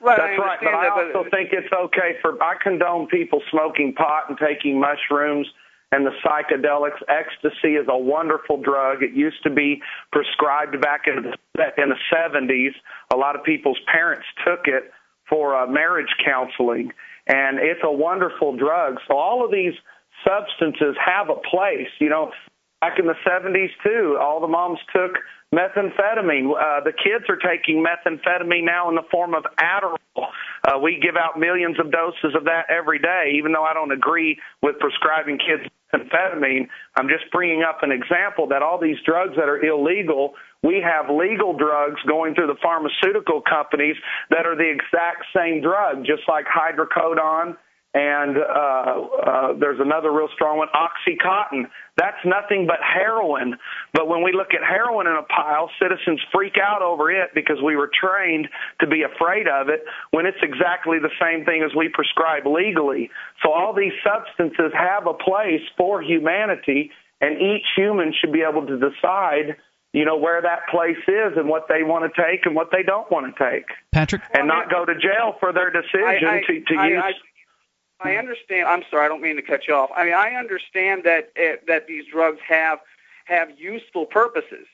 Right, 0.00 0.16
That's 0.16 0.38
right, 0.38 0.58
but 0.62 0.74
I 0.74 0.88
also 0.90 1.28
think 1.28 1.50
it's 1.50 1.72
okay 1.72 2.18
for 2.22 2.40
I 2.40 2.54
condone 2.62 3.08
people 3.08 3.42
smoking 3.50 3.94
pot 3.94 4.28
and 4.28 4.38
taking 4.38 4.78
mushrooms 4.78 5.48
and 5.92 6.06
the 6.06 6.12
psychedelics. 6.24 7.00
Ecstasy 7.08 7.74
is 7.74 7.86
a 7.88 7.98
wonderful 7.98 8.60
drug. 8.60 9.02
It 9.02 9.12
used 9.12 9.42
to 9.44 9.50
be 9.50 9.80
prescribed 10.12 10.80
back 10.80 11.02
in 11.06 11.22
the 11.22 11.82
in 11.82 11.88
the 11.88 11.98
70s. 12.14 12.72
A 13.12 13.16
lot 13.16 13.36
of 13.36 13.44
people's 13.44 13.78
parents 13.90 14.26
took 14.46 14.66
it 14.66 14.90
for 15.28 15.56
uh, 15.56 15.66
marriage 15.66 16.14
counseling, 16.24 16.92
and 17.26 17.58
it's 17.58 17.80
a 17.84 17.92
wonderful 17.92 18.56
drug. 18.56 18.96
So 19.08 19.16
all 19.16 19.44
of 19.44 19.50
these 19.50 19.74
substances 20.24 20.96
have 21.04 21.28
a 21.30 21.36
place. 21.50 21.88
You 22.00 22.10
know, 22.10 22.32
back 22.80 22.98
in 22.98 23.06
the 23.06 23.16
70s 23.26 23.70
too, 23.82 24.18
all 24.20 24.40
the 24.40 24.48
moms 24.48 24.78
took 24.94 25.16
methamphetamine. 25.54 26.52
Uh, 26.52 26.84
the 26.84 26.92
kids 26.92 27.24
are 27.28 27.36
taking 27.36 27.84
methamphetamine 27.84 28.64
now 28.64 28.88
in 28.88 28.94
the 28.94 29.04
form 29.10 29.34
of 29.34 29.44
Adderall. 29.58 29.96
Uh, 30.66 30.78
we 30.78 31.00
give 31.00 31.16
out 31.16 31.38
millions 31.38 31.78
of 31.80 31.90
doses 31.90 32.34
of 32.34 32.44
that 32.44 32.66
every 32.68 32.98
day, 32.98 33.32
even 33.36 33.52
though 33.52 33.64
I 33.64 33.72
don't 33.72 33.92
agree 33.92 34.38
with 34.62 34.78
prescribing 34.78 35.38
kids 35.38 35.70
amphetamine. 35.94 36.68
I'm 36.96 37.08
just 37.08 37.30
bringing 37.32 37.62
up 37.62 37.82
an 37.82 37.92
example 37.92 38.46
that 38.48 38.62
all 38.62 38.78
these 38.80 38.98
drugs 39.04 39.34
that 39.36 39.48
are 39.48 39.64
illegal, 39.64 40.34
we 40.62 40.84
have 40.84 41.14
legal 41.14 41.56
drugs 41.56 42.00
going 42.06 42.34
through 42.34 42.48
the 42.48 42.58
pharmaceutical 42.62 43.40
companies 43.40 43.96
that 44.30 44.46
are 44.46 44.56
the 44.56 44.68
exact 44.68 45.24
same 45.34 45.62
drug, 45.62 46.04
just 46.04 46.22
like 46.28 46.46
hydrocodone 46.46 47.56
and 47.94 48.36
uh, 48.36 48.40
uh, 48.40 49.52
there's 49.58 49.80
another 49.80 50.12
real 50.12 50.28
strong 50.34 50.58
one, 50.58 50.68
OxyContin. 50.74 51.64
That's 51.96 52.20
nothing 52.24 52.66
but 52.66 52.76
heroin. 52.82 53.56
But 53.94 54.08
when 54.08 54.22
we 54.22 54.32
look 54.32 54.52
at 54.52 54.60
heroin 54.62 55.06
in 55.06 55.14
a 55.14 55.22
pile, 55.22 55.70
citizens 55.80 56.20
freak 56.32 56.56
out 56.62 56.82
over 56.82 57.10
it 57.10 57.30
because 57.34 57.56
we 57.64 57.76
were 57.76 57.90
trained 57.90 58.48
to 58.80 58.86
be 58.86 59.02
afraid 59.02 59.48
of 59.48 59.70
it 59.70 59.84
when 60.10 60.26
it's 60.26 60.38
exactly 60.42 60.98
the 60.98 61.10
same 61.20 61.46
thing 61.46 61.62
as 61.64 61.74
we 61.74 61.88
prescribe 61.88 62.46
legally. 62.46 63.10
So 63.42 63.52
all 63.52 63.72
these 63.72 63.96
substances 64.04 64.70
have 64.74 65.06
a 65.06 65.14
place 65.14 65.64
for 65.78 66.02
humanity, 66.02 66.90
and 67.22 67.40
each 67.40 67.66
human 67.74 68.12
should 68.20 68.32
be 68.32 68.42
able 68.42 68.66
to 68.66 68.78
decide 68.78 69.56
you 69.94 70.04
know 70.04 70.16
where 70.18 70.42
that 70.42 70.68
place 70.70 71.00
is 71.08 71.32
and 71.36 71.48
what 71.48 71.64
they 71.68 71.82
want 71.82 72.04
to 72.04 72.22
take 72.22 72.44
and 72.44 72.54
what 72.54 72.68
they 72.70 72.82
don't 72.82 73.10
want 73.10 73.34
to 73.34 73.50
take. 73.50 73.64
Patrick, 73.90 74.20
and 74.34 74.46
not 74.46 74.70
go 74.70 74.84
to 74.84 74.94
jail 74.94 75.36
for 75.40 75.52
their 75.52 75.70
decision 75.70 76.28
I, 76.28 76.36
I, 76.36 76.40
to, 76.46 76.60
to 76.60 76.74
I, 76.78 76.88
use. 76.88 77.14
I 78.00 78.16
understand. 78.16 78.68
I'm 78.68 78.82
sorry, 78.90 79.04
I 79.04 79.08
don't 79.08 79.20
mean 79.20 79.36
to 79.36 79.42
cut 79.42 79.66
you 79.66 79.74
off. 79.74 79.90
I 79.96 80.04
mean, 80.04 80.14
I 80.14 80.34
understand 80.34 81.02
that 81.04 81.32
uh, 81.36 81.56
that 81.66 81.86
these 81.86 82.04
drugs 82.10 82.38
have 82.46 82.78
have 83.24 83.58
useful 83.58 84.06
purposes 84.06 84.66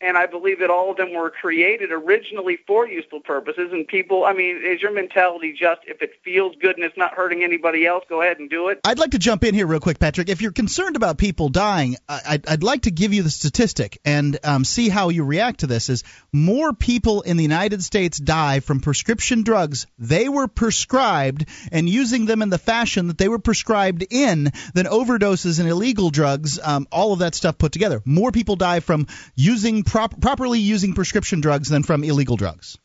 and 0.00 0.16
I 0.16 0.26
believe 0.26 0.60
that 0.60 0.70
all 0.70 0.90
of 0.90 0.96
them 0.96 1.12
were 1.12 1.30
created 1.30 1.92
originally 1.92 2.58
for 2.66 2.86
useful 2.86 3.20
purposes. 3.20 3.70
And 3.72 3.86
people, 3.86 4.24
I 4.24 4.32
mean, 4.32 4.62
is 4.64 4.80
your 4.80 4.92
mentality 4.92 5.52
just 5.52 5.80
if 5.86 6.00
it 6.00 6.12
feels 6.24 6.56
good 6.60 6.76
and 6.76 6.84
it's 6.84 6.96
not 6.96 7.12
hurting 7.12 7.42
anybody 7.42 7.86
else, 7.86 8.04
go 8.08 8.22
ahead 8.22 8.38
and 8.38 8.48
do 8.48 8.68
it? 8.68 8.80
I'd 8.84 8.98
like 8.98 9.10
to 9.10 9.18
jump 9.18 9.44
in 9.44 9.54
here 9.54 9.66
real 9.66 9.80
quick, 9.80 9.98
Patrick. 9.98 10.28
If 10.28 10.40
you're 10.40 10.52
concerned 10.52 10.96
about 10.96 11.18
people 11.18 11.50
dying, 11.50 11.96
I'd, 12.08 12.48
I'd 12.48 12.62
like 12.62 12.82
to 12.82 12.90
give 12.90 13.12
you 13.12 13.22
the 13.22 13.30
statistic 13.30 14.00
and 14.04 14.38
um, 14.42 14.64
see 14.64 14.88
how 14.88 15.10
you 15.10 15.24
react 15.24 15.60
to 15.60 15.66
this. 15.66 15.90
Is 15.90 16.02
more 16.32 16.72
people 16.72 17.22
in 17.22 17.36
the 17.36 17.42
United 17.42 17.82
States 17.82 18.18
die 18.18 18.60
from 18.60 18.80
prescription 18.80 19.42
drugs 19.42 19.86
they 19.98 20.28
were 20.28 20.48
prescribed 20.48 21.44
and 21.72 21.88
using 21.88 22.24
them 22.24 22.42
in 22.42 22.48
the 22.48 22.58
fashion 22.58 23.08
that 23.08 23.18
they 23.18 23.28
were 23.28 23.38
prescribed 23.38 24.04
in 24.10 24.50
than 24.72 24.86
overdoses 24.86 25.60
and 25.60 25.68
illegal 25.68 26.10
drugs. 26.10 26.58
Um, 26.62 26.86
all 26.90 27.12
of 27.12 27.18
that 27.18 27.34
stuff 27.34 27.58
put 27.58 27.72
together. 27.72 28.00
More 28.04 28.32
people 28.32 28.56
die 28.56 28.80
from 28.80 29.06
using 29.34 29.82
prop- 29.90 30.20
properly 30.20 30.60
using 30.60 30.94
prescription 30.94 31.40
drugs 31.40 31.68
than 31.68 31.82
from 31.82 32.04
illegal 32.04 32.36
drugs. 32.36 32.78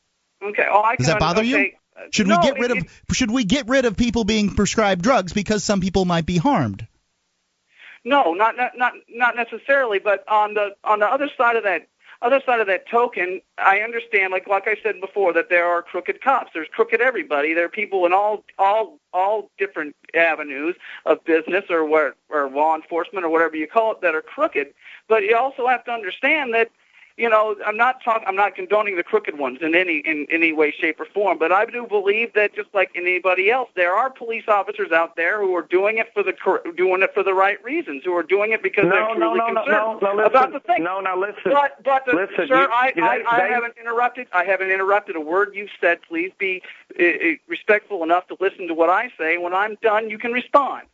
Okay. 0.44 0.66
Oh, 0.70 0.82
I 0.82 0.96
Does 0.96 1.08
that 1.08 1.20
bother 1.20 1.42
okay. 1.42 1.50
you? 1.50 1.72
Should 2.12 2.28
no, 2.28 2.38
we 2.38 2.44
get 2.44 2.60
rid 2.60 2.72
it, 2.72 2.78
of 2.78 3.16
should 3.16 3.32
we 3.32 3.46
get 3.46 3.68
rid 3.70 3.86
of 3.86 3.96
people 3.96 4.26
being 4.26 4.54
prescribed 4.54 5.02
drugs 5.02 5.32
because 5.32 5.64
some 5.64 5.80
people 5.80 6.04
might 6.04 6.26
be 6.26 6.38
harmed? 6.38 6.86
No, 8.04 8.34
not 8.34 8.58
not 8.58 8.78
not 8.78 8.94
not 9.10 9.36
necessarily, 9.36 10.00
but 10.00 10.28
on 10.28 10.54
the 10.54 10.76
on 10.84 11.00
the 11.00 11.08
other 11.08 11.30
side 11.38 11.56
of 11.56 11.64
that 11.64 11.88
other 12.22 12.42
side 12.46 12.60
of 12.60 12.68
that 12.68 12.88
token, 12.90 13.42
I 13.58 13.80
understand, 13.80 14.32
like 14.32 14.48
like 14.48 14.68
I 14.68 14.76
said 14.84 15.00
before, 15.00 15.34
that 15.34 15.50
there 15.50 15.66
are 15.66 15.82
crooked 15.82 16.22
cops. 16.22 16.52
There's 16.54 16.68
crooked 16.70 17.02
everybody. 17.02 17.54
There 17.54 17.66
are 17.66 17.70
people 17.70 18.06
in 18.06 18.14
all 18.14 18.44
all 18.60 19.00
all 19.14 19.50
different 19.58 19.96
avenues 20.14 20.76
of 21.06 21.24
business 21.24 21.66
or 21.70 21.86
what 21.86 22.16
or 22.30 22.50
law 22.50 22.76
enforcement 22.76 23.26
or 23.26 23.30
whatever 23.30 23.56
you 23.56 23.68
call 23.68 23.94
it 23.94 24.02
that 24.02 24.16
are 24.16 24.22
crooked. 24.22 24.74
But 25.08 25.24
you 25.24 25.36
also 25.38 25.68
have 25.68 25.86
to 25.86 25.92
understand 25.92 26.54
that 26.54 26.72
you 27.18 27.30
know, 27.30 27.56
I'm 27.66 27.78
not 27.78 28.04
talking, 28.04 28.28
I'm 28.28 28.36
not 28.36 28.56
condoning 28.56 28.98
the 28.98 29.04
crooked 29.04 29.38
ones 29.38 29.60
in 29.62 29.74
any 29.74 30.00
in 30.00 30.28
any 30.30 30.52
way, 30.52 30.72
shape, 30.78 31.00
or 31.00 31.06
form. 31.06 31.38
But 31.38 31.52
I 31.52 31.66
do 31.66 31.88
believe 31.88 32.34
that 32.34 32.54
just 32.54 32.68
like 32.74 32.92
anybody 32.94 33.50
else, 33.50 33.70
there 33.74 33.94
are 33.94 34.10
police 34.10 34.44
officers 34.50 34.92
out 34.92 35.16
there 35.16 35.40
who 35.40 35.56
are 35.56 35.62
doing 35.62 35.98
it 35.98 36.08
for 36.14 36.24
the 36.24 36.34
doing 36.76 37.02
it 37.04 37.14
for 37.14 37.24
the 37.24 37.34
right 37.34 37.64
reasons, 37.64 38.04
who 38.04 38.14
are 38.18 38.24
doing 38.24 38.52
it 38.52 38.62
because 38.62 38.84
no, 38.84 38.90
they're 38.90 39.16
truly 39.16 39.38
no, 39.38 39.48
no, 39.48 39.64
concerned 39.64 40.00
no, 40.02 40.14
no, 40.14 40.26
about 40.26 40.52
the 40.52 40.60
thing. 40.60 40.84
No, 40.84 41.00
no, 41.00 41.18
listen. 41.18 41.54
But 41.54 41.82
but 41.86 42.06
the, 42.06 42.16
listen, 42.16 42.48
sir, 42.50 42.64
you, 42.64 42.70
I, 42.70 42.92
you, 42.96 43.04
I, 43.04 43.24
I 43.30 43.48
they, 43.48 43.54
haven't 43.54 43.76
interrupted. 43.80 44.28
I 44.34 44.44
haven't 44.44 44.70
interrupted 44.70 45.16
a 45.16 45.22
word 45.22 45.52
you've 45.54 45.70
said. 45.80 46.00
Please 46.02 46.34
be 46.38 46.62
uh, 47.00 47.04
respectful 47.48 48.04
enough 48.04 48.28
to 48.28 48.38
listen 48.42 48.68
to 48.68 48.74
what 48.74 48.90
I 48.90 49.10
say. 49.18 49.38
When 49.38 49.54
I'm 49.54 49.78
done, 49.82 50.10
you 50.10 50.18
can 50.18 50.34
respond. 50.34 50.88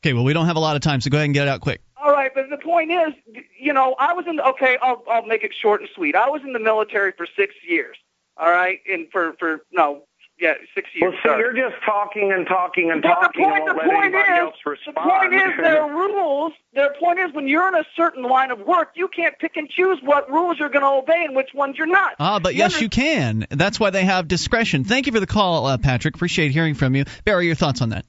Okay, 0.00 0.14
well, 0.14 0.24
we 0.24 0.32
don't 0.32 0.46
have 0.46 0.56
a 0.56 0.60
lot 0.60 0.74
of 0.74 0.82
time, 0.82 1.00
so 1.00 1.10
go 1.10 1.18
ahead 1.18 1.26
and 1.26 1.34
get 1.34 1.46
it 1.46 1.48
out 1.48 1.60
quick. 1.60 1.80
All 2.02 2.10
right, 2.12 2.32
but 2.34 2.50
the 2.50 2.56
point 2.56 2.90
is, 2.90 3.12
you 3.58 3.72
know, 3.72 3.94
I 3.98 4.12
was 4.12 4.26
in. 4.26 4.36
The, 4.36 4.44
okay, 4.48 4.76
I'll 4.82 5.04
I'll 5.08 5.24
make 5.24 5.44
it 5.44 5.52
short 5.54 5.80
and 5.82 5.90
sweet. 5.94 6.16
I 6.16 6.28
was 6.28 6.42
in 6.42 6.52
the 6.52 6.58
military 6.58 7.12
for 7.12 7.26
six 7.36 7.54
years. 7.66 7.96
All 8.36 8.50
right, 8.50 8.80
and 8.90 9.06
for 9.12 9.34
for 9.38 9.60
no, 9.72 10.02
yeah, 10.36 10.54
six 10.74 10.90
years. 10.94 11.12
Well, 11.12 11.20
see, 11.22 11.28
sorry. 11.28 11.40
you're 11.42 11.70
just 11.70 11.80
talking 11.84 12.32
and 12.32 12.44
talking 12.44 12.90
and 12.90 13.02
but 13.02 13.08
talking 13.08 13.42
the 13.42 13.48
point, 13.48 13.68
and 13.68 13.76
won't 13.76 13.84
the 13.84 13.88
point 13.88 14.14
is. 14.16 14.78
The 14.84 14.92
point 14.92 15.34
is, 15.34 15.50
there 15.58 15.82
are 15.82 15.88
rules. 15.88 16.52
The 16.74 16.92
point 16.98 17.20
is, 17.20 17.32
when 17.32 17.46
you're 17.46 17.68
in 17.68 17.76
a 17.76 17.84
certain 17.94 18.24
line 18.24 18.50
of 18.50 18.58
work, 18.58 18.90
you 18.96 19.06
can't 19.06 19.38
pick 19.38 19.56
and 19.56 19.68
choose 19.68 19.98
what 20.02 20.28
rules 20.28 20.58
you're 20.58 20.70
going 20.70 20.82
to 20.82 20.88
obey 20.88 21.24
and 21.24 21.36
which 21.36 21.50
ones 21.54 21.76
you're 21.78 21.86
not. 21.86 22.16
Ah, 22.18 22.40
but 22.40 22.54
you 22.54 22.58
yes, 22.58 22.74
under- 22.74 22.84
you 22.84 22.90
can. 22.90 23.46
That's 23.50 23.78
why 23.78 23.90
they 23.90 24.04
have 24.04 24.26
discretion. 24.26 24.82
Thank 24.82 25.06
you 25.06 25.12
for 25.12 25.20
the 25.20 25.26
call, 25.28 25.66
uh, 25.66 25.78
Patrick. 25.78 26.16
Appreciate 26.16 26.50
hearing 26.50 26.74
from 26.74 26.96
you. 26.96 27.04
Barry, 27.24 27.46
your 27.46 27.54
thoughts 27.54 27.80
on 27.80 27.90
that? 27.90 28.04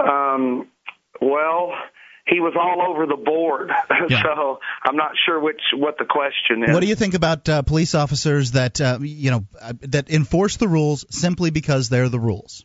Um, 0.00 0.66
well, 1.20 1.72
he 2.26 2.40
was 2.40 2.54
all 2.58 2.82
over 2.90 3.06
the 3.06 3.16
board, 3.16 3.70
Yeah. 4.10 4.22
so 4.22 4.58
I'm 4.84 4.96
not 4.96 5.12
sure 5.24 5.38
which 5.40 5.60
what 5.74 5.96
the 5.98 6.04
question 6.04 6.64
is. 6.64 6.74
What 6.74 6.80
do 6.80 6.88
you 6.88 6.96
think 6.96 7.14
about 7.14 7.48
uh, 7.48 7.62
police 7.62 7.94
officers 7.94 8.52
that 8.52 8.80
uh, 8.80 8.98
you 9.00 9.30
know 9.30 9.46
uh, 9.60 9.74
that 9.82 10.10
enforce 10.10 10.56
the 10.56 10.68
rules 10.68 11.04
simply 11.10 11.50
because 11.50 11.88
they're 11.88 12.08
the 12.08 12.20
rules? 12.20 12.64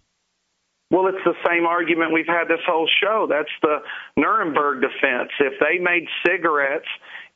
Well, 0.90 1.08
it's 1.08 1.24
the 1.24 1.36
same 1.48 1.66
argument 1.66 2.12
we've 2.12 2.28
had 2.28 2.50
this 2.50 2.60
whole 2.68 2.90
show. 3.02 3.26
That's 3.30 3.50
the 3.62 3.78
Nuremberg 4.18 4.82
defense. 4.82 5.30
If 5.40 5.54
they 5.62 5.82
made 5.82 6.06
cigarettes 6.26 6.88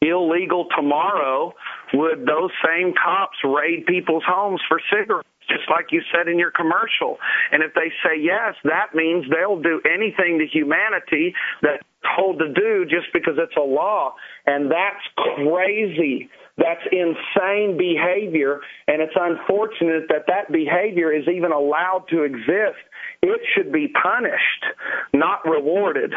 illegal 0.02 0.68
tomorrow, 0.76 1.54
would 1.94 2.26
those 2.26 2.52
same 2.66 2.94
cops 2.94 3.38
raid 3.44 3.86
people's 3.86 4.24
homes 4.28 4.62
for 4.68 4.80
cigarettes? 4.92 5.28
Just 5.48 5.70
like 5.70 5.92
you 5.92 6.02
said 6.12 6.28
in 6.28 6.40
your 6.40 6.50
commercial. 6.50 7.20
And 7.52 7.62
if 7.62 7.74
they 7.76 7.94
say 8.04 8.20
yes, 8.20 8.56
that 8.64 8.96
means 8.96 9.26
they'll 9.30 9.62
do 9.62 9.80
anything 9.86 10.40
to 10.40 10.48
humanity 10.48 11.36
that 11.62 11.86
told 12.18 12.40
to 12.40 12.52
do 12.52 12.86
just 12.86 13.14
because 13.14 13.36
it's 13.38 13.56
a 13.56 13.62
law. 13.62 14.16
And 14.48 14.72
that's 14.72 15.06
crazy. 15.38 16.30
That's 16.58 16.82
insane 16.92 17.78
behavior. 17.78 18.62
And 18.88 19.02
it's 19.02 19.16
unfortunate 19.16 20.08
that 20.10 20.26
that 20.28 20.52
behavior 20.52 21.12
is 21.12 21.28
even 21.28 21.52
allowed 21.52 22.06
to 22.10 22.24
exist. 22.24 22.82
It 23.22 23.42
should 23.56 23.72
be 23.72 23.88
punished, 23.88 24.66
not 25.14 25.46
rewarded. 25.46 26.14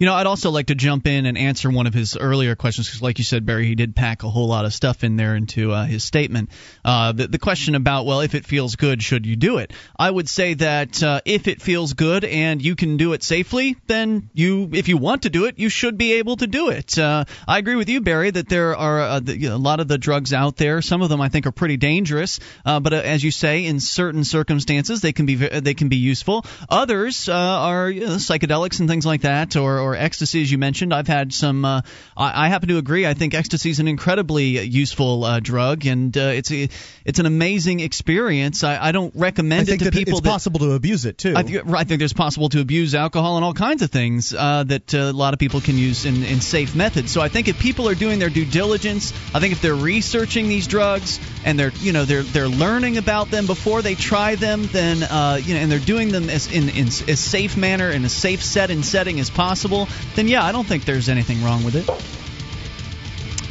You 0.00 0.06
know, 0.06 0.14
I'd 0.14 0.26
also 0.26 0.50
like 0.50 0.68
to 0.68 0.74
jump 0.74 1.06
in 1.06 1.26
and 1.26 1.36
answer 1.36 1.68
one 1.68 1.86
of 1.86 1.92
his 1.92 2.16
earlier 2.16 2.56
questions 2.56 2.88
because, 2.88 3.02
like 3.02 3.18
you 3.18 3.24
said, 3.24 3.44
Barry, 3.44 3.66
he 3.66 3.74
did 3.74 3.94
pack 3.94 4.22
a 4.22 4.30
whole 4.30 4.48
lot 4.48 4.64
of 4.64 4.72
stuff 4.72 5.04
in 5.04 5.16
there 5.16 5.36
into 5.36 5.72
uh, 5.72 5.84
his 5.84 6.02
statement. 6.02 6.48
Uh, 6.82 7.12
the, 7.12 7.28
the 7.28 7.38
question 7.38 7.74
about, 7.74 8.06
well, 8.06 8.22
if 8.22 8.34
it 8.34 8.46
feels 8.46 8.76
good, 8.76 9.02
should 9.02 9.26
you 9.26 9.36
do 9.36 9.58
it? 9.58 9.74
I 9.98 10.10
would 10.10 10.26
say 10.26 10.54
that 10.54 11.02
uh, 11.02 11.20
if 11.26 11.48
it 11.48 11.60
feels 11.60 11.92
good 11.92 12.24
and 12.24 12.62
you 12.62 12.76
can 12.76 12.96
do 12.96 13.12
it 13.12 13.22
safely, 13.22 13.76
then 13.88 14.30
you, 14.32 14.70
if 14.72 14.88
you 14.88 14.96
want 14.96 15.24
to 15.24 15.28
do 15.28 15.44
it, 15.44 15.58
you 15.58 15.68
should 15.68 15.98
be 15.98 16.14
able 16.14 16.36
to 16.38 16.46
do 16.46 16.70
it. 16.70 16.98
Uh, 16.98 17.26
I 17.46 17.58
agree 17.58 17.76
with 17.76 17.90
you, 17.90 18.00
Barry, 18.00 18.30
that 18.30 18.48
there 18.48 18.74
are 18.74 19.00
uh, 19.02 19.20
the, 19.20 19.38
you 19.38 19.50
know, 19.50 19.56
a 19.56 19.58
lot 19.58 19.80
of 19.80 19.88
the 19.88 19.98
drugs 19.98 20.32
out 20.32 20.56
there. 20.56 20.80
Some 20.80 21.02
of 21.02 21.10
them 21.10 21.20
I 21.20 21.28
think 21.28 21.46
are 21.46 21.52
pretty 21.52 21.76
dangerous, 21.76 22.40
uh, 22.64 22.80
but 22.80 22.94
as 22.94 23.22
you 23.22 23.30
say, 23.30 23.66
in 23.66 23.80
certain 23.80 24.24
circumstances, 24.24 25.02
they 25.02 25.12
can 25.12 25.26
be 25.26 25.34
they 25.34 25.74
can 25.74 25.90
be 25.90 25.96
useful. 25.96 26.46
Others 26.70 27.28
are 27.28 27.90
you 27.90 28.00
know, 28.00 28.14
psychedelics 28.14 28.80
and 28.80 28.88
things 28.88 29.04
like 29.04 29.20
that, 29.22 29.56
or, 29.56 29.78
or 29.78 29.89
ecstasy, 29.94 30.42
as 30.42 30.50
you 30.50 30.58
mentioned. 30.58 30.92
I've 30.92 31.08
had 31.08 31.32
some. 31.32 31.64
Uh, 31.64 31.82
I, 32.16 32.46
I 32.46 32.48
happen 32.48 32.68
to 32.68 32.78
agree. 32.78 33.06
I 33.06 33.14
think 33.14 33.34
ecstasy 33.34 33.70
is 33.70 33.80
an 33.80 33.88
incredibly 33.88 34.60
useful 34.60 35.24
uh, 35.24 35.40
drug, 35.40 35.86
and 35.86 36.16
uh, 36.16 36.32
it's 36.34 36.50
a, 36.50 36.68
it's 37.04 37.18
an 37.18 37.26
amazing 37.26 37.80
experience. 37.80 38.64
I, 38.64 38.88
I 38.88 38.92
don't 38.92 39.14
recommend 39.14 39.68
I 39.68 39.74
it 39.74 39.78
to 39.78 39.84
that 39.86 39.94
people. 39.94 40.14
it's 40.14 40.20
that, 40.22 40.28
possible 40.28 40.60
to 40.60 40.72
abuse 40.72 41.04
it 41.04 41.18
too. 41.18 41.34
I 41.36 41.42
think, 41.42 41.68
I 41.68 41.84
think 41.84 41.98
there's 41.98 42.12
possible 42.12 42.48
to 42.50 42.60
abuse 42.60 42.94
alcohol 42.94 43.36
and 43.36 43.44
all 43.44 43.54
kinds 43.54 43.82
of 43.82 43.90
things 43.90 44.34
uh, 44.34 44.64
that 44.64 44.94
uh, 44.94 44.98
a 44.98 45.12
lot 45.12 45.32
of 45.32 45.38
people 45.38 45.60
can 45.60 45.76
use 45.76 46.04
in, 46.06 46.22
in 46.22 46.40
safe 46.40 46.74
methods. 46.74 47.12
So 47.12 47.20
I 47.20 47.28
think 47.28 47.48
if 47.48 47.58
people 47.58 47.88
are 47.88 47.94
doing 47.94 48.18
their 48.18 48.30
due 48.30 48.44
diligence, 48.44 49.12
I 49.34 49.40
think 49.40 49.52
if 49.52 49.60
they're 49.60 49.74
researching 49.74 50.48
these 50.48 50.66
drugs 50.66 51.20
and 51.44 51.58
they're 51.58 51.72
you 51.80 51.92
know 51.92 52.04
they're 52.04 52.22
they're 52.22 52.48
learning 52.48 52.98
about 52.98 53.30
them 53.30 53.46
before 53.46 53.82
they 53.82 53.94
try 53.94 54.34
them, 54.34 54.66
then 54.66 55.02
uh, 55.02 55.38
you 55.42 55.54
know 55.54 55.60
and 55.60 55.70
they're 55.70 55.78
doing 55.78 56.10
them 56.10 56.28
as 56.30 56.52
in 56.52 56.68
in 56.68 56.86
as 56.86 57.20
safe 57.20 57.56
manner 57.56 57.90
in 57.90 58.04
a 58.04 58.08
safe 58.08 58.42
set 58.42 58.70
and 58.70 58.84
setting 58.84 59.20
as 59.20 59.30
possible, 59.30 59.79
then 60.14 60.28
yeah, 60.28 60.44
I 60.44 60.52
don't 60.52 60.66
think 60.66 60.84
there's 60.84 61.08
anything 61.08 61.42
wrong 61.42 61.64
with 61.64 61.76
it. 61.76 61.86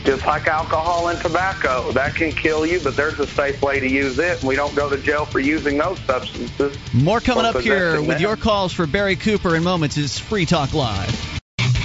Just 0.05 0.25
like 0.25 0.47
alcohol 0.47 1.09
and 1.09 1.19
tobacco, 1.21 1.91
that 1.91 2.15
can 2.15 2.31
kill 2.31 2.65
you, 2.65 2.79
but 2.79 2.95
there's 2.95 3.19
a 3.19 3.27
safe 3.27 3.61
way 3.61 3.79
to 3.79 3.87
use 3.87 4.17
it, 4.17 4.39
and 4.39 4.47
we 4.47 4.55
don't 4.55 4.73
go 4.73 4.89
to 4.89 4.97
jail 4.97 5.25
for 5.25 5.39
using 5.39 5.77
those 5.77 5.99
substances. 6.01 6.77
More 6.93 7.19
coming 7.19 7.45
up 7.45 7.59
here 7.59 7.99
with 7.99 8.07
them. 8.07 8.21
your 8.21 8.37
calls 8.37 8.73
for 8.73 8.87
Barry 8.87 9.17
Cooper 9.17 9.55
in 9.55 9.63
moments 9.63 9.97
is 9.97 10.17
Free 10.17 10.45
Talk 10.45 10.73
Live. 10.73 11.38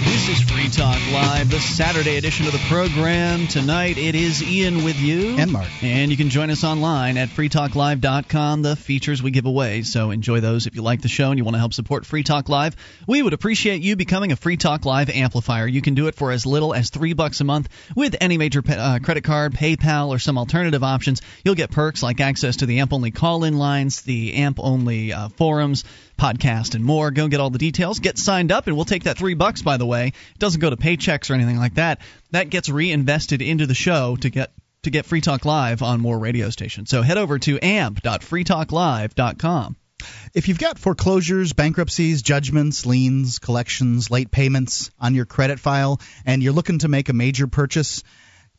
This 0.05 0.29
is 0.29 0.41
Free 0.51 0.69
Talk 0.69 0.99
Live, 1.13 1.51
the 1.51 1.61
Saturday 1.61 2.17
edition 2.17 2.47
of 2.47 2.53
the 2.53 2.59
program. 2.69 3.47
Tonight 3.47 3.97
it 3.97 4.15
is 4.15 4.43
Ian 4.43 4.85
with 4.85 4.99
you. 5.01 5.37
And 5.39 5.51
Mark. 5.51 5.69
And 5.83 6.11
you 6.11 6.17
can 6.17 6.29
join 6.31 6.51
us 6.51 6.63
online 6.63 7.17
at 7.17 7.31
freetalklive.com, 7.31 8.63
the 8.63 8.77
features 8.77 9.23
we 9.23 9.31
give 9.31 9.47
away. 9.47 9.83
So 9.83 10.11
enjoy 10.11 10.41
those 10.41 10.67
if 10.67 10.77
you 10.77 10.83
like 10.83 11.01
the 11.01 11.09
show 11.09 11.31
and 11.31 11.39
you 11.39 11.45
want 11.45 11.55
to 11.55 11.59
help 11.59 11.73
support 11.73 12.05
Free 12.05 12.23
Talk 12.23 12.49
Live. 12.49 12.77
We 13.07 13.23
would 13.23 13.33
appreciate 13.33 13.83
you 13.83 13.97
becoming 13.97 14.31
a 14.31 14.37
Free 14.37 14.57
Talk 14.57 14.85
Live 14.85 15.11
amplifier. 15.11 15.67
You 15.67 15.81
can 15.83 15.95
do 15.95 16.07
it 16.07 16.15
for 16.15 16.33
as 16.33 16.45
little 16.45 16.75
as 16.75 16.91
three 16.91 17.15
bucks 17.15 17.41
a 17.41 17.45
month 17.45 17.69
with 17.97 18.17
any 18.21 18.37
major 18.37 18.63
pa- 18.63 18.73
uh, 18.75 18.99
credit 18.99 19.25
card, 19.25 19.55
PayPal, 19.55 20.09
or 20.09 20.19
some 20.19 20.39
alternative 20.39 20.85
options. 20.85 21.23
You'll 21.45 21.55
get 21.55 21.71
perks 21.71 22.03
like 22.03 22.21
access 22.21 22.57
to 22.57 22.67
the 22.67 22.81
AMP 22.81 22.93
only 22.93 23.11
call 23.11 23.45
in 23.45 23.57
lines, 23.57 24.03
the 24.03 24.35
AMP 24.35 24.59
only 24.61 25.13
uh, 25.13 25.29
forums, 25.31 25.85
podcast, 26.17 26.75
and 26.75 26.85
more. 26.85 27.11
Go 27.11 27.29
get 27.29 27.41
all 27.41 27.51
the 27.51 27.59
details. 27.59 28.01
Get 28.01 28.19
signed 28.19 28.53
up, 28.53 28.67
and 28.67 28.77
we'll 28.77 28.85
take 28.85 29.05
that 29.05 29.17
three 29.19 29.35
bucks, 29.35 29.63
by 29.63 29.77
the 29.77 29.87
way. 29.87 30.09
It 30.09 30.39
doesn't 30.39 30.61
go 30.61 30.71
to 30.71 30.77
paychecks 30.77 31.31
or 31.31 31.35
anything 31.35 31.59
like 31.59 31.75
that. 31.75 32.01
That 32.31 32.51
gets 32.51 32.69
reinvested 32.69 33.43
into 33.43 33.67
the 33.67 33.75
show 33.75 34.17
to 34.17 34.31
get 34.31 34.53
to 34.83 34.91
get 34.91 35.07
Free 35.07 35.21
Talk 35.21 35.45
Live 35.45 35.83
on 35.83 36.01
more 36.01 36.19
radio 36.19 36.51
stations. 36.51 36.91
So 36.91 37.03
head 37.03 37.19
over 37.19 37.39
to 37.39 37.65
amp.freetalklive.com. 37.65 39.77
If 40.35 40.49
you've 40.49 40.59
got 40.59 40.79
foreclosures, 40.79 41.55
bankruptcies, 41.55 42.21
judgments, 42.23 42.85
liens, 42.85 43.39
collections, 43.39 44.11
late 44.11 44.31
payments 44.31 44.91
on 45.01 45.15
your 45.15 45.25
credit 45.25 45.59
file, 45.59 45.99
and 46.27 46.43
you're 46.43 46.53
looking 46.53 46.81
to 46.81 46.89
make 46.89 47.09
a 47.09 47.15
major 47.15 47.47
purchase, 47.47 48.03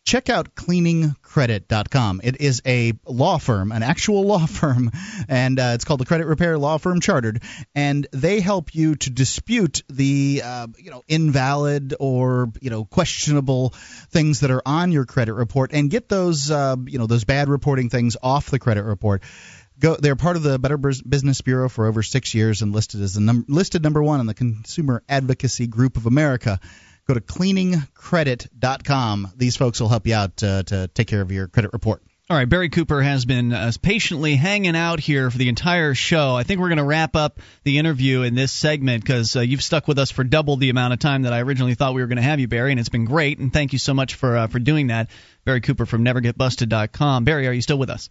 check 0.06 0.30
out 0.30 0.54
cleaningcredit.com. 0.54 2.22
It 2.24 2.40
is 2.40 2.62
a 2.66 2.94
law 3.06 3.40
firm, 3.40 3.72
an 3.72 3.84
actual 3.84 4.24
law 4.28 4.46
firm, 4.46 4.92
and 5.28 5.60
uh, 5.60 5.72
it's 5.74 5.84
called 5.84 6.00
the 6.00 6.06
Credit 6.06 6.28
Repair 6.28 6.58
Law 6.58 6.78
Firm 6.78 7.02
Chartered, 7.02 7.42
and 7.74 8.08
they 8.12 8.40
help 8.40 8.74
you 8.74 8.96
to 8.96 9.10
dispute 9.10 9.84
the 9.90 10.42
uh, 10.46 10.68
you 10.78 10.92
know 10.92 11.04
invalid 11.08 11.96
or 12.00 12.52
you 12.62 12.70
know 12.70 12.86
questionable 12.86 13.72
things 14.12 14.42
that 14.42 14.52
are 14.52 14.62
on 14.66 14.92
your 14.92 15.06
credit 15.06 15.34
report 15.34 15.72
and 15.74 15.90
get 15.90 16.08
those 16.08 16.52
uh, 16.52 16.76
you 16.86 17.00
know 17.00 17.08
those 17.08 17.24
bad 17.24 17.50
reporting 17.50 17.90
things 17.90 18.16
off 18.22 18.50
the 18.50 18.60
credit 18.60 18.84
report. 18.84 19.24
Go, 19.78 19.98
they're 19.98 20.16
part 20.16 20.38
of 20.38 20.44
the 20.44 20.58
Better 20.58 20.78
Business 20.78 21.42
Bureau 21.42 21.68
for 21.68 21.88
over 21.88 22.02
six 22.02 22.34
years 22.34 22.62
and 22.62 22.72
listed 22.72 23.02
as 23.02 23.16
the 23.16 23.20
num- 23.20 23.46
listed 23.50 23.84
number 23.84 24.02
one 24.02 24.22
in 24.22 24.26
the 24.26 24.34
Consumer 24.34 25.04
Advocacy 25.10 25.68
Group 25.68 25.98
of 25.98 26.06
America. 26.06 26.62
Go 27.08 27.14
to 27.14 27.22
cleaningcredit.com. 27.22 29.34
These 29.36 29.58
folks 29.58 29.80
will 29.80 29.90
help 29.90 30.08
you 30.08 30.16
out 30.16 30.42
uh, 30.44 30.64
to 30.64 30.90
take 30.94 31.08
care 31.08 31.22
of 31.22 31.32
your 31.32 31.48
credit 31.48 31.72
report. 31.74 32.02
All 32.28 32.36
right, 32.36 32.50
Barry 32.50 32.70
Cooper 32.70 33.04
has 33.04 33.24
been 33.24 33.54
uh, 33.54 33.72
patiently 33.84 34.36
hanging 34.36 34.76
out 34.76 35.00
here 35.00 35.30
for 35.30 35.38
the 35.38 35.48
entire 35.48 35.94
show. 35.94 36.36
I 36.36 36.42
think 36.42 36.60
we're 36.60 36.70
going 36.70 36.80
to 36.80 36.84
wrap 36.84 37.16
up 37.16 37.40
the 37.64 37.78
interview 37.78 38.24
in 38.24 38.34
this 38.34 38.52
segment 38.52 39.04
because 39.04 39.36
uh, 39.36 39.42
you've 39.42 39.62
stuck 39.62 39.88
with 39.88 40.00
us 40.00 40.10
for 40.10 40.24
double 40.24 40.58
the 40.58 40.72
amount 40.72 40.94
of 40.94 41.00
time 41.00 41.22
that 41.22 41.34
I 41.34 41.42
originally 41.42 41.76
thought 41.76 41.94
we 41.94 42.02
were 42.02 42.08
going 42.08 42.16
to 42.16 42.24
have 42.24 42.40
you, 42.40 42.48
Barry, 42.48 42.72
and 42.72 42.80
it's 42.80 42.90
been 42.90 43.06
great. 43.06 43.38
And 43.38 43.54
thank 43.54 43.74
you 43.74 43.80
so 43.80 43.94
much 43.94 44.16
for 44.16 44.38
uh, 44.38 44.48
for 44.48 44.58
doing 44.58 44.88
that, 44.88 45.12
Barry 45.44 45.62
Cooper 45.62 45.86
from 45.86 46.04
NeverGetBusted.com. 46.04 47.26
Barry, 47.26 47.48
are 47.48 47.54
you 47.54 47.62
still 47.62 47.78
with 47.78 47.92
us? 47.92 48.10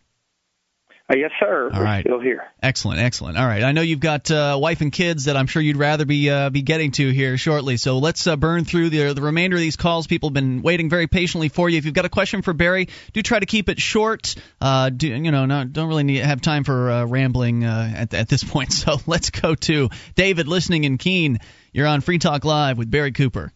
Uh, 1.11 1.17
yes, 1.19 1.33
sir. 1.39 1.71
All 1.71 1.81
We're 1.81 1.85
right. 1.85 2.01
still 2.01 2.19
here. 2.19 2.45
Excellent, 2.63 2.99
excellent. 2.99 3.37
All 3.37 3.47
right, 3.47 3.63
I 3.63 3.73
know 3.73 3.83
you've 3.83 4.01
got 4.01 4.31
uh, 4.31 4.53
a 4.55 4.59
wife 4.59 4.81
and 4.81 4.91
kids 4.91 5.27
that 5.27 5.37
I'm 5.37 5.47
sure 5.47 5.61
you'd 5.61 5.77
rather 5.77 6.07
be 6.07 6.31
uh, 6.31 6.49
be 6.49 6.63
getting 6.63 6.93
to 6.93 7.11
here 7.11 7.37
shortly. 7.37 7.77
So 7.77 7.99
let's 7.99 8.27
uh, 8.27 8.37
burn 8.37 8.65
through 8.65 8.89
the 8.89 9.13
the 9.13 9.21
remainder 9.21 9.57
of 9.57 9.61
these 9.61 9.77
calls. 9.77 10.07
People 10.07 10.31
have 10.31 10.35
been 10.35 10.63
waiting 10.63 10.89
very 10.89 11.07
patiently 11.07 11.51
for 11.51 11.69
you. 11.69 11.77
If 11.77 11.85
you've 11.85 11.93
got 11.93 12.07
a 12.07 12.11
question 12.11 12.41
for 12.41 12.55
Barry, 12.55 12.89
do 13.13 13.21
try 13.21 13.39
to 13.39 13.45
keep 13.45 13.69
it 13.69 13.79
short. 13.81 14.35
Uh, 14.63 14.89
do 14.89 15.09
you 15.09 15.31
know? 15.31 15.45
Not, 15.45 15.75
don't 15.75 15.89
really 15.89 16.05
need, 16.05 16.25
have 16.25 16.41
time 16.41 16.65
for 16.65 16.91
uh, 16.91 17.05
rambling 17.05 17.65
uh, 17.65 17.93
at 17.95 18.15
at 18.15 18.29
this 18.29 18.43
point. 18.43 18.73
So 18.85 18.97
let's 19.07 19.31
go 19.31 19.55
to 19.55 19.91
David, 20.15 20.49
listening 20.49 20.85
in 20.85 20.99
Keene. 20.99 21.39
You're 21.73 21.87
on 21.87 22.01
Free 22.01 22.19
Talk 22.19 22.45
Live 22.45 22.77
with 22.79 22.91
Barry 22.91 23.13
Cooper. 23.13 23.53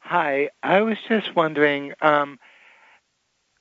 Hi, 0.00 0.50
I 0.62 0.80
was 0.82 0.96
just 1.08 1.34
wondering. 1.34 1.92
Um, 2.02 2.38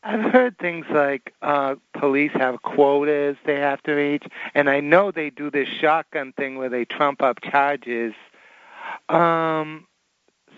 I've 0.03 0.31
heard 0.31 0.57
things 0.57 0.85
like 0.89 1.33
uh, 1.41 1.75
police 1.93 2.31
have 2.33 2.61
quotas 2.63 3.37
they 3.45 3.59
have 3.59 3.83
to 3.83 3.93
reach, 3.93 4.23
and 4.55 4.69
I 4.69 4.79
know 4.79 5.11
they 5.11 5.29
do 5.29 5.51
this 5.51 5.67
shotgun 5.67 6.33
thing 6.33 6.57
where 6.57 6.69
they 6.69 6.85
trump 6.85 7.21
up 7.21 7.41
charges. 7.41 8.13
Um, 9.09 9.85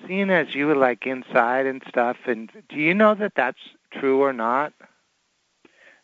seeing 0.08 0.30
as 0.30 0.56
you 0.56 0.68
were 0.68 0.76
like 0.76 1.06
inside 1.06 1.66
and 1.66 1.84
stuff, 1.90 2.18
and 2.26 2.50
do 2.70 2.78
you 2.78 2.94
know 2.94 3.16
that 3.16 3.34
that's 3.36 3.60
true 3.92 4.22
or 4.22 4.32
not? 4.32 4.74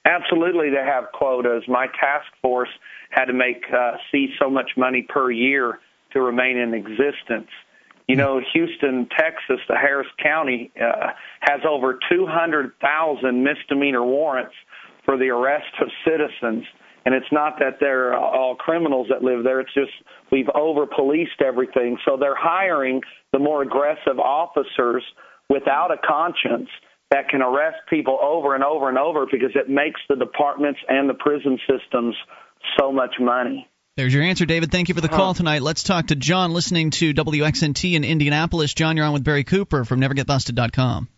Absolutely, 0.05 0.69
they 0.69 0.83
have 0.83 1.11
quotas. 1.13 1.63
My 1.67 1.87
task 1.87 2.27
force 2.41 2.69
had 3.09 3.25
to 3.25 3.33
make 3.33 3.63
uh, 3.71 3.93
see 4.11 4.33
so 4.37 4.49
much 4.49 4.71
money 4.75 5.01
per 5.01 5.31
year 5.31 5.79
to 6.11 6.21
remain 6.21 6.57
in 6.57 6.73
existence. 6.73 7.49
You 8.09 8.15
know, 8.15 8.41
Houston, 8.53 9.07
Texas, 9.15 9.59
the 9.69 9.75
Harris 9.75 10.07
County 10.17 10.71
uh, 10.81 11.11
has 11.41 11.61
over 11.63 11.99
200,000 12.11 13.43
misdemeanor 13.43 14.03
warrants 14.03 14.55
for 15.05 15.15
the 15.15 15.29
arrest 15.29 15.71
of 15.79 15.89
citizens. 16.03 16.65
And 17.05 17.13
it's 17.13 17.31
not 17.31 17.59
that 17.59 17.77
they're 17.79 18.17
all 18.17 18.55
criminals 18.55 19.09
that 19.11 19.21
live 19.21 19.43
there. 19.43 19.59
It's 19.59 19.73
just 19.75 19.91
we've 20.31 20.49
over 20.55 20.87
policed 20.87 21.39
everything. 21.45 21.99
So 22.03 22.17
they're 22.17 22.33
hiring 22.35 23.01
the 23.31 23.37
more 23.37 23.61
aggressive 23.61 24.17
officers 24.17 25.03
without 25.47 25.91
a 25.91 25.97
conscience 25.97 26.69
that 27.11 27.29
can 27.29 27.43
arrest 27.43 27.77
people 27.91 28.17
over 28.23 28.55
and 28.55 28.63
over 28.63 28.89
and 28.89 28.97
over 28.97 29.27
because 29.31 29.51
it 29.53 29.69
makes 29.69 30.01
the 30.09 30.15
departments 30.15 30.79
and 30.89 31.07
the 31.07 31.13
prison 31.13 31.59
systems 31.69 32.15
so 32.79 32.91
much 32.91 33.17
money. 33.19 33.68
There's 33.99 34.13
your 34.13 34.23
answer, 34.23 34.45
David. 34.45 34.71
Thank 34.71 34.87
you 34.87 34.95
for 34.95 35.01
the 35.01 35.09
call 35.09 35.33
tonight. 35.33 35.61
Let's 35.61 35.83
talk 35.83 36.07
to 36.07 36.15
John, 36.15 36.53
listening 36.53 36.91
to 36.91 37.13
WXNT 37.13 37.95
in 37.95 38.05
Indianapolis. 38.05 38.73
John, 38.73 38.95
you're 38.95 39.05
on 39.05 39.11
with 39.11 39.25
Barry 39.25 39.43
Cooper 39.43 39.83
from 39.83 39.99
NeverGetBusted.com. 39.99 41.09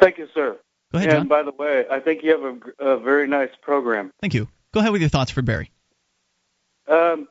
Thank 0.00 0.16
you, 0.16 0.26
sir. 0.32 0.56
Go 0.90 0.96
ahead, 0.96 1.10
and 1.10 1.18
John. 1.18 1.28
by 1.28 1.42
the 1.42 1.50
way, 1.50 1.84
I 1.90 2.00
think 2.00 2.22
you 2.22 2.30
have 2.30 2.62
a, 2.80 2.92
a 2.92 2.98
very 2.98 3.28
nice 3.28 3.50
program. 3.60 4.10
Thank 4.22 4.32
you. 4.32 4.48
Go 4.72 4.80
ahead 4.80 4.90
with 4.90 5.02
your 5.02 5.10
thoughts 5.10 5.32
for 5.32 5.42
Barry. 5.42 5.70
Um, 6.88 7.28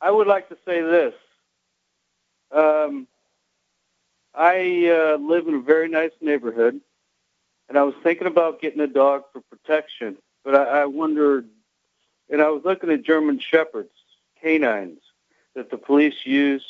I 0.00 0.10
would 0.10 0.26
like 0.26 0.48
to 0.48 0.58
say 0.64 0.82
this. 0.82 1.14
Um, 2.50 3.06
I 4.34 5.14
uh, 5.14 5.18
live 5.18 5.46
in 5.46 5.54
a 5.54 5.60
very 5.60 5.88
nice 5.88 6.10
neighborhood, 6.20 6.80
and 7.68 7.78
I 7.78 7.84
was 7.84 7.94
thinking 8.02 8.26
about 8.26 8.60
getting 8.60 8.80
a 8.80 8.88
dog 8.88 9.22
for 9.32 9.42
protection, 9.42 10.16
but 10.44 10.56
I, 10.56 10.80
I 10.80 10.84
wondered, 10.86 11.46
and 12.30 12.42
I 12.42 12.48
was 12.48 12.62
looking 12.64 12.90
at 12.90 13.02
German 13.02 13.38
Shepherds, 13.38 13.92
canines, 14.40 15.00
that 15.54 15.70
the 15.70 15.78
police 15.78 16.24
use 16.24 16.64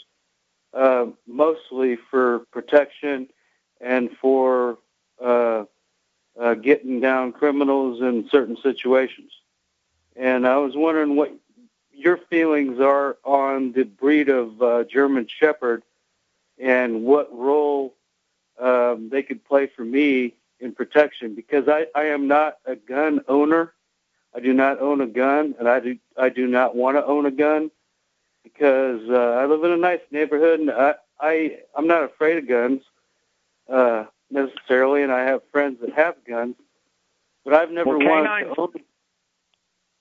uh, 0.72 1.06
mostly 1.26 1.96
for 1.96 2.40
protection 2.50 3.28
and 3.80 4.10
for 4.20 4.78
uh, 5.22 5.64
uh, 6.38 6.54
getting 6.54 7.00
down 7.00 7.32
criminals 7.32 8.00
in 8.00 8.28
certain 8.30 8.56
situations. 8.62 9.32
And 10.14 10.46
I 10.46 10.56
was 10.58 10.76
wondering 10.76 11.16
what 11.16 11.34
your 11.92 12.18
feelings 12.30 12.78
are 12.80 13.16
on 13.24 13.72
the 13.72 13.84
breed 13.84 14.28
of 14.28 14.62
uh, 14.62 14.84
German 14.84 15.26
Shepherd 15.28 15.82
and 16.58 17.04
what 17.04 17.34
role 17.36 17.94
um, 18.58 19.08
they 19.10 19.22
could 19.22 19.44
play 19.44 19.66
for 19.66 19.84
me 19.84 20.34
in 20.60 20.72
protection 20.72 21.34
because 21.34 21.68
I, 21.68 21.86
I 21.94 22.04
am 22.06 22.28
not 22.28 22.58
a 22.64 22.76
gun 22.76 23.20
owner. 23.28 23.72
I 24.36 24.40
do 24.40 24.52
not 24.52 24.80
own 24.80 25.00
a 25.00 25.06
gun, 25.06 25.54
and 25.58 25.66
I 25.66 25.80
do 25.80 25.96
I 26.16 26.28
do 26.28 26.46
not 26.46 26.76
want 26.76 26.98
to 26.98 27.04
own 27.04 27.24
a 27.24 27.30
gun 27.30 27.70
because 28.44 29.00
uh, 29.08 29.14
I 29.14 29.46
live 29.46 29.64
in 29.64 29.70
a 29.70 29.78
nice 29.78 30.00
neighborhood, 30.10 30.60
and 30.60 30.70
I, 30.70 30.94
I 31.18 31.58
I'm 31.74 31.86
not 31.86 32.04
afraid 32.04 32.36
of 32.36 32.46
guns 32.46 32.82
uh, 33.72 34.04
necessarily, 34.30 35.02
and 35.02 35.10
I 35.10 35.22
have 35.22 35.40
friends 35.50 35.78
that 35.80 35.94
have 35.94 36.16
guns, 36.28 36.54
but 37.44 37.54
I've 37.54 37.70
never 37.70 37.96
well, 37.96 38.06
wanted 38.06 38.28
canines, 38.28 38.54
to 38.54 38.60
own. 38.60 38.72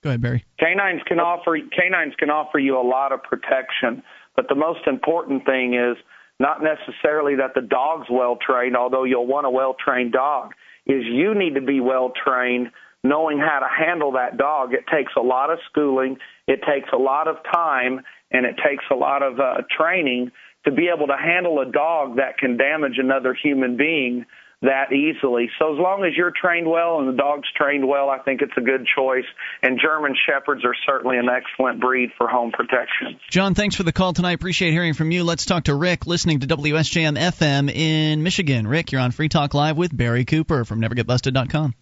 Go 0.03 0.09
ahead, 0.09 0.21
Barry. 0.21 0.43
Canines 0.59 1.01
can 1.05 1.21
offer 1.21 1.57
canines 1.71 2.13
can 2.17 2.29
offer 2.29 2.59
you 2.59 2.77
a 2.77 2.83
lot 2.83 3.13
of 3.13 3.23
protection, 3.23 4.03
but 4.35 4.49
the 4.49 4.55
most 4.55 4.85
important 4.85 5.45
thing 5.45 5.75
is 5.75 5.95
not 6.41 6.61
necessarily 6.61 7.35
that 7.35 7.53
the 7.55 7.61
dog's 7.61 8.07
well 8.09 8.37
trained, 8.45 8.75
although 8.75 9.05
you'll 9.05 9.27
want 9.27 9.47
a 9.47 9.49
well 9.49 9.77
trained 9.79 10.11
dog, 10.11 10.51
is 10.85 11.05
you 11.05 11.33
need 11.33 11.55
to 11.55 11.61
be 11.61 11.79
well 11.79 12.11
trained 12.11 12.71
knowing 13.05 13.37
how 13.37 13.59
to 13.59 13.67
handle 13.67 14.13
that 14.13 14.37
dog. 14.37 14.73
It 14.73 14.85
takes 14.91 15.13
a 15.17 15.21
lot 15.21 15.51
of 15.51 15.59
schooling, 15.69 16.17
it 16.47 16.61
takes 16.67 16.89
a 16.93 16.97
lot 16.97 17.27
of 17.27 17.37
time, 17.51 18.01
and 18.31 18.45
it 18.45 18.55
takes 18.57 18.83
a 18.91 18.95
lot 18.95 19.23
of 19.23 19.39
uh, 19.39 19.61
training 19.77 20.31
to 20.65 20.71
be 20.71 20.89
able 20.93 21.07
to 21.07 21.17
handle 21.17 21.59
a 21.61 21.71
dog 21.71 22.17
that 22.17 22.37
can 22.37 22.57
damage 22.57 22.97
another 22.97 23.37
human 23.41 23.77
being 23.77 24.25
that 24.61 24.91
easily. 24.91 25.49
So 25.59 25.73
as 25.73 25.79
long 25.79 26.03
as 26.05 26.17
you're 26.17 26.31
trained 26.31 26.67
well 26.67 26.99
and 26.99 27.07
the 27.07 27.17
dog's 27.17 27.47
trained 27.55 27.87
well, 27.87 28.09
I 28.09 28.19
think 28.19 28.41
it's 28.41 28.53
a 28.57 28.61
good 28.61 28.87
choice. 28.95 29.25
And 29.61 29.79
German 29.79 30.15
Shepherds 30.27 30.65
are 30.65 30.75
certainly 30.87 31.17
an 31.17 31.27
excellent 31.29 31.79
breed 31.79 32.09
for 32.17 32.27
home 32.27 32.51
protection. 32.51 33.19
John, 33.29 33.53
thanks 33.53 33.75
for 33.75 33.83
the 33.83 33.91
call 33.91 34.13
tonight. 34.13 34.33
Appreciate 34.33 34.71
hearing 34.71 34.93
from 34.93 35.11
you. 35.11 35.23
Let's 35.23 35.45
talk 35.45 35.65
to 35.65 35.75
Rick, 35.75 36.07
listening 36.07 36.39
to 36.39 36.47
WSJM 36.47 37.17
FM 37.17 37.71
in 37.71 38.23
Michigan. 38.23 38.67
Rick, 38.67 38.91
you're 38.91 39.01
on 39.01 39.11
Free 39.11 39.29
Talk 39.29 39.53
Live 39.53 39.77
with 39.77 39.95
Barry 39.95 40.25
Cooper 40.25 40.65
from 40.65 40.81
NeverGetBusted.com. 40.81 41.75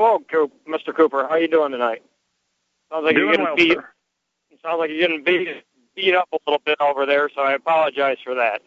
Hello, 0.00 0.20
Mr. 0.68 0.94
Cooper. 0.94 1.26
How 1.28 1.34
you 1.34 1.48
doing 1.48 1.72
tonight? 1.72 2.04
Sounds 2.88 3.04
like 3.04 3.16
Doing 3.16 3.26
you're 3.26 3.32
getting 3.32 3.44
well, 3.46 3.56
beat. 3.56 3.72
sir. 3.72 3.88
Sounds 4.62 4.78
like 4.78 4.90
you're 4.90 5.00
getting 5.00 5.24
beat 5.24 5.48
beat 5.96 6.14
up 6.14 6.28
a 6.32 6.38
little 6.46 6.62
bit 6.64 6.80
over 6.80 7.04
there, 7.04 7.28
so 7.34 7.40
I 7.40 7.54
apologize 7.54 8.18
for 8.22 8.36
that. 8.36 8.62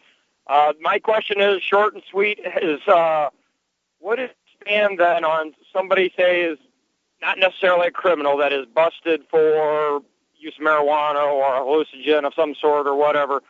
Uh, 0.46 0.74
my 0.82 0.98
question 0.98 1.40
is 1.40 1.62
short 1.62 1.94
and 1.94 2.02
sweet: 2.10 2.38
is 2.60 2.86
uh, 2.86 3.30
what 3.98 4.18
is 4.18 4.28
stand 4.60 5.00
then 5.00 5.24
on 5.24 5.54
somebody 5.72 6.12
say 6.18 6.42
is 6.42 6.58
not 7.22 7.38
necessarily 7.38 7.86
a 7.86 7.90
criminal 7.90 8.36
that 8.36 8.52
is 8.52 8.66
busted 8.66 9.22
for 9.30 10.02
use 10.36 10.54
of 10.60 10.66
marijuana 10.66 11.26
or 11.32 11.56
a 11.56 11.60
hallucinogen 11.60 12.26
of 12.26 12.34
some 12.34 12.54
sort 12.60 12.86
or 12.86 12.94
whatever? 12.94 13.42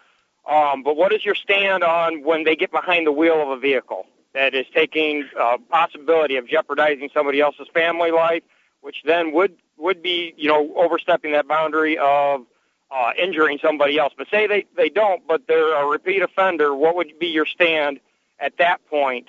Um, 0.49 0.85
but 0.85 0.97
what 0.97 1.13
is 1.13 1.25
your 1.25 1.35
stand 1.35 1.83
on 1.83 2.23
when 2.23 2.45
they 2.45 2.55
get 2.55 2.71
behind 2.71 3.09
the 3.09 3.13
wheel 3.13 3.43
of 3.43 3.49
a 3.49 3.59
vehicle 3.59 4.07
that 4.35 4.55
is 4.55 4.67
taking 4.75 5.29
uh, 5.39 5.59
possibility 5.71 6.37
of 6.37 6.49
jeopardizing 6.49 7.11
somebody 7.13 7.41
else's 7.41 7.69
family 7.75 8.11
life, 8.11 8.43
which 8.81 8.97
then 9.05 9.33
would 9.33 9.57
would 9.77 10.03
be 10.03 10.35
you 10.37 10.49
know 10.49 10.73
overstepping 10.77 11.33
that 11.33 11.47
boundary 11.49 11.99
of 11.99 12.45
uh, 12.91 13.13
injuring 13.19 13.59
somebody 13.63 13.99
else. 13.99 14.13
But 14.17 14.29
say 14.31 14.47
they 14.47 14.67
they 14.77 14.89
don't, 14.89 15.27
but 15.27 15.43
they're 15.47 15.75
a 15.75 15.87
repeat 15.87 16.23
offender. 16.23 16.75
What 16.75 16.97
would 16.97 17.19
be 17.19 17.29
your 17.29 17.47
stand 17.47 18.01
at 18.41 18.57
that 18.59 18.79
point? 18.89 19.27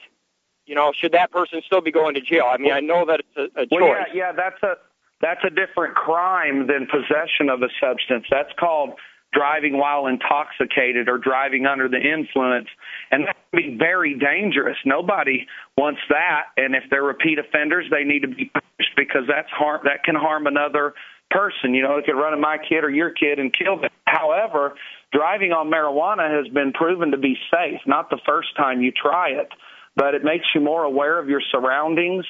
You 0.66 0.76
know, 0.76 0.94
should 0.98 1.12
that 1.12 1.32
person 1.32 1.62
still 1.66 1.82
be 1.82 1.92
going 1.92 2.14
to 2.16 2.22
jail? 2.22 2.46
I 2.50 2.58
mean, 2.58 2.72
I 2.72 2.80
know 2.80 3.06
that 3.06 3.20
it's 3.36 3.54
a, 3.56 3.62
a 3.62 3.68
Well, 3.70 3.82
choice. 3.82 4.08
yeah, 4.14 4.28
yeah, 4.28 4.32
that's 4.32 4.64
a 4.64 4.76
that's 5.22 5.42
a 5.44 5.50
different 5.50 5.96
crime 5.96 6.68
than 6.68 6.88
possession 6.88 7.50
of 7.50 7.62
a 7.62 7.70
substance. 7.82 8.26
That's 8.30 8.52
called 8.60 8.92
driving 9.34 9.78
while 9.78 10.08
intoxicated 10.08 11.10
or 11.10 11.18
driving 11.18 11.66
under 11.66 11.90
the 11.90 11.98
influence, 12.00 12.68
and 13.12 13.26
that 13.26 13.36
can 13.52 13.72
be 13.72 13.78
very 13.78 14.18
dangerous. 14.18 14.78
Nobody 14.86 15.48
wants 15.78 16.02
that, 16.10 16.54
and 16.58 16.76
if 16.76 16.84
they're 16.90 17.04
repeat 17.04 17.40
offenders, 17.40 17.86
they 17.90 18.04
need 18.04 18.22
to 18.22 18.28
be 18.28 18.46
punished 18.46 18.96
because 18.96 19.24
that's 19.28 19.50
harm 19.50 19.82
that 19.86 20.04
can 20.04 20.16
harm 20.16 20.48
another 20.48 20.94
person. 21.30 21.74
You 21.74 21.84
know, 21.84 21.98
it 21.98 22.06
could 22.06 22.16
run 22.16 22.34
in 22.34 22.42
my 22.42 22.58
kid 22.58 22.84
or 22.84 22.90
your 22.90 23.12
kid 23.12 23.40
and 23.40 23.54
kill 23.54 23.82
them. 23.82 23.90
However, 24.06 24.76
driving 25.12 25.52
on 25.52 25.72
marijuana 25.72 26.30
has 26.30 26.52
been 26.54 26.72
proven 26.72 27.12
to 27.12 27.18
be 27.18 27.36
safe. 27.52 27.80
Not 27.88 28.10
the 28.10 28.20
first 28.26 28.56
time 28.56 28.82
you 28.82 28.92
try 28.92 29.30
it, 29.30 29.50
but 29.96 30.14
it 30.14 30.24
makes 30.24 30.46
you 30.54 30.62
more 30.62 30.84
aware 30.84 31.20
of 31.20 31.30
your 31.30 31.42
surroundings 31.52 32.26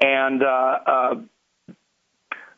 and 0.00 0.42
uh, 0.42 0.78
uh, 0.86 1.14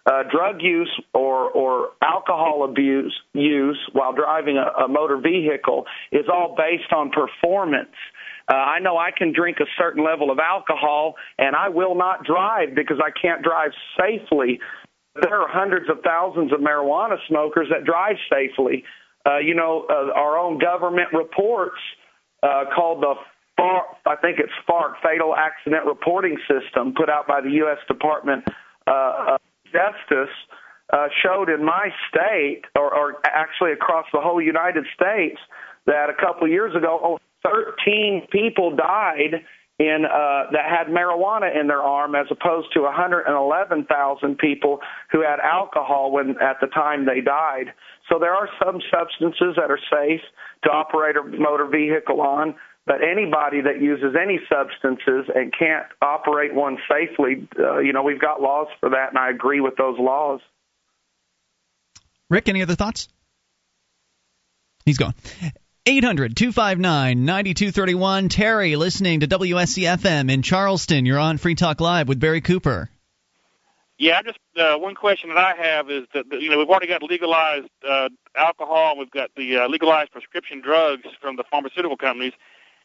uh, 0.09 0.23
drug 0.31 0.63
use 0.63 0.91
or, 1.13 1.51
or 1.51 1.91
alcohol 2.03 2.65
abuse 2.65 3.15
use 3.35 3.79
while 3.93 4.13
driving 4.15 4.57
a, 4.57 4.85
a 4.85 4.89
motor 4.89 5.19
vehicle 5.19 5.85
is 6.13 6.25
all 6.33 6.57
based 6.57 6.93
on 6.93 7.11
performance. 7.11 7.95
Uh, 8.51 8.55
I 8.55 8.79
know 8.81 8.97
I 8.97 9.11
can 9.17 9.33
drink 9.35 9.59
a 9.61 9.67
certain 9.77 10.03
level 10.03 10.31
of 10.31 10.39
alcohol 10.39 11.15
and 11.39 11.55
I 11.55 11.69
will 11.69 11.95
not 11.95 12.25
drive 12.25 12.75
because 12.75 12.97
I 13.05 13.11
can't 13.21 13.43
drive 13.43 13.73
safely. 14.01 14.61
There 15.21 15.43
are 15.43 15.49
hundreds 15.49 15.91
of 15.91 15.99
thousands 16.03 16.53
of 16.53 16.61
marijuana 16.61 17.17
smokers 17.29 17.69
that 17.71 17.85
drive 17.85 18.17
safely. 18.33 18.85
Uh, 19.27 19.39
you 19.39 19.55
know, 19.55 19.87
uh, 19.91 20.19
our 20.19 20.39
own 20.39 20.59
government 20.59 21.09
reports 21.13 21.77
uh, 22.43 22.65
called 22.75 23.03
the 23.03 23.15
FAR, 23.59 23.85
I 24.07 24.17
think 24.17 24.39
it's 24.39 24.53
FARC, 24.67 24.95
Fatal 25.03 25.35
Accident 25.37 25.85
Reporting 25.85 26.39
System, 26.49 26.95
put 26.97 27.11
out 27.11 27.27
by 27.27 27.41
the 27.43 27.51
U.S. 27.51 27.79
Department 27.89 28.45
uh, 28.87 29.37
Justice, 29.73 30.35
uh, 30.93 31.09
showed 31.23 31.49
in 31.49 31.65
my 31.65 31.91
state, 32.09 32.63
or, 32.75 32.95
or 32.95 33.15
actually 33.25 33.73
across 33.73 34.07
the 34.13 34.21
whole 34.21 34.41
United 34.41 34.85
States, 34.95 35.39
that 35.87 36.09
a 36.11 36.15
couple 36.15 36.45
of 36.45 36.51
years 36.51 36.75
ago, 36.75 36.99
oh, 37.03 37.19
13 37.45 38.27
people 38.31 38.75
died 38.75 39.45
in 39.79 40.05
uh, 40.05 40.51
that 40.51 40.65
had 40.67 40.89
marijuana 40.89 41.55
in 41.59 41.69
their 41.69 41.83
arm, 41.83 42.15
as 42.17 42.27
opposed 42.31 42.73
to 42.75 42.83
111,000 42.83 44.39
people 44.39 44.81
who 45.13 45.23
had 45.23 45.39
alcohol 45.41 46.11
when 46.11 46.31
at 46.43 46.57
the 46.61 46.67
time 46.67 47.07
they 47.07 47.21
died. 47.21 47.73
So 48.11 48.19
there 48.19 48.35
are 48.35 48.49
some 48.65 48.81
substances 48.91 49.55
that 49.57 49.71
are 49.71 49.79
safe 49.91 50.21
to 50.65 50.71
operate 50.71 51.17
a 51.17 51.23
motor 51.23 51.67
vehicle 51.67 52.21
on, 52.21 52.57
but 52.89 53.03
anybody 53.03 53.61
that 53.61 53.81
uses 53.81 54.17
any 54.21 54.41
substances 54.49 55.31
and 55.33 55.53
can't 55.57 55.87
operate 56.01 56.55
one 56.55 56.79
safely, 56.91 57.47
uh, 57.59 57.79
you 57.79 57.93
know, 57.93 58.03
we've 58.03 58.21
got 58.21 58.41
laws 58.41 58.69
for 58.81 58.91
that, 58.91 59.11
and 59.11 59.19
I 59.19 59.29
agree 59.29 59.61
with 59.61 59.77
those 59.77 59.99
laws. 59.99 60.41
Rick, 62.31 62.49
any 62.49 62.63
other 62.63 62.75
thoughts? 62.75 63.09
He's 64.87 64.99
gone. 64.99 65.15
800 65.85 66.37
259 66.37 67.25
9231. 67.25 68.29
Terry, 68.31 68.77
listening 68.77 69.21
to 69.21 69.29
WSCFM 69.29 70.31
in 70.31 70.43
Charleston. 70.43 71.05
You're 71.07 71.19
on 71.19 71.37
Free 71.37 71.55
Talk 71.55 71.81
Live 71.81 72.09
with 72.09 72.19
Barry 72.19 72.41
Cooper. 72.41 72.91
Yeah, 73.99 74.19
I 74.19 74.23
just 74.23 74.39
uh, 74.57 74.79
one 74.79 74.95
question 74.95 75.31
that 75.31 75.39
I 75.39 75.55
have 75.61 75.91
is 75.91 76.07
that 76.15 76.25
you 76.31 76.51
know 76.51 76.59
we've 76.59 76.69
already 76.69 76.87
got 76.87 77.03
legalized 77.03 77.69
uh, 77.87 78.09
alcohol, 78.37 78.93
and 78.93 79.01
we've 79.01 79.11
got 79.11 79.31
the 79.37 79.59
uh, 79.59 79.69
legalized 79.69 80.13
prescription 80.13 80.61
drugs 80.61 81.05
from 81.21 81.37
the 81.37 81.45
pharmaceutical 81.51 81.97
companies, 81.97 82.33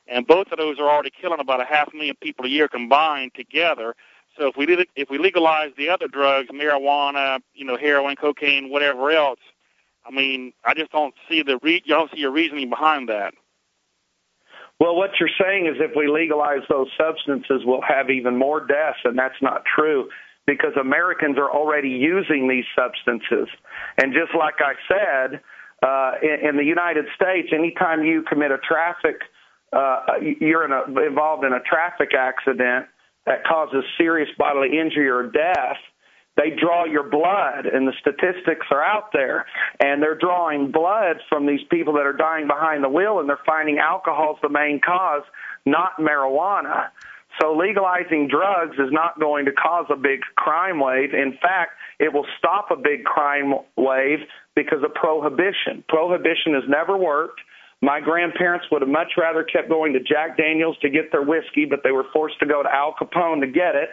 and 0.07 0.27
both 0.27 0.47
of 0.51 0.57
those 0.57 0.79
are 0.79 0.89
already 0.89 1.11
killing 1.11 1.39
about 1.39 1.61
a 1.61 1.65
half 1.65 1.93
million 1.93 2.15
people 2.21 2.45
a 2.45 2.49
year 2.49 2.67
combined 2.67 3.31
together. 3.35 3.95
So 4.37 4.47
if 4.47 4.57
we 4.57 4.85
if 4.95 5.09
we 5.09 5.17
legalize 5.17 5.71
the 5.77 5.89
other 5.89 6.07
drugs, 6.07 6.49
marijuana, 6.49 7.39
you 7.53 7.65
know, 7.65 7.77
heroin, 7.77 8.15
cocaine, 8.15 8.69
whatever 8.69 9.11
else, 9.11 9.39
I 10.05 10.11
mean, 10.11 10.53
I 10.65 10.73
just 10.73 10.91
don't 10.91 11.13
see 11.29 11.43
the 11.43 11.59
re- 11.61 11.83
you 11.85 11.93
don't 11.93 12.11
see 12.13 12.23
a 12.23 12.29
reasoning 12.29 12.69
behind 12.69 13.09
that. 13.09 13.33
Well, 14.79 14.95
what 14.95 15.11
you're 15.19 15.29
saying 15.39 15.67
is 15.67 15.75
if 15.79 15.91
we 15.95 16.07
legalize 16.07 16.61
those 16.67 16.87
substances, 16.97 17.61
we'll 17.63 17.83
have 17.87 18.09
even 18.09 18.37
more 18.37 18.59
deaths, 18.59 18.99
and 19.05 19.17
that's 19.17 19.41
not 19.41 19.63
true 19.65 20.09
because 20.45 20.73
Americans 20.79 21.37
are 21.37 21.49
already 21.49 21.89
using 21.89 22.49
these 22.49 22.65
substances. 22.77 23.47
And 23.97 24.13
just 24.13 24.35
like 24.37 24.55
I 24.59 24.73
said, 24.89 25.41
uh, 25.83 26.13
in, 26.21 26.49
in 26.49 26.57
the 26.57 26.65
United 26.65 27.05
States, 27.15 27.49
anytime 27.53 28.03
you 28.03 28.23
commit 28.23 28.51
a 28.51 28.57
traffic, 28.57 29.21
uh, 29.73 29.99
you're 30.39 30.65
in 30.65 30.71
a, 30.71 31.07
involved 31.07 31.43
in 31.43 31.53
a 31.53 31.59
traffic 31.61 32.11
accident 32.17 32.85
that 33.25 33.45
causes 33.45 33.83
serious 33.97 34.29
bodily 34.37 34.77
injury 34.79 35.09
or 35.09 35.23
death, 35.31 35.77
they 36.35 36.49
draw 36.49 36.85
your 36.85 37.03
blood, 37.03 37.65
and 37.65 37.87
the 37.87 37.93
statistics 38.01 38.65
are 38.71 38.83
out 38.83 39.11
there. 39.13 39.45
And 39.79 40.01
they're 40.01 40.17
drawing 40.17 40.71
blood 40.71 41.17
from 41.29 41.45
these 41.45 41.61
people 41.69 41.93
that 41.93 42.05
are 42.05 42.13
dying 42.13 42.47
behind 42.47 42.83
the 42.83 42.89
wheel, 42.89 43.19
and 43.19 43.29
they're 43.29 43.39
finding 43.45 43.77
alcohol's 43.77 44.39
the 44.41 44.49
main 44.49 44.81
cause, 44.83 45.23
not 45.65 45.97
marijuana. 45.99 46.87
So 47.41 47.55
legalizing 47.55 48.27
drugs 48.27 48.77
is 48.77 48.91
not 48.91 49.19
going 49.19 49.45
to 49.45 49.51
cause 49.51 49.85
a 49.91 49.95
big 49.95 50.21
crime 50.35 50.79
wave. 50.79 51.13
In 51.13 51.33
fact, 51.41 51.71
it 51.99 52.13
will 52.13 52.25
stop 52.37 52.69
a 52.71 52.75
big 52.75 53.03
crime 53.05 53.53
wave 53.75 54.19
because 54.55 54.83
of 54.83 54.93
prohibition. 54.93 55.83
Prohibition 55.87 56.53
has 56.53 56.63
never 56.67 56.97
worked. 56.97 57.41
My 57.83 57.99
grandparents 57.99 58.65
would 58.71 58.81
have 58.81 58.89
much 58.89 59.11
rather 59.17 59.43
kept 59.43 59.67
going 59.67 59.91
to 59.91 59.99
Jack 59.99 60.37
Daniels 60.37 60.77
to 60.83 60.89
get 60.89 61.11
their 61.11 61.21
whiskey, 61.21 61.65
but 61.69 61.81
they 61.83 61.91
were 61.91 62.05
forced 62.13 62.39
to 62.39 62.45
go 62.45 62.63
to 62.63 62.69
Al 62.73 62.95
Capone 62.95 63.41
to 63.41 63.47
get 63.47 63.75
it. 63.75 63.89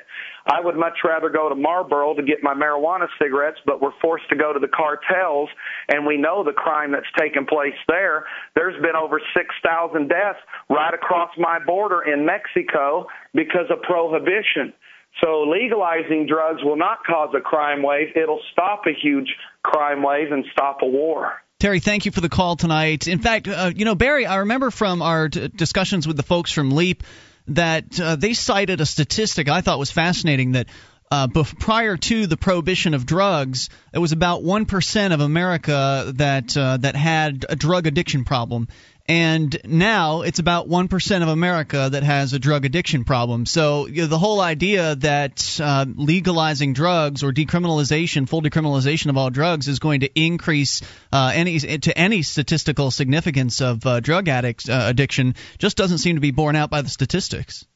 I 0.46 0.60
would 0.60 0.76
much 0.76 0.98
rather 1.04 1.28
go 1.28 1.48
to 1.48 1.56
Marlboro 1.56 2.14
to 2.14 2.22
get 2.22 2.38
my 2.40 2.54
marijuana 2.54 3.08
cigarettes, 3.20 3.58
but 3.66 3.82
we're 3.82 3.98
forced 4.00 4.28
to 4.28 4.36
go 4.36 4.52
to 4.52 4.60
the 4.60 4.68
cartels, 4.68 5.48
and 5.88 6.06
we 6.06 6.16
know 6.16 6.44
the 6.44 6.52
crime 6.52 6.92
that's 6.92 7.10
taken 7.18 7.46
place 7.46 7.74
there. 7.88 8.26
There's 8.54 8.80
been 8.80 8.94
over 8.94 9.20
6,000 9.36 10.08
deaths 10.08 10.38
right 10.68 10.94
across 10.94 11.30
my 11.36 11.58
border 11.58 12.02
in 12.02 12.24
Mexico 12.24 13.08
because 13.34 13.66
of 13.70 13.82
prohibition. 13.82 14.72
So 15.20 15.42
legalizing 15.42 16.28
drugs 16.28 16.62
will 16.62 16.78
not 16.78 16.98
cause 17.04 17.34
a 17.36 17.40
crime 17.40 17.82
wave. 17.82 18.14
It'll 18.14 18.42
stop 18.52 18.82
a 18.86 18.92
huge 19.02 19.34
crime 19.64 20.04
wave 20.04 20.30
and 20.30 20.44
stop 20.52 20.78
a 20.82 20.86
war. 20.86 21.42
Terry, 21.60 21.78
thank 21.78 22.06
you 22.06 22.10
for 22.10 22.22
the 22.22 22.30
call 22.30 22.56
tonight. 22.56 23.06
In 23.06 23.18
fact, 23.18 23.46
uh, 23.46 23.70
you 23.76 23.84
know, 23.84 23.94
Barry, 23.94 24.24
I 24.24 24.36
remember 24.36 24.70
from 24.70 25.02
our 25.02 25.28
d- 25.28 25.48
discussions 25.48 26.06
with 26.06 26.16
the 26.16 26.22
folks 26.22 26.50
from 26.50 26.70
LEAP 26.70 27.04
that 27.48 28.00
uh, 28.00 28.16
they 28.16 28.32
cited 28.32 28.80
a 28.80 28.86
statistic 28.86 29.46
I 29.46 29.60
thought 29.60 29.78
was 29.78 29.90
fascinating 29.90 30.52
that 30.52 30.68
uh, 31.10 31.26
bef- 31.26 31.58
prior 31.58 31.98
to 31.98 32.26
the 32.26 32.38
prohibition 32.38 32.94
of 32.94 33.04
drugs, 33.04 33.68
it 33.92 33.98
was 33.98 34.12
about 34.12 34.42
one 34.42 34.64
percent 34.64 35.12
of 35.12 35.20
America 35.20 36.10
that 36.16 36.56
uh, 36.56 36.78
that 36.78 36.96
had 36.96 37.44
a 37.46 37.56
drug 37.56 37.86
addiction 37.86 38.24
problem, 38.24 38.68
and 39.10 39.60
now 39.64 40.22
it's 40.22 40.38
about 40.38 40.68
1% 40.68 41.22
of 41.22 41.26
America 41.26 41.88
that 41.90 42.04
has 42.04 42.32
a 42.32 42.38
drug 42.38 42.64
addiction 42.64 43.02
problem. 43.02 43.44
So 43.44 43.88
you 43.88 44.02
know, 44.02 44.06
the 44.06 44.20
whole 44.20 44.40
idea 44.40 44.94
that 44.94 45.58
uh, 45.60 45.84
legalizing 45.88 46.74
drugs 46.74 47.24
or 47.24 47.32
decriminalization, 47.32 48.28
full 48.28 48.40
decriminalization 48.40 49.08
of 49.08 49.16
all 49.16 49.30
drugs, 49.30 49.66
is 49.66 49.80
going 49.80 50.02
to 50.02 50.10
increase 50.14 50.82
uh, 51.12 51.32
any 51.34 51.58
to 51.58 51.98
any 51.98 52.22
statistical 52.22 52.92
significance 52.92 53.60
of 53.60 53.84
uh, 53.84 53.98
drug 53.98 54.28
addicts 54.28 54.68
uh, 54.68 54.84
addiction 54.86 55.34
just 55.58 55.76
doesn't 55.76 55.98
seem 55.98 56.14
to 56.14 56.20
be 56.20 56.30
borne 56.30 56.54
out 56.54 56.70
by 56.70 56.82
the 56.82 56.88
statistics. 56.88 57.66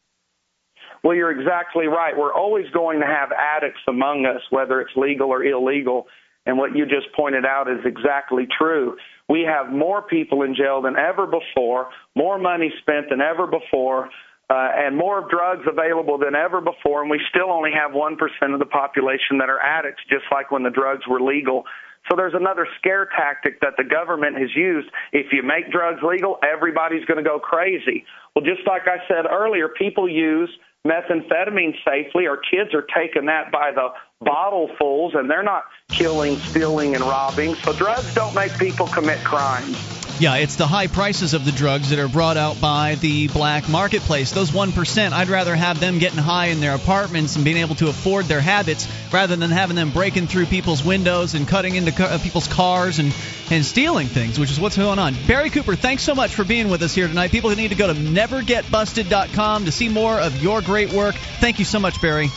Well, 1.03 1.17
you're 1.17 1.33
exactly 1.33 1.89
right. 1.89 2.17
We're 2.17 2.33
always 2.33 2.67
going 2.71 3.01
to 3.01 3.07
have 3.07 3.33
addicts 3.33 3.81
among 3.89 4.25
us, 4.25 4.43
whether 4.51 4.81
it's 4.81 4.93
legal 4.95 5.31
or 5.31 5.43
illegal. 5.43 6.07
And 6.47 6.59
what 6.59 6.77
you 6.77 6.85
just 6.85 7.13
pointed 7.17 7.45
out 7.45 7.69
is 7.69 7.85
exactly 7.85 8.47
true. 8.57 8.97
We 9.29 9.43
have 9.43 9.73
more 9.73 10.03
people 10.03 10.43
in 10.43 10.55
jail 10.55 10.83
than 10.83 10.97
ever 10.97 11.27
before, 11.27 11.89
more 12.15 12.39
money 12.39 12.73
spent 12.81 13.09
than 13.11 13.21
ever 13.21 13.47
before, 13.47 14.11
uh, 14.51 14.69
and 14.77 14.97
more 14.97 15.27
drugs 15.31 15.63
available 15.67 16.19
than 16.19 16.35
ever 16.35 16.61
before, 16.61 17.01
and 17.01 17.11
we 17.11 17.21
still 17.31 17.51
only 17.51 17.71
have 17.73 17.93
1% 17.93 18.53
of 18.53 18.59
the 18.59 18.67
population 18.67 19.39
that 19.39 19.49
are 19.49 19.61
addicts, 19.61 20.03
just 20.11 20.25
like 20.31 20.51
when 20.51 20.63
the 20.63 20.71
drugs 20.71 21.03
were 21.09 21.21
legal. 21.21 21.65
So 22.11 22.17
there's 22.17 22.35
another 22.35 22.69
scare 22.79 23.09
tactic 23.17 23.61
that 23.61 23.75
the 23.79 23.85
government 23.85 24.37
has 24.39 24.51
used. 24.55 24.89
If 25.13 25.33
you 25.33 25.43
make 25.43 25.73
drugs 25.73 26.01
legal, 26.03 26.39
everybody's 26.45 27.05
going 27.07 27.17
to 27.17 27.29
go 27.29 27.39
crazy. 27.39 28.05
Well, 28.37 28.45
just 28.45 28.67
like 28.67 28.83
I 28.87 28.99
said 29.09 29.25
earlier, 29.25 29.69
people 29.69 30.07
use 30.07 30.51
methamphetamine 30.87 31.75
safely. 31.87 32.27
Our 32.27 32.37
kids 32.37 32.75
are 32.75 32.87
taking 32.95 33.27
that 33.27 33.51
by 33.51 33.73
the 33.73 33.89
bottlefuls, 34.25 35.17
and 35.17 35.31
they're 35.31 35.43
not 35.43 35.65
killing, 35.97 36.39
stealing, 36.51 36.95
and 36.95 37.07
robbing. 37.07 37.57
So 37.65 37.73
drugs 37.73 38.11
don't 38.15 38.35
make 38.35 38.59
people 38.59 38.89
commit 38.89 39.25
crimes. 39.25 39.79
Yeah, 40.21 40.37
it's 40.37 40.55
the 40.55 40.67
high 40.69 40.87
prices 40.87 41.35
of 41.35 41.45
the 41.45 41.51
drugs 41.51 41.91
that 41.91 41.99
are 41.99 42.07
brought 42.09 42.37
out 42.37 42.61
by 42.61 42.95
the 42.95 43.27
black 43.29 43.69
marketplace. 43.69 44.31
Those 44.31 44.53
1%, 44.53 45.13
I'd 45.13 45.29
rather 45.29 45.57
have 45.57 45.81
them 45.81 45.99
getting 45.99 46.19
high 46.21 46.47
in 46.47 46.61
their 46.61 46.75
apartments 46.77 47.35
and 47.35 47.45
being 47.45 47.57
able 47.57 47.75
to 47.77 47.89
afford 47.89 48.27
their 48.27 48.41
habits 48.41 48.89
rather 49.13 49.35
than 49.35 49.51
having 49.51 49.75
them 49.75 49.91
breaking 49.91 50.29
through 50.29 50.47
people's 50.47 50.85
windows 50.85 51.35
and 51.35 51.49
cutting 51.49 51.75
into 51.75 51.91
ca- 51.91 52.05
uh, 52.05 52.19
people's 52.19 52.47
cars 52.47 53.01
and, 53.01 53.13
and 53.51 53.65
stealing 53.65 54.07
things, 54.07 54.39
which 54.39 54.53
is 54.53 54.61
what's 54.61 54.77
going 54.77 55.01
on. 55.01 55.15
Barry 55.27 55.51
Cooper, 55.51 55.75
thanks 55.75 56.05
so 56.05 56.15
much 56.15 56.33
for 56.33 56.45
being 56.45 56.69
with 56.69 56.83
us 56.83 56.95
here 56.95 57.09
tonight. 57.09 57.33
People 57.33 57.51
need 57.51 57.69
to 57.69 57.75
go 57.75 57.89
to 57.93 57.99
nevergetbusted.com 57.99 59.65
to 59.65 59.73
see 59.73 59.89
more 59.89 60.21
of 60.21 60.41
your 60.41 60.63
great 60.63 60.93
work. 60.93 61.17
Thank 61.17 61.59
you 61.59 61.65
so 61.65 61.81
much, 61.81 62.01
Barry. 62.01 62.29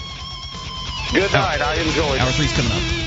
Good 1.13 1.31
night. 1.31 1.61
I 1.61 1.75
enjoyed 1.75 2.19
Hour 2.19 2.29
it. 2.29 2.33
three's 2.33 2.53
coming 2.53 2.71
up. 2.71 3.06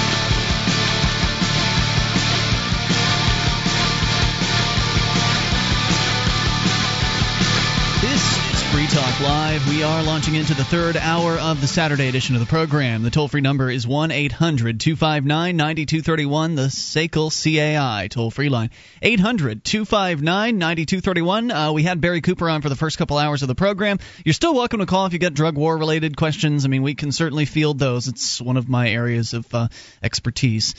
Free 8.71 8.87
Talk 8.87 9.19
Live. 9.19 9.67
We 9.67 9.83
are 9.83 10.01
launching 10.01 10.35
into 10.35 10.53
the 10.53 10.63
third 10.63 10.95
hour 10.95 11.33
of 11.37 11.59
the 11.59 11.67
Saturday 11.67 12.07
edition 12.07 12.35
of 12.35 12.39
the 12.39 12.47
program. 12.47 13.03
The 13.03 13.09
toll 13.09 13.27
free 13.27 13.41
number 13.41 13.69
is 13.69 13.85
1 13.85 14.11
800 14.11 14.79
259 14.79 15.57
9231, 15.57 16.55
the 16.55 16.67
SACL 16.69 17.29
CAI 17.31 18.07
toll 18.07 18.31
free 18.31 18.47
line. 18.47 18.69
800 19.01 19.65
259 19.65 20.57
9231. 20.57 21.51
Uh, 21.51 21.73
We 21.73 21.83
had 21.83 21.99
Barry 21.99 22.21
Cooper 22.21 22.49
on 22.49 22.61
for 22.61 22.69
the 22.69 22.77
first 22.77 22.97
couple 22.97 23.17
hours 23.17 23.41
of 23.41 23.49
the 23.49 23.55
program. 23.55 23.99
You're 24.23 24.31
still 24.31 24.53
welcome 24.55 24.79
to 24.79 24.85
call 24.85 25.05
if 25.05 25.11
you 25.11 25.19
got 25.19 25.33
drug 25.33 25.57
war 25.57 25.77
related 25.77 26.15
questions. 26.15 26.63
I 26.63 26.69
mean, 26.69 26.81
we 26.81 26.95
can 26.95 27.11
certainly 27.11 27.43
field 27.43 27.77
those. 27.77 28.07
It's 28.07 28.39
one 28.39 28.55
of 28.55 28.69
my 28.69 28.89
areas 28.89 29.33
of 29.33 29.53
uh, 29.53 29.67
expertise. 30.01 30.75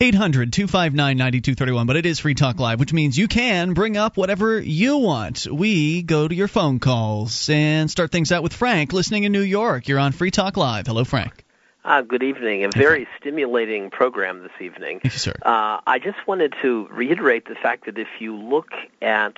800 0.00 0.52
259 0.52 1.16
9231. 1.16 1.86
But 1.86 1.96
it 1.96 2.06
is 2.06 2.20
Free 2.20 2.34
Talk 2.34 2.60
Live, 2.60 2.78
which 2.78 2.92
means 2.92 3.18
you 3.18 3.26
can 3.26 3.74
bring 3.74 3.96
up 3.96 4.16
whatever 4.16 4.60
you 4.60 4.98
want. 4.98 5.46
We 5.50 6.02
go 6.02 6.28
to 6.28 6.34
your 6.34 6.46
phone 6.46 6.78
calls 6.78 7.48
and 7.48 7.90
start 7.90 8.12
things 8.12 8.30
out 8.30 8.44
with 8.44 8.52
Frank, 8.52 8.92
listening 8.92 9.24
in 9.24 9.32
New 9.32 9.40
York. 9.40 9.88
You're 9.88 9.98
on 9.98 10.12
Free 10.12 10.30
Talk 10.30 10.56
Live. 10.56 10.86
Hello, 10.86 11.04
Frank. 11.04 11.44
Ah, 11.84 12.02
good 12.02 12.22
evening. 12.22 12.64
A 12.64 12.68
very 12.68 13.08
stimulating 13.18 13.90
program 13.90 14.42
this 14.42 14.52
evening. 14.60 15.00
Thank 15.00 15.14
you, 15.14 15.18
sir. 15.18 15.34
Uh, 15.42 15.80
I 15.84 15.98
just 15.98 16.18
wanted 16.28 16.54
to 16.62 16.86
reiterate 16.92 17.46
the 17.48 17.56
fact 17.56 17.86
that 17.86 17.98
if 17.98 18.08
you 18.20 18.36
look 18.36 18.70
at 19.02 19.36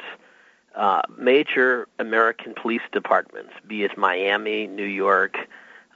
uh, 0.75 1.03
major 1.17 1.89
American 1.99 2.55
police 2.55 2.83
departments, 2.93 3.53
be 3.67 3.85
it 3.85 3.97
Miami, 3.97 4.67
New 4.67 4.85
York, 4.85 5.37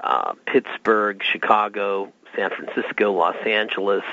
uh, 0.01 0.35
Pittsburgh, 0.47 1.23
Chicago, 1.23 2.13
San 2.35 2.51
Francisco, 2.51 3.13
Los 3.13 3.37
Angeles, 3.45 4.05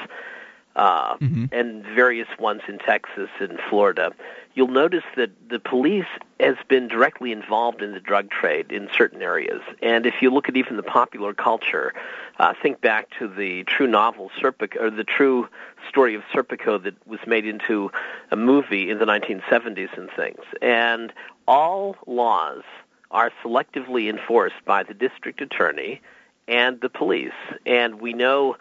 uh, 0.76 1.18
and 1.52 1.84
various 1.84 2.28
ones 2.40 2.62
in 2.68 2.80
Texas 2.80 3.30
and 3.40 3.60
Florida, 3.70 4.14
you'll 4.54 4.68
notice 4.68 5.04
that 5.16 5.32
the 5.50 5.60
police 5.60 6.06
has 6.40 6.56
been 6.68 6.88
directly 6.88 7.32
involved 7.32 7.82
in 7.82 7.92
the 7.94 8.00
drug 8.00 8.30
trade 8.30 8.72
in 8.72 8.90
certain 8.96 9.22
areas. 9.22 9.62
And 9.82 10.06
if 10.06 10.16
you 10.22 10.30
look 10.30 10.50
at 10.50 10.58
even 10.58 10.78
the 10.78 10.84
popular 10.84 11.34
culture, 11.34 11.94
uh, 12.40 12.54
think 12.62 12.82
back 12.82 13.10
to 13.20 13.28
the 13.28 13.64
true 13.66 13.88
novel 13.88 14.32
Serpico, 14.40 14.82
or 14.82 14.90
the 14.90 15.04
true 15.04 15.48
story 15.88 16.16
of 16.16 16.24
Serpico 16.34 16.82
that 16.84 16.96
was 17.08 17.20
made 17.28 17.46
into 17.46 17.92
a 18.32 18.36
movie 18.36 18.90
in 18.90 19.00
the 19.00 19.06
1970s 19.06 19.98
and 19.98 20.10
things. 20.16 20.42
And 20.62 21.14
all 21.48 21.96
laws 22.08 22.64
are 23.12 23.32
selectively 23.44 24.10
enforced 24.10 24.64
by 24.66 24.84
the 24.84 24.94
district 24.94 25.42
attorney 25.42 26.02
and 26.48 26.80
the 26.82 26.90
police. 26.90 27.32
And 27.66 28.02
we 28.02 28.14
know 28.14 28.56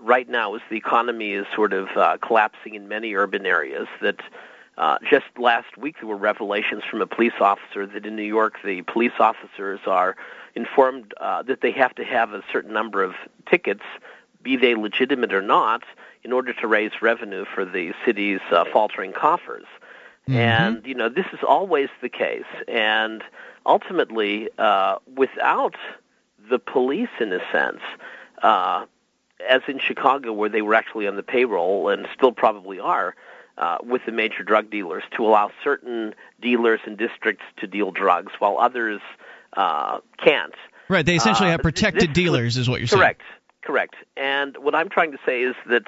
right 0.00 0.28
now, 0.28 0.54
as 0.54 0.62
the 0.70 0.76
economy 0.76 1.32
is 1.32 1.46
sort 1.54 1.72
of 1.72 1.88
uh, 1.96 2.18
collapsing 2.18 2.74
in 2.74 2.88
many 2.88 3.14
urban 3.14 3.46
areas, 3.46 3.88
that 4.00 4.20
uh, 4.76 4.98
just 5.10 5.26
last 5.38 5.76
week 5.76 5.96
there 6.00 6.08
were 6.08 6.16
revelations 6.16 6.82
from 6.88 7.02
a 7.02 7.06
police 7.06 7.32
officer 7.40 7.86
that 7.86 8.06
in 8.06 8.14
New 8.14 8.22
York 8.22 8.58
the 8.64 8.82
police 8.82 9.18
officers 9.18 9.80
are 9.86 10.16
informed 10.54 11.14
uh, 11.20 11.42
that 11.42 11.60
they 11.60 11.72
have 11.72 11.94
to 11.96 12.04
have 12.04 12.32
a 12.32 12.42
certain 12.52 12.72
number 12.72 13.02
of 13.02 13.14
tickets, 13.50 13.82
be 14.42 14.56
they 14.56 14.74
legitimate 14.74 15.32
or 15.32 15.42
not, 15.42 15.82
in 16.22 16.32
order 16.32 16.52
to 16.52 16.66
raise 16.66 17.02
revenue 17.02 17.44
for 17.44 17.64
the 17.64 17.92
city's 18.04 18.40
uh, 18.50 18.64
faltering 18.72 19.12
coffers. 19.12 19.66
And 20.66 20.86
you 20.86 20.94
know 20.94 21.08
this 21.08 21.26
is 21.32 21.38
always 21.46 21.88
the 22.02 22.10
case, 22.10 22.44
and 22.68 23.24
ultimately, 23.64 24.50
uh, 24.58 24.98
without 25.16 25.74
the 26.50 26.58
police, 26.58 27.08
in 27.18 27.32
a 27.32 27.40
sense, 27.50 27.80
uh, 28.42 28.84
as 29.46 29.62
in 29.68 29.78
Chicago, 29.78 30.32
where 30.32 30.48
they 30.48 30.62
were 30.62 30.74
actually 30.74 31.06
on 31.06 31.16
the 31.16 31.22
payroll 31.22 31.88
and 31.88 32.08
still 32.14 32.32
probably 32.32 32.80
are 32.80 33.14
uh, 33.56 33.78
with 33.82 34.02
the 34.06 34.12
major 34.12 34.42
drug 34.42 34.70
dealers 34.70 35.02
to 35.16 35.24
allow 35.24 35.50
certain 35.62 36.14
dealers 36.40 36.80
and 36.86 36.96
districts 36.96 37.44
to 37.58 37.66
deal 37.66 37.90
drugs, 37.90 38.32
while 38.38 38.58
others 38.58 39.00
uh, 39.54 39.98
can't. 40.18 40.54
Right. 40.88 41.04
They 41.04 41.16
essentially 41.16 41.48
Uh, 41.48 41.52
have 41.52 41.62
protected 41.62 42.12
dealers, 42.12 42.56
is 42.56 42.68
what 42.68 42.80
you're 42.80 42.88
saying. 42.88 43.00
Correct. 43.00 43.22
Correct. 43.62 43.96
And 44.16 44.56
what 44.58 44.74
I'm 44.74 44.88
trying 44.88 45.12
to 45.12 45.18
say 45.26 45.42
is 45.42 45.54
that 45.68 45.84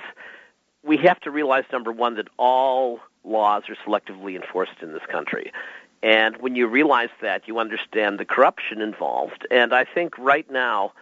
we 0.83 0.97
have 0.99 1.21
to 1.21 1.31
realize 1.31 1.65
number 1.73 1.93
one 1.93 2.17
that 2.17 2.29
all 2.37 3.01
laws 3.25 3.63
are 3.69 3.77
selectively 3.87 4.35
enforced 4.37 4.83
in 4.83 4.93
this 4.93 5.03
country. 5.11 5.53
And 6.03 6.37
when 6.39 6.57
you 6.57 6.67
realize 6.67 7.11
that, 7.21 7.47
you 7.47 7.59
understand 7.59 8.19
the 8.19 8.25
corruption 8.25 8.81
involved. 8.81 9.47
And 9.51 9.75
I 9.75 9.85
think 9.85 10.17
right 10.19 10.51
now, 10.51 10.93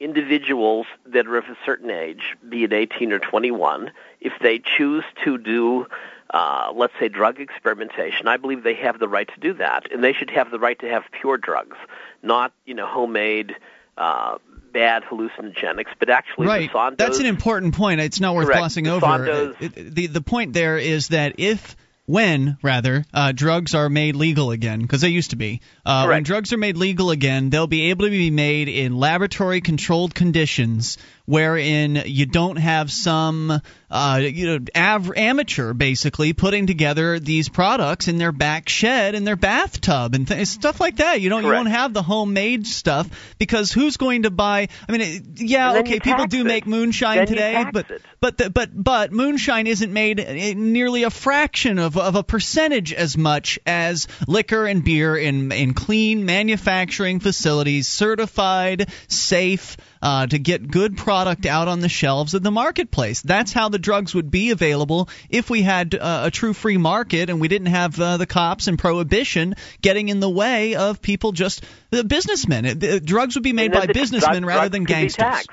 individuals 0.00 0.86
that 1.06 1.26
are 1.26 1.36
of 1.36 1.44
a 1.44 1.56
certain 1.64 1.90
age, 1.90 2.36
be 2.48 2.64
it 2.64 2.72
18 2.72 3.12
or 3.12 3.18
21, 3.18 3.92
if 4.20 4.32
they 4.40 4.58
choose 4.58 5.04
to 5.24 5.38
do, 5.38 5.86
uh, 6.30 6.72
let's 6.74 6.94
say, 6.98 7.08
drug 7.08 7.38
experimentation, 7.38 8.26
I 8.26 8.38
believe 8.38 8.62
they 8.62 8.74
have 8.74 8.98
the 8.98 9.08
right 9.08 9.28
to 9.28 9.40
do 9.40 9.52
that, 9.54 9.92
and 9.92 10.02
they 10.02 10.12
should 10.12 10.30
have 10.30 10.50
the 10.50 10.58
right 10.58 10.78
to 10.80 10.88
have 10.88 11.04
pure 11.20 11.36
drugs, 11.36 11.76
not 12.22 12.52
you 12.64 12.74
know 12.74 12.86
homemade. 12.86 13.54
Uh, 13.96 14.38
bad 14.72 15.02
hallucinogenics, 15.02 15.88
but 15.98 16.08
actually 16.08 16.46
Right. 16.46 16.70
That's 16.96 17.18
an 17.18 17.26
important 17.26 17.74
point. 17.74 18.00
It's 18.00 18.20
not 18.20 18.36
worth 18.36 18.46
Correct. 18.46 18.60
glossing 18.60 18.86
over. 18.86 19.54
It- 19.60 19.76
it- 19.76 19.94
the 19.94 20.06
the 20.06 20.20
point 20.20 20.52
there 20.52 20.78
is 20.78 21.08
that 21.08 21.34
if 21.38 21.76
when 22.10 22.58
rather 22.62 23.04
uh, 23.14 23.32
drugs 23.32 23.74
are 23.74 23.88
made 23.88 24.16
legal 24.16 24.50
again 24.50 24.82
because 24.82 25.00
they 25.00 25.08
used 25.08 25.30
to 25.30 25.36
be. 25.36 25.60
Uh, 25.86 26.06
when 26.06 26.24
drugs 26.24 26.52
are 26.52 26.58
made 26.58 26.76
legal 26.76 27.10
again 27.10 27.50
they'll 27.50 27.66
be 27.66 27.90
able 27.90 28.04
to 28.04 28.10
be 28.10 28.30
made 28.30 28.68
in 28.68 28.96
laboratory 28.96 29.60
controlled 29.60 30.14
conditions 30.14 30.98
wherein 31.26 32.02
you 32.06 32.26
don't 32.26 32.56
have 32.56 32.90
some 32.90 33.60
uh, 33.90 34.20
you 34.22 34.46
know 34.46 34.64
av- 34.76 35.12
amateur 35.16 35.72
basically 35.72 36.32
putting 36.32 36.66
together 36.66 37.18
these 37.18 37.48
products 37.48 38.08
in 38.08 38.18
their 38.18 38.32
back 38.32 38.68
shed 38.68 39.14
in 39.14 39.24
their 39.24 39.36
bathtub 39.36 40.14
and 40.14 40.26
th- 40.28 40.46
stuff 40.46 40.80
like 40.80 40.96
that 40.96 41.20
you 41.20 41.28
don't 41.28 41.42
you 41.42 41.48
won't 41.48 41.68
have 41.68 41.92
the 41.92 42.02
homemade 42.02 42.66
stuff 42.66 43.08
because 43.38 43.72
who's 43.72 43.96
going 43.96 44.22
to 44.22 44.30
buy 44.30 44.68
i 44.88 44.92
mean 44.92 45.00
it, 45.00 45.22
yeah 45.36 45.78
okay 45.78 45.98
people 46.00 46.26
do 46.26 46.40
it. 46.40 46.44
make 46.44 46.66
moonshine 46.66 47.16
Then 47.18 47.26
today 47.26 47.64
but 47.72 47.90
it. 47.90 48.02
but 48.20 48.38
the, 48.38 48.50
but 48.50 48.70
but 48.72 49.12
moonshine 49.12 49.66
isn't 49.66 49.92
made 49.92 50.20
uh, 50.20 50.32
nearly 50.56 51.02
a 51.02 51.10
fraction 51.10 51.78
of 51.78 51.96
of 51.96 52.14
a 52.16 52.22
percentage 52.22 52.92
as 52.92 53.16
much 53.16 53.58
as 53.66 54.06
liquor 54.26 54.66
and 54.66 54.84
beer 54.84 55.16
in 55.16 55.50
in 55.52 55.74
clean 55.74 56.24
manufacturing 56.24 57.20
facilities, 57.20 57.88
certified, 57.88 58.90
safe. 59.08 59.76
Uh, 60.02 60.26
to 60.26 60.38
get 60.38 60.66
good 60.70 60.96
product 60.96 61.44
out 61.44 61.68
on 61.68 61.80
the 61.80 61.88
shelves 61.88 62.32
of 62.32 62.42
the 62.42 62.50
marketplace. 62.50 63.20
That's 63.20 63.52
how 63.52 63.68
the 63.68 63.78
drugs 63.78 64.14
would 64.14 64.30
be 64.30 64.50
available 64.50 65.10
if 65.28 65.50
we 65.50 65.60
had 65.60 65.94
uh, 65.94 66.22
a 66.24 66.30
true 66.30 66.54
free 66.54 66.78
market 66.78 67.28
and 67.28 67.38
we 67.38 67.48
didn't 67.48 67.66
have 67.66 68.00
uh, 68.00 68.16
the 68.16 68.24
cops 68.24 68.66
and 68.66 68.78
prohibition 68.78 69.56
getting 69.82 70.08
in 70.08 70.18
the 70.20 70.30
way 70.30 70.74
of 70.74 71.02
people 71.02 71.32
just 71.32 71.62
uh, 71.92 72.02
businessmen. 72.02 72.64
It, 72.64 72.82
uh, 72.82 72.98
drugs 73.00 73.34
would 73.36 73.42
be 73.44 73.52
made 73.52 73.72
by 73.72 73.84
businessmen 73.88 74.40
drug- 74.40 74.48
rather 74.48 74.68
than 74.70 74.84
gangsters. 74.84 75.46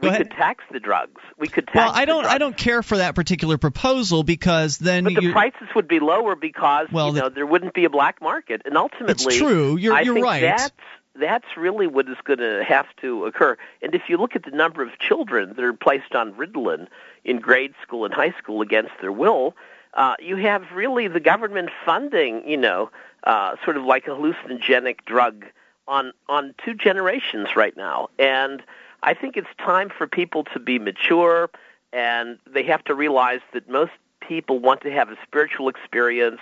We 0.00 0.10
could 0.10 0.32
tax 0.32 0.64
the 0.72 0.80
drugs. 0.80 1.20
We 1.38 1.46
could 1.46 1.66
tax. 1.68 1.76
Well, 1.76 1.92
I 1.94 2.04
don't. 2.04 2.26
I 2.26 2.38
don't 2.38 2.56
care 2.56 2.82
for 2.82 2.96
that 2.96 3.14
particular 3.14 3.56
proposal 3.56 4.24
because 4.24 4.78
then 4.78 5.04
But 5.04 5.14
the 5.14 5.30
prices 5.30 5.68
would 5.76 5.86
be 5.86 6.00
lower 6.00 6.34
because 6.34 6.88
Well, 6.90 7.14
you 7.14 7.20
know 7.20 7.28
there 7.28 7.46
wouldn't 7.46 7.72
be 7.72 7.84
a 7.84 7.90
black 7.90 8.20
market, 8.20 8.62
and 8.64 8.76
ultimately, 8.76 9.12
it's 9.12 9.36
true. 9.36 9.76
You're- 9.76 9.96
I 9.96 10.00
you're 10.00 10.14
think 10.14 10.26
right. 10.26 10.40
That's 10.40 10.72
that's 11.14 11.56
really 11.56 11.86
what 11.86 12.08
is 12.08 12.16
going 12.24 12.38
to 12.38 12.64
have 12.66 12.86
to 13.00 13.26
occur. 13.26 13.56
And 13.82 13.94
if 13.94 14.02
you 14.08 14.16
look 14.16 14.34
at 14.34 14.44
the 14.44 14.50
number 14.50 14.82
of 14.82 14.98
children 14.98 15.54
that 15.56 15.64
are 15.64 15.72
placed 15.72 16.14
on 16.14 16.32
Ritalin 16.34 16.88
in 17.24 17.38
grade 17.38 17.74
school 17.82 18.04
and 18.04 18.14
high 18.14 18.34
school 18.38 18.62
against 18.62 18.92
their 19.00 19.12
will, 19.12 19.54
uh, 19.94 20.14
you 20.20 20.36
have 20.36 20.64
really 20.72 21.08
the 21.08 21.20
government 21.20 21.70
funding, 21.84 22.48
you 22.48 22.56
know, 22.56 22.90
uh, 23.24 23.56
sort 23.64 23.76
of 23.76 23.84
like 23.84 24.06
a 24.06 24.10
hallucinogenic 24.10 25.04
drug 25.04 25.44
on 25.86 26.12
on 26.28 26.54
two 26.64 26.74
generations 26.74 27.56
right 27.56 27.76
now, 27.76 28.08
and 28.18 28.62
I 29.02 29.14
think 29.14 29.36
it's 29.36 29.48
time 29.58 29.90
for 29.90 30.06
people 30.06 30.44
to 30.44 30.60
be 30.60 30.78
mature, 30.78 31.50
and 31.92 32.38
they 32.46 32.62
have 32.64 32.84
to 32.84 32.94
realize 32.94 33.40
that 33.52 33.68
most 33.68 33.92
people 34.20 34.60
want 34.60 34.80
to 34.82 34.92
have 34.92 35.10
a 35.10 35.16
spiritual 35.24 35.68
experience, 35.68 36.40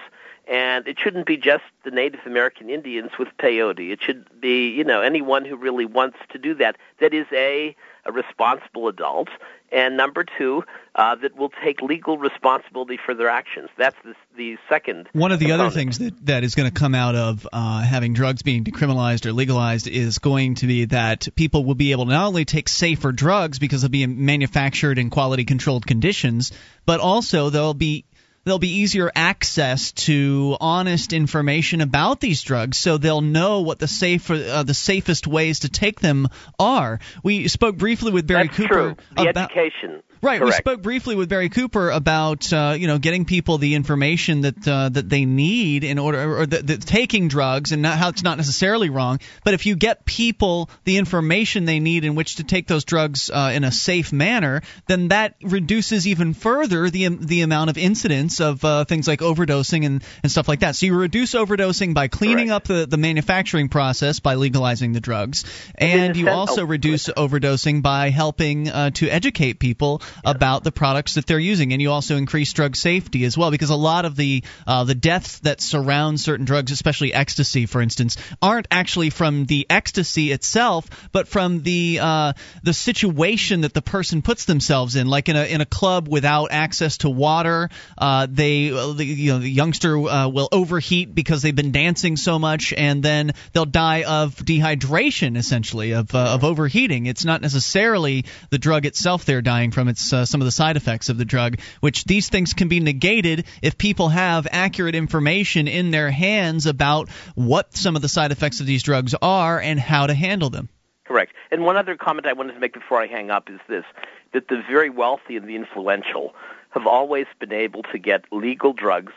and 0.51 0.89
it 0.89 0.99
shouldn't 0.99 1.27
be 1.27 1.37
just 1.37 1.63
the 1.85 1.93
Native 1.93 2.27
American 2.27 2.69
Indians 2.69 3.13
with 3.19 3.29
peyote. 3.39 3.93
It 3.93 4.03
should 4.03 4.41
be, 4.41 4.69
you 4.69 4.83
know, 4.83 5.01
anyone 5.01 5.45
who 5.45 5.57
really 5.57 5.87
wants 5.87 6.19
to 6.31 6.39
do 6.39 6.55
that. 6.57 6.77
That 6.99 7.15
is 7.15 7.27
a 7.33 7.77
a 8.07 8.13
responsible 8.13 8.89
adult, 8.89 9.29
and 9.71 9.97
number 9.97 10.25
two, 10.25 10.65
uh, 10.95 11.15
that 11.17 11.37
will 11.37 11.53
take 11.63 11.83
legal 11.83 12.17
responsibility 12.17 12.99
for 13.05 13.15
their 13.15 13.29
actions. 13.29 13.69
That's 13.77 13.97
the, 14.03 14.15
the 14.37 14.57
second. 14.71 15.09
One 15.13 15.33
of 15.33 15.39
the 15.39 15.53
other 15.53 15.69
things 15.69 15.99
that, 15.99 16.27
that 16.27 16.43
is 16.43 16.55
going 16.55 16.71
to 16.71 16.75
come 16.75 16.95
out 16.95 17.15
of 17.15 17.47
uh, 17.53 17.83
having 17.83 18.15
drugs 18.15 18.41
being 18.41 18.65
decriminalized 18.65 19.27
or 19.27 19.33
legalized 19.33 19.87
is 19.87 20.19
going 20.19 20.57
to 20.57 20.67
be 20.67 20.87
that 20.87 21.29
people 21.37 21.65
will 21.65 21.75
be 21.75 21.93
able 21.93 22.07
to 22.07 22.13
not 22.13 22.27
only 22.27 22.47
take 22.47 22.71
safer 22.71 23.13
drugs 23.13 23.59
because 23.59 23.83
they'll 23.83 23.91
be 23.91 24.07
manufactured 24.07 24.99
in 24.99 25.11
quality 25.11 25.45
controlled 25.45 25.87
conditions, 25.87 26.53
but 26.87 27.01
also 27.01 27.51
they'll 27.51 27.75
be 27.75 28.07
there'll 28.51 28.59
be 28.59 28.81
easier 28.81 29.13
access 29.15 29.93
to 29.93 30.57
honest 30.61 31.13
information 31.13 31.81
about 31.81 32.19
these 32.19 32.43
drugs, 32.43 32.79
so 32.79 32.99
they'll 32.99 33.21
know 33.21 33.61
what 33.61 33.79
the 33.79 33.87
safer, 33.87 34.35
uh, 34.35 34.65
the 34.65 34.75
safest 34.75 35.29
ways 35.29 35.61
to 35.61 35.69
take 35.69 36.01
them 36.01 36.27
are. 36.59 36.99
We 37.23 37.47
spoke 37.47 37.77
briefly 37.77 38.11
with 38.11 38.27
Barry 38.27 38.49
That's 38.49 38.57
Cooper 38.57 38.75
true. 38.75 38.97
The 39.15 39.29
about 39.29 39.53
education. 39.53 40.03
Right. 40.23 40.43
We 40.43 40.53
spoke 40.53 40.83
briefly 40.83 41.17
with 41.17 41.31
Barry 41.31 41.49
Cooper 41.49 41.91
about 41.91 42.53
uh, 42.53 42.77
you 42.79 42.87
know 42.87 42.99
getting 42.99 43.25
people 43.25 43.57
the 43.57 43.75
information 43.75 44.43
that 44.43 44.69
uh, 44.69 44.91
that 44.91 45.09
they 45.09 45.25
need 45.25 45.83
in 45.83 45.99
order, 45.99 46.41
or 46.41 46.45
that 46.45 46.67
that 46.67 46.83
taking 46.83 47.29
drugs, 47.29 47.73
and 47.73 47.81
not, 47.81 47.97
how 47.97 48.11
it's 48.11 48.23
not 48.23 48.37
necessarily 48.37 48.91
wrong. 48.91 49.21
But 49.45 49.55
if 49.55 49.65
you 49.65 49.77
get 49.77 50.05
people 50.05 50.69
the 50.85 50.99
information 50.99 51.65
they 51.65 51.81
need 51.81 52.05
in 52.05 52.17
which 52.17 52.37
to 52.37 52.45
take 52.45 52.67
those 52.67 52.85
drugs 52.85 53.31
uh, 53.31 53.53
in 53.55 53.65
a 53.65 53.73
safe 53.73 54.13
manner, 54.13 54.61
then 54.89 55.09
that 55.09 55.37
reduces 55.43 56.07
even 56.07 56.35
further 56.35 56.91
the 56.91 57.09
the 57.09 57.41
amount 57.41 57.71
of 57.71 57.79
incidents 57.79 58.41
of 58.41 58.63
uh, 58.63 58.85
things 58.85 59.09
like 59.09 59.21
overdosing 59.21 59.87
and, 59.87 60.05
and 60.23 60.31
stuff 60.31 60.49
like 60.49 60.61
that. 60.61 60.77
So 60.77 60.85
you 60.85 60.99
reduce 60.99 61.33
overdosing 61.33 61.95
by 61.95 62.09
cleaning 62.09 62.51
up 62.51 62.65
the, 62.65 62.85
the 62.87 62.99
manufacturing 62.99 63.71
process 63.71 64.21
by 64.21 64.35
legalizing 64.35 64.93
the 64.93 65.01
drugs, 65.01 65.45
and 65.77 66.15
you 66.15 66.29
also 66.29 66.67
reduce 66.67 67.09
overdosing 67.09 67.81
by 67.81 68.11
helping 68.11 68.69
uh, 68.69 68.91
to 68.91 69.09
educate 69.09 69.59
people 69.59 70.03
about 70.25 70.65
the 70.65 70.73
products 70.73 71.15
that 71.15 71.27
they're 71.27 71.39
using, 71.39 71.73
and 71.73 71.81
you 71.81 71.91
also 71.91 72.17
increase 72.17 72.53
drug 72.53 72.77
safety 72.77 73.25
as 73.25 73.37
well, 73.37 73.51
because 73.51 73.71
a 73.71 73.77
lot 73.77 74.05
of 74.05 74.17
the 74.17 74.43
uh, 74.67 74.85
the 74.85 74.95
deaths 74.95 75.39
that 75.41 75.61
surround 75.61 76.21
certain 76.21 76.45
drugs, 76.45 76.73
especially 76.73 77.13
ecstasy, 77.13 77.67
for 77.67 77.81
instance, 77.81 78.17
aren't 78.43 78.67
actually 78.71 79.11
from 79.11 79.47
the 79.47 79.67
ecstasy 79.71 80.33
itself, 80.33 80.89
but 81.13 81.29
from 81.29 81.63
the 81.63 81.99
uh, 82.01 82.33
the 82.63 82.75
situation 82.75 83.63
that 83.63 83.75
the 83.75 83.83
person 83.83 84.23
puts 84.23 84.45
themselves 84.45 84.97
in, 84.97 85.07
like 85.07 85.29
in 85.29 85.37
a 85.37 85.45
in 85.45 85.61
a 85.61 85.67
club 85.67 86.09
without 86.09 86.53
access 86.53 86.99
to 86.99 87.11
water, 87.11 87.69
uh, 87.99 88.27
they 88.31 88.69
the, 88.69 89.05
you 89.05 89.33
know 89.33 89.39
the 89.39 89.51
youngster 89.51 89.97
uh, 89.97 90.29
will 90.29 90.49
overheat 90.53 91.15
because 91.15 91.43
they've 91.43 91.57
been 91.57 91.73
dancing 91.73 92.17
so 92.17 92.39
much, 92.39 92.73
and 92.73 93.03
then 93.03 93.33
they'll 93.53 93.65
die 93.65 94.05
of 94.05 94.37
dehydration, 94.37 95.37
essentially 95.37 95.93
of 95.93 96.15
uh, 96.15 96.35
of 96.35 96.45
overheating. 96.45 97.07
It's 97.07 97.25
not 97.25 97.41
necessarily 97.41 98.25
the 98.51 98.59
drug 98.59 98.87
itself 98.87 99.25
they're 99.25 99.43
dying 99.43 99.71
from; 99.71 99.89
it's 99.89 100.00
uh, 100.13 100.25
some 100.25 100.41
of 100.41 100.45
the 100.45 100.53
side 100.53 100.77
effects 100.77 101.09
of 101.09 101.19
the 101.19 101.25
drug. 101.25 101.61
Which 101.81 102.05
these 102.05 102.29
things 102.29 102.53
can 102.53 102.69
be 102.69 102.81
negated 102.81 103.47
if 103.63 103.79
people 103.79 104.09
have 104.09 104.47
accurate 104.51 104.95
information 104.95 105.69
in 105.69 105.91
their 105.91 106.11
hands 106.11 106.67
about 106.67 107.09
what 107.35 107.77
some 107.77 107.97
of 107.97 108.03
the 108.03 108.09
side 108.09 108.33
effects 108.33 108.61
of 108.61 108.67
these 108.67 108.83
drugs 108.83 109.15
are 109.21 109.61
and 109.61 109.79
how 109.79 110.07
to 110.07 110.15
handle 110.15 110.51
them. 110.51 110.69
Correct. 111.05 111.33
And 111.51 111.65
one 111.65 111.77
other 111.77 111.97
comment 111.97 112.27
I 112.27 112.33
wanted 112.33 112.55
to 112.55 112.61
make 112.61 112.73
before 112.73 113.01
I 113.01 113.07
hang 113.07 113.31
up 113.31 113.51
is 113.51 113.61
this 113.69 113.85
that 114.33 114.49
the 114.49 114.63
very 114.69 114.91
wealthy 114.91 115.37
and 115.37 115.49
the 115.49 115.57
influential 115.57 116.35
have 116.71 116.87
always 116.87 117.27
been 117.41 117.53
able 117.53 117.83
to 117.83 117.99
get 117.99 118.25
legal 118.31 118.73
drugs 118.73 119.13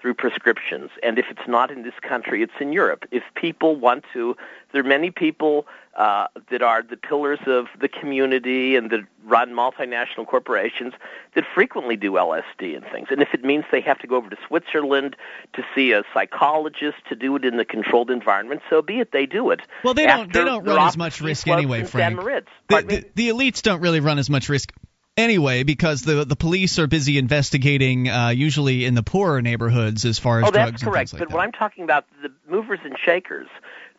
through 0.00 0.14
prescriptions. 0.14 0.90
And 1.02 1.18
if 1.18 1.26
it's 1.30 1.48
not 1.48 1.70
in 1.70 1.82
this 1.82 1.98
country, 2.02 2.42
it's 2.42 2.52
in 2.60 2.72
Europe. 2.72 3.04
If 3.10 3.22
people 3.34 3.76
want 3.76 4.04
to, 4.12 4.36
there 4.72 4.80
are 4.82 4.88
many 4.88 5.10
people 5.10 5.66
uh, 5.98 6.28
that 6.50 6.62
are 6.62 6.80
the 6.80 6.96
pillars 6.96 7.40
of 7.46 7.66
the 7.80 7.88
community 7.88 8.76
and 8.76 8.88
that 8.90 9.00
run 9.24 9.50
multinational 9.50 10.24
corporations 10.24 10.94
that 11.34 11.42
frequently 11.54 11.96
do 11.96 12.12
LSD 12.12 12.76
and 12.76 12.84
things. 12.92 13.08
And 13.10 13.20
if 13.20 13.34
it 13.34 13.44
means 13.44 13.64
they 13.72 13.80
have 13.80 13.98
to 13.98 14.06
go 14.06 14.14
over 14.14 14.30
to 14.30 14.36
Switzerland 14.46 15.16
to 15.54 15.64
see 15.74 15.90
a 15.90 16.04
psychologist 16.14 16.98
to 17.08 17.16
do 17.16 17.34
it 17.34 17.44
in 17.44 17.56
the 17.56 17.64
controlled 17.64 18.12
environment, 18.12 18.62
so 18.70 18.80
be 18.80 19.00
it. 19.00 19.10
They 19.10 19.26
do 19.26 19.50
it. 19.50 19.60
Well, 19.82 19.94
they 19.94 20.06
don't. 20.06 20.32
They 20.32 20.44
don't 20.44 20.64
run 20.64 20.86
as 20.86 20.96
much 20.96 21.20
risk 21.20 21.48
anyway, 21.48 21.82
Frank. 21.82 22.16
The, 22.20 22.44
the, 22.68 23.04
the 23.16 23.28
elites 23.30 23.62
don't 23.62 23.80
really 23.80 24.00
run 24.00 24.20
as 24.20 24.30
much 24.30 24.48
risk 24.48 24.72
anyway 25.16 25.64
because 25.64 26.02
the 26.02 26.24
the 26.24 26.36
police 26.36 26.78
are 26.78 26.86
busy 26.86 27.18
investigating 27.18 28.08
uh, 28.08 28.28
usually 28.28 28.84
in 28.84 28.94
the 28.94 29.02
poorer 29.02 29.42
neighborhoods 29.42 30.04
as 30.04 30.20
far 30.20 30.40
as 30.40 30.48
oh, 30.48 30.52
drugs 30.52 30.70
that's 30.70 30.82
and 30.82 30.92
correct. 30.92 31.12
like 31.12 31.18
but 31.20 31.32
what 31.32 31.42
I'm 31.42 31.50
talking 31.50 31.82
about, 31.82 32.04
the 32.22 32.32
movers 32.48 32.78
and 32.84 32.96
shakers 33.04 33.48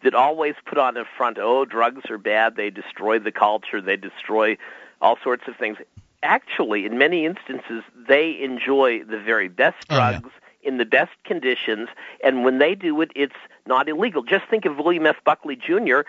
that 0.03 0.13
always 0.13 0.55
put 0.65 0.77
on 0.77 0.95
a 0.97 1.03
front, 1.17 1.37
oh, 1.39 1.65
drugs 1.65 2.09
are 2.09 2.17
bad, 2.17 2.55
they 2.55 2.69
destroy 2.69 3.19
the 3.19 3.31
culture, 3.31 3.81
they 3.81 3.97
destroy 3.97 4.57
all 5.01 5.17
sorts 5.23 5.43
of 5.47 5.55
things. 5.57 5.77
Actually, 6.23 6.85
in 6.85 6.97
many 6.97 7.25
instances, 7.25 7.83
they 8.07 8.39
enjoy 8.41 9.03
the 9.03 9.19
very 9.19 9.47
best 9.47 9.77
Oh, 9.89 9.97
yeah. 9.97 10.11
drugs 10.19 10.33
in 10.61 10.77
the 10.77 10.85
best 10.85 11.11
conditions, 11.23 11.87
and 12.23 12.43
when 12.43 12.59
they 12.59 12.75
do 12.75 12.99
it, 13.01 13.11
it's 13.15 13.35
not 13.65 13.87
illegal. 13.87 14.23
Just 14.23 14.45
think 14.49 14.65
of 14.65 14.77
William 14.77 15.05
F. 15.05 15.15
Buckley 15.23 15.55
Jr. 15.55 16.01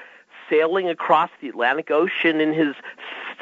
sailing 0.50 0.88
across 0.88 1.30
the 1.40 1.48
Atlantic 1.48 1.90
Ocean 1.90 2.40
in 2.40 2.52
his 2.52 2.74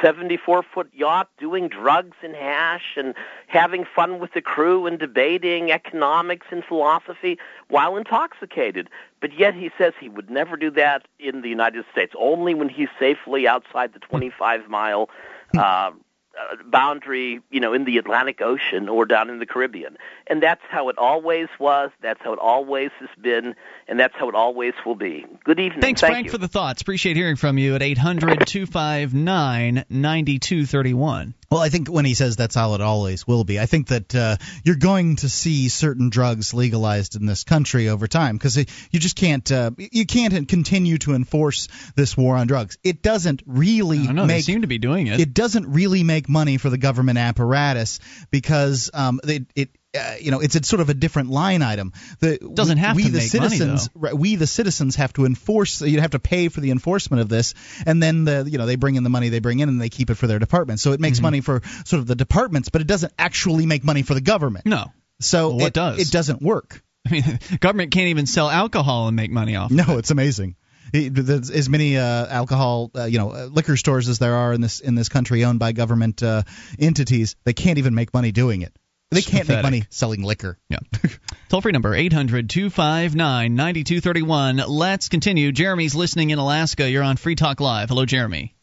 74 0.02 0.62
foot 0.62 0.90
yacht 0.94 1.28
doing 1.38 1.68
drugs 1.68 2.16
and 2.22 2.36
hash 2.36 2.96
and 2.96 3.14
having 3.48 3.84
fun 3.84 4.18
with 4.18 4.32
the 4.32 4.40
crew 4.40 4.86
and 4.86 4.98
debating 4.98 5.72
economics 5.72 6.46
and 6.50 6.64
philosophy 6.64 7.38
while 7.68 7.96
intoxicated. 7.96 8.88
But 9.20 9.36
yet 9.36 9.54
he 9.54 9.70
says 9.76 9.94
he 9.98 10.08
would 10.08 10.30
never 10.30 10.56
do 10.56 10.70
that 10.72 11.08
in 11.18 11.42
the 11.42 11.48
United 11.48 11.84
States, 11.90 12.12
only 12.18 12.54
when 12.54 12.68
he's 12.68 12.88
safely 12.98 13.48
outside 13.48 13.92
the 13.92 13.98
25 13.98 14.68
mile 14.68 15.08
uh, 15.56 15.90
Uh, 16.38 16.56
boundary, 16.64 17.40
you 17.50 17.58
know, 17.58 17.72
in 17.72 17.84
the 17.84 17.98
Atlantic 17.98 18.40
Ocean 18.40 18.88
or 18.88 19.06
down 19.06 19.28
in 19.28 19.40
the 19.40 19.46
Caribbean. 19.46 19.96
And 20.28 20.40
that's 20.40 20.60
how 20.70 20.88
it 20.88 20.96
always 20.96 21.48
was. 21.58 21.90
That's 22.00 22.20
how 22.22 22.32
it 22.32 22.38
always 22.38 22.90
has 23.00 23.08
been. 23.20 23.56
And 23.88 23.98
that's 23.98 24.14
how 24.14 24.28
it 24.28 24.34
always 24.36 24.74
will 24.86 24.94
be. 24.94 25.26
Good 25.44 25.58
evening. 25.58 25.80
Thanks, 25.80 26.00
Thank 26.00 26.12
Frank, 26.12 26.26
you. 26.26 26.30
for 26.30 26.38
the 26.38 26.46
thoughts. 26.46 26.82
Appreciate 26.82 27.16
hearing 27.16 27.36
from 27.36 27.58
you 27.58 27.74
at 27.74 27.82
800 27.82 28.46
259 28.46 29.84
9231. 29.88 31.34
Well, 31.50 31.60
I 31.60 31.70
think 31.70 31.88
when 31.88 32.04
he 32.04 32.12
says 32.12 32.36
that's 32.36 32.54
how 32.54 32.74
it 32.74 32.82
always 32.82 33.26
will 33.26 33.42
be, 33.42 33.58
I 33.58 33.64
think 33.64 33.88
that 33.88 34.14
uh, 34.14 34.36
you're 34.64 34.76
going 34.76 35.16
to 35.16 35.30
see 35.30 35.70
certain 35.70 36.10
drugs 36.10 36.52
legalized 36.52 37.16
in 37.16 37.24
this 37.24 37.42
country 37.42 37.88
over 37.88 38.06
time 38.06 38.36
because 38.36 38.58
you 38.58 39.00
just 39.00 39.16
can't 39.16 39.50
uh, 39.50 39.70
you 39.78 40.04
can't 40.04 40.46
continue 40.46 40.98
to 40.98 41.14
enforce 41.14 41.68
this 41.94 42.14
war 42.16 42.36
on 42.36 42.48
drugs. 42.48 42.76
It 42.84 43.00
doesn't 43.00 43.42
really 43.46 44.00
I 44.00 44.06
don't 44.06 44.16
know. 44.16 44.26
They 44.26 44.34
make 44.34 44.44
seem 44.44 44.60
to 44.60 44.66
be 44.66 44.76
doing 44.76 45.06
it. 45.06 45.20
it 45.20 45.32
doesn't 45.32 45.72
really 45.72 46.04
make 46.04 46.28
money 46.28 46.58
for 46.58 46.68
the 46.68 46.78
government 46.78 47.16
apparatus 47.16 48.00
because 48.30 48.90
um, 48.92 49.18
it, 49.24 49.46
it 49.54 49.70
uh, 49.96 50.14
you 50.20 50.30
know 50.30 50.40
it's 50.40 50.54
a 50.54 50.62
sort 50.62 50.80
of 50.80 50.88
a 50.90 50.94
different 50.94 51.30
line 51.30 51.62
item. 51.62 51.92
The, 52.20 52.38
Doesn't 52.38 52.76
we, 52.76 52.80
have 52.80 52.96
we 52.96 53.04
to 53.04 53.10
the 53.10 53.18
make 53.18 53.34
money, 53.34 53.48
citizens, 53.56 53.88
right, 53.94 54.14
we 54.14 54.36
the 54.36 54.46
citizens 54.46 54.96
have 54.96 55.12
to 55.14 55.24
enforce. 55.24 55.80
You 55.80 56.00
have 56.00 56.10
to 56.10 56.18
pay 56.18 56.48
for 56.48 56.60
the 56.60 56.70
enforcement 56.70 57.20
of 57.22 57.28
this, 57.28 57.54
and 57.86 58.02
then 58.02 58.24
the 58.24 58.46
you 58.50 58.58
know 58.58 58.66
they 58.66 58.76
bring 58.76 58.96
in 58.96 59.02
the 59.04 59.10
money 59.10 59.28
they 59.28 59.38
bring 59.40 59.60
in 59.60 59.68
and 59.68 59.80
they 59.80 59.88
keep 59.88 60.10
it 60.10 60.16
for 60.16 60.26
their 60.26 60.38
department. 60.38 60.80
So 60.80 60.92
it 60.92 61.00
makes 61.00 61.18
Mhm. 61.20 61.22
money 61.22 61.40
for 61.40 61.62
sort 61.84 62.00
of 62.00 62.06
the 62.06 62.14
departments, 62.14 62.68
but 62.68 62.80
it 62.80 62.86
doesn't 62.86 63.12
actually 63.18 63.66
make 63.66 63.82
money 63.84 64.02
for 64.02 64.14
the 64.14 64.20
government. 64.20 64.66
No. 64.66 64.92
So 65.20 65.54
Well, 65.54 65.66
it, 65.66 65.72
does? 65.72 65.98
it 65.98 66.10
doesn't 66.12 66.42
work. 66.42 66.82
I 67.06 67.10
mean, 67.10 67.38
government 67.60 67.90
can't 67.92 68.08
even 68.08 68.26
sell 68.26 68.48
alcohol 68.50 69.08
and 69.08 69.16
make 69.16 69.30
money 69.30 69.56
off. 69.56 69.70
No, 69.70 69.98
it's 69.98 70.10
amazing. 70.10 70.56
As 70.94 71.68
many 71.68 71.98
uh, 71.98 72.26
alcohol, 72.26 72.90
uh, 72.94 73.04
you 73.04 73.18
know, 73.18 73.30
uh, 73.32 73.44
liquor 73.46 73.76
stores 73.76 74.08
as 74.08 74.18
there 74.18 74.34
are 74.34 74.52
in 74.54 74.60
this 74.62 74.80
in 74.80 74.94
this 74.94 75.08
country 75.10 75.44
owned 75.44 75.58
by 75.58 75.72
government 75.72 76.22
uh, 76.22 76.42
entities. 76.78 77.36
They 77.44 77.52
can't 77.52 77.78
even 77.78 77.94
make 77.94 78.14
money 78.14 78.32
doing 78.32 78.62
it. 78.62 78.74
They 79.10 79.22
can't 79.22 79.48
make 79.48 79.62
money 79.62 79.84
selling 79.88 80.22
liquor. 80.22 80.58
Yeah. 80.68 80.80
Toll 81.48 81.62
free 81.62 81.72
number 81.72 81.94
800 81.94 82.50
259 82.50 83.54
9231. 83.54 84.56
Let's 84.68 85.08
continue. 85.08 85.50
Jeremy's 85.50 85.94
listening 85.94 86.30
in 86.30 86.38
Alaska. 86.38 86.90
You're 86.90 87.02
on 87.02 87.16
Free 87.16 87.34
Talk 87.34 87.60
Live. 87.60 87.88
Hello, 87.88 88.04
Jeremy. 88.04 88.54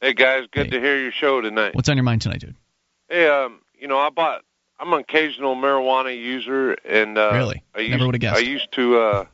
Hey 0.00 0.14
guys, 0.14 0.48
good 0.50 0.72
to 0.72 0.80
hear 0.80 1.00
your 1.00 1.12
show 1.12 1.40
tonight. 1.40 1.76
What's 1.76 1.88
on 1.88 1.96
your 1.96 2.02
mind 2.02 2.22
tonight, 2.22 2.40
dude? 2.40 2.56
Hey, 3.08 3.28
um, 3.28 3.60
you 3.78 3.86
know, 3.86 3.98
I 3.98 4.10
bought. 4.10 4.42
I'm 4.80 4.92
an 4.92 4.98
occasional 4.98 5.54
marijuana 5.54 6.16
user, 6.18 6.72
and 6.72 7.16
uh, 7.16 7.30
Really? 7.34 7.62
I 7.72 7.80
used, 7.80 7.90
Never 7.92 8.06
would've 8.06 8.20
guessed. 8.20 8.36
I 8.36 8.40
used 8.40 8.72
to, 8.72 8.98
uh, 8.98 9.24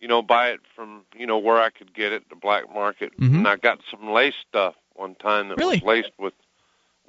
you 0.00 0.08
know, 0.08 0.20
buy 0.20 0.48
it 0.48 0.60
from 0.74 1.02
you 1.16 1.28
know 1.28 1.38
where 1.38 1.60
I 1.62 1.70
could 1.70 1.94
get 1.94 2.12
it, 2.12 2.28
the 2.28 2.34
black 2.34 2.64
market, 2.74 3.16
Mhm. 3.20 3.36
and 3.36 3.46
I 3.46 3.54
got 3.54 3.78
some 3.88 4.10
lace 4.10 4.34
stuff 4.48 4.74
one 4.94 5.14
time 5.14 5.50
that 5.50 5.58
Really? 5.58 5.76
was 5.76 5.84
laced 5.84 6.10
with 6.18 6.34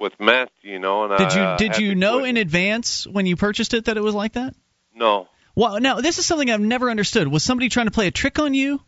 with 0.00 0.18
meth, 0.18 0.50
you 0.62 0.78
know, 0.78 1.04
and 1.04 1.12
I 1.12 1.18
Did 1.18 1.34
you 1.34 1.40
I 1.42 1.44
uh, 1.44 1.56
did 1.56 1.78
you 1.78 1.94
know 1.94 2.18
quit. 2.20 2.30
in 2.30 2.36
advance 2.38 3.06
when 3.06 3.26
you 3.26 3.36
purchased 3.36 3.74
it 3.74 3.84
that 3.84 3.96
it 3.96 4.02
was 4.02 4.14
like 4.14 4.32
that? 4.32 4.54
No. 4.94 5.28
Well, 5.54 5.78
now 5.80 6.00
this 6.00 6.18
is 6.18 6.26
something 6.26 6.50
I've 6.50 6.60
never 6.60 6.90
understood. 6.90 7.28
Was 7.28 7.42
somebody 7.42 7.68
trying 7.68 7.86
to 7.86 7.92
play 7.92 8.06
a 8.06 8.10
trick 8.10 8.38
on 8.38 8.54
you? 8.54 8.80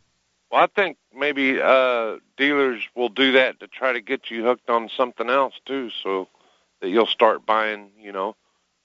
Well, 0.51 0.63
I 0.63 0.67
think 0.67 0.97
maybe 1.15 1.61
uh 1.61 2.17
dealers 2.37 2.83
will 2.97 3.11
do 3.11 3.33
that 3.33 3.61
to 3.61 3.69
try 3.69 3.93
to 3.93 4.01
get 4.01 4.31
you 4.31 4.43
hooked 4.45 4.69
on 4.71 4.89
something 4.97 5.29
else 5.29 5.55
too, 5.67 5.91
so 6.03 6.29
that 6.81 6.89
you'll 6.89 7.07
start 7.07 7.47
buying, 7.47 7.91
you 8.01 8.13
know, 8.13 8.35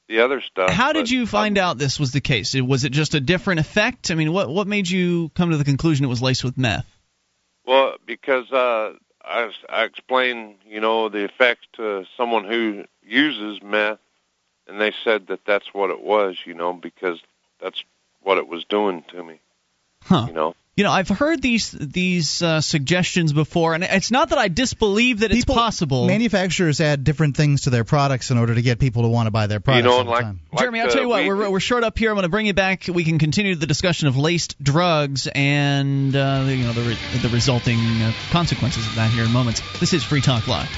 the 0.07 0.19
other 0.19 0.41
stuff. 0.41 0.69
How 0.69 0.93
did 0.93 1.03
But 1.05 1.11
you 1.11 1.25
find 1.25 1.57
out 1.57 1.77
this 1.77 1.99
was 1.99 2.11
the 2.11 2.21
case? 2.21 2.55
Was 2.55 2.83
it 2.83 2.91
just 2.91 3.15
a 3.15 3.19
different 3.19 3.59
effect? 3.59 4.11
I 4.11 4.15
mean, 4.15 4.31
what 4.33 4.49
what 4.49 4.67
made 4.67 4.89
you 4.89 5.29
come 5.35 5.51
to 5.51 5.57
the 5.57 5.63
conclusion 5.65 6.05
it 6.05 6.09
was 6.09 6.21
laced 6.21 6.43
with 6.43 6.57
meth? 6.57 6.85
Well, 7.65 7.95
because 8.05 8.49
uh, 8.51 8.93
I, 9.27 9.51
I 9.69 9.83
explained, 9.83 10.55
you 10.65 10.79
know, 10.79 11.09
the 11.09 11.23
effects 11.23 11.67
to 11.73 12.05
someone 12.15 12.45
who 12.45 12.85
uses 13.03 13.61
meth, 13.61 13.99
and 14.67 14.79
they 14.79 14.93
said 15.03 15.27
that 15.27 15.45
that's 15.45 15.73
what 15.73 15.89
it 15.89 16.01
was, 16.01 16.37
you 16.45 16.53
know, 16.53 16.73
because 16.73 17.19
that's 17.61 17.83
what 18.21 18.37
it 18.37 18.47
was 18.47 18.63
doing 18.65 19.03
to 19.09 19.23
me, 19.23 19.39
Huh. 20.03 20.25
you 20.27 20.33
know. 20.33 20.55
You 20.77 20.83
know, 20.83 20.91
I've 20.91 21.09
heard 21.09 21.41
these 21.41 21.71
these 21.71 22.43
uh, 22.43 22.61
suggestions 22.61 23.33
before, 23.33 23.73
and 23.73 23.83
it's 23.83 24.11
not 24.11 24.29
that 24.29 24.37
I 24.37 24.47
disbelieve 24.47 25.21
that 25.21 25.31
it's 25.31 25.43
possible. 25.43 26.05
Manufacturers 26.05 26.79
add 26.79 27.03
different 27.03 27.35
things 27.35 27.61
to 27.61 27.71
their 27.71 27.83
products 27.83 28.29
in 28.29 28.37
order 28.37 28.53
to 28.53 28.61
get 28.61 28.77
people 28.77 29.01
to 29.01 29.07
want 29.07 29.25
to 29.25 29.31
buy 29.31 29.47
their 29.47 29.59
products. 29.59 29.83
you 29.85 29.89
know, 29.89 29.93
all 29.93 29.99
and 30.01 30.07
the 30.07 30.11
like, 30.11 30.25
like 30.51 30.59
Jeremy, 30.59 30.81
I'll 30.81 30.89
tell 30.89 31.01
you 31.01 31.09
what, 31.09 31.23
weed- 31.23 31.29
we're, 31.29 31.49
we're 31.49 31.59
short 31.59 31.83
up 31.83 31.97
here. 31.97 32.11
I'm 32.11 32.15
going 32.15 32.23
to 32.23 32.29
bring 32.29 32.45
you 32.45 32.53
back. 32.53 32.87
We 32.87 33.03
can 33.03 33.17
continue 33.17 33.55
the 33.55 33.65
discussion 33.65 34.07
of 34.07 34.17
laced 34.17 34.55
drugs 34.63 35.27
and 35.33 36.15
uh, 36.15 36.43
the, 36.43 36.55
you 36.55 36.63
know 36.65 36.73
the 36.73 36.83
re- 36.83 37.19
the 37.23 37.29
resulting 37.29 37.79
uh, 37.79 38.13
consequences 38.29 38.85
of 38.85 38.93
that 38.95 39.09
here 39.09 39.23
in 39.23 39.31
moments. 39.31 39.63
This 39.79 39.93
is 39.93 40.03
Free 40.03 40.21
Talk 40.21 40.47
Live. 40.47 40.69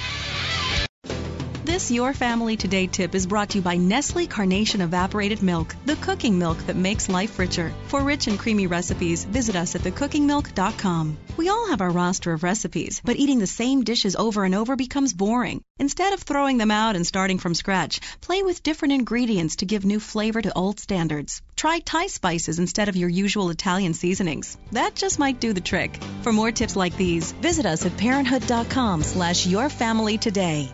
This 1.80 1.92
Your 1.92 2.14
Family 2.14 2.58
Today 2.58 2.88
tip 2.88 3.16
is 3.16 3.26
brought 3.26 3.52
to 3.52 3.60
you 3.60 3.62
by 3.62 3.78
Nestle 3.78 4.28
Carnation 4.28 4.82
Evaporated 4.82 5.42
Milk, 5.42 5.74
the 5.86 5.96
cooking 5.96 6.38
milk 6.38 6.58
that 6.66 6.76
makes 6.76 7.08
life 7.08 7.40
richer. 7.40 7.74
For 7.88 8.02
rich 8.04 8.28
and 8.28 8.38
creamy 8.38 8.68
recipes, 8.68 9.24
visit 9.24 9.56
us 9.56 9.76
at 9.76 9.84
thecookingmilk.com. 9.84 11.18
We 11.38 11.48
all 11.48 11.70
have 11.70 11.80
our 11.80 11.90
roster 11.90 12.34
of 12.34 12.44
recipes, 12.44 13.02
but 13.06 13.16
eating 13.16 13.40
the 13.40 13.48
same 13.48 13.86
dishes 13.86 14.18
over 14.18 14.44
and 14.44 14.56
over 14.56 14.76
becomes 14.76 15.14
boring. 15.14 15.64
Instead 15.80 16.12
of 16.12 16.20
throwing 16.22 16.58
them 16.58 16.70
out 16.70 16.98
and 16.98 17.08
starting 17.08 17.38
from 17.38 17.56
scratch, 17.56 18.02
play 18.20 18.44
with 18.44 18.62
different 18.62 18.96
ingredients 18.96 19.56
to 19.58 19.66
give 19.66 19.86
new 19.86 20.02
flavor 20.02 20.42
to 20.42 20.58
old 20.58 20.82
standards. 20.82 21.42
Try 21.56 21.80
Thai 21.80 22.08
spices 22.08 22.60
instead 22.60 22.90
of 22.90 22.98
your 22.98 23.08
usual 23.08 23.52
Italian 23.52 23.94
seasonings. 23.94 24.58
That 24.74 24.96
just 24.96 25.18
might 25.18 25.40
do 25.40 25.54
the 25.54 25.62
trick. 25.62 25.98
For 26.24 26.34
more 26.34 26.52
tips 26.52 26.76
like 26.76 26.98
these, 26.98 27.32
visit 27.32 27.66
us 27.66 27.86
at 27.86 27.96
parenthood.com 27.96 29.04
slash 29.04 29.48
yourfamilytoday. 29.48 30.74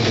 This 0.00 0.08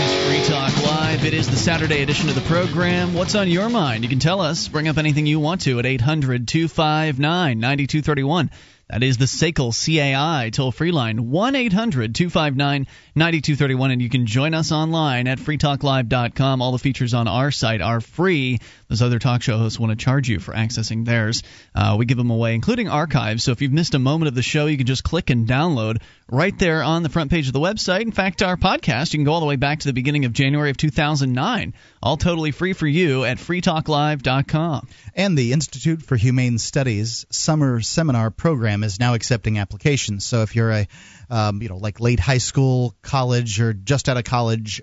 is 0.00 0.12
Free 0.26 0.42
Talk 0.44 0.76
Live. 0.84 1.24
It 1.24 1.32
is 1.32 1.48
the 1.48 1.56
Saturday 1.56 2.02
edition 2.02 2.28
of 2.28 2.34
the 2.34 2.42
program. 2.42 3.14
What's 3.14 3.34
on 3.34 3.48
your 3.48 3.70
mind? 3.70 4.02
You 4.02 4.10
can 4.10 4.18
tell 4.18 4.42
us. 4.42 4.68
Bring 4.68 4.86
up 4.86 4.98
anything 4.98 5.24
you 5.24 5.40
want 5.40 5.62
to 5.62 5.78
at 5.78 5.86
800 5.86 6.46
259 6.46 7.58
9231. 7.58 8.50
That 8.88 9.02
is 9.02 9.16
the 9.16 9.24
SACL 9.24 9.72
CAI 9.74 10.50
toll 10.50 10.70
free 10.70 10.92
line, 10.92 11.28
1 11.28 11.56
800 11.56 12.14
259 12.14 12.86
9231. 13.16 13.90
And 13.90 14.00
you 14.00 14.08
can 14.08 14.26
join 14.26 14.54
us 14.54 14.70
online 14.70 15.26
at 15.26 15.38
freetalklive.com. 15.38 16.62
All 16.62 16.70
the 16.70 16.78
features 16.78 17.12
on 17.12 17.26
our 17.26 17.50
site 17.50 17.80
are 17.80 18.00
free. 18.00 18.60
Those 18.88 19.02
other 19.02 19.18
talk 19.18 19.42
show 19.42 19.58
hosts 19.58 19.80
want 19.80 19.90
to 19.90 19.96
charge 19.96 20.28
you 20.28 20.38
for 20.38 20.54
accessing 20.54 21.04
theirs. 21.04 21.42
Uh, 21.74 21.96
we 21.98 22.06
give 22.06 22.16
them 22.16 22.30
away, 22.30 22.54
including 22.54 22.88
archives. 22.88 23.42
So 23.42 23.50
if 23.50 23.60
you've 23.60 23.72
missed 23.72 23.96
a 23.96 23.98
moment 23.98 24.28
of 24.28 24.36
the 24.36 24.42
show, 24.42 24.66
you 24.66 24.76
can 24.76 24.86
just 24.86 25.02
click 25.02 25.30
and 25.30 25.48
download 25.48 26.00
right 26.30 26.56
there 26.56 26.84
on 26.84 27.02
the 27.02 27.08
front 27.08 27.32
page 27.32 27.48
of 27.48 27.52
the 27.52 27.60
website. 27.60 28.02
In 28.02 28.12
fact, 28.12 28.40
our 28.40 28.56
podcast, 28.56 29.12
you 29.12 29.18
can 29.18 29.24
go 29.24 29.32
all 29.32 29.40
the 29.40 29.46
way 29.46 29.56
back 29.56 29.80
to 29.80 29.88
the 29.88 29.92
beginning 29.92 30.26
of 30.26 30.32
January 30.32 30.70
of 30.70 30.76
2009. 30.76 31.74
All 32.00 32.16
totally 32.16 32.52
free 32.52 32.72
for 32.72 32.86
you 32.86 33.24
at 33.24 33.38
freetalklive.com. 33.38 34.86
And 35.16 35.36
the 35.36 35.52
Institute 35.52 36.02
for 36.02 36.14
Humane 36.14 36.58
Studies 36.58 37.26
summer 37.30 37.80
seminar 37.80 38.30
program 38.30 38.75
is 38.82 39.00
now 39.00 39.14
accepting 39.14 39.58
applications. 39.58 40.24
So 40.24 40.42
if 40.42 40.56
you're 40.56 40.70
a, 40.70 40.88
um, 41.30 41.62
you 41.62 41.68
know, 41.68 41.76
like 41.76 42.00
late 42.00 42.20
high 42.20 42.38
school, 42.38 42.94
college, 43.02 43.60
or 43.60 43.72
just 43.72 44.08
out 44.08 44.16
of 44.16 44.24
college 44.24 44.82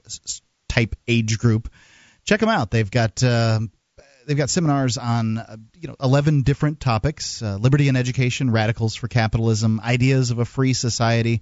type 0.69 0.95
age 1.07 1.37
group, 1.37 1.71
check 2.25 2.39
them 2.39 2.49
out. 2.49 2.71
They've 2.71 2.89
got. 2.89 3.23
Uh, 3.23 3.61
They've 4.25 4.37
got 4.37 4.49
seminars 4.49 4.97
on, 4.97 5.37
uh, 5.37 5.57
you 5.77 5.89
know, 5.89 5.97
11 6.01 6.43
different 6.43 6.79
topics: 6.79 7.41
uh, 7.43 7.57
liberty 7.57 7.89
and 7.89 7.97
education, 7.97 8.51
radicals 8.51 8.95
for 8.95 9.09
capitalism, 9.09 9.81
ideas 9.81 10.31
of 10.31 10.39
a 10.39 10.45
free 10.45 10.71
society, 10.71 11.41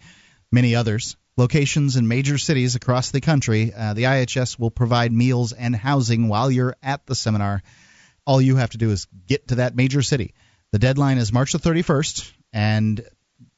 many 0.51 0.73
others. 0.73 1.15
Locations 1.37 1.95
in 1.95 2.07
major 2.07 2.39
cities 2.39 2.73
across 2.73 3.11
the 3.11 3.21
country. 3.21 3.71
Uh, 3.71 3.93
the 3.93 4.05
IHS 4.05 4.57
will 4.57 4.71
provide 4.71 5.11
meals 5.13 5.53
and 5.53 5.75
housing 5.75 6.27
while 6.27 6.49
you're 6.49 6.75
at 6.81 7.05
the 7.05 7.13
seminar 7.13 7.61
all 8.25 8.41
you 8.41 8.55
have 8.55 8.71
to 8.71 8.77
do 8.77 8.91
is 8.91 9.07
get 9.27 9.49
to 9.49 9.55
that 9.55 9.75
major 9.75 10.01
city. 10.01 10.33
The 10.71 10.79
deadline 10.79 11.17
is 11.17 11.33
March 11.33 11.51
the 11.51 11.59
31st, 11.59 12.31
and 12.53 13.03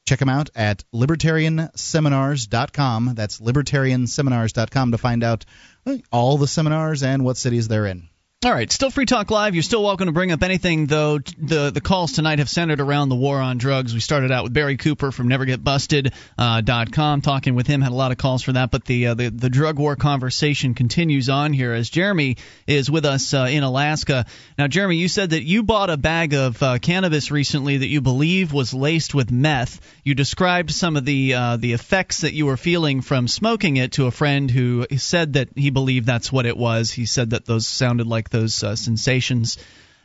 check 0.06 0.18
them 0.18 0.28
out 0.28 0.50
at 0.54 0.84
libertarianseminars.com. 0.94 3.12
That's 3.14 3.40
libertarianseminars.com 3.40 4.92
to 4.92 4.98
find 4.98 5.24
out 5.24 5.44
uh, 5.86 5.96
all 6.12 6.36
the 6.38 6.46
seminars 6.46 7.02
and 7.02 7.24
what 7.24 7.36
cities 7.36 7.68
they're 7.68 7.86
in. 7.86 8.08
All 8.44 8.52
right, 8.52 8.70
still 8.70 8.90
Free 8.90 9.06
Talk 9.06 9.30
Live. 9.30 9.54
You're 9.54 9.62
still 9.62 9.82
welcome 9.82 10.04
to 10.04 10.12
bring 10.12 10.30
up 10.30 10.42
anything, 10.42 10.84
though. 10.84 11.18
The 11.18 11.70
the 11.70 11.80
calls 11.80 12.12
tonight 12.12 12.40
have 12.40 12.50
centered 12.50 12.78
around 12.78 13.08
the 13.08 13.14
war 13.14 13.38
on 13.40 13.56
drugs. 13.56 13.94
We 13.94 14.00
started 14.00 14.30
out 14.30 14.44
with 14.44 14.52
Barry 14.52 14.76
Cooper 14.76 15.10
from 15.12 15.30
NeverGetBusted.com, 15.30 17.18
uh, 17.18 17.22
talking 17.22 17.54
with 17.54 17.66
him. 17.66 17.80
Had 17.80 17.92
a 17.92 17.94
lot 17.94 18.12
of 18.12 18.18
calls 18.18 18.42
for 18.42 18.52
that, 18.52 18.70
but 18.70 18.84
the 18.84 19.06
uh, 19.06 19.14
the, 19.14 19.30
the 19.30 19.48
drug 19.48 19.78
war 19.78 19.96
conversation 19.96 20.74
continues 20.74 21.30
on 21.30 21.54
here 21.54 21.72
as 21.72 21.88
Jeremy 21.88 22.36
is 22.66 22.90
with 22.90 23.06
us 23.06 23.32
uh, 23.32 23.48
in 23.50 23.62
Alaska. 23.62 24.26
Now, 24.58 24.66
Jeremy, 24.66 24.96
you 24.96 25.08
said 25.08 25.30
that 25.30 25.44
you 25.44 25.62
bought 25.62 25.88
a 25.88 25.96
bag 25.96 26.34
of 26.34 26.62
uh, 26.62 26.78
cannabis 26.78 27.30
recently 27.30 27.78
that 27.78 27.88
you 27.88 28.02
believe 28.02 28.52
was 28.52 28.74
laced 28.74 29.14
with 29.14 29.30
meth. 29.30 29.80
You 30.02 30.14
described 30.14 30.70
some 30.70 30.98
of 30.98 31.06
the 31.06 31.32
uh, 31.32 31.56
the 31.56 31.72
effects 31.72 32.20
that 32.20 32.34
you 32.34 32.44
were 32.44 32.58
feeling 32.58 33.00
from 33.00 33.26
smoking 33.26 33.78
it 33.78 33.92
to 33.92 34.04
a 34.04 34.10
friend 34.10 34.50
who 34.50 34.86
said 34.98 35.32
that 35.32 35.48
he 35.56 35.70
believed 35.70 36.04
that's 36.04 36.30
what 36.30 36.44
it 36.44 36.58
was. 36.58 36.90
He 36.90 37.06
said 37.06 37.30
that 37.30 37.46
those 37.46 37.66
sounded 37.66 38.06
like 38.06 38.33
those 38.34 38.62
uh, 38.62 38.76
sensations. 38.76 39.56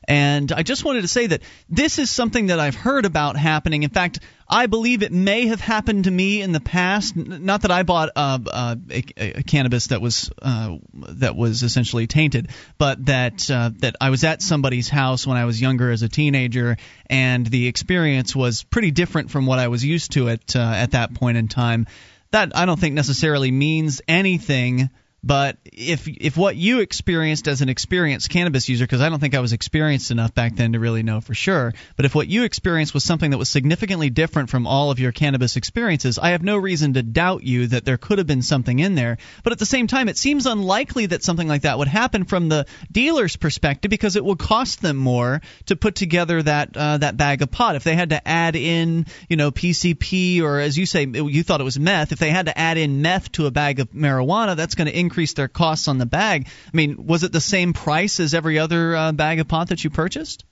And 0.08 0.52
I 0.52 0.64
just 0.64 0.86
wanted 0.86 1.02
to 1.02 1.08
say 1.08 1.28
that 1.28 1.42
this 1.70 2.00
is 2.00 2.10
something 2.10 2.48
that 2.48 2.60
I've 2.60 2.76
heard 2.76 3.06
about 3.06 3.38
happening. 3.38 3.84
In 3.84 3.90
fact, 3.90 4.20
I 4.48 4.66
believe 4.66 5.04
it 5.04 5.12
may 5.12 5.48
have 5.48 5.62
happened 5.62 6.06
to 6.06 6.12
me 6.12 6.42
in 6.42 6.52
the 6.52 6.60
past. 6.60 7.16
Not 7.16 7.62
that 7.62 7.72
I 7.72 7.84
bought 7.84 8.10
uh, 8.16 8.40
uh, 8.52 8.76
a, 8.90 9.04
a, 9.18 9.44
cannabis 9.44 9.88
that 9.88 10.02
was 10.02 10.32
uh, 10.42 10.78
that 11.10 11.36
was 11.36 11.62
essentially 11.62 12.08
tainted, 12.08 12.50
but 12.80 13.06
that 13.06 13.52
uh, 13.52 13.70
that 13.80 13.98
I 14.02 14.10
was 14.10 14.24
at 14.24 14.42
somebody's 14.42 14.90
house 14.90 15.28
when 15.28 15.38
I 15.38 15.46
was 15.46 15.62
younger 15.62 15.92
as 15.92 16.02
a 16.02 16.10
teenager, 16.10 16.78
and 17.08 17.46
the 17.46 17.68
experience 17.68 18.36
was 18.36 18.64
pretty 18.64 18.90
different 18.90 19.30
from 19.30 19.46
what 19.46 19.60
I 19.60 19.68
was 19.68 19.86
used 19.86 20.14
to 20.14 20.30
at 20.30 20.56
uh, 20.56 20.60
at 20.60 20.92
that 20.92 21.14
point 21.14 21.38
in 21.38 21.48
time. 21.48 21.86
That 22.32 22.56
I 22.56 22.66
don't 22.66 22.80
think 22.80 22.96
necessarily 22.96 23.52
means 23.52 24.02
anything 24.08 24.90
but 25.24 25.58
if 25.66 26.08
if 26.08 26.38
what 26.38 26.56
you 26.56 26.80
experienced 26.80 27.48
as 27.48 27.62
an 27.62 27.70
experienced 27.70 28.30
cannabis 28.30 28.70
user, 28.70 28.86
because 28.86 29.02
I 29.02 29.10
don't 29.10 29.20
think 29.20 29.36
I 29.36 29.40
was 29.40 29.54
experienced 29.54 30.12
enough 30.12 30.34
back 30.34 30.56
then 30.56 30.74
to 30.74 30.80
really 30.80 31.04
know 31.04 31.20
for 31.20 31.34
sure, 31.34 31.74
but 31.96 32.06
if 32.06 32.16
what 32.16 32.28
you 32.28 32.44
experienced 32.44 32.94
was 32.94 33.04
something 33.04 33.32
that 33.32 33.38
was 33.38 33.50
significantly 33.50 34.10
different 34.10 34.50
from 34.50 34.66
all 34.66 34.92
of 34.92 35.00
your 35.00 35.12
cannabis 35.12 35.58
experiences, 35.58 36.18
I 36.18 36.32
have 36.32 36.44
no 36.44 36.58
reason 36.58 36.94
to 36.94 37.04
doubt 37.04 37.44
you 37.44 37.68
that 37.68 37.86
there 37.86 37.98
could 37.98 38.18
have 38.18 38.28
been 38.28 38.42
something 38.42 38.80
in 38.80 38.96
there. 38.96 39.18
But 39.44 39.52
at 39.52 39.60
the 39.60 39.66
same 39.66 39.88
time, 39.88 40.08
it 40.08 40.18
seems 40.18 40.46
unlikely 40.46 41.08
that 41.08 41.24
something 41.24 41.48
like 41.48 41.64
that 41.64 41.78
would 41.78 41.88
happen 41.88 42.26
from 42.26 42.48
the 42.48 42.66
dealer's 42.92 43.36
perspective 43.36 43.90
because 43.90 44.16
it 44.16 44.24
would 44.24 44.40
cost 44.40 44.82
them 44.82 44.96
more 44.96 45.42
to 45.66 45.76
put 45.76 45.96
together 45.96 46.42
that 46.42 46.76
uh, 46.78 46.98
that 46.98 47.18
bag 47.18 47.42
of 47.42 47.52
pot. 47.52 47.76
If 47.76 47.84
they 47.84 47.96
had 47.96 48.12
to 48.12 48.26
add 48.28 48.56
in, 48.56 49.06
you 49.28 49.36
know, 49.36 49.52
PCP 49.52 50.42
or 50.42 50.60
as 50.60 50.78
you 50.78 50.86
say, 50.86 51.06
you 51.06 51.44
thought 51.44 51.60
it 51.60 51.66
was 51.66 51.80
meth. 51.80 52.12
If 52.12 52.20
they 52.20 52.30
had 52.30 52.46
to 52.46 52.58
add 52.58 52.78
in 52.78 53.02
meth 53.02 53.34
to 53.34 53.48
a 53.48 53.52
bag 53.52 53.80
of 53.80 53.92
marijuana, 53.92 54.56
that's 54.56 54.76
going 54.76 54.88
to 54.88 54.94
their 55.36 55.48
costs 55.48 55.88
on 55.88 55.98
the 55.98 56.06
bag. 56.06 56.48
I 56.48 56.78
mean, 56.78 57.06
was 57.06 57.24
it 57.24 57.32
the 57.32 57.42
same 57.42 57.74
price 57.74 58.20
as 58.20 58.34
every 58.34 58.60
other 58.60 58.96
uh, 58.96 59.12
bag 59.12 59.40
of 59.40 59.48
pot 59.48 59.70
that 59.70 59.84
you 59.84 59.90
purchased? 59.90 60.46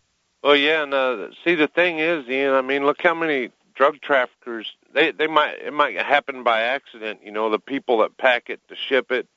Well, 0.43 0.55
yeah, 0.55 0.83
and 0.83 0.93
uh, 0.93 1.27
see, 1.43 1.55
the 1.55 1.67
thing 1.67 1.99
is, 1.99 2.27
Ian. 2.27 2.53
I 2.53 2.61
mean, 2.61 2.85
look 2.85 3.01
how 3.01 3.13
many 3.13 3.49
drug 3.75 4.01
traffickers 4.01 4.67
they 4.93 5.11
they 5.11 5.27
might 5.27 5.55
it 5.63 5.73
might 5.73 5.95
happen 5.97 6.43
by 6.43 6.61
accident. 6.61 7.21
You 7.23 7.31
know, 7.31 7.49
the 7.49 7.59
people 7.59 7.99
that 7.99 8.17
pack 8.17 8.49
it 8.49 8.59
to 8.69 8.75
ship 8.75 9.11
it 9.11 9.27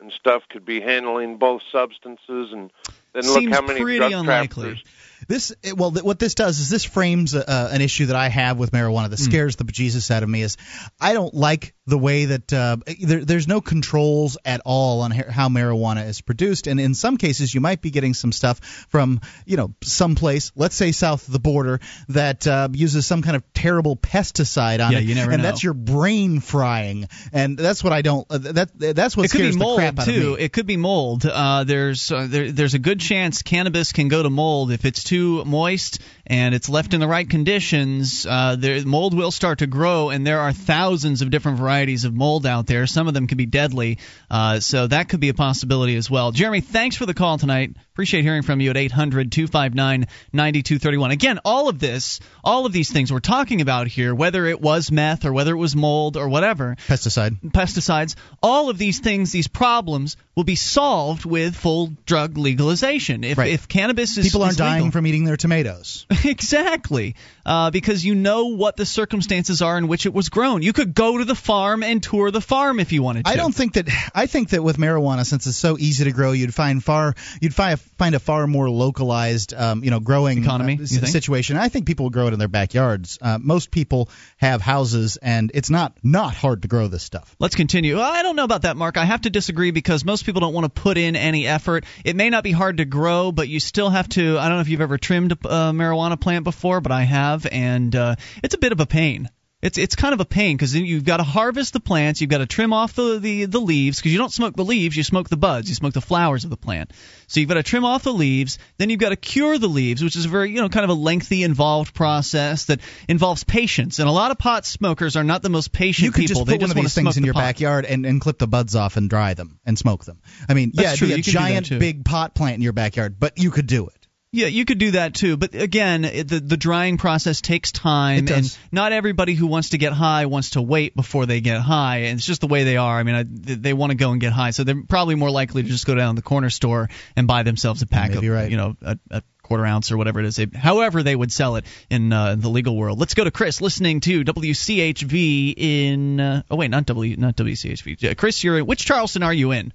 and 0.00 0.12
stuff 0.12 0.42
could 0.48 0.64
be 0.64 0.80
handling 0.80 1.38
both 1.38 1.62
substances, 1.72 2.52
and 2.52 2.70
then 3.12 3.22
Seems 3.22 3.44
look 3.46 3.54
how 3.54 3.62
many 3.62 3.80
drug 3.96 4.12
unlikely. 4.12 4.70
traffickers. 4.70 4.84
This 5.28 5.52
well, 5.74 5.90
th- 5.90 6.04
what 6.04 6.18
this 6.18 6.34
does 6.34 6.60
is 6.60 6.70
this 6.70 6.84
frames 6.84 7.34
uh, 7.34 7.70
an 7.72 7.80
issue 7.80 8.06
that 8.06 8.16
I 8.16 8.28
have 8.28 8.58
with 8.58 8.70
marijuana 8.70 9.10
that 9.10 9.18
scares 9.18 9.56
the 9.56 9.64
bejesus 9.64 10.10
out 10.10 10.22
of 10.22 10.28
me. 10.28 10.42
Is 10.42 10.56
I 11.00 11.12
don't 11.14 11.34
like 11.34 11.74
the 11.86 11.98
way 11.98 12.26
that 12.26 12.52
uh, 12.52 12.76
there, 13.00 13.24
there's 13.24 13.46
no 13.48 13.60
controls 13.60 14.38
at 14.44 14.60
all 14.64 15.02
on 15.02 15.10
how 15.10 15.48
marijuana 15.48 16.06
is 16.08 16.20
produced, 16.20 16.66
and 16.66 16.78
in 16.78 16.94
some 16.94 17.16
cases 17.16 17.54
you 17.54 17.60
might 17.60 17.80
be 17.80 17.90
getting 17.90 18.14
some 18.14 18.30
stuff 18.32 18.60
from 18.88 19.20
you 19.46 19.56
know 19.56 19.74
someplace, 19.82 20.52
let's 20.54 20.76
say 20.76 20.92
south 20.92 21.26
of 21.26 21.32
the 21.32 21.40
border, 21.40 21.80
that 22.08 22.46
uh, 22.46 22.68
uses 22.72 23.04
some 23.06 23.22
kind 23.22 23.34
of 23.36 23.42
terrible 23.52 23.96
pesticide 23.96 24.84
on 24.84 24.92
Yeah, 24.92 24.98
it, 24.98 25.04
you 25.04 25.14
never 25.16 25.32
and 25.32 25.42
know. 25.42 25.48
that's 25.48 25.62
your 25.64 25.74
brain 25.74 26.38
frying, 26.40 27.08
and 27.32 27.58
that's 27.58 27.82
what 27.82 27.92
I 27.92 28.02
don't. 28.02 28.26
Uh, 28.30 28.38
that 28.38 28.70
that's 28.78 29.16
what 29.16 29.26
it 29.26 29.30
could 29.32 29.38
scares 29.38 29.54
be 29.56 29.58
the 29.58 29.64
mold 29.64 29.78
crap 29.78 29.98
out 29.98 30.04
too. 30.04 30.32
of 30.34 30.38
me. 30.38 30.44
It 30.44 30.52
could 30.52 30.66
be 30.66 30.76
mold. 30.76 31.26
Uh, 31.26 31.64
there's 31.64 32.12
uh, 32.12 32.26
there, 32.28 32.52
there's 32.52 32.74
a 32.74 32.78
good 32.78 33.00
chance 33.00 33.42
cannabis 33.42 33.92
can 33.92 34.06
go 34.08 34.22
to 34.22 34.30
mold 34.30 34.70
if 34.70 34.84
it's 34.84 35.02
too 35.02 35.15
moist 35.18 35.98
and 36.26 36.54
it's 36.54 36.68
left 36.68 36.92
in 36.94 37.00
the 37.00 37.06
right 37.08 37.28
conditions. 37.28 38.26
Uh, 38.28 38.56
there, 38.58 38.84
mold 38.84 39.14
will 39.16 39.30
start 39.30 39.60
to 39.60 39.66
grow, 39.66 40.10
and 40.10 40.26
there 40.26 40.40
are 40.40 40.52
thousands 40.52 41.22
of 41.22 41.30
different 41.30 41.58
varieties 41.58 42.04
of 42.04 42.14
mold 42.14 42.46
out 42.46 42.66
there. 42.66 42.86
Some 42.86 43.08
of 43.08 43.14
them 43.14 43.26
can 43.26 43.38
be 43.38 43.46
deadly, 43.46 43.98
uh, 44.30 44.60
so 44.60 44.86
that 44.86 45.08
could 45.08 45.20
be 45.20 45.28
a 45.28 45.34
possibility 45.34 45.96
as 45.96 46.10
well. 46.10 46.32
Jeremy, 46.32 46.60
thanks 46.60 46.96
for 46.96 47.06
the 47.06 47.14
call 47.14 47.38
tonight. 47.38 47.74
Appreciate 47.92 48.22
hearing 48.22 48.42
from 48.42 48.60
you 48.60 48.68
at 48.70 48.76
800 48.76 49.32
259 49.32 50.06
9231. 50.32 51.10
Again, 51.12 51.38
all 51.44 51.68
of 51.70 51.78
this, 51.78 52.20
all 52.44 52.66
of 52.66 52.72
these 52.72 52.90
things 52.92 53.10
we're 53.12 53.20
talking 53.20 53.62
about 53.62 53.86
here, 53.86 54.14
whether 54.14 54.44
it 54.46 54.60
was 54.60 54.90
meth 54.92 55.24
or 55.24 55.32
whether 55.32 55.52
it 55.52 55.56
was 55.58 55.74
mold 55.74 56.16
or 56.18 56.28
whatever, 56.28 56.76
pesticide, 56.88 57.40
pesticides, 57.52 58.14
all 58.42 58.68
of 58.68 58.76
these 58.76 58.98
things, 59.00 59.32
these 59.32 59.48
problems 59.48 60.16
will 60.34 60.44
be 60.44 60.56
solved 60.56 61.24
with 61.24 61.56
full 61.56 61.92
drug 62.04 62.36
legalization. 62.36 63.24
If, 63.24 63.38
Right. 63.38 63.52
if 63.52 63.66
cannabis 63.68 64.18
is 64.18 64.26
People 64.26 64.42
aren't 64.42 64.52
is 64.54 64.60
legal- 64.60 64.72
dying 64.72 64.90
from 64.90 65.06
eating 65.06 65.24
their 65.24 65.38
tomatoes. 65.38 66.04
exactly, 66.24 67.16
uh, 67.44 67.70
because 67.70 68.04
you 68.04 68.14
know 68.14 68.46
what 68.46 68.76
the 68.76 68.86
circumstances 68.86 69.62
are 69.62 69.78
in 69.78 69.88
which 69.88 70.06
it 70.06 70.14
was 70.14 70.28
grown. 70.28 70.62
You 70.62 70.72
could 70.72 70.94
go 70.94 71.18
to 71.18 71.24
the 71.24 71.34
farm 71.34 71.82
and 71.82 72.02
tour 72.02 72.30
the 72.30 72.40
farm 72.40 72.80
if 72.80 72.92
you 72.92 73.02
wanted 73.02 73.24
to. 73.24 73.30
I 73.30 73.36
don't 73.36 73.54
think 73.54 73.74
that. 73.74 73.88
I 74.14 74.26
think 74.26 74.50
that 74.50 74.62
with 74.62 74.76
marijuana, 74.76 75.24
since 75.24 75.46
it's 75.46 75.56
so 75.56 75.76
easy 75.78 76.04
to 76.04 76.12
grow, 76.12 76.32
you'd 76.32 76.54
find 76.54 76.82
far 76.82 77.14
you'd 77.40 77.54
find 77.54 77.80
find 77.80 78.14
a 78.14 78.20
far 78.20 78.46
more 78.46 78.68
localized, 78.70 79.54
um, 79.54 79.84
you 79.84 79.90
know, 79.90 80.00
growing 80.00 80.42
Economy, 80.42 80.78
uh, 80.78 80.82
s- 80.82 80.90
think? 80.90 81.06
situation. 81.06 81.56
I 81.56 81.68
think 81.68 81.86
people 81.86 82.04
will 82.04 82.10
grow 82.10 82.26
it 82.28 82.32
in 82.32 82.38
their 82.38 82.48
backyards. 82.48 83.18
Uh, 83.20 83.38
most 83.40 83.70
people 83.70 84.08
have 84.38 84.60
houses, 84.60 85.16
and 85.16 85.50
it's 85.54 85.70
not 85.70 85.96
not 86.02 86.34
hard 86.34 86.62
to 86.62 86.68
grow 86.68 86.88
this 86.88 87.02
stuff. 87.02 87.34
Let's 87.38 87.54
continue. 87.54 88.00
I 88.00 88.22
don't 88.22 88.36
know 88.36 88.44
about 88.44 88.62
that, 88.62 88.76
Mark. 88.76 88.96
I 88.96 89.04
have 89.04 89.22
to 89.22 89.30
disagree 89.30 89.70
because 89.70 90.04
most 90.04 90.24
people 90.24 90.40
don't 90.40 90.54
want 90.54 90.64
to 90.64 90.80
put 90.80 90.98
in 90.98 91.16
any 91.16 91.46
effort. 91.46 91.84
It 92.04 92.16
may 92.16 92.30
not 92.30 92.44
be 92.44 92.52
hard 92.52 92.78
to 92.78 92.84
grow, 92.84 93.32
but 93.32 93.48
you 93.48 93.60
still 93.60 93.90
have 93.90 94.08
to. 94.10 94.38
I 94.38 94.48
don't 94.48 94.58
know 94.58 94.62
if 94.62 94.68
you've 94.68 94.80
ever 94.80 94.98
trimmed 94.98 95.36
uh, 95.44 95.72
marijuana 96.06 96.20
plant 96.20 96.44
before, 96.44 96.80
but 96.80 96.92
I 96.92 97.02
have, 97.02 97.46
and 97.50 97.94
uh, 97.94 98.16
it's 98.42 98.54
a 98.54 98.58
bit 98.58 98.72
of 98.72 98.80
a 98.80 98.86
pain. 98.86 99.28
It's 99.62 99.78
it's 99.78 99.96
kind 99.96 100.12
of 100.12 100.20
a 100.20 100.26
pain 100.26 100.54
because 100.54 100.76
you've 100.76 101.04
got 101.04 101.16
to 101.16 101.22
harvest 101.22 101.72
the 101.72 101.80
plants, 101.80 102.20
you've 102.20 102.28
got 102.28 102.38
to 102.38 102.46
trim 102.46 102.74
off 102.74 102.92
the 102.92 103.18
the, 103.18 103.46
the 103.46 103.58
leaves 103.58 103.96
because 103.96 104.12
you 104.12 104.18
don't 104.18 104.30
smoke 104.30 104.54
the 104.54 104.64
leaves, 104.64 104.94
you 104.94 105.02
smoke 105.02 105.30
the 105.30 105.38
buds, 105.38 105.70
you 105.70 105.74
smoke 105.74 105.94
the 105.94 106.02
flowers 106.02 106.44
of 106.44 106.50
the 106.50 106.58
plant. 106.58 106.92
So 107.26 107.40
you've 107.40 107.48
got 107.48 107.54
to 107.54 107.62
trim 107.62 107.82
off 107.82 108.02
the 108.02 108.12
leaves, 108.12 108.58
then 108.76 108.90
you've 108.90 109.00
got 109.00 109.08
to 109.08 109.16
cure 109.16 109.56
the 109.58 109.66
leaves, 109.66 110.04
which 110.04 110.14
is 110.14 110.26
a 110.26 110.28
very 110.28 110.50
you 110.50 110.60
know 110.60 110.68
kind 110.68 110.84
of 110.84 110.90
a 110.90 110.94
lengthy, 111.00 111.42
involved 111.42 111.94
process 111.94 112.66
that 112.66 112.80
involves 113.08 113.44
patience. 113.44 113.98
And 113.98 114.08
a 114.08 114.12
lot 114.12 114.30
of 114.30 114.38
pot 114.38 114.66
smokers 114.66 115.16
are 115.16 115.24
not 115.24 115.40
the 115.42 115.48
most 115.48 115.72
patient 115.72 116.04
You 116.04 116.12
could 116.12 116.26
people. 116.26 116.44
just 116.44 116.46
they 116.46 116.52
put 116.52 116.60
one 116.60 116.68
just 116.68 116.76
of 116.76 116.82
these 116.82 116.94
things 116.94 117.16
in 117.16 117.24
your 117.24 117.34
pot. 117.34 117.40
backyard 117.40 117.86
and, 117.86 118.04
and 118.04 118.20
clip 118.20 118.38
the 118.38 118.46
buds 118.46 118.76
off 118.76 118.98
and 118.98 119.08
dry 119.08 119.32
them 119.32 119.58
and 119.64 119.78
smoke 119.78 120.04
them. 120.04 120.20
I 120.50 120.52
mean, 120.54 120.72
That's 120.74 120.90
yeah, 120.90 120.96
true, 120.96 121.08
be 121.08 121.14
a 121.14 121.16
you 121.16 121.22
can 121.22 121.32
do 121.32 121.38
that 121.38 121.64
giant 121.64 121.80
big 121.80 122.04
pot 122.04 122.34
plant 122.34 122.56
in 122.56 122.60
your 122.60 122.74
backyard, 122.74 123.18
but 123.18 123.38
you 123.38 123.50
could 123.50 123.66
do 123.66 123.86
it. 123.86 124.05
Yeah, 124.36 124.48
you 124.48 124.66
could 124.66 124.76
do 124.76 124.90
that 124.90 125.14
too, 125.14 125.38
but 125.38 125.54
again, 125.54 126.02
the 126.02 126.42
the 126.44 126.58
drying 126.58 126.98
process 126.98 127.40
takes 127.40 127.72
time, 127.72 128.28
and 128.28 128.58
not 128.70 128.92
everybody 128.92 129.32
who 129.32 129.46
wants 129.46 129.70
to 129.70 129.78
get 129.78 129.94
high 129.94 130.26
wants 130.26 130.50
to 130.50 130.60
wait 130.60 130.94
before 130.94 131.24
they 131.24 131.40
get 131.40 131.62
high, 131.62 132.00
and 132.00 132.18
it's 132.18 132.26
just 132.26 132.42
the 132.42 132.46
way 132.46 132.64
they 132.64 132.76
are. 132.76 132.98
I 132.98 133.02
mean, 133.02 133.14
I, 133.14 133.24
they 133.26 133.72
want 133.72 133.92
to 133.92 133.96
go 133.96 134.10
and 134.10 134.20
get 134.20 134.34
high, 134.34 134.50
so 134.50 134.62
they're 134.62 134.82
probably 134.86 135.14
more 135.14 135.30
likely 135.30 135.62
to 135.62 135.68
just 135.70 135.86
go 135.86 135.94
down 135.94 136.16
to 136.16 136.20
the 136.20 136.28
corner 136.28 136.50
store 136.50 136.90
and 137.16 137.26
buy 137.26 137.44
themselves 137.44 137.80
a 137.80 137.86
pack 137.86 138.10
of, 138.14 138.22
you 138.50 138.58
know, 138.58 138.76
a, 138.82 138.98
a 139.10 139.22
quarter 139.40 139.64
ounce 139.64 139.90
or 139.90 139.96
whatever 139.96 140.20
it 140.20 140.26
is. 140.26 140.36
They, 140.36 140.48
however, 140.54 141.02
they 141.02 141.16
would 141.16 141.32
sell 141.32 141.56
it 141.56 141.64
in 141.88 142.12
uh, 142.12 142.34
the 142.34 142.50
legal 142.50 142.76
world. 142.76 143.00
Let's 143.00 143.14
go 143.14 143.24
to 143.24 143.30
Chris, 143.30 143.62
listening 143.62 144.00
to 144.00 144.22
WCHV 144.22 145.54
in. 145.56 146.20
Uh, 146.20 146.42
oh 146.50 146.56
wait, 146.56 146.70
not 146.70 146.84
W, 146.84 147.16
not 147.16 147.36
WCHV. 147.36 148.14
Chris, 148.18 148.44
you're 148.44 148.58
in, 148.58 148.66
which 148.66 148.84
Charleston 148.84 149.22
are 149.22 149.32
you 149.32 149.52
in? 149.52 149.72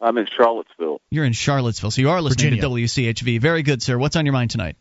I'm 0.00 0.18
in 0.18 0.26
Charlottesville. 0.26 1.00
You're 1.10 1.24
in 1.24 1.32
Charlottesville, 1.32 1.90
so 1.90 2.00
you 2.00 2.10
are 2.10 2.20
listening 2.20 2.56
Virginia. 2.56 2.84
to 2.84 2.86
WCHV. 2.86 3.40
Very 3.40 3.62
good, 3.62 3.82
sir. 3.82 3.96
What's 3.98 4.16
on 4.16 4.26
your 4.26 4.32
mind 4.32 4.50
tonight? 4.50 4.76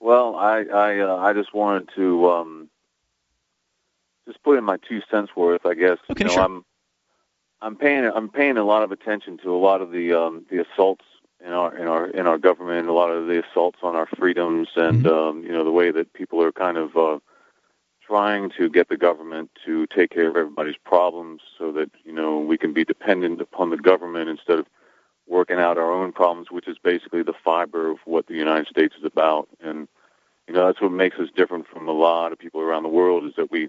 Well, 0.00 0.34
I 0.34 0.62
I 0.62 0.98
uh, 1.00 1.16
I 1.16 1.32
just 1.34 1.54
wanted 1.54 1.90
to 1.96 2.30
um, 2.30 2.70
just 4.26 4.42
put 4.42 4.58
in 4.58 4.64
my 4.64 4.78
two 4.88 5.00
cents 5.10 5.30
worth. 5.36 5.66
I 5.66 5.74
guess 5.74 5.98
Okay, 6.10 6.24
you 6.24 6.28
know 6.28 6.34
sure. 6.34 6.42
I'm 6.42 6.64
I'm 7.60 7.76
paying 7.76 8.04
I'm 8.04 8.28
paying 8.28 8.56
a 8.56 8.64
lot 8.64 8.82
of 8.82 8.92
attention 8.92 9.38
to 9.38 9.54
a 9.54 9.58
lot 9.58 9.82
of 9.82 9.90
the 9.92 10.14
um, 10.14 10.46
the 10.50 10.64
assaults 10.64 11.04
in 11.44 11.52
our 11.52 11.76
in 11.76 11.86
our 11.86 12.06
in 12.06 12.26
our 12.26 12.38
government, 12.38 12.88
a 12.88 12.92
lot 12.92 13.10
of 13.10 13.26
the 13.26 13.42
assaults 13.44 13.78
on 13.82 13.94
our 13.94 14.06
freedoms, 14.06 14.68
and 14.76 15.06
um, 15.06 15.42
you 15.44 15.52
know 15.52 15.64
the 15.64 15.70
way 15.70 15.90
that 15.90 16.12
people 16.12 16.42
are 16.42 16.52
kind 16.52 16.76
of 16.76 16.96
uh, 16.96 17.18
trying 18.10 18.50
to 18.50 18.68
get 18.68 18.88
the 18.88 18.96
government 18.96 19.48
to 19.64 19.86
take 19.86 20.10
care 20.10 20.28
of 20.28 20.36
everybody's 20.36 20.76
problems, 20.84 21.42
so 21.56 21.70
that 21.70 21.88
you 22.04 22.12
know 22.12 22.38
we 22.40 22.58
can 22.58 22.72
be 22.72 22.84
dependent 22.84 23.40
upon 23.40 23.70
the 23.70 23.76
government 23.76 24.28
instead 24.28 24.58
of 24.58 24.66
working 25.28 25.60
out 25.60 25.78
our 25.78 25.92
own 25.92 26.10
problems, 26.10 26.50
which 26.50 26.66
is 26.66 26.76
basically 26.76 27.22
the 27.22 27.40
fiber 27.44 27.88
of 27.88 27.98
what 28.06 28.26
the 28.26 28.34
United 28.34 28.66
States 28.66 28.96
is 28.98 29.04
about. 29.04 29.48
And 29.60 29.86
you 30.48 30.54
know 30.54 30.66
that's 30.66 30.80
what 30.80 30.90
makes 30.90 31.18
us 31.20 31.28
different 31.36 31.68
from 31.68 31.86
a 31.86 31.92
lot 31.92 32.32
of 32.32 32.38
people 32.38 32.60
around 32.60 32.82
the 32.82 32.88
world 32.88 33.24
is 33.24 33.34
that 33.36 33.52
we 33.52 33.68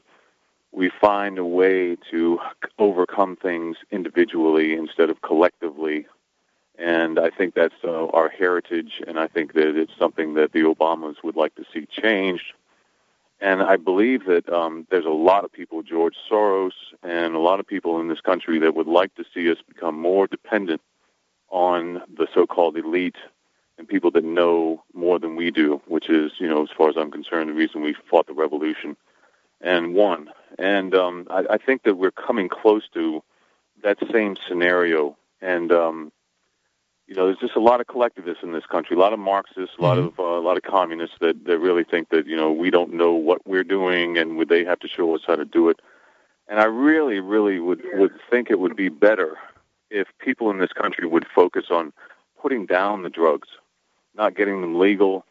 we 0.71 0.89
find 0.89 1.37
a 1.37 1.45
way 1.45 1.95
to 2.09 2.39
overcome 2.79 3.35
things 3.35 3.77
individually 3.91 4.73
instead 4.73 5.11
of 5.11 5.21
collectively. 5.21 6.07
And 6.79 7.19
I 7.19 7.29
think 7.29 7.53
that's 7.53 7.83
uh, 7.83 8.07
our 8.07 8.29
heritage, 8.29 9.03
and 9.07 9.19
I 9.19 9.27
think 9.27 9.53
that 9.53 9.77
it's 9.77 9.91
something 9.99 10.33
that 10.33 10.51
the 10.51 10.61
Obamas 10.61 11.17
would 11.23 11.35
like 11.35 11.53
to 11.55 11.65
see 11.71 11.85
changed. 11.85 12.53
And 13.41 13.63
I 13.63 13.75
believe 13.75 14.25
that 14.25 14.47
um, 14.49 14.85
there's 14.91 15.05
a 15.05 15.09
lot 15.09 15.43
of 15.43 15.51
people, 15.51 15.81
George 15.81 16.15
Soros, 16.29 16.73
and 17.01 17.33
a 17.33 17.39
lot 17.39 17.59
of 17.59 17.65
people 17.65 17.99
in 17.99 18.07
this 18.07 18.21
country 18.21 18.59
that 18.59 18.75
would 18.75 18.87
like 18.87 19.15
to 19.15 19.25
see 19.33 19.51
us 19.51 19.57
become 19.67 19.99
more 19.99 20.27
dependent 20.27 20.79
on 21.49 22.03
the 22.15 22.27
so-called 22.33 22.77
elite 22.77 23.15
and 23.79 23.87
people 23.87 24.11
that 24.11 24.23
know 24.23 24.83
more 24.93 25.17
than 25.17 25.35
we 25.35 25.49
do, 25.49 25.81
which 25.87 26.07
is, 26.07 26.33
you 26.37 26.47
know, 26.47 26.61
as 26.61 26.69
far 26.77 26.89
as 26.89 26.95
I'm 26.97 27.09
concerned, 27.09 27.49
the 27.49 27.53
reason 27.53 27.81
we 27.81 27.95
fought 28.09 28.27
the 28.27 28.33
revolution 28.33 28.95
and 29.59 29.95
won. 29.95 30.29
And 30.59 30.93
um, 30.93 31.27
I, 31.31 31.45
I 31.49 31.57
think 31.57 31.81
that 31.83 31.95
we're 31.95 32.11
coming 32.11 32.47
close 32.47 32.83
to 32.93 33.23
that 33.83 33.97
same 34.11 34.37
scenario. 34.47 35.17
And 35.41 35.71
um, 35.71 36.11
you 37.11 37.17
know, 37.17 37.25
there's 37.25 37.39
just 37.39 37.57
a 37.57 37.59
lot 37.59 37.81
of 37.81 37.87
collectivists 37.87 38.41
in 38.41 38.53
this 38.53 38.65
country, 38.65 38.95
a 38.95 38.99
lot 38.99 39.11
of 39.11 39.19
Marxists, 39.19 39.75
a 39.77 39.81
lot 39.81 39.97
Mm-hmm. 39.97 40.07
of 40.07 40.19
uh, 40.25 40.39
a 40.39 40.43
lot 40.47 40.55
of 40.55 40.63
communists 40.63 41.17
that 41.19 41.43
that 41.43 41.59
really 41.59 41.83
think 41.83 42.07
that 42.07 42.25
you 42.25 42.37
know 42.37 42.49
we 42.53 42.69
don't 42.71 42.93
know 42.93 43.11
what 43.11 43.45
we're 43.45 43.65
doing 43.65 44.17
and 44.17 44.37
would 44.37 44.47
they 44.47 44.63
have 44.63 44.79
to 44.79 44.87
show 44.87 45.13
us 45.13 45.19
how 45.27 45.35
to 45.35 45.43
do 45.43 45.67
it. 45.67 45.81
And 46.47 46.61
I 46.61 46.63
really, 46.63 47.19
really 47.19 47.59
would 47.59 47.81
would 47.95 48.13
think 48.29 48.49
it 48.49 48.59
would 48.61 48.77
be 48.77 48.87
better 48.87 49.37
if 49.89 50.07
people 50.19 50.49
in 50.51 50.59
this 50.59 50.71
country 50.71 51.05
would 51.05 51.25
focus 51.35 51.65
on 51.69 51.91
putting 52.41 52.65
down 52.65 53.03
the 53.03 53.09
drugs, 53.09 53.49
not 54.15 54.33
getting 54.33 54.61
them 54.61 54.79
legal, 54.79 55.25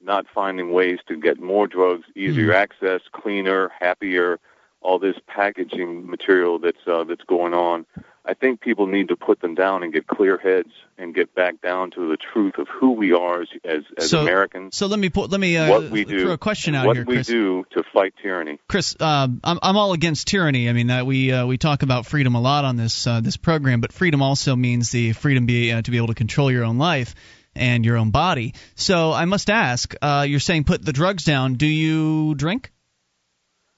not 0.00 0.26
finding 0.32 0.70
ways 0.72 1.00
to 1.08 1.16
get 1.20 1.40
more 1.40 1.66
drugs, 1.66 2.06
easier 2.14 2.52
access, 2.52 3.00
cleaner, 3.10 3.72
happier, 3.80 4.38
all 4.86 5.00
this 5.00 5.16
packaging 5.26 6.08
material 6.08 6.60
that's 6.60 6.86
uh, 6.86 7.02
that's 7.04 7.24
going 7.24 7.54
on. 7.54 7.84
I 8.24 8.34
think 8.34 8.60
people 8.60 8.86
need 8.86 9.08
to 9.08 9.16
put 9.16 9.40
them 9.40 9.54
down 9.54 9.82
and 9.82 9.92
get 9.92 10.06
clear 10.06 10.36
heads 10.38 10.70
and 10.98 11.14
get 11.14 11.34
back 11.34 11.60
down 11.60 11.90
to 11.92 12.08
the 12.08 12.16
truth 12.16 12.54
of 12.58 12.68
who 12.68 12.92
we 12.92 13.12
are 13.12 13.42
as 13.42 13.48
as, 13.64 13.82
as 13.98 14.10
So- 14.10 14.22
Americans, 14.22 14.76
So 14.76 14.86
let 14.86 15.00
me 15.00 15.08
put 15.10 15.30
let 15.30 15.40
me 15.40 15.56
uh, 15.56 15.68
what 15.68 15.90
we 15.90 16.04
do, 16.04 16.22
throw 16.22 16.32
a 16.32 16.38
question 16.38 16.76
out 16.76 16.86
what 16.86 16.96
here, 16.96 17.04
Chris. 17.04 17.28
What 17.28 17.34
we 17.34 17.40
do 17.40 17.64
to 17.72 17.82
fight 17.92 18.14
tyranny. 18.22 18.60
Chris, 18.68 18.94
uh, 19.00 19.28
I'm 19.42 19.58
I'm 19.60 19.76
all 19.76 19.92
against 19.92 20.28
tyranny. 20.28 20.68
I 20.68 20.72
mean 20.72 20.86
that 20.86 21.04
we 21.04 21.32
uh, 21.32 21.46
we 21.46 21.58
talk 21.58 21.82
about 21.82 22.06
freedom 22.06 22.36
a 22.36 22.40
lot 22.40 22.64
on 22.64 22.76
this 22.76 23.06
uh, 23.08 23.20
this 23.20 23.36
program, 23.36 23.80
but 23.80 23.92
freedom 23.92 24.22
also 24.22 24.54
means 24.54 24.90
the 24.90 25.12
freedom 25.14 25.46
be 25.46 25.72
uh, 25.72 25.82
to 25.82 25.90
be 25.90 25.96
able 25.96 26.08
to 26.08 26.14
control 26.14 26.50
your 26.50 26.64
own 26.64 26.78
life 26.78 27.14
and 27.56 27.84
your 27.84 27.96
own 27.96 28.10
body. 28.10 28.54
So 28.76 29.12
I 29.12 29.24
must 29.24 29.50
ask, 29.50 29.94
uh, 30.00 30.26
you're 30.28 30.40
saying 30.40 30.64
put 30.64 30.84
the 30.84 30.92
drugs 30.92 31.24
down. 31.24 31.54
Do 31.54 31.66
you 31.66 32.34
drink? 32.36 32.70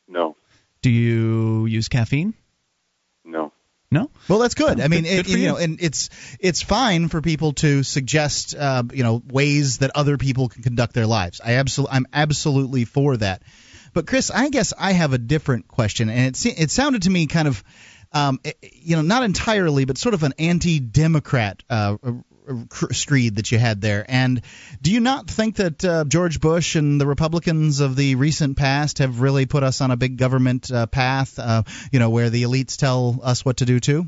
No, 0.09 0.37
Do 0.83 0.91
you 0.91 1.67
use 1.67 1.89
caffeine? 1.89 2.35
no. 3.25 3.53
No. 3.91 4.11
Well, 4.29 4.39
that's 4.41 4.55
good. 4.55 4.81
I 4.81 4.89
mean, 4.89 5.05
good 5.05 5.21
it, 5.21 5.25
for 5.25 5.31
you 5.31 5.39
you. 5.39 5.49
know, 5.49 5.57
and 5.57 5.79
it's 5.81 6.11
it's 6.41 6.61
fine 6.61 7.09
for 7.09 7.23
people 7.23 7.55
to 7.55 7.83
suggest, 7.83 8.55
uh, 8.55 8.83
you 8.93 9.03
know, 9.03 9.23
ways 9.27 9.79
that 9.79 9.93
other 9.95 10.19
people 10.19 10.51
can 10.51 10.63
conduct 10.63 10.93
their 10.93 11.07
lives. 11.07 11.41
I 11.43 11.55
absolutely, 11.55 11.97
I'm 11.97 12.07
absolutely 12.13 12.85
for 12.85 13.17
that. 13.17 13.43
But 13.95 14.07
Chris, 14.07 14.31
I 14.31 14.51
guess 14.51 14.75
I 14.79 14.93
have 14.93 15.15
a 15.15 15.19
different 15.19 15.69
question, 15.69 16.11
and 16.11 16.27
it 16.27 16.37
se- 16.37 16.55
it 16.59 16.71
sounded 16.71 17.03
to 17.05 17.11
me 17.11 17.29
kind 17.29 17.49
of, 17.49 17.65
um, 18.13 18.41
eh, 18.45 18.53
you 18.75 18.97
know, 18.97 19.03
not 19.03 19.23
entirely, 19.23 19.87
but 19.87 19.97
sort 19.97 20.15
of 20.15 20.23
an 20.23 20.35
anti-democrat 20.39 21.63
uh, 21.71 21.97
uh, 22.03 22.11
cr- 22.11 22.13
screed 22.93 23.37
that 23.37 23.53
you 23.53 23.59
had 23.59 23.81
there. 23.81 24.05
And 24.09 24.43
do 24.81 24.93
you 24.93 25.01
not 25.01 25.29
think 25.29 25.57
that 25.57 25.85
uh, 25.85 26.05
George 26.05 26.41
Bush 26.41 26.77
and 26.77 27.01
the 27.01 27.07
Republicans 27.07 27.81
of 27.81 27.97
the 27.97 28.15
recent 28.15 28.57
past 28.57 28.99
have 28.99 29.21
really 29.21 29.47
put 29.47 29.63
us 29.63 29.81
on 29.81 29.91
a 29.91 29.97
big 29.97 30.17
government 30.17 30.71
uh, 30.71 30.87
path, 30.87 31.39
uh, 31.39 31.63
you 31.93 31.99
know, 31.99 32.11
where 32.11 32.31
the 32.31 32.43
elites 32.43 32.77
tell 32.77 33.21
us 33.23 33.45
what 33.45 33.59
to 33.59 33.65
do 33.65 33.81
too? 33.81 34.07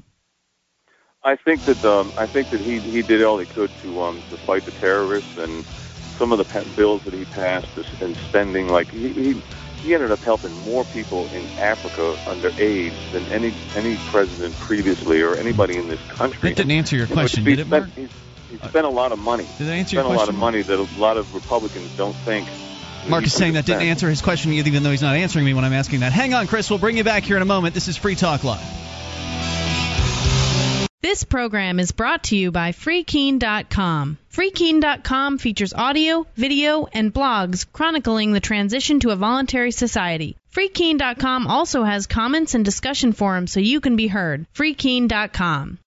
I 1.23 1.37
think 1.37 1.65
that 1.67 1.85
um, 1.85 2.12
I 2.17 2.27
think 2.27 2.51
that 2.51 2.61
he 2.61 2.79
he 2.79 3.03
did 3.03 3.23
all 3.23 3.39
he 3.39 3.47
could 3.47 3.71
to 3.83 4.03
um 4.03 4.23
to 4.31 4.39
fight 4.39 4.65
the 4.65 4.73
terrorists 4.73 5.37
and 5.37 5.65
some 6.19 6.33
of 6.33 6.39
the 6.39 6.65
bills 6.77 7.03
that 7.05 7.15
he 7.15 7.25
passed 7.25 7.69
and 8.01 8.17
spending 8.29 8.69
like 8.69 8.91
he, 8.91 9.09
he 9.09 9.43
he 9.83 9.95
ended 9.95 10.11
up 10.12 10.21
helping 10.21 10.53
more 10.65 10.85
people 10.85 11.27
in 11.29 11.47
Africa 11.59 12.17
under 12.27 12.53
AIDS 12.59 12.97
than 13.12 13.25
any 13.33 13.53
any 13.75 13.97
president 13.97 14.55
previously 14.57 15.23
or 15.23 15.35
anybody 15.37 15.77
in 15.77 15.89
this 15.89 16.01
country. 16.09 16.51
That 16.51 16.57
didn't 16.57 16.73
answer 16.73 16.97
your 16.97 17.07
You 17.07 17.15
know, 17.15 17.21
question, 17.23 17.45
did 17.45 17.59
it, 17.59 17.67
spent, 17.67 17.97
Mark? 17.97 18.11
He, 18.51 18.56
he 18.56 18.68
spent 18.68 18.86
a 18.86 18.90
lot 18.90 19.12
of 19.12 19.18
money. 19.18 19.47
Did 19.59 19.68
that 19.68 19.72
answer 19.72 19.97
spent 19.97 20.06
your 20.09 20.14
a 20.14 20.18
lot 20.18 20.28
of 20.28 20.35
money 20.35 20.62
that 20.62 20.78
a 20.78 21.01
lot 21.01 21.16
of 21.16 21.35
Republicans 21.35 21.97
don't 21.97 22.16
think. 22.16 22.48
Mark 23.09 23.24
is 23.24 23.32
saying 23.32 23.55
could 23.55 23.64
that 23.64 23.66
didn't 23.66 23.89
answer 23.89 24.09
his 24.09 24.20
question, 24.20 24.52
even 24.52 24.82
though 24.82 24.90
he's 24.90 25.02
not 25.02 25.16
answering 25.16 25.44
me 25.44 25.55
when 25.55 25.64
I'm 25.64 25.72
asking 25.72 26.01
that. 26.01 26.12
Hang 26.12 26.35
on, 26.35 26.47
Chris. 26.47 26.68
We'll 26.68 26.78
bring 26.78 26.97
you 26.97 27.05
back 27.05 27.22
here 27.22 27.36
in 27.36 27.43
a 27.43 27.47
moment. 27.47 27.74
This 27.74 27.89
is 27.89 27.97
Free 27.97 28.14
Talk 28.14 28.44
Live. 28.44 28.60
This 31.02 31.24
program 31.24 31.81
is 31.81 31.93
brought 31.93 32.24
to 32.24 32.36
you 32.36 32.51
by 32.51 32.72
FreeKeene.com. 32.72 34.18
FreeKeene.com 34.32 35.39
features 35.39 35.72
audio, 35.72 36.27
video, 36.36 36.86
and 36.93 37.12
blogs 37.12 37.66
chronicling 37.72 38.32
the 38.32 38.40
transition 38.40 39.01
to 39.01 39.10
a 39.10 39.16
voluntary 39.16 39.70
society. 39.70 40.36
FreeKeene.com 40.55 41.47
also 41.47 41.85
has 41.85 42.06
comments 42.06 42.55
and 42.55 42.66
discussion 42.66 43.12
forums 43.12 43.51
so 43.51 43.60
you 43.60 43.81
can 43.81 43.97
be 43.97 44.09
heard. 44.09 44.47
FreeKeene.com. 44.55 45.78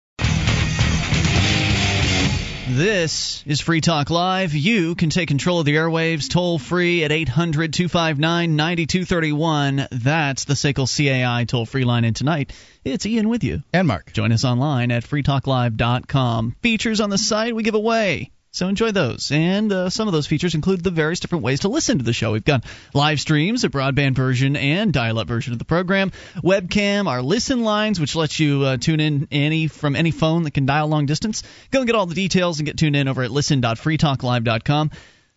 This 2.74 3.44
is 3.46 3.62
Free 3.62 3.82
Talk 3.82 4.10
Live. 4.10 4.56
You 4.56 4.96
can 4.96 5.12
take 5.12 5.28
control 5.28 5.60
of 5.60 5.66
the 5.68 5.76
airwaves 5.76 6.28
toll 6.28 6.58
free 6.58 7.04
at 7.04 7.12
800 7.12 7.72
259 7.72 8.56
9231. 8.56 9.88
That's 9.92 10.46
the 10.46 10.56
SACL 10.56 10.88
CAI 10.88 11.44
toll 11.44 11.68
free 11.68 11.84
line. 11.84 12.04
And 12.04 12.16
tonight, 12.16 12.52
it's 12.84 13.06
Ian 13.06 13.30
with 13.30 13.44
you. 13.44 13.62
And 13.72 13.88
Mark. 13.88 14.12
Join 14.14 14.32
us 14.32 14.44
online 14.44 14.90
at 14.90 15.04
freetalklive.com. 15.04 16.56
Features 16.64 17.00
on 17.00 17.12
the 17.12 17.20
site 17.20 17.56
we 17.56 17.62
give 17.62 17.76
away. 17.76 18.32
So 18.54 18.68
enjoy 18.68 18.92
those. 18.92 19.32
And 19.32 19.74
uh, 19.74 19.90
some 19.90 20.08
of 20.08 20.14
those 20.14 20.28
features 20.28 20.54
include 20.54 20.84
the 20.84 20.92
various 20.92 21.20
different 21.20 21.44
ways 21.44 21.62
to 21.62 21.70
listen 21.70 21.98
to 21.98 22.04
the 22.04 22.14
show. 22.14 22.34
We've 22.34 22.46
got 22.46 22.64
live 22.94 23.20
streams, 23.20 23.64
a 23.64 23.70
broadband 23.70 24.14
version 24.14 24.56
and 24.56 24.94
dial 24.94 25.18
up 25.18 25.28
version 25.28 25.54
of 25.54 25.60
the 25.60 25.66
program, 25.66 26.12
webcam, 26.36 27.08
our 27.08 27.24
listen 27.24 27.64
lines, 27.64 28.00
which 28.00 28.16
lets 28.16 28.40
you 28.40 28.62
uh, 28.62 28.78
tune 28.78 29.00
in 29.00 29.28
any 29.32 29.66
from 29.68 29.96
any 29.96 30.12
phone 30.12 30.44
that 30.44 30.52
can 30.52 30.68
dial 30.68 30.88
long 30.88 31.08
distance. 31.08 31.42
Go 31.72 31.80
and 31.80 31.88
get 31.88 31.96
all 31.96 32.06
the 32.06 32.14
details 32.14 32.60
and 32.60 32.68
get 32.68 32.78
tuned 32.78 32.96
in 32.96 33.08
over 33.08 33.24
at 33.24 33.32
listen.freetalklive.com. 33.32 34.92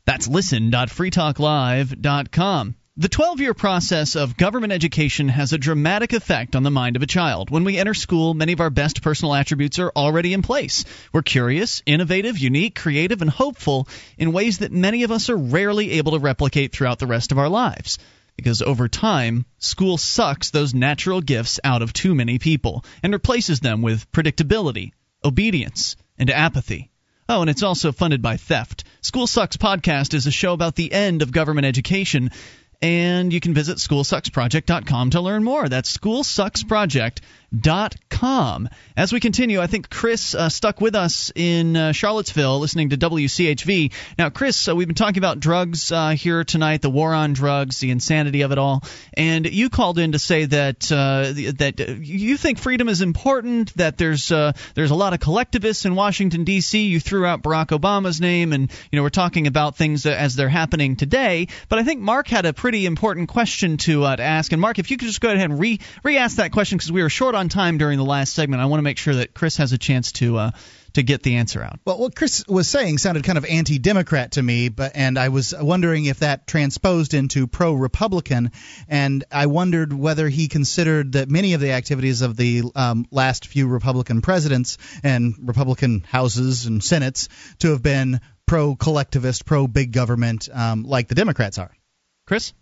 That's 0.05 0.29
listen.freetalklive.com. 0.29 2.75
The 2.99 3.11
12 3.11 3.41
year 3.43 3.53
process 3.53 4.17
of 4.17 4.39
government 4.39 4.73
education 4.73 5.29
has 5.29 5.53
a 5.53 5.59
dramatic 5.59 6.15
effect 6.15 6.57
on 6.57 6.63
the 6.63 6.71
mind 6.71 6.97
of 6.97 7.03
a 7.03 7.07
child. 7.07 7.51
When 7.51 7.65
we 7.65 7.77
enter 7.77 7.93
school, 7.93 8.33
many 8.33 8.55
of 8.55 8.61
our 8.63 8.71
best 8.71 9.03
personal 9.03 9.35
attributes 9.35 9.79
are 9.79 9.93
already 9.95 10.33
in 10.33 10.41
place. 10.41 10.87
We're 11.13 11.21
curious, 11.21 11.83
innovative, 11.85 12.39
unique, 12.39 12.75
creative, 12.75 13.21
and 13.21 13.29
hopeful 13.29 13.87
in 14.17 14.33
ways 14.33 14.59
that 14.59 14.73
many 14.73 15.03
of 15.03 15.11
us 15.11 15.29
are 15.29 15.37
rarely 15.37 15.91
able 15.99 16.13
to 16.13 16.21
replicate 16.21 16.73
throughout 16.73 16.99
the 16.99 17.07
rest 17.07 17.33
of 17.33 17.39
our 17.39 17.51
lives. 17.51 17.99
Because 18.35 18.63
over 18.63 18.89
time, 18.89 19.45
school 19.59 19.99
sucks 19.99 20.49
those 20.49 20.73
natural 20.73 21.21
gifts 21.21 21.61
out 21.63 21.83
of 21.83 21.93
too 21.93 22.15
many 22.15 22.39
people 22.39 22.83
and 23.03 23.13
replaces 23.13 23.61
them 23.61 23.83
with 23.83 24.11
predictability, 24.11 24.93
obedience, 25.23 25.97
and 26.19 26.31
apathy. 26.31 26.91
Oh, 27.29 27.41
and 27.41 27.51
it's 27.51 27.65
also 27.65 27.91
funded 27.91 28.23
by 28.23 28.37
theft. 28.37 28.85
School 29.01 29.27
Sucks 29.27 29.57
podcast 29.57 30.15
is 30.15 30.27
a 30.27 30.31
show 30.31 30.53
about 30.53 30.77
the 30.77 30.93
end 30.93 31.23
of 31.23 31.33
government 31.33 31.67
education, 31.67 32.31
and 32.83 33.33
you 33.33 33.41
can 33.41 33.55
visit 33.55 33.79
schoolsucksproject.com 33.79 35.11
to 35.11 35.21
learn 35.21 35.45
more. 35.45 35.69
That's 35.69 35.97
schoolsucksproject.com. 35.97 37.25
As 38.97 39.13
we 39.13 39.21
continue, 39.21 39.61
I 39.61 39.67
think 39.67 39.91
Chris 39.91 40.35
uh, 40.35 40.49
stuck 40.49 40.81
with 40.81 40.95
us 40.95 41.33
in 41.35 41.77
uh, 41.77 41.93
Charlottesville 41.93 42.61
listening 42.61 42.91
to 42.91 42.97
WCHV. 42.97 43.93
Now, 44.19 44.31
Chris, 44.31 44.69
uh, 44.69 44.77
we've 44.77 44.87
been 44.87 44.95
talking 44.95 45.19
about 45.19 45.41
drugs 45.41 45.91
uh, 45.91 46.11
here 46.11 46.45
tonight, 46.45 46.83
the 46.83 46.91
war 46.91 47.15
on 47.15 47.33
drugs, 47.33 47.81
the 47.81 47.91
insanity 47.91 48.43
of 48.43 48.53
it 48.53 48.59
all, 48.59 48.85
and 49.15 49.47
you 49.47 49.71
called 49.71 49.99
in 49.99 50.13
to 50.13 50.19
say 50.19 50.45
that 50.45 50.91
uh, 50.93 51.33
that 51.59 51.81
uh, 51.81 51.93
you 51.93 52.37
think 52.37 52.59
freedom 52.59 52.89
is 52.89 53.01
important, 53.01 53.75
that 53.77 53.99
there's 53.99 54.29
there's 54.29 54.91
a 54.91 54.95
lot 54.95 55.13
of 55.13 55.21
collectivists 55.21 55.85
in 55.85 55.95
Washington 55.95 56.45
D.C. 56.45 56.87
You 56.87 57.01
threw 57.01 57.27
out 57.27 57.43
Barack 57.43 57.69
Obama's 57.69 58.21
name, 58.21 58.53
and 58.53 58.71
you 58.91 58.97
know 58.97 59.03
we're 59.03 59.09
talking 59.09 59.47
about 59.47 59.77
things 59.77 60.07
as 60.07 60.37
they're 60.37 60.49
happening 60.49 60.97
today. 60.97 61.49
But 61.69 61.79
I 61.79 61.85
think 61.85 62.01
Mark 62.01 62.29
had 62.29 62.47
a 62.47 62.53
pretty 62.53 62.87
important 62.87 63.29
question 63.29 63.77
to 63.79 63.87
to 63.87 64.23
ask, 64.23 64.53
and 64.53 64.61
Mark, 64.61 64.79
if 64.79 64.91
you 64.91 64.97
could 64.97 65.09
just 65.09 65.21
go 65.21 65.31
ahead 65.31 65.51
and 65.51 65.59
re 65.59 65.79
re-ask 66.03 66.37
that 66.37 66.53
question 66.53 66.77
because 66.77 66.93
we 66.93 67.03
were 67.03 67.09
short 67.09 67.35
on 67.37 67.49
time 67.49 67.79
during 67.79 67.99
the 67.99 68.05
last 68.05 68.33
segment. 68.33 68.63
I 68.63 68.67
want 68.67 68.79
to 68.79 68.83
make 68.83 68.99
sure 68.99 69.15
that 69.15 69.35
Chris 69.35 69.59
has 69.59 69.73
a 69.73 69.79
chance 69.79 70.13
to 70.13 70.37
uh, 70.39 70.51
to 70.95 71.03
get 71.03 71.23
the 71.23 71.37
answer 71.37 71.63
out. 71.63 71.79
Well, 71.85 71.99
what 71.99 72.17
Chris 72.17 72.45
was 72.49 72.69
saying 72.69 72.99
sounded 72.99 73.23
kind 73.23 73.37
of 73.37 73.45
anti-democrat 73.45 74.33
to 74.33 74.43
me, 74.43 74.71
but 74.71 74.93
and 74.95 75.19
I 75.19 75.29
was 75.29 75.55
wondering 75.59 76.07
if 76.07 76.21
that 76.21 76.47
transposed 76.47 77.13
into 77.13 77.47
pro-republican, 77.47 78.51
and 78.89 79.23
I 79.31 79.47
wondered 79.47 79.93
whether 79.93 80.29
he 80.29 80.49
considered 80.49 81.13
that 81.13 81.29
many 81.29 81.53
of 81.53 81.61
the 81.61 81.73
activities 81.73 82.23
of 82.23 82.37
the 82.37 82.63
um, 82.75 83.07
last 83.11 83.47
few 83.47 83.69
Republican 83.69 84.23
presidents 84.23 84.79
and 85.03 85.35
Republican 85.43 86.01
houses 86.01 86.65
and 86.65 86.83
senates 86.83 87.29
to 87.59 87.73
have 87.73 87.83
been 87.83 88.21
pro-collectivist, 88.47 89.45
pro-big 89.45 89.93
government, 89.93 90.49
um, 90.53 90.85
like 90.85 91.09
the 91.09 91.15
Democrats 91.15 91.59
are. 91.59 91.77
Chris? 92.27 92.55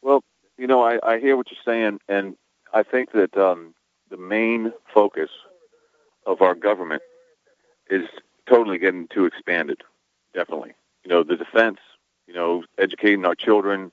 Well, 0.00 0.22
you 0.58 0.68
know, 0.68 0.82
I, 0.82 0.98
I 1.02 1.18
hear 1.18 1.36
what 1.36 1.46
you're 1.50 1.74
saying, 1.74 1.98
and 2.08 2.36
I 2.72 2.82
think 2.82 3.12
that 3.12 3.36
um, 3.36 3.74
the 4.10 4.16
main 4.16 4.72
focus 4.92 5.30
of 6.26 6.40
our 6.40 6.54
government 6.54 7.02
is 7.90 8.06
totally 8.48 8.78
getting 8.78 9.08
too 9.08 9.26
expanded. 9.26 9.82
Definitely, 10.34 10.72
you 11.04 11.10
know, 11.10 11.22
the 11.22 11.36
defense, 11.36 11.78
you 12.26 12.34
know, 12.34 12.64
educating 12.78 13.26
our 13.26 13.34
children, 13.34 13.92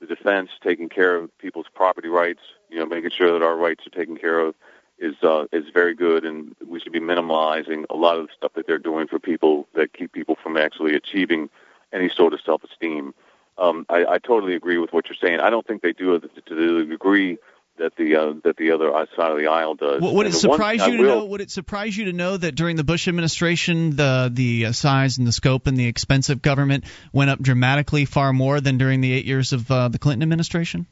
the 0.00 0.06
defense, 0.06 0.50
taking 0.62 0.88
care 0.88 1.16
of 1.16 1.36
people's 1.38 1.66
property 1.74 2.08
rights, 2.08 2.40
you 2.68 2.78
know, 2.78 2.86
making 2.86 3.10
sure 3.10 3.32
that 3.32 3.44
our 3.44 3.56
rights 3.56 3.86
are 3.86 3.90
taken 3.90 4.16
care 4.16 4.38
of 4.38 4.54
is 4.98 5.16
uh, 5.22 5.46
is 5.52 5.64
very 5.72 5.94
good, 5.94 6.24
and 6.24 6.54
we 6.66 6.78
should 6.78 6.92
be 6.92 7.00
minimizing 7.00 7.86
a 7.90 7.96
lot 7.96 8.18
of 8.18 8.26
the 8.26 8.32
stuff 8.36 8.52
that 8.54 8.66
they're 8.66 8.78
doing 8.78 9.08
for 9.08 9.18
people 9.18 9.66
that 9.74 9.92
keep 9.92 10.12
people 10.12 10.36
from 10.42 10.56
actually 10.56 10.94
achieving 10.94 11.48
any 11.92 12.08
sort 12.08 12.32
of 12.32 12.40
self-esteem. 12.40 13.14
Um, 13.58 13.84
I, 13.88 14.04
I 14.06 14.18
totally 14.18 14.54
agree 14.54 14.78
with 14.78 14.92
what 14.92 15.08
you're 15.08 15.16
saying. 15.20 15.40
I 15.40 15.50
don't 15.50 15.66
think 15.66 15.82
they 15.82 15.92
do 15.92 16.14
it 16.14 16.46
to 16.46 16.54
the 16.54 16.84
degree 16.84 17.38
that 17.80 17.96
the 17.96 18.14
uh, 18.14 18.34
that 18.44 18.56
the 18.56 18.70
other 18.72 18.90
side 19.16 19.32
of 19.32 19.38
the 19.38 19.48
aisle 19.48 19.74
does. 19.74 20.00
Would 20.00 20.26
it 20.26 20.30
one 20.30 20.32
surprise 20.32 20.86
you 20.86 20.98
to 20.98 21.02
will- 21.02 21.18
know? 21.20 21.24
Would 21.24 21.40
it 21.40 21.50
surprise 21.50 21.96
you 21.96 22.04
to 22.06 22.12
know 22.12 22.36
that 22.36 22.54
during 22.54 22.76
the 22.76 22.84
Bush 22.84 23.08
administration, 23.08 23.96
the 23.96 24.30
the 24.32 24.66
uh, 24.66 24.72
size 24.72 25.18
and 25.18 25.26
the 25.26 25.32
scope 25.32 25.66
and 25.66 25.76
the 25.76 25.86
expense 25.86 26.28
of 26.30 26.42
government 26.42 26.84
went 27.12 27.30
up 27.30 27.40
dramatically, 27.40 28.04
far 28.04 28.32
more 28.32 28.60
than 28.60 28.78
during 28.78 29.00
the 29.00 29.12
eight 29.12 29.24
years 29.24 29.52
of 29.52 29.70
uh, 29.70 29.88
the 29.88 29.98
Clinton 29.98 30.22
administration? 30.22 30.86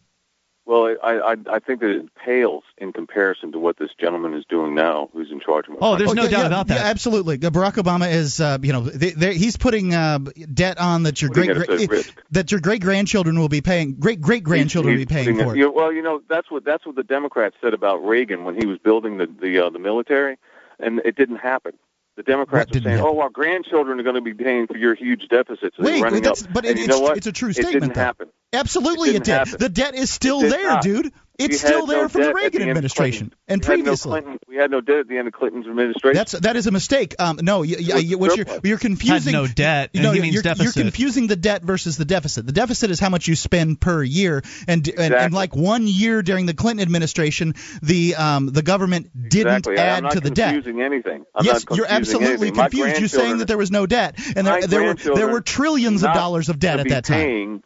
Well, 0.68 0.94
I, 1.02 1.12
I 1.32 1.36
I 1.50 1.58
think 1.60 1.80
that 1.80 1.88
it 1.88 2.14
pales 2.14 2.62
in 2.76 2.92
comparison 2.92 3.52
to 3.52 3.58
what 3.58 3.78
this 3.78 3.88
gentleman 3.98 4.34
is 4.34 4.44
doing 4.50 4.74
now, 4.74 5.08
who's 5.14 5.30
in 5.32 5.40
charge 5.40 5.66
of. 5.66 5.72
our 5.72 5.78
Oh, 5.80 5.96
there's 5.96 6.12
no 6.12 6.24
country. 6.24 6.32
doubt 6.36 6.40
yeah, 6.42 6.46
about 6.46 6.66
that. 6.66 6.80
Yeah, 6.80 6.90
absolutely. 6.90 7.38
Barack 7.38 7.82
Obama 7.82 8.12
is, 8.12 8.38
uh, 8.38 8.58
you 8.60 8.74
know, 8.74 8.82
they, 8.82 9.12
they, 9.12 9.34
he's 9.38 9.56
putting 9.56 9.94
uh, 9.94 10.18
debt 10.52 10.76
on 10.78 11.04
that 11.04 11.22
your 11.22 11.30
Putting 11.30 11.54
great 11.54 11.90
us 11.90 12.12
that 12.32 12.50
your 12.52 12.60
great 12.60 12.82
grandchildren 12.82 13.38
will 13.38 13.48
be 13.48 13.62
paying, 13.62 13.94
great 13.94 14.20
great 14.20 14.44
grandchildren 14.44 14.92
will 14.94 15.00
be 15.00 15.06
paying 15.06 15.36
for 15.38 15.54
it- 15.54 15.56
it. 15.56 15.56
you- 15.56 15.72
well, 15.72 15.90
you 15.90 16.02
know, 16.02 16.20
that's 16.28 16.50
what 16.50 16.66
that's 16.66 16.84
what 16.84 16.96
the 16.96 17.02
Democrats 17.02 17.56
said 17.62 17.72
about 17.72 18.04
Reagan 18.06 18.44
when 18.44 18.54
he 18.54 18.66
was 18.66 18.76
building 18.78 19.16
the 19.16 19.26
the 19.26 19.58
uh, 19.60 19.70
the 19.70 19.78
military, 19.78 20.36
and 20.78 21.00
it 21.02 21.16
didn't 21.16 21.36
happen. 21.38 21.72
The 22.18 22.24
Democrats 22.24 22.76
are 22.76 22.80
saying, 22.80 22.98
"Oh, 23.00 23.20
our 23.20 23.30
grandchildren 23.30 24.00
are 24.00 24.02
going 24.02 24.16
to 24.16 24.20
be 24.20 24.34
paying 24.34 24.66
for 24.66 24.76
your 24.76 24.96
huge 24.96 25.28
deficits." 25.30 25.76
and 25.78 25.86
Wait, 25.86 26.02
running 26.02 26.20
that's, 26.24 26.42
up. 26.44 26.52
but 26.52 26.64
it, 26.64 26.76
you 26.76 26.82
it's, 26.84 26.92
know 26.92 26.98
what? 26.98 27.16
it's 27.16 27.28
a 27.28 27.32
true 27.32 27.50
It 27.50 27.54
statement. 27.54 27.74
didn't 27.74 27.94
though. 27.94 28.00
happen. 28.00 28.28
Absolutely, 28.52 29.10
It 29.10 29.16
it, 29.16 29.24
didn't 29.24 29.38
happen. 29.38 29.56
The 29.60 29.68
debt 29.68 29.94
is 29.94 30.10
still 30.10 30.40
there, 30.40 30.68
not. 30.68 30.82
dude. 30.82 31.12
It's 31.38 31.62
We 31.62 31.68
still 31.68 31.86
there 31.86 32.02
no 32.02 32.08
from 32.08 32.22
the 32.22 32.34
Reagan 32.34 32.62
the 32.62 32.68
administration 32.68 33.32
and 33.46 33.64
we 33.64 33.66
had 33.66 33.78
no 33.78 33.84
previously. 33.84 34.22
We 34.48 34.56
had 34.56 34.72
no 34.72 34.80
debt 34.80 34.96
at 34.98 35.08
the 35.08 35.18
end 35.18 35.28
of 35.28 35.34
Clinton's 35.34 35.68
administration. 35.68 36.14
That's 36.14 36.32
that 36.32 36.56
is 36.56 36.66
a 36.66 36.72
mistake. 36.72 37.14
Um, 37.20 37.38
no, 37.40 37.62
you, 37.62 37.76
you, 37.78 37.96
you, 37.98 38.18
what 38.18 38.36
you're 38.36 38.46
you're 38.64 38.78
confusing. 38.78 39.32
Had 39.32 39.40
no 39.40 39.46
debt, 39.46 39.90
no, 39.94 40.10
he 40.10 40.16
you're, 40.16 40.22
means 40.22 40.34
you're, 40.34 40.42
deficit. 40.42 40.74
you're 40.74 40.82
confusing 40.84 41.28
the 41.28 41.36
debt 41.36 41.62
versus 41.62 41.96
the 41.96 42.04
deficit. 42.04 42.44
The 42.44 42.52
deficit 42.52 42.90
is 42.90 42.98
how 42.98 43.08
much 43.08 43.28
you 43.28 43.36
spend 43.36 43.80
per 43.80 44.02
year, 44.02 44.42
and 44.66 44.88
and, 44.88 45.14
and 45.14 45.32
like 45.32 45.54
one 45.54 45.86
year 45.86 46.22
during 46.22 46.46
the 46.46 46.54
Clinton 46.54 46.82
administration, 46.82 47.54
the 47.82 48.16
um 48.16 48.46
the 48.48 48.62
government 48.62 49.10
didn't 49.14 49.58
exactly. 49.58 49.78
I'm 49.78 49.86
add 49.86 50.02
not 50.02 50.12
to 50.14 50.20
the 50.20 50.30
debt. 50.30 50.54
confusing 50.54 50.82
anything. 50.82 51.24
I'm 51.36 51.44
yes, 51.44 51.64
not 51.70 51.76
you're 51.76 51.86
absolutely 51.88 52.48
anything. 52.48 52.54
Confused. 52.54 52.98
You're 52.98 53.08
saying 53.08 53.38
that 53.38 53.46
there 53.46 53.58
was 53.58 53.70
no 53.70 53.86
debt, 53.86 54.18
and 54.34 54.44
there, 54.44 54.66
there 54.66 54.82
were 54.82 54.94
there 54.94 55.28
were 55.28 55.40
trillions 55.40 56.02
of 56.02 56.12
dollars 56.14 56.48
of 56.48 56.58
debt 56.58 56.72
gonna 56.72 56.80
at 56.80 56.84
be 56.84 56.90
that 56.90 57.04
time. 57.04 57.20
Paying 57.20 57.62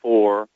for 0.00 0.46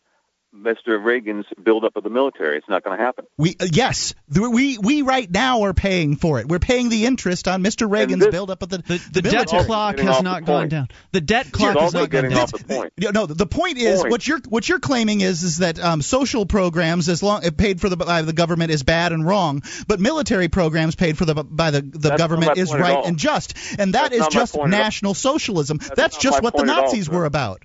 Mr. 0.61 1.03
Reagan's 1.03 1.47
buildup 1.63 1.97
of 1.97 2.03
the 2.05 2.11
military. 2.11 2.57
It's 2.59 2.69
not 2.69 2.85
going 2.85 2.99
to 2.99 3.03
happen. 3.05 3.25
We 3.39 3.57
uh, 3.59 3.67
yes, 3.73 4.15
the- 4.29 4.49
we 4.51 4.79
we 4.79 5.03
right 5.03 5.31
now 5.31 5.63
are 5.63 5.75
paying 5.75 6.17
for 6.17 6.39
it. 6.41 6.49
We're 6.49 6.59
paying 6.59 6.89
the 6.89 7.07
interest 7.07 7.49
on 7.49 7.63
Mr. 7.63 7.91
Reagan's 7.91 8.25
this- 8.25 8.31
buildup 8.31 8.63
of 8.63 8.69
the 8.69 8.79
The, 8.79 8.99
the 9.13 9.23
debt 9.23 9.49
clock 9.49 9.99
has 9.99 10.23
not 10.23 10.45
gone 10.45 10.61
point. 10.61 10.71
down. 10.71 10.89
The 11.13 11.21
debt 11.21 11.51
clock 11.53 11.75
It's 11.75 11.83
has 11.83 11.95
not 11.95 12.01
gone 12.01 12.09
getting 12.11 12.31
down. 12.31 12.41
off 12.41 12.53
the 12.53 12.65
point. 12.65 12.93
No, 12.99 13.27
the 13.27 13.47
point 13.47 13.79
is 13.79 14.01
Point. 14.01 14.11
what 14.11 14.27
you're 14.29 14.41
what 14.49 14.69
you're 14.69 14.81
claiming 14.81 15.21
is 15.21 15.43
is 15.43 15.59
that 15.59 15.79
um, 15.81 16.03
social 16.03 16.47
programs, 16.47 17.09
as 17.09 17.23
long 17.23 17.41
paid 17.53 17.81
for 17.81 17.89
the, 17.89 17.97
by 17.97 18.23
the 18.23 18.33
government, 18.33 18.71
is 18.71 18.83
bad 18.83 19.13
and 19.13 19.27
wrong, 19.27 19.63
but 19.89 20.01
military 20.01 20.49
programs 20.49 20.95
paid 20.95 21.17
for 21.19 21.25
the 21.25 21.35
by 21.35 21.71
the 21.71 21.81
the 21.83 21.99
That's 22.11 22.19
government 22.21 22.59
is 22.59 22.73
right 22.73 23.05
and 23.05 23.19
just, 23.19 23.55
and 23.79 23.95
that 23.95 24.11
That's 24.13 24.27
is 24.27 24.33
just 24.33 24.55
point 24.55 24.73
at 24.73 24.77
all. 24.77 24.85
national 24.85 25.15
socialism. 25.15 25.79
That's, 25.79 26.15
not 26.17 26.21
just 26.21 26.43
what 26.43 26.53
the 26.55 26.59
point 26.59 26.71
all, 26.71 26.83
Nazis 26.83 27.09
were 27.09 27.25
about. 27.25 27.65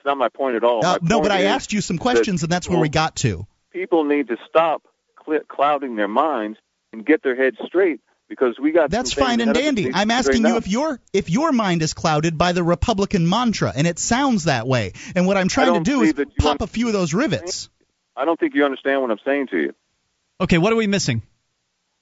That's 0.00 0.06
not 0.06 0.18
my 0.18 0.30
point 0.30 0.56
at 0.56 0.64
all. 0.64 0.84
Uh, 0.84 0.98
My 1.02 1.08
no, 1.08 1.20
but 1.20 1.30
I 1.30 1.42
asked 1.42 1.74
you 1.74 1.82
some 1.82 1.96
that 1.96 2.02
questions, 2.02 2.42
and 2.42 2.50
that's 2.50 2.68
where 2.68 2.78
we 2.78 2.88
got 2.88 3.16
to. 3.16 3.46
People 3.70 4.04
need 4.04 4.28
to 4.28 4.38
stop 4.48 4.82
cl- 5.26 5.44
clouding 5.46 5.96
their 5.96 6.08
minds 6.08 6.58
and 6.92 7.04
get 7.04 7.22
their 7.22 7.36
heads 7.36 7.58
straight 7.66 8.00
because 8.28 8.58
we 8.58 8.72
got. 8.72 8.90
That's 8.90 9.12
fine 9.12 9.42
and 9.42 9.50
ahead 9.50 9.56
of 9.56 9.56
us 9.56 9.62
dandy. 9.62 9.90
I'm 9.92 10.10
asking 10.10 10.46
you 10.46 10.54
out. 10.54 10.56
if 10.56 10.68
your 10.68 10.98
if 11.12 11.28
your 11.28 11.52
mind 11.52 11.82
is 11.82 11.92
clouded 11.92 12.38
by 12.38 12.52
the 12.52 12.62
Republican 12.62 13.28
mantra, 13.28 13.74
and 13.76 13.86
it 13.86 13.98
sounds 13.98 14.44
that 14.44 14.66
way. 14.66 14.92
And 15.14 15.26
what 15.26 15.36
I'm 15.36 15.48
trying 15.48 15.66
to 15.66 15.72
don't 15.84 16.02
is 16.02 16.14
believe 16.14 16.16
that 16.16 16.36
pop 16.36 16.62
a 16.62 16.66
few 16.66 16.86
of 16.86 16.94
those 16.94 17.12
rivets. 17.12 17.68
I 18.16 18.24
don't 18.24 18.40
think 18.40 18.54
you 18.54 18.64
understand 18.64 19.02
what 19.02 19.10
I'm 19.10 19.20
saying 19.22 19.48
to 19.48 19.58
you. 19.58 19.74
Okay, 20.40 20.56
what 20.56 20.72
are 20.72 20.76
we 20.76 20.86
missing? 20.86 21.20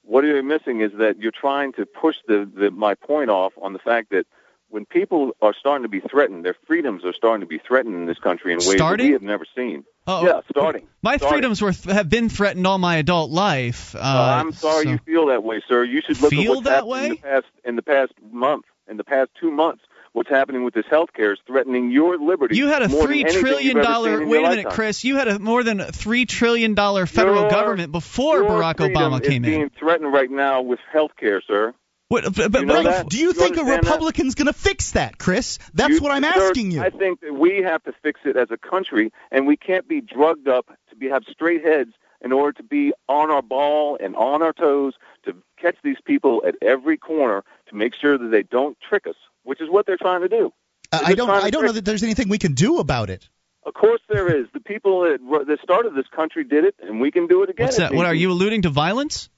What 0.02 0.24
you're 0.24 0.42
missing 0.42 0.80
is 0.80 0.92
that 0.98 1.18
you're 1.18 1.32
trying 1.32 1.72
to 1.74 1.84
push 1.84 2.16
the, 2.28 2.48
the 2.54 2.70
my 2.70 2.94
point 2.94 3.28
off 3.28 3.52
on 3.60 3.72
the 3.72 3.78
fact 3.80 4.10
that 4.10 4.26
when 4.70 4.84
people 4.86 5.32
are 5.40 5.54
starting 5.58 5.82
to 5.82 5.88
be 5.88 6.00
threatened, 6.00 6.44
their 6.44 6.56
freedoms 6.66 7.04
are 7.04 7.12
starting 7.14 7.40
to 7.40 7.46
be 7.46 7.58
threatened 7.58 7.94
in 7.94 8.06
this 8.06 8.18
country 8.18 8.52
in 8.52 8.58
ways 8.58 8.68
that 8.68 8.76
Starting? 8.78 9.06
we 9.06 9.12
have 9.12 9.22
never 9.22 9.44
seen. 9.56 9.84
Oh, 10.06 10.24
yeah, 10.24 10.40
starting. 10.50 10.86
My 11.02 11.16
Starting. 11.16 11.34
freedoms 11.38 11.62
were 11.62 11.72
have 11.92 12.08
been 12.08 12.28
threatened 12.28 12.66
all 12.66 12.78
my 12.78 12.96
adult 12.96 13.30
life. 13.30 13.94
Uh, 13.94 13.98
Uh, 13.98 14.36
I'm 14.40 14.52
sorry 14.52 14.84
so- 14.84 14.90
you 14.90 14.98
feel 15.06 15.26
that 15.26 15.42
way, 15.42 15.62
sir. 15.68 15.84
You 15.84 16.00
should 16.06 16.20
look 16.20 16.30
Feel 16.30 16.42
at 16.42 16.48
what's 16.56 16.64
that 16.64 16.70
happened 16.74 16.90
way? 16.90 17.04
in 17.06 17.10
the 17.10 17.16
past 17.22 17.46
in 17.64 17.76
the 17.76 17.82
past 17.82 18.12
month, 18.32 18.64
in 18.88 18.96
the 18.96 19.04
past 19.04 19.30
two 19.40 19.50
months. 19.50 19.82
What's 20.14 20.30
happening 20.30 20.64
with 20.64 20.72
this 20.74 20.86
health 20.90 21.10
care 21.14 21.32
is 21.34 21.38
threatening 21.46 21.90
your 21.90 22.16
liberty. 22.18 22.56
You 22.56 22.68
had 22.68 22.80
a 22.82 22.88
three 22.88 23.24
trillion 23.24 23.76
dollar. 23.76 24.24
Wait 24.26 24.38
a 24.38 24.42
minute, 24.42 24.56
lifetime. 24.56 24.72
Chris. 24.72 25.04
You 25.04 25.16
had 25.16 25.28
a 25.28 25.38
more 25.38 25.62
than 25.62 25.80
a 25.80 25.92
three 25.92 26.24
trillion 26.24 26.74
dollar 26.74 27.04
federal 27.06 27.42
Your- 27.42 27.50
government 27.50 27.92
before 27.92 28.42
Barack 28.42 28.76
Obama 28.76 29.20
is 29.20 29.28
came 29.28 29.44
in. 29.44 29.50
being 29.50 29.70
threatened 29.78 30.12
right 30.12 30.30
now 30.30 30.62
with 30.62 30.80
health 30.90 31.12
care, 31.20 31.42
sir. 31.46 31.74
What, 32.08 32.24
but, 32.34 32.50
but, 32.50 32.60
You 32.60 32.66
know 32.66 32.82
but- 32.82 33.10
Do 33.10 33.18
you 33.18 33.26
You 33.26 33.32
think 33.34 33.56
a? 33.58 33.64
Republican's 33.64 34.34
going 34.34 34.46
to 34.46 34.54
fix 34.54 34.92
that, 34.92 35.18
Chris? 35.18 35.58
That's 35.74 35.94
You- 35.94 36.00
what 36.00 36.10
I'm 36.10 36.24
asking 36.24 36.70
you. 36.70 36.80
I 36.80 36.90
think 36.90 37.20
that 37.20 37.34
we 37.34 37.58
have 37.58 37.82
to 37.84 37.92
fix 38.02 38.20
it 38.24 38.36
as 38.36 38.50
a 38.50 38.56
country, 38.56 39.12
and 39.30 39.46
we 39.46 39.56
can't 39.56 39.86
be 39.86 40.00
drugged 40.00 40.48
up 40.48 40.66
to 40.88 40.96
be 40.96 41.08
have 41.08 41.24
straight 41.30 41.62
heads 41.62 41.92
in 42.22 42.32
order 42.32 42.52
to 42.52 42.62
be 42.62 42.92
on 43.08 43.30
our 43.30 43.42
ball 43.42 43.98
and 44.00 44.16
on 44.16 44.42
our 44.42 44.52
toes 44.54 44.94
to 45.24 45.34
catch 45.60 45.76
these 45.84 45.98
people 46.04 46.42
at 46.46 46.54
every 46.62 46.96
corner 46.96 47.44
to 47.68 47.74
make 47.76 47.94
sure 47.94 48.16
that 48.16 48.28
they 48.28 48.42
don't 48.42 48.78
trick 48.80 49.06
us, 49.06 49.16
which 49.44 49.60
is 49.60 49.68
what 49.68 49.84
they're 49.86 49.98
trying 49.98 50.22
to 50.22 50.28
do. 50.28 50.52
Uh, 50.90 51.00
I 51.04 51.14
don't. 51.14 51.28
I 51.28 51.50
don't 51.50 51.66
know 51.66 51.72
that 51.72 51.84
there's 51.84 52.02
anything 52.02 52.30
we 52.30 52.38
can 52.38 52.54
do 52.54 52.78
about 52.78 53.10
it. 53.10 53.28
Of 53.64 53.74
course 53.74 54.00
there 54.08 54.34
is. 54.34 54.46
The 54.54 54.60
people 54.60 55.02
that 55.02 55.20
that 55.46 55.60
started 55.62 55.94
this 55.94 56.06
country 56.08 56.42
did 56.42 56.64
it, 56.64 56.74
and 56.82 57.00
we 57.00 57.10
can 57.10 57.26
do 57.26 57.42
it 57.42 57.50
again. 57.50 57.66
what's 57.66 57.76
that? 57.76 57.92
What 57.92 58.06
are 58.06 58.14
you 58.14 58.30
alluding 58.30 58.62
to? 58.62 58.70
Violence? 58.70 59.28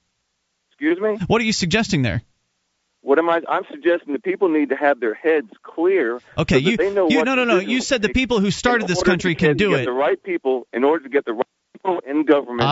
Excuse 0.70 1.00
me. 1.00 1.18
What 1.26 1.40
are 1.40 1.44
you 1.44 1.52
suggesting 1.52 2.02
there? 2.02 2.22
What 3.02 3.18
am 3.18 3.30
I? 3.30 3.40
I'm 3.48 3.62
suggesting 3.70 4.12
that 4.12 4.22
people 4.22 4.48
need 4.50 4.68
to 4.68 4.76
have 4.76 5.00
their 5.00 5.14
heads 5.14 5.50
clear. 5.62 6.20
Okay, 6.36 6.62
so 6.62 6.70
you, 6.70 6.76
they 6.76 6.92
know 6.92 7.08
you 7.08 7.24
no 7.24 7.34
no 7.34 7.44
no. 7.44 7.58
You 7.58 7.80
said 7.80 8.02
the 8.02 8.10
people 8.10 8.40
who 8.40 8.50
started 8.50 8.86
this 8.88 9.02
country 9.02 9.34
can 9.34 9.56
do 9.56 9.74
it. 9.74 9.84
The 9.86 9.92
right 9.92 10.22
people, 10.22 10.66
in 10.72 10.84
order 10.84 11.04
to 11.04 11.08
get 11.08 11.24
the 11.24 11.32
right 11.32 11.46
people 11.72 12.00
in 12.06 12.24
government. 12.26 12.60
in 12.60 12.66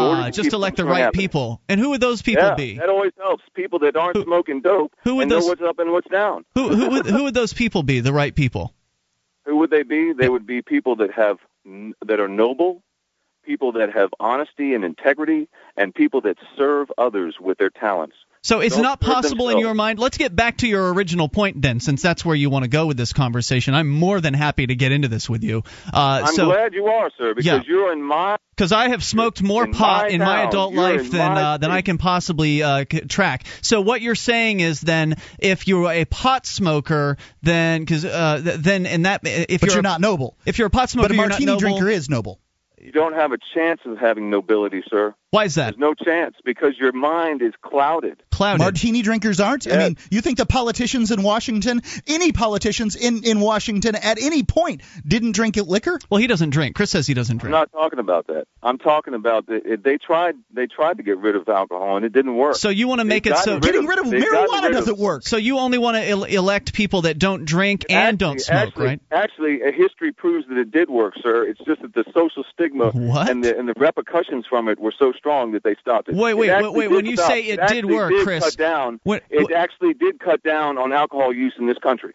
order 0.00 0.22
Ah, 0.22 0.24
to 0.26 0.32
just 0.32 0.52
elect 0.54 0.78
the 0.78 0.86
right 0.86 1.00
happening. 1.00 1.20
people. 1.20 1.60
And 1.68 1.78
who 1.78 1.90
would 1.90 2.00
those 2.00 2.22
people 2.22 2.44
yeah, 2.44 2.54
be? 2.54 2.78
That 2.78 2.88
always 2.88 3.12
helps. 3.18 3.44
People 3.54 3.78
that 3.80 3.94
aren't 3.94 4.22
smoking 4.24 4.62
dope 4.62 4.94
who 5.02 5.16
would 5.16 5.22
and 5.24 5.30
know 5.30 5.36
those- 5.40 5.48
what's 5.48 5.62
up 5.62 5.78
and 5.78 5.92
what's 5.92 6.08
down. 6.08 6.46
Who 6.54 6.68
who 6.74 6.88
would 6.90 7.06
who 7.06 7.24
would 7.24 7.34
those 7.34 7.52
people 7.52 7.82
be? 7.82 8.00
The 8.00 8.12
right 8.12 8.34
people? 8.34 8.72
Who 9.44 9.56
would 9.58 9.70
they 9.70 9.82
be? 9.82 10.14
They 10.14 10.30
would 10.30 10.46
be 10.46 10.62
people 10.62 10.96
that 10.96 11.10
have 11.12 11.36
that 12.06 12.20
are 12.20 12.28
noble, 12.28 12.82
people 13.44 13.72
that 13.72 13.92
have 13.92 14.08
honesty 14.18 14.72
and 14.72 14.82
integrity, 14.82 15.48
and 15.76 15.94
people 15.94 16.22
that 16.22 16.38
serve 16.56 16.90
others 16.96 17.36
with 17.38 17.58
their 17.58 17.68
talents. 17.70 18.16
So 18.44 18.60
it's 18.60 18.74
Don't 18.74 18.82
not 18.82 19.00
possible 19.00 19.48
in 19.48 19.58
your 19.58 19.72
mind. 19.72 19.98
Let's 19.98 20.18
get 20.18 20.36
back 20.36 20.58
to 20.58 20.68
your 20.68 20.92
original 20.92 21.30
point 21.30 21.62
then, 21.62 21.80
since 21.80 22.02
that's 22.02 22.26
where 22.26 22.36
you 22.36 22.50
want 22.50 22.64
to 22.64 22.68
go 22.68 22.84
with 22.84 22.98
this 22.98 23.14
conversation. 23.14 23.72
I'm 23.74 23.88
more 23.88 24.20
than 24.20 24.34
happy 24.34 24.66
to 24.66 24.74
get 24.74 24.92
into 24.92 25.08
this 25.08 25.30
with 25.30 25.42
you. 25.42 25.62
Uh, 25.90 26.24
I'm 26.26 26.34
so, 26.34 26.44
glad 26.44 26.74
you 26.74 26.84
are, 26.86 27.10
sir, 27.16 27.32
because 27.32 27.46
Yeah. 27.46 27.62
you're 27.66 27.90
in 27.90 28.02
my 28.02 28.36
because 28.54 28.70
I 28.70 28.88
have 28.90 29.02
smoked 29.02 29.42
more 29.42 29.64
in 29.64 29.72
pot 29.72 30.04
my 30.04 30.08
in 30.10 30.18
my 30.20 30.42
town. 30.42 30.48
adult 30.48 30.74
life 30.74 31.10
than 31.10 31.32
uh, 31.38 31.56
than 31.56 31.70
I 31.70 31.80
can 31.80 31.96
possibly 31.96 32.62
uh, 32.62 32.84
c- 32.92 33.00
track. 33.00 33.46
So 33.62 33.80
what 33.80 34.02
you're 34.02 34.14
saying 34.14 34.60
is 34.60 34.78
then, 34.82 35.14
if 35.38 35.66
you're 35.66 35.90
a 35.90 36.04
pot 36.04 36.44
smoker, 36.44 37.16
then 37.42 37.80
because 37.80 38.04
uh, 38.04 38.42
th- 38.44 38.56
then 38.60 38.84
in 38.84 39.02
that 39.04 39.22
if 39.24 39.62
But 39.62 39.68
you're, 39.68 39.76
you're 39.76 39.80
a- 39.80 39.82
not 39.82 40.02
noble. 40.02 40.36
if 40.44 40.58
you're 40.58 40.66
a 40.66 40.70
pot 40.70 40.90
smoker, 40.90 41.08
But 41.08 41.12
a 41.12 41.14
you're 41.14 41.24
not 41.24 41.30
martini 41.30 41.46
noble. 41.46 41.60
drinker 41.60 41.88
is 41.88 42.10
noble. 42.10 42.40
You 42.80 42.92
don't 42.92 43.14
have 43.14 43.32
a 43.32 43.38
chance 43.54 43.80
of 43.86 43.96
having 43.96 44.28
nobility, 44.28 44.82
sir. 44.90 45.14
Why 45.30 45.44
is 45.44 45.54
that? 45.54 45.70
There's 45.74 45.78
no 45.78 45.94
chance 45.94 46.36
because 46.44 46.74
your 46.78 46.92
mind 46.92 47.40
is 47.40 47.54
clouded. 47.62 48.22
Clouded. 48.34 48.58
Martini 48.60 49.02
drinkers 49.02 49.38
aren't. 49.40 49.70
I 49.70 49.78
mean, 49.78 49.96
you 50.10 50.20
think 50.20 50.38
the 50.38 50.46
politicians 50.46 51.10
in 51.12 51.22
Washington, 51.22 51.82
any 52.06 52.32
politicians 52.32 52.96
in 52.96 53.24
in 53.24 53.38
Washington 53.40 53.94
at 53.94 54.20
any 54.20 54.42
point 54.42 54.82
didn't 55.06 55.32
drink 55.32 55.56
liquor? 55.56 55.98
Well, 56.10 56.20
he 56.20 56.26
doesn't 56.26 56.50
drink. 56.50 56.74
Chris 56.74 56.90
says 56.90 57.06
he 57.06 57.14
doesn't 57.14 57.38
drink. 57.38 57.54
I'm 57.54 57.60
not 57.60 57.70
talking 57.72 58.00
about 58.00 58.26
that. 58.26 58.46
I'm 58.62 58.78
talking 58.78 59.14
about 59.14 59.46
the, 59.46 59.54
it, 59.74 59.84
they 59.84 59.98
tried. 59.98 60.34
They 60.52 60.66
tried 60.66 60.96
to 60.96 61.02
get 61.04 61.18
rid 61.18 61.36
of 61.36 61.48
alcohol 61.48 61.96
and 61.96 62.04
it 62.04 62.12
didn't 62.12 62.34
work. 62.34 62.56
So 62.56 62.70
you 62.70 62.88
want 62.88 63.00
to 63.00 63.04
make 63.04 63.26
it 63.26 63.30
gotten 63.30 63.44
so 63.44 63.60
Getting 63.60 63.86
rid 63.86 63.98
of 64.00 64.06
marijuana 64.06 64.62
rid 64.64 64.72
doesn't 64.72 64.98
work. 64.98 65.26
So 65.26 65.36
you 65.36 65.58
only 65.58 65.78
want 65.78 65.96
to 65.96 66.08
el- 66.08 66.24
elect 66.24 66.72
people 66.74 67.02
that 67.02 67.18
don't 67.18 67.44
drink 67.44 67.86
and 67.88 68.18
don't 68.18 68.40
smoke, 68.40 68.56
actually, 68.68 68.86
right? 68.86 69.00
Actually, 69.12 69.60
history 69.76 70.12
proves 70.12 70.48
that 70.48 70.58
it 70.58 70.72
did 70.72 70.90
work, 70.90 71.14
sir. 71.22 71.44
It's 71.44 71.60
just 71.64 71.82
that 71.82 71.94
the 71.94 72.04
social 72.12 72.44
stigma 72.52 72.90
What? 72.90 73.30
and 73.30 73.44
the 73.44 73.56
and 73.56 73.68
the 73.68 73.74
repercussions 73.76 74.44
from 74.48 74.68
it 74.68 74.80
were 74.80 74.92
so 74.98 75.12
strong 75.12 75.52
that 75.52 75.62
they 75.62 75.76
stopped 75.80 76.08
it. 76.08 76.16
Wait, 76.16 76.32
It 76.32 76.36
wait, 76.36 76.50
wait, 76.62 76.72
wait. 76.74 76.90
When 76.90 77.06
you 77.06 77.16
stop. 77.16 77.28
say 77.30 77.42
it 77.42 77.60
did 77.68 77.84
work, 77.84 78.10
did 78.10 78.18
did 78.18 78.23
Chris, 78.24 78.44
cut 78.44 78.56
down. 78.56 79.00
What- 79.04 79.22
it 79.30 79.50
actually 79.52 79.94
did 79.94 80.20
cut 80.20 80.42
down 80.42 80.78
on 80.78 80.92
alcohol 80.92 81.32
use 81.32 81.54
in 81.58 81.66
this 81.66 81.78
country. 81.78 82.14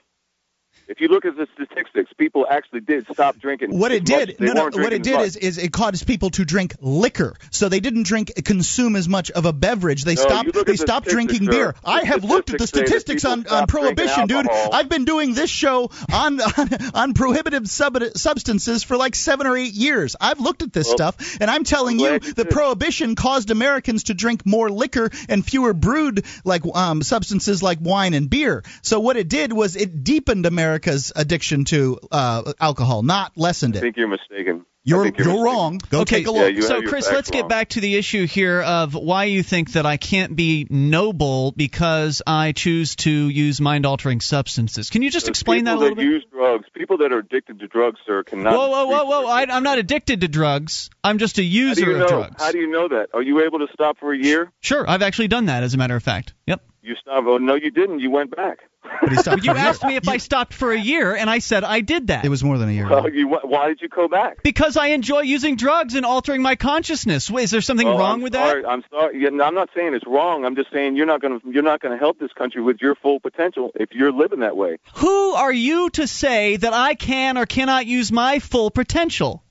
If 0.87 1.01
you 1.01 1.07
look 1.07 1.25
at 1.25 1.35
the 1.35 1.47
statistics, 1.53 2.11
people 2.17 2.47
actually 2.49 2.81
did 2.81 3.05
stop 3.11 3.37
drinking. 3.39 3.77
What 3.77 3.91
it 3.91 4.05
did, 4.05 4.39
no, 4.39 4.53
no, 4.53 4.63
what 4.65 4.93
it 4.93 5.03
did 5.03 5.17
much. 5.17 5.27
is, 5.27 5.35
is 5.35 5.57
it 5.57 5.71
caused 5.71 6.07
people 6.07 6.29
to 6.31 6.45
drink 6.45 6.75
liquor. 6.81 7.35
So 7.51 7.69
they 7.69 7.79
didn't 7.79 8.03
drink, 8.03 8.31
consume 8.43 8.95
as 8.95 9.07
much 9.07 9.31
of 9.31 9.45
a 9.45 9.53
beverage. 9.53 10.03
They 10.03 10.15
No, 10.15 10.21
stopped, 10.21 10.53
they 10.53 10.63
the 10.63 10.77
stopped 10.77 11.07
drinking 11.07 11.45
sir. 11.45 11.51
beer. 11.51 11.75
The 11.83 11.89
I 11.89 12.03
have 12.05 12.23
looked 12.23 12.49
at 12.51 12.59
the 12.59 12.67
statistics 12.67 12.69
say 12.69 12.79
that 12.81 13.01
statistics 13.01 13.23
people 13.23 13.55
on, 13.55 13.61
on 13.61 13.67
prohibition, 13.67 14.27
dude. 14.27 14.47
I've 14.49 14.89
been 14.89 15.05
doing 15.05 15.33
this 15.33 15.49
show 15.49 15.91
on 16.11 16.39
on, 16.57 16.69
on 16.93 17.13
prohibitive 17.13 17.67
sub- 17.69 18.03
substances 18.15 18.83
for 18.83 18.97
like 18.97 19.15
seven 19.15 19.47
or 19.47 19.57
eight 19.57 19.73
years. 19.73 20.15
I've 20.19 20.39
looked 20.39 20.61
at 20.61 20.73
this 20.73 20.87
Well, 20.87 20.95
stuff, 20.95 21.37
and 21.41 21.49
I'm 21.49 21.63
telling 21.63 21.99
you, 21.99 22.19
the 22.19 22.45
prohibition 22.45 23.15
caused 23.15 23.51
Americans 23.51 24.05
to 24.05 24.13
drink 24.13 24.45
more 24.45 24.69
liquor 24.69 25.09
and 25.27 25.45
fewer 25.45 25.73
brewed 25.73 26.25
like 26.45 26.63
um, 26.73 27.01
substances 27.03 27.61
like 27.61 27.79
wine 27.81 28.13
and 28.13 28.29
beer. 28.29 28.63
So 28.81 28.99
what 28.99 29.17
it 29.17 29.27
did 29.29 29.53
was 29.53 29.75
it 29.75 30.03
deepened 30.03 30.45
America's 30.69 31.11
addiction 31.15 31.65
to 31.65 31.99
uh, 32.11 32.53
alcohol, 32.59 33.01
not 33.01 33.35
lessened 33.35 33.75
it. 33.75 33.79
I 33.79 33.81
it. 33.81 33.81
think 33.81 33.97
you're 33.97 34.07
mistaken. 34.07 34.61
I 34.61 34.65
You're 34.83 35.07
you're, 35.07 35.43
wrong. 35.43 35.79
Go 35.89 36.01
okay, 36.01 36.17
take 36.17 36.27
a 36.27 36.31
look. 36.31 36.53
you 36.53 36.61
so 36.61 36.81
Chris, 36.83 37.11
let's 37.11 37.31
get 37.31 37.49
back 37.49 37.69
to 37.69 37.81
the 37.81 37.95
issue 37.95 38.27
here 38.27 38.61
of 38.61 38.93
why 38.93 39.25
you 39.25 39.41
think 39.43 39.73
that 39.73 39.85
I 39.85 39.97
can't 39.97 40.35
be 40.35 40.67
noble 40.69 41.51
because 41.51 42.21
I 42.25 42.51
choose 42.53 42.95
to 42.97 43.11
use 43.11 43.59
mind-altering 43.59 44.21
substances. 44.21 44.89
Can 44.89 45.01
you 45.01 45.11
just 45.11 45.25
Those 45.25 45.31
explain 45.31 45.65
that 45.65 45.71
a 45.71 45.73
people 45.73 45.81
little 45.81 45.95
bit? 45.95 46.03
People 46.03 46.19
that 46.19 46.23
use 46.23 46.31
drugs. 46.31 46.65
People 46.73 46.97
that 46.99 47.11
are 47.11 47.19
addicted 47.19 47.59
to 47.59 47.67
drugs, 47.67 47.99
sir, 48.05 48.23
cannot. 48.23 48.53
Whoa, 48.53 48.69
whoa, 48.69 48.85
whoa, 48.85 49.03
whoa! 49.05 49.27
I, 49.27 49.45
I'm 49.49 49.63
not 49.63 49.79
addicted 49.79 50.21
to 50.21 50.27
drugs. 50.27 50.89
I'm 51.03 51.17
just 51.17 51.39
a 51.39 51.41
How 51.41 51.49
do 51.49 51.55
user 51.55 51.91
you 51.91 51.97
know? 51.97 52.03
of 52.03 52.09
drugs. 52.09 52.43
How 52.43 52.51
do 52.51 52.59
you 52.59 52.69
know 52.69 52.87
that? 52.87 53.09
Are 53.13 53.23
you 53.23 53.43
able 53.43 53.59
to 53.59 53.67
stop 53.73 53.97
for 53.99 54.13
a 54.13 54.17
year? 54.17 54.51
Sure, 54.61 54.89
I've 54.89 55.01
actually 55.01 55.29
done 55.29 55.47
that, 55.47 55.63
as 55.63 55.73
a 55.73 55.77
matter 55.77 55.95
of 55.95 56.03
fact. 56.03 56.33
Yep. 56.45 56.61
You 56.81 56.95
stopped? 56.95 57.27
Oh 57.27 57.37
no, 57.37 57.55
you 57.55 57.69
didn't. 57.71 57.99
You 57.99 58.11
went 58.11 58.35
back. 58.35 58.59
But 59.01 59.11
he 59.11 59.15
stopped 59.21 59.43
You 59.43 59.51
for 59.53 59.57
a 59.57 59.61
year. 59.61 59.69
asked 59.69 59.83
me 59.83 59.95
if 59.95 60.07
I 60.07 60.17
stopped 60.17 60.53
for 60.53 60.71
a 60.71 60.79
year, 60.79 61.15
and 61.15 61.29
I 61.29 61.39
said 61.39 61.63
I 61.63 61.81
did 61.81 62.07
that. 62.07 62.25
It 62.25 62.29
was 62.29 62.43
more 62.43 62.57
than 62.57 62.69
a 62.69 62.71
year. 62.71 62.87
Well, 62.89 63.09
you, 63.09 63.27
why 63.27 63.67
did 63.67 63.81
you 63.81 63.89
go 63.89 64.07
back? 64.07 64.41
Because 64.43 64.77
I 64.77 64.87
enjoy 64.87 65.21
using 65.21 65.55
drugs 65.57 65.95
and 65.95 66.05
altering 66.05 66.41
my 66.41 66.55
consciousness. 66.55 67.29
Is 67.29 67.51
there 67.51 67.61
something 67.61 67.87
Well, 67.87 67.97
wrong 67.97 68.13
I'm 68.15 68.21
with 68.21 68.33
sorry, 68.33 68.61
that? 68.61 68.69
I'm 68.69 68.83
sorry. 68.89 69.21
Yeah, 69.21 69.29
no, 69.29 69.43
I'm 69.43 69.55
not 69.55 69.69
saying 69.75 69.93
it's 69.93 70.07
wrong. 70.07 70.45
I'm 70.45 70.55
just 70.55 70.71
saying 70.71 70.95
you're 70.95 71.05
not 71.05 71.21
going 71.21 71.39
to 71.39 71.51
you're 71.51 71.63
not 71.63 71.81
going 71.81 71.91
to 71.93 71.97
help 71.99 72.19
this 72.19 72.31
country 72.33 72.61
with 72.61 72.77
your 72.81 72.95
full 72.95 73.19
potential 73.19 73.71
if 73.75 73.89
you're 73.93 74.11
living 74.11 74.39
that 74.39 74.55
way. 74.57 74.77
Who 74.95 75.31
are 75.33 75.51
you 75.53 75.89
to 75.91 76.07
say 76.07 76.57
that 76.57 76.73
I 76.73 76.95
can 76.95 77.37
or 77.37 77.45
cannot 77.45 77.85
use 77.85 78.11
my 78.11 78.39
full 78.39 78.71
potential? 78.71 79.43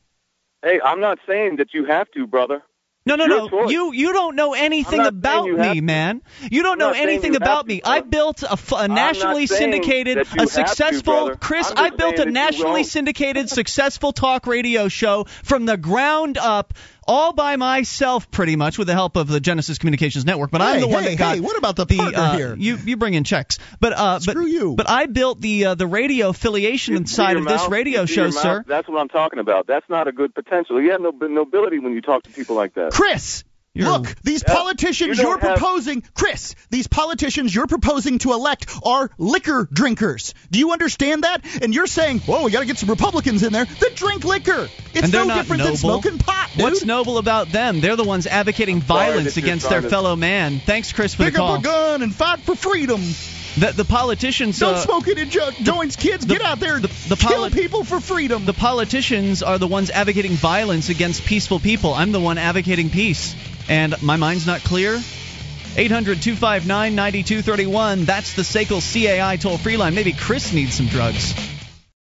Hey, 0.62 0.80
I'm 0.84 1.00
not 1.00 1.18
saying 1.26 1.56
that 1.56 1.72
you 1.72 1.84
have 1.84 2.10
to, 2.12 2.26
brother. 2.26 2.62
No, 3.08 3.16
no, 3.16 3.26
Your 3.26 3.38
no. 3.38 3.48
choice. 3.48 3.70
You 3.72 3.92
you 3.92 4.12
don't 4.12 4.36
know 4.36 4.54
anything 4.54 5.00
about 5.00 5.44
saying 5.44 5.46
you 5.46 5.56
have 5.56 5.70
me, 5.74 5.80
to. 5.80 5.82
man. 5.86 6.22
You 6.50 6.62
don't 6.62 6.78
know 6.78 6.90
anything 6.92 7.36
about 7.36 7.66
me. 7.66 7.80
brother. 7.80 7.96
I 7.96 8.00
built 8.02 8.42
a, 8.42 8.52
f- 8.52 8.72
a 8.76 8.88
nationally 8.88 9.46
syndicated, 9.46 10.18
a 10.18 10.24
have 10.24 10.38
to, 10.38 10.46
successful. 10.46 11.36
Chris. 11.36 11.72
I 11.74 11.90
built 11.90 12.14
a 12.14 12.16
saying 12.16 12.16
that 12.16 12.26
you 12.26 12.32
nationally 12.32 12.84
syndicated, 12.84 13.48
successful 13.60 14.12
talk 14.12 14.46
radio 14.46 14.88
show 14.88 15.24
from 15.42 15.66
the 15.66 15.76
ground 15.76 16.38
up, 16.38 16.74
all 17.08 17.32
by 17.32 17.56
myself, 17.56 18.30
pretty 18.30 18.54
much, 18.54 18.78
with 18.78 18.86
the 18.86 18.94
help 18.94 19.16
of 19.16 19.26
the 19.26 19.40
Genesis 19.40 19.78
Communications 19.78 20.24
Network. 20.24 20.50
But 20.50 20.62
I'm 20.62 20.76
Hey, 20.76 20.80
the 20.80 20.88
one 20.88 21.02
hey, 21.02 21.10
that 21.10 21.18
got 21.18 21.34
hey, 21.34 21.40
what 21.40 21.56
about 21.56 21.74
the 21.76 21.86
the 21.86 21.96
partner 21.96 22.18
uh, 22.18 22.36
here? 22.36 22.54
You 22.56 22.76
you 22.76 22.96
bring 22.96 23.14
in 23.14 23.24
checks, 23.24 23.58
but 23.80 23.94
uh, 23.94 24.20
Screw 24.20 24.42
but, 24.42 24.50
you. 24.50 24.74
But 24.76 24.88
I 24.88 25.06
built 25.06 25.40
the 25.40 25.66
uh, 25.66 25.74
the 25.74 25.86
radio 25.86 26.28
affiliation 26.28 26.92
You 26.92 26.98
inside 26.98 27.32
your 27.32 27.40
of 27.40 27.48
this 27.48 27.68
radio 27.68 28.04
show, 28.06 28.30
sir. 28.30 28.64
That's 28.66 28.88
what 28.88 29.00
I'm 29.00 29.08
talking 29.08 29.38
about. 29.38 29.66
That's 29.66 29.88
not 29.88 30.06
a 30.06 30.12
good 30.12 30.34
potential. 30.34 30.80
You 30.80 30.92
have 30.92 31.00
no 31.00 31.10
nobility 31.10 31.78
when 31.78 31.94
you 31.94 32.02
talk 32.02 32.24
to 32.24 32.30
people 32.30 32.56
like 32.56 32.74
that. 32.74 32.92
Chris, 32.92 33.44
You're- 33.78 33.90
look, 33.92 34.14
these 34.24 34.42
Yeah, 34.46 34.54
politicians 34.54 35.18
you 35.18 35.22
you 35.24 35.28
are 35.30 35.38
don't 35.38 35.42
have- 35.50 35.58
proposing, 35.58 36.02
Chris, 36.14 36.54
these 36.70 36.86
politicians 36.88 37.54
you're 37.54 37.66
proposing 37.68 38.18
to 38.20 38.32
elect 38.32 38.66
are 38.84 39.10
liquor 39.18 39.68
drinkers. 39.72 40.34
Do 40.50 40.58
you 40.58 40.72
understand 40.72 41.22
that? 41.24 41.42
And 41.62 41.72
you're 41.72 41.86
saying, 41.86 42.20
"Whoa, 42.20 42.42
we 42.44 42.50
got 42.50 42.60
to 42.60 42.66
get 42.66 42.76
some 42.78 42.90
Republicans 42.90 43.42
in 43.44 43.52
there 43.52 43.64
that 43.66 43.94
drink 43.94 44.24
liquor." 44.24 44.68
It's 44.94 45.12
no 45.12 45.24
different 45.26 45.60
noble. 45.60 45.64
than 45.64 45.76
smoking 45.76 46.18
pot, 46.18 46.50
dude. 46.54 46.62
What's 46.64 46.84
noble 46.84 47.18
about 47.18 47.52
them? 47.52 47.80
They're 47.80 47.94
the 47.96 48.04
ones 48.04 48.26
advocating 48.26 48.82
sorry 48.82 49.10
violence 49.12 49.36
against 49.36 49.68
their 49.68 49.80
to- 49.82 49.88
fellow 49.88 50.16
man. 50.16 50.60
Thanks, 50.66 50.92
Chris, 50.92 51.14
for 51.14 51.22
Pick 51.24 51.34
the 51.34 51.38
call. 51.38 51.54
up 51.54 51.60
a 51.60 51.62
gun 51.62 52.02
and 52.02 52.14
fight 52.14 52.40
for 52.40 52.56
freedom. 52.56 53.00
The, 53.56 53.72
the 53.72 53.84
politicians. 53.84 54.58
Don't 54.58 54.74
uh, 54.74 54.78
smoke 54.80 55.08
it 55.08 55.18
in 55.18 55.30
jo- 55.30 55.50
joints, 55.62 55.96
kids. 55.96 56.26
the- 56.26 56.34
Get 56.34 56.42
out 56.44 56.60
there 56.60 56.76
and 56.76 56.84
the- 56.84 57.08
the 57.08 57.16
kill 57.16 57.50
people 57.50 57.82
for 57.84 58.00
freedom. 58.00 58.44
The 58.44 58.52
politicians 58.52 59.42
are 59.42 59.58
the 59.58 59.66
ones 59.66 59.90
advocating 59.90 60.32
violence 60.32 60.88
against 60.90 61.24
peaceful 61.24 61.58
people. 61.58 61.94
I'm 61.94 62.12
the 62.12 62.20
one 62.20 62.38
advocating 62.38 62.90
peace. 62.90 63.34
And 63.68 64.00
my 64.02 64.16
mind's 64.16 64.46
not 64.46 64.62
clear. 64.62 65.00
800 65.76 66.22
259 66.22 66.94
9231. 66.94 68.04
That's 68.04 68.34
the 68.34 68.42
SACL 68.42 68.80
CAI 68.80 69.36
toll 69.36 69.58
free 69.58 69.76
line. 69.76 69.94
Maybe 69.94 70.12
Chris 70.12 70.52
needs 70.52 70.74
some 70.74 70.86
drugs. 70.86 71.34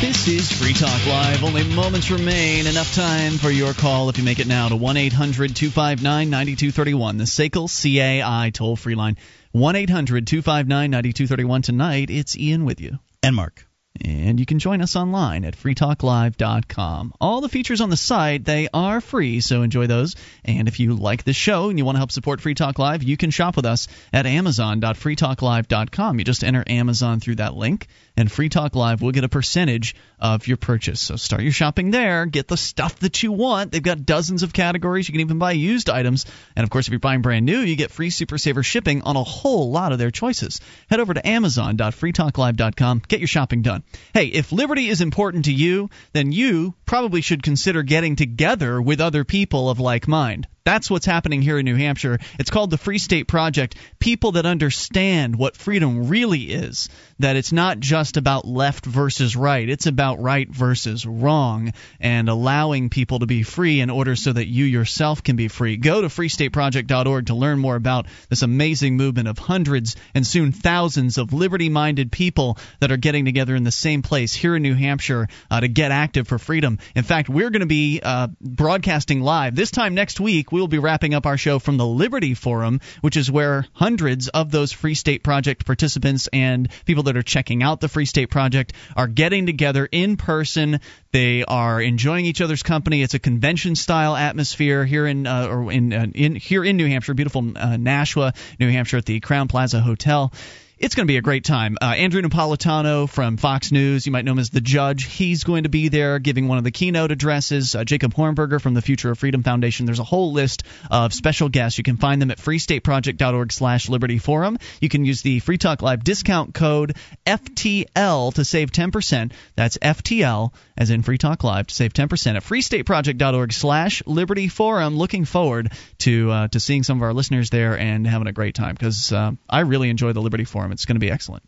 This 0.00 0.28
is 0.28 0.50
Free 0.50 0.72
Talk 0.72 1.06
Live. 1.06 1.44
Only 1.44 1.62
moments 1.62 2.10
remain. 2.10 2.66
Enough 2.66 2.94
time 2.94 3.32
for 3.32 3.50
your 3.50 3.74
call 3.74 4.08
if 4.08 4.16
you 4.16 4.24
make 4.24 4.38
it 4.38 4.46
now 4.46 4.70
to 4.70 4.74
1 4.74 4.96
800 4.96 5.54
259 5.54 6.30
9231. 6.30 7.18
The 7.18 7.24
SACL 7.24 7.68
CAI 7.68 8.48
toll 8.48 8.76
free 8.76 8.94
line. 8.94 9.18
1 9.52 9.76
800 9.76 10.26
259 10.26 10.90
9231. 10.90 11.60
Tonight, 11.60 12.08
it's 12.08 12.34
Ian 12.34 12.64
with 12.64 12.80
you. 12.80 12.98
And 13.22 13.36
Mark. 13.36 13.66
And 14.02 14.40
you 14.40 14.46
can 14.46 14.58
join 14.58 14.80
us 14.80 14.96
online 14.96 15.44
at 15.44 15.56
freetalklive.com. 15.56 17.14
All 17.20 17.40
the 17.40 17.48
features 17.48 17.80
on 17.80 17.90
the 17.90 17.96
site, 17.96 18.44
they 18.44 18.68
are 18.72 19.00
free, 19.00 19.40
so 19.40 19.62
enjoy 19.62 19.86
those. 19.86 20.16
And 20.44 20.68
if 20.68 20.80
you 20.80 20.94
like 20.94 21.24
this 21.24 21.36
show 21.36 21.68
and 21.68 21.78
you 21.78 21.84
want 21.84 21.96
to 21.96 22.00
help 22.00 22.12
support 22.12 22.40
Free 22.40 22.54
Talk 22.54 22.78
Live, 22.78 23.02
you 23.02 23.16
can 23.16 23.30
shop 23.30 23.56
with 23.56 23.66
us 23.66 23.88
at 24.12 24.26
amazon.freetalklive.com. 24.26 26.18
You 26.18 26.24
just 26.24 26.44
enter 26.44 26.64
Amazon 26.66 27.20
through 27.20 27.36
that 27.36 27.54
link, 27.54 27.88
and 28.16 28.30
Free 28.30 28.48
Talk 28.48 28.74
Live 28.74 29.02
will 29.02 29.12
get 29.12 29.24
a 29.24 29.28
percentage 29.28 29.94
of 30.18 30.46
your 30.46 30.56
purchase. 30.56 31.00
So 31.00 31.16
start 31.16 31.42
your 31.42 31.52
shopping 31.52 31.90
there. 31.90 32.26
Get 32.26 32.48
the 32.48 32.56
stuff 32.56 32.98
that 33.00 33.22
you 33.22 33.32
want. 33.32 33.72
They've 33.72 33.82
got 33.82 34.06
dozens 34.06 34.42
of 34.42 34.52
categories. 34.52 35.08
You 35.08 35.12
can 35.12 35.20
even 35.20 35.38
buy 35.38 35.52
used 35.52 35.90
items. 35.90 36.26
And 36.56 36.64
of 36.64 36.70
course, 36.70 36.86
if 36.86 36.92
you're 36.92 37.00
buying 37.00 37.22
brand 37.22 37.46
new, 37.46 37.58
you 37.58 37.76
get 37.76 37.90
free 37.90 38.10
Super 38.10 38.38
Saver 38.38 38.62
shipping 38.62 39.02
on 39.02 39.16
a 39.16 39.24
whole 39.24 39.70
lot 39.70 39.92
of 39.92 39.98
their 39.98 40.10
choices. 40.10 40.60
Head 40.88 41.00
over 41.00 41.14
to 41.14 41.26
amazon.freetalklive.com. 41.26 43.02
Get 43.08 43.20
your 43.20 43.28
shopping 43.28 43.62
done. 43.62 43.82
Hey, 44.14 44.26
if 44.26 44.52
liberty 44.52 44.88
is 44.88 45.00
important 45.00 45.46
to 45.46 45.52
you, 45.52 45.90
then 46.12 46.32
you 46.32 46.74
probably 46.86 47.20
should 47.20 47.42
consider 47.42 47.82
getting 47.82 48.16
together 48.16 48.80
with 48.80 49.00
other 49.00 49.24
people 49.24 49.70
of 49.70 49.80
like 49.80 50.06
mind. 50.08 50.46
That's 50.64 50.90
what's 50.90 51.06
happening 51.06 51.40
here 51.40 51.58
in 51.58 51.64
New 51.64 51.76
Hampshire. 51.76 52.18
It's 52.38 52.50
called 52.50 52.70
the 52.70 52.76
Free 52.76 52.98
State 52.98 53.28
Project. 53.28 53.76
People 53.98 54.32
that 54.32 54.44
understand 54.44 55.36
what 55.36 55.56
freedom 55.56 56.08
really 56.08 56.42
is. 56.42 56.90
That 57.18 57.36
it's 57.36 57.52
not 57.52 57.80
just 57.80 58.18
about 58.18 58.46
left 58.46 58.84
versus 58.84 59.36
right. 59.36 59.68
It's 59.68 59.86
about 59.86 60.20
right 60.20 60.48
versus 60.48 61.06
wrong 61.06 61.72
and 61.98 62.28
allowing 62.28 62.90
people 62.90 63.20
to 63.20 63.26
be 63.26 63.42
free 63.42 63.80
in 63.80 63.88
order 63.88 64.16
so 64.16 64.32
that 64.32 64.48
you 64.48 64.66
yourself 64.66 65.22
can 65.22 65.36
be 65.36 65.48
free. 65.48 65.78
Go 65.78 66.02
to 66.02 66.08
freestateproject.org 66.08 67.26
to 67.26 67.34
learn 67.34 67.58
more 67.58 67.76
about 67.76 68.06
this 68.28 68.42
amazing 68.42 68.96
movement 68.96 69.28
of 69.28 69.38
hundreds 69.38 69.96
and 70.14 70.26
soon 70.26 70.52
thousands 70.52 71.16
of 71.16 71.32
liberty 71.32 71.70
minded 71.70 72.12
people 72.12 72.58
that 72.80 72.92
are 72.92 72.98
getting 72.98 73.24
together 73.24 73.54
in 73.54 73.64
the 73.64 73.70
same 73.70 74.02
place 74.02 74.34
here 74.34 74.56
in 74.56 74.62
New 74.62 74.74
Hampshire 74.74 75.28
uh, 75.50 75.60
to 75.60 75.68
get 75.68 75.90
active 75.90 76.28
for 76.28 76.38
freedom. 76.38 76.78
In 76.94 77.02
fact, 77.02 77.30
we're 77.30 77.50
going 77.50 77.60
to 77.60 77.66
be 77.66 78.00
uh, 78.02 78.28
broadcasting 78.40 79.22
live 79.22 79.54
this 79.54 79.70
time 79.70 79.94
next 79.94 80.20
week 80.20 80.49
we'll 80.50 80.68
be 80.68 80.78
wrapping 80.78 81.14
up 81.14 81.26
our 81.26 81.36
show 81.36 81.58
from 81.58 81.76
the 81.76 81.86
Liberty 81.86 82.34
Forum, 82.34 82.80
which 83.00 83.16
is 83.16 83.30
where 83.30 83.66
hundreds 83.72 84.28
of 84.28 84.50
those 84.50 84.72
Free 84.72 84.94
State 84.94 85.22
Project 85.22 85.64
participants 85.64 86.28
and 86.32 86.68
people 86.84 87.04
that 87.04 87.16
are 87.16 87.22
checking 87.22 87.62
out 87.62 87.80
the 87.80 87.88
Free 87.88 88.06
State 88.06 88.30
Project 88.30 88.72
are 88.96 89.06
getting 89.06 89.46
together 89.46 89.88
in 89.90 90.16
person. 90.16 90.80
They 91.12 91.44
are 91.44 91.80
enjoying 91.80 92.24
each 92.24 92.40
other's 92.40 92.62
company. 92.62 93.02
It's 93.02 93.14
a 93.14 93.18
convention-style 93.18 94.16
atmosphere 94.16 94.84
here 94.84 95.06
in 95.06 95.26
uh, 95.26 95.46
or 95.46 95.72
in, 95.72 95.92
uh, 95.92 96.06
in 96.14 96.36
here 96.36 96.64
in 96.64 96.76
New 96.76 96.86
Hampshire, 96.86 97.14
beautiful 97.14 97.52
uh, 97.56 97.76
Nashua, 97.76 98.32
New 98.58 98.70
Hampshire, 98.70 98.98
at 98.98 99.06
the 99.06 99.20
Crowne 99.20 99.48
Plaza 99.48 99.80
Hotel. 99.80 100.32
It's 100.80 100.94
going 100.94 101.06
to 101.06 101.10
be 101.10 101.18
a 101.18 101.22
great 101.22 101.44
time. 101.44 101.76
Uh, 101.80 101.84
Andrew 101.84 102.22
Napolitano 102.22 103.06
from 103.06 103.36
Fox 103.36 103.70
News, 103.70 104.06
you 104.06 104.12
might 104.12 104.24
know 104.24 104.32
him 104.32 104.38
as 104.38 104.48
the 104.48 104.62
judge. 104.62 105.04
He's 105.04 105.44
going 105.44 105.64
to 105.64 105.68
be 105.68 105.88
there 105.88 106.18
giving 106.18 106.48
one 106.48 106.56
of 106.56 106.64
the 106.64 106.70
keynote 106.70 107.12
addresses. 107.12 107.74
Uh, 107.74 107.84
Jacob 107.84 108.14
Hornberger 108.14 108.58
from 108.58 108.72
the 108.72 108.80
Future 108.80 109.10
of 109.10 109.18
Freedom 109.18 109.42
Foundation. 109.42 109.84
There's 109.84 109.98
a 109.98 110.04
whole 110.04 110.32
list 110.32 110.62
of 110.90 111.12
special 111.12 111.50
guests. 111.50 111.76
You 111.76 111.84
can 111.84 111.98
find 111.98 112.20
them 112.20 112.30
at 112.30 112.38
freestateproject.org/slash 112.38 113.90
Liberty 113.90 114.16
Forum. 114.16 114.56
You 114.80 114.88
can 114.88 115.04
use 115.04 115.20
the 115.20 115.40
Free 115.40 115.58
Talk 115.58 115.82
Live 115.82 116.02
discount 116.02 116.54
code 116.54 116.96
FTL 117.26 118.32
to 118.34 118.44
save 118.46 118.72
10%. 118.72 119.32
That's 119.56 119.76
FTL 119.76 120.54
as 120.78 120.88
in 120.88 121.02
Free 121.02 121.18
Talk 121.18 121.44
Live 121.44 121.66
to 121.66 121.74
save 121.74 121.92
10% 121.92 122.36
at 122.36 122.42
freestateproject.org/slash 122.42 124.02
Liberty 124.06 124.48
Forum. 124.48 124.96
Looking 124.96 125.26
forward 125.26 125.72
to 125.98 126.30
uh, 126.30 126.48
to 126.48 126.58
seeing 126.58 126.84
some 126.84 126.96
of 126.96 127.02
our 127.02 127.12
listeners 127.12 127.50
there 127.50 127.78
and 127.78 128.06
having 128.06 128.28
a 128.28 128.32
great 128.32 128.54
time 128.54 128.74
because 128.74 129.12
uh, 129.12 129.32
I 129.48 129.60
really 129.60 129.90
enjoy 129.90 130.14
the 130.14 130.22
Liberty 130.22 130.44
Forum. 130.44 130.69
It's 130.72 130.84
going 130.84 130.96
to 130.96 131.00
be 131.00 131.10
excellent. 131.10 131.42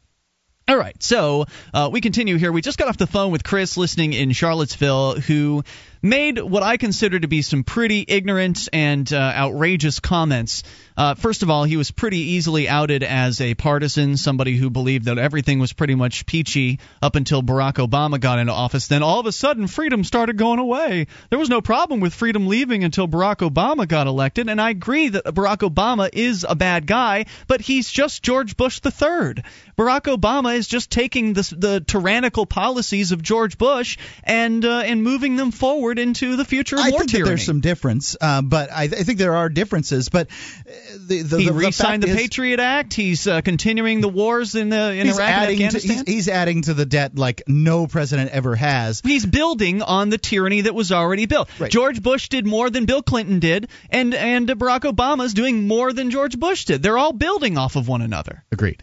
All 0.69 0.77
right, 0.77 1.01
so 1.03 1.47
uh, 1.75 1.91
we 1.93 2.01
continue 2.01 2.39
here. 2.39 2.53
We 2.53 2.63
just 2.63 2.79
got 2.79 2.89
off 2.89 2.97
the 2.97 3.09
phone 3.09 3.33
with 3.33 3.43
Chris 3.43 3.77
listening 3.77 4.13
in 4.13 4.31
Charlottesville, 4.31 5.17
who 5.17 5.65
made 6.03 6.39
what 6.39 6.63
I 6.63 6.77
consider 6.77 7.21
to 7.21 7.29
be 7.29 7.43
some 7.43 7.63
pretty 7.63 8.05
ignorant 8.07 8.69
and 8.73 9.11
uh, 9.13 9.17
outrageous 9.17 10.01
comments. 10.01 10.65
Uh, 10.97 11.15
first 11.15 11.43
of 11.43 11.49
all, 11.49 11.65
he 11.65 11.77
was 11.77 11.91
pretty 11.91 12.19
easily 12.19 12.69
outed 12.69 13.03
as 13.03 13.41
a 13.41 13.55
partisan, 13.55 14.17
somebody 14.17 14.57
who 14.57 14.69
believed 14.69 15.07
that 15.07 15.19
everything 15.19 15.59
was 15.59 15.73
pretty 15.73 15.95
much 15.95 16.27
peachy 16.27 16.81
up 17.01 17.17
until 17.17 17.43
Barack 17.43 17.75
Obama 17.75 18.21
got 18.21 18.39
into 18.39 18.53
office. 18.53 18.89
Then 18.89 19.03
all 19.03 19.21
of 19.21 19.27
a 19.27 19.33
sudden, 19.33 19.69
freedom 19.69 20.05
started 20.05 20.37
going 20.37 20.59
away. 20.59 21.07
There 21.31 21.39
was 21.39 21.49
no 21.49 21.63
problem 21.63 22.01
with 22.01 22.13
freedom 22.13 22.47
leaving 22.47 22.85
until 22.85 23.09
Barack 23.09 23.49
Obama 23.49 23.89
got 23.89 24.07
elected. 24.07 24.49
And 24.49 24.61
I 24.61 24.71
agree 24.71 25.09
that 25.09 25.25
Barack 25.25 25.59
Obama 25.59 26.11
is 26.13 26.45
a 26.47 26.55
bad 26.55 26.87
guy, 26.87 27.27
but 27.47 27.61
he's 27.61 27.91
just 27.91 28.23
George 28.23 28.57
Bush 28.57 28.81
III. 28.85 29.43
Barack 29.79 30.15
Obama 30.15 30.55
is 30.57 30.67
just 30.67 30.91
taking 30.91 31.33
the, 31.33 31.55
the 31.57 31.81
tyrannical 31.81 32.45
policies 32.45 33.13
of 33.13 33.23
George 33.23 33.57
Bush 33.57 33.97
and 34.25 34.65
uh, 34.65 34.83
and 34.85 35.03
moving 35.03 35.37
them 35.37 35.51
forward 35.51 35.92
into 35.99 36.37
the 36.37 36.45
future 36.45 36.77
of 36.77 36.83
I 36.85 36.91
more 36.91 37.01
think 37.01 37.11
tyranny. 37.11 37.29
there's 37.29 37.45
some 37.45 37.61
difference, 37.61 38.17
uh, 38.21 38.43
but 38.43 38.71
I, 38.71 38.85
I 38.85 38.89
think 38.89 39.19
there 39.19 39.35
are 39.35 39.49
differences. 39.49 40.09
But 40.09 40.29
uh, 40.29 40.73
the 41.07 41.23
the, 41.23 41.39
he 41.39 41.47
the, 41.47 41.53
re-signed 41.53 42.03
the, 42.03 42.07
the 42.07 42.13
fact 42.13 42.21
is 42.21 42.29
Patriot 42.29 42.61
Act. 42.61 42.95
He's 42.95 43.27
uh, 43.27 43.41
continuing 43.41 44.01
the 44.01 44.09
wars 44.09 44.55
in 44.55 44.69
the 44.69 44.93
in 44.93 45.07
he's 45.07 45.19
Iraq 45.19 45.29
and 45.29 45.43
adding 45.43 45.69
to, 45.71 45.79
he's, 45.79 46.03
he's 46.03 46.29
adding 46.29 46.63
to 46.63 46.75
the 46.75 46.87
debt 46.87 47.17
like 47.17 47.43
no 47.47 47.87
president 47.87 48.31
ever 48.31 48.55
has. 48.57 49.01
He's 49.05 49.27
building 49.27 49.83
on 49.83 50.09
the 50.09 50.19
tyranny 50.19 50.63
that 50.63 50.75
was 50.75 50.93
already 50.93 51.27
built. 51.27 51.49
George 51.69 52.03
Bush 52.03 52.29
did 52.29 52.47
more 52.47 52.71
than 52.71 52.85
Bill 52.85 53.03
Clinton 53.03 53.39
did, 53.39 53.69
and 53.91 54.15
and 54.15 54.49
Barack 54.49 54.81
Obama 54.81 55.25
is 55.25 55.35
doing 55.35 55.67
more 55.67 55.93
than 55.93 56.11
George 56.11 56.39
Bush 56.39 56.65
did. 56.65 56.83
They're 56.83 56.99
all 56.99 57.13
building 57.13 57.59
off 57.59 57.77
of 57.77 57.89
one 57.89 58.03
another. 58.03 58.45
Agreed. 58.53 58.83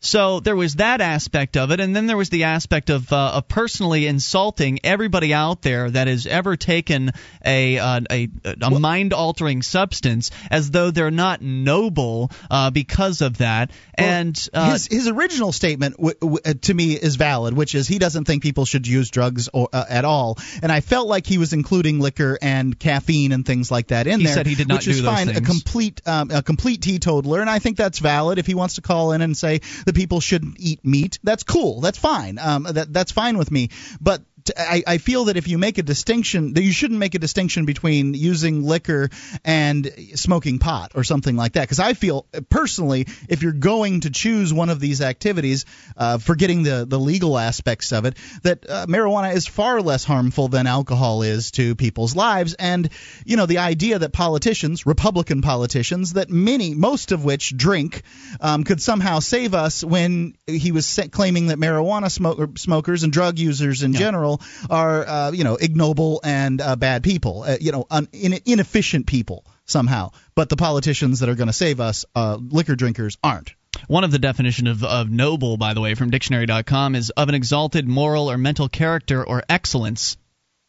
So 0.00 0.38
there 0.38 0.54
was 0.54 0.76
that 0.76 1.00
aspect 1.00 1.56
of 1.56 1.72
it, 1.72 1.80
and 1.80 1.94
then 1.94 2.06
there 2.06 2.16
was 2.16 2.30
the 2.30 2.44
aspect 2.44 2.88
of, 2.88 3.12
uh, 3.12 3.32
of 3.34 3.48
personally 3.48 4.06
insulting 4.06 4.78
everybody 4.84 5.34
out 5.34 5.60
there 5.62 5.90
that 5.90 6.06
has 6.06 6.24
ever 6.24 6.56
taken 6.56 7.10
a 7.44 7.78
uh, 7.78 8.00
a, 8.08 8.28
a 8.62 8.70
mind 8.78 9.12
altering 9.12 9.60
substance 9.62 10.30
as 10.52 10.70
though 10.70 10.92
they're 10.92 11.10
not 11.10 11.42
noble 11.42 12.30
uh, 12.48 12.70
because 12.70 13.22
of 13.22 13.38
that. 13.38 13.72
and 13.94 14.48
uh, 14.54 14.70
his 14.72 14.86
his 14.86 15.08
original 15.08 15.50
statement 15.50 15.96
w- 15.96 16.14
w- 16.20 16.38
uh, 16.46 16.54
to 16.62 16.72
me 16.72 16.92
is 16.92 17.16
valid, 17.16 17.54
which 17.54 17.74
is 17.74 17.88
he 17.88 17.98
doesn't 17.98 18.24
think 18.24 18.44
people 18.44 18.64
should 18.64 18.86
use 18.86 19.10
drugs 19.10 19.48
or, 19.52 19.68
uh, 19.72 19.84
at 19.88 20.04
all. 20.04 20.38
And 20.62 20.70
I 20.70 20.80
felt 20.80 21.08
like 21.08 21.26
he 21.26 21.38
was 21.38 21.52
including 21.52 21.98
liquor 21.98 22.38
and 22.40 22.78
caffeine 22.78 23.32
and 23.32 23.44
things 23.44 23.68
like 23.72 23.88
that 23.88 24.06
in 24.06 24.20
He 24.20 24.26
there. 24.26 24.34
said 24.34 24.46
he 24.46 24.54
did 24.54 24.68
not 24.68 24.76
which 24.76 24.84
do 24.84 24.90
is 24.92 25.00
fine. 25.02 25.28
A 25.30 25.40
complete 25.40 26.00
um, 26.06 26.30
a 26.30 26.40
complete 26.40 26.82
teetotaler, 26.82 27.40
and 27.40 27.50
I 27.50 27.58
think 27.58 27.76
that's 27.76 27.98
valid. 27.98 28.38
If 28.38 28.46
he 28.46 28.54
wants 28.54 28.74
to 28.76 28.80
call 28.80 29.10
in 29.10 29.22
and 29.22 29.36
say 29.36 29.60
that 29.88 29.94
people 29.94 30.20
shouldn't 30.20 30.56
eat 30.60 30.84
meat, 30.84 31.18
that's 31.24 31.44
cool. 31.44 31.80
That's 31.80 31.96
fine. 31.96 32.38
Um, 32.38 32.64
that 32.64 32.92
that's 32.92 33.10
fine 33.10 33.38
with 33.38 33.50
me. 33.50 33.70
But 34.02 34.20
I, 34.56 34.82
I 34.86 34.98
feel 34.98 35.26
that 35.26 35.36
if 35.36 35.48
you 35.48 35.58
make 35.58 35.78
a 35.78 35.82
distinction, 35.82 36.54
that 36.54 36.62
you 36.62 36.72
shouldn't 36.72 36.98
make 36.98 37.14
a 37.14 37.18
distinction 37.18 37.64
between 37.66 38.14
using 38.14 38.62
liquor 38.62 39.10
and 39.44 39.90
smoking 40.14 40.58
pot 40.58 40.92
or 40.94 41.04
something 41.04 41.36
like 41.36 41.52
that. 41.52 41.62
Because 41.62 41.80
I 41.80 41.94
feel 41.94 42.26
personally, 42.48 43.06
if 43.28 43.42
you're 43.42 43.52
going 43.52 44.00
to 44.00 44.10
choose 44.10 44.52
one 44.52 44.70
of 44.70 44.80
these 44.80 45.00
activities, 45.00 45.64
uh, 45.96 46.18
forgetting 46.18 46.62
the 46.62 46.86
the 46.88 46.98
legal 46.98 47.38
aspects 47.38 47.92
of 47.92 48.04
it, 48.04 48.16
that 48.42 48.68
uh, 48.68 48.86
marijuana 48.86 49.34
is 49.34 49.46
far 49.46 49.80
less 49.80 50.04
harmful 50.04 50.48
than 50.48 50.66
alcohol 50.66 51.22
is 51.22 51.50
to 51.52 51.74
people's 51.74 52.14
lives. 52.14 52.54
And 52.54 52.88
you 53.24 53.36
know, 53.36 53.46
the 53.46 53.58
idea 53.58 53.98
that 53.98 54.12
politicians, 54.12 54.86
Republican 54.86 55.42
politicians, 55.42 56.14
that 56.14 56.30
many, 56.30 56.74
most 56.74 57.12
of 57.12 57.24
which 57.24 57.56
drink, 57.56 58.02
um, 58.40 58.64
could 58.64 58.82
somehow 58.82 59.20
save 59.20 59.54
us 59.54 59.84
when 59.84 60.34
he 60.46 60.72
was 60.72 60.98
claiming 61.12 61.48
that 61.48 61.58
marijuana 61.58 62.10
smoker, 62.10 62.48
smokers 62.56 63.02
and 63.02 63.12
drug 63.12 63.38
users 63.38 63.82
in 63.82 63.92
general 63.92 64.37
are, 64.70 65.06
uh, 65.06 65.30
you 65.32 65.44
know, 65.44 65.56
ignoble 65.56 66.20
and 66.24 66.60
uh, 66.60 66.76
bad 66.76 67.02
people, 67.02 67.42
uh, 67.42 67.56
you 67.60 67.72
know, 67.72 67.86
un- 67.90 68.08
in- 68.12 68.40
inefficient 68.44 69.06
people 69.06 69.44
somehow. 69.64 70.10
But 70.34 70.48
the 70.48 70.56
politicians 70.56 71.20
that 71.20 71.28
are 71.28 71.34
going 71.34 71.48
to 71.48 71.52
save 71.52 71.80
us, 71.80 72.04
uh, 72.14 72.38
liquor 72.40 72.76
drinkers, 72.76 73.16
aren't. 73.22 73.54
One 73.86 74.04
of 74.04 74.10
the 74.10 74.18
definition 74.18 74.66
of, 74.66 74.82
of 74.82 75.10
noble, 75.10 75.56
by 75.56 75.74
the 75.74 75.80
way, 75.80 75.94
from 75.94 76.10
dictionary.com 76.10 76.94
is 76.94 77.10
of 77.10 77.28
an 77.28 77.34
exalted 77.34 77.86
moral 77.86 78.30
or 78.30 78.38
mental 78.38 78.68
character 78.68 79.24
or 79.24 79.44
excellence. 79.48 80.16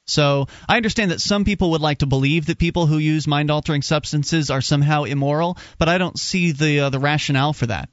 So 0.06 0.48
I 0.68 0.78
understand 0.78 1.12
that 1.12 1.22
some 1.22 1.46
people 1.46 1.72
would 1.72 1.82
like 1.82 2.00
to 2.00 2.08
believe 2.08 2.48
that 2.48 2.58
people 2.58 2.88
who 2.88 2.98
use 2.98 3.28
mind 3.28 3.52
altering 3.52 3.84
substances 3.84 4.50
are 4.50 4.62
somehow 4.62 5.04
immoral, 5.04 5.58
but 5.78 5.88
I 5.88 5.98
don't 5.98 6.18
see 6.18 6.52
the 6.52 6.82
uh, 6.82 6.90
the 6.90 7.00
rationale 7.00 7.54
for 7.54 7.68
that. 7.68 7.90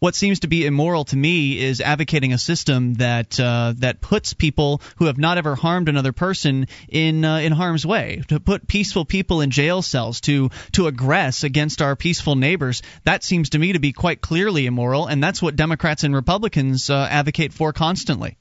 What 0.00 0.14
seems 0.14 0.40
to 0.40 0.46
be 0.46 0.64
immoral 0.64 1.04
to 1.06 1.16
me 1.16 1.58
is 1.58 1.80
advocating 1.80 2.32
a 2.32 2.38
system 2.38 2.94
that 2.94 3.38
uh, 3.40 3.74
that 3.78 4.00
puts 4.00 4.32
people 4.32 4.80
who 4.96 5.06
have 5.06 5.18
not 5.18 5.38
ever 5.38 5.56
harmed 5.56 5.88
another 5.88 6.12
person 6.12 6.68
in 6.88 7.24
uh, 7.24 7.38
in 7.38 7.50
harm's 7.50 7.84
way. 7.84 8.22
To 8.28 8.38
put 8.38 8.68
peaceful 8.68 9.04
people 9.04 9.40
in 9.40 9.50
jail 9.50 9.82
cells, 9.82 10.20
to 10.22 10.50
to 10.72 10.86
aggress 10.86 11.42
against 11.42 11.82
our 11.82 11.96
peaceful 11.96 12.36
neighbors, 12.36 12.82
that 13.02 13.24
seems 13.24 13.50
to 13.50 13.58
me 13.58 13.72
to 13.72 13.80
be 13.80 13.92
quite 13.92 14.20
clearly 14.20 14.66
immoral, 14.66 15.06
and 15.06 15.20
that's 15.20 15.42
what 15.42 15.56
Democrats 15.56 16.04
and 16.04 16.14
Republicans 16.14 16.90
uh, 16.90 17.08
advocate 17.10 17.52
for 17.52 17.72
constantly. 17.72 18.36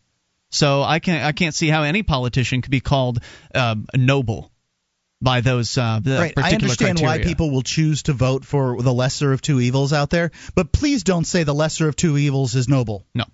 So 0.51 0.84
I 0.84 0.99
can't 0.99 1.25
I 1.25 1.31
can't 1.31 1.55
see 1.55 1.69
how 1.69 1.81
any 1.81 2.03
politician 2.03 2.61
could 2.61 2.71
be 2.71 2.81
called 2.81 3.19
uh, 3.55 3.75
noble 3.95 4.51
by 5.22 5.41
those 5.41 5.77
uh, 5.77 5.99
the 6.02 6.18
right. 6.18 6.35
particular 6.35 6.45
I 6.45 6.53
understand 6.53 6.99
why 6.99 7.19
people 7.19 7.52
will 7.52 7.64
choose 7.64 8.03
to 8.03 8.14
vote 8.14 8.45
for 8.45 8.81
the 8.81 8.94
lesser 8.94 9.34
of 9.34 9.41
two 9.41 9.60
evils 9.60 9.94
out 9.94 10.10
there, 10.10 10.31
but 10.56 10.72
please 10.72 11.03
don't 11.03 11.26
say 11.26 11.44
the 11.44 11.56
lesser 11.56 11.88
of 11.88 11.95
two 11.95 12.18
evils 12.18 12.56
is 12.56 12.68
noble. 12.68 13.06
No. 13.14 13.26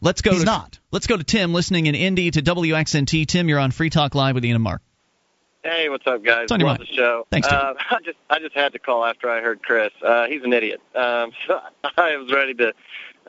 Let's 0.00 0.20
go 0.20 0.32
He's 0.32 0.40
to 0.40 0.46
not. 0.46 0.78
Let's 0.90 1.06
go 1.06 1.16
to 1.16 1.24
Tim 1.24 1.54
listening 1.54 1.86
in 1.86 1.94
Indy 1.94 2.30
to 2.30 2.42
WXNT. 2.42 3.26
Tim, 3.26 3.48
you're 3.48 3.58
on 3.58 3.70
Free 3.70 3.88
Talk 3.88 4.14
Live 4.14 4.34
with 4.34 4.44
Ian 4.44 4.56
and 4.56 4.64
Mark. 4.64 4.82
Hey, 5.62 5.88
what's 5.88 6.06
up, 6.06 6.22
guys? 6.22 6.42
What's 6.42 6.52
on 6.52 6.60
your 6.60 6.68
Love 6.68 6.78
mind? 6.78 6.88
the 6.88 6.94
show. 6.94 7.26
Thanks, 7.30 7.48
Tim. 7.48 7.58
Uh, 7.58 7.74
I 7.90 7.98
just 8.04 8.18
I 8.30 8.38
just 8.38 8.54
had 8.54 8.72
to 8.74 8.78
call 8.78 9.04
after 9.04 9.28
I 9.28 9.40
heard 9.40 9.62
Chris. 9.62 9.90
Uh, 10.04 10.26
he's 10.26 10.42
an 10.44 10.52
idiot. 10.52 10.80
Um, 10.94 11.32
so 11.46 11.60
I 11.96 12.16
was 12.16 12.32
ready 12.32 12.54
to 12.54 12.72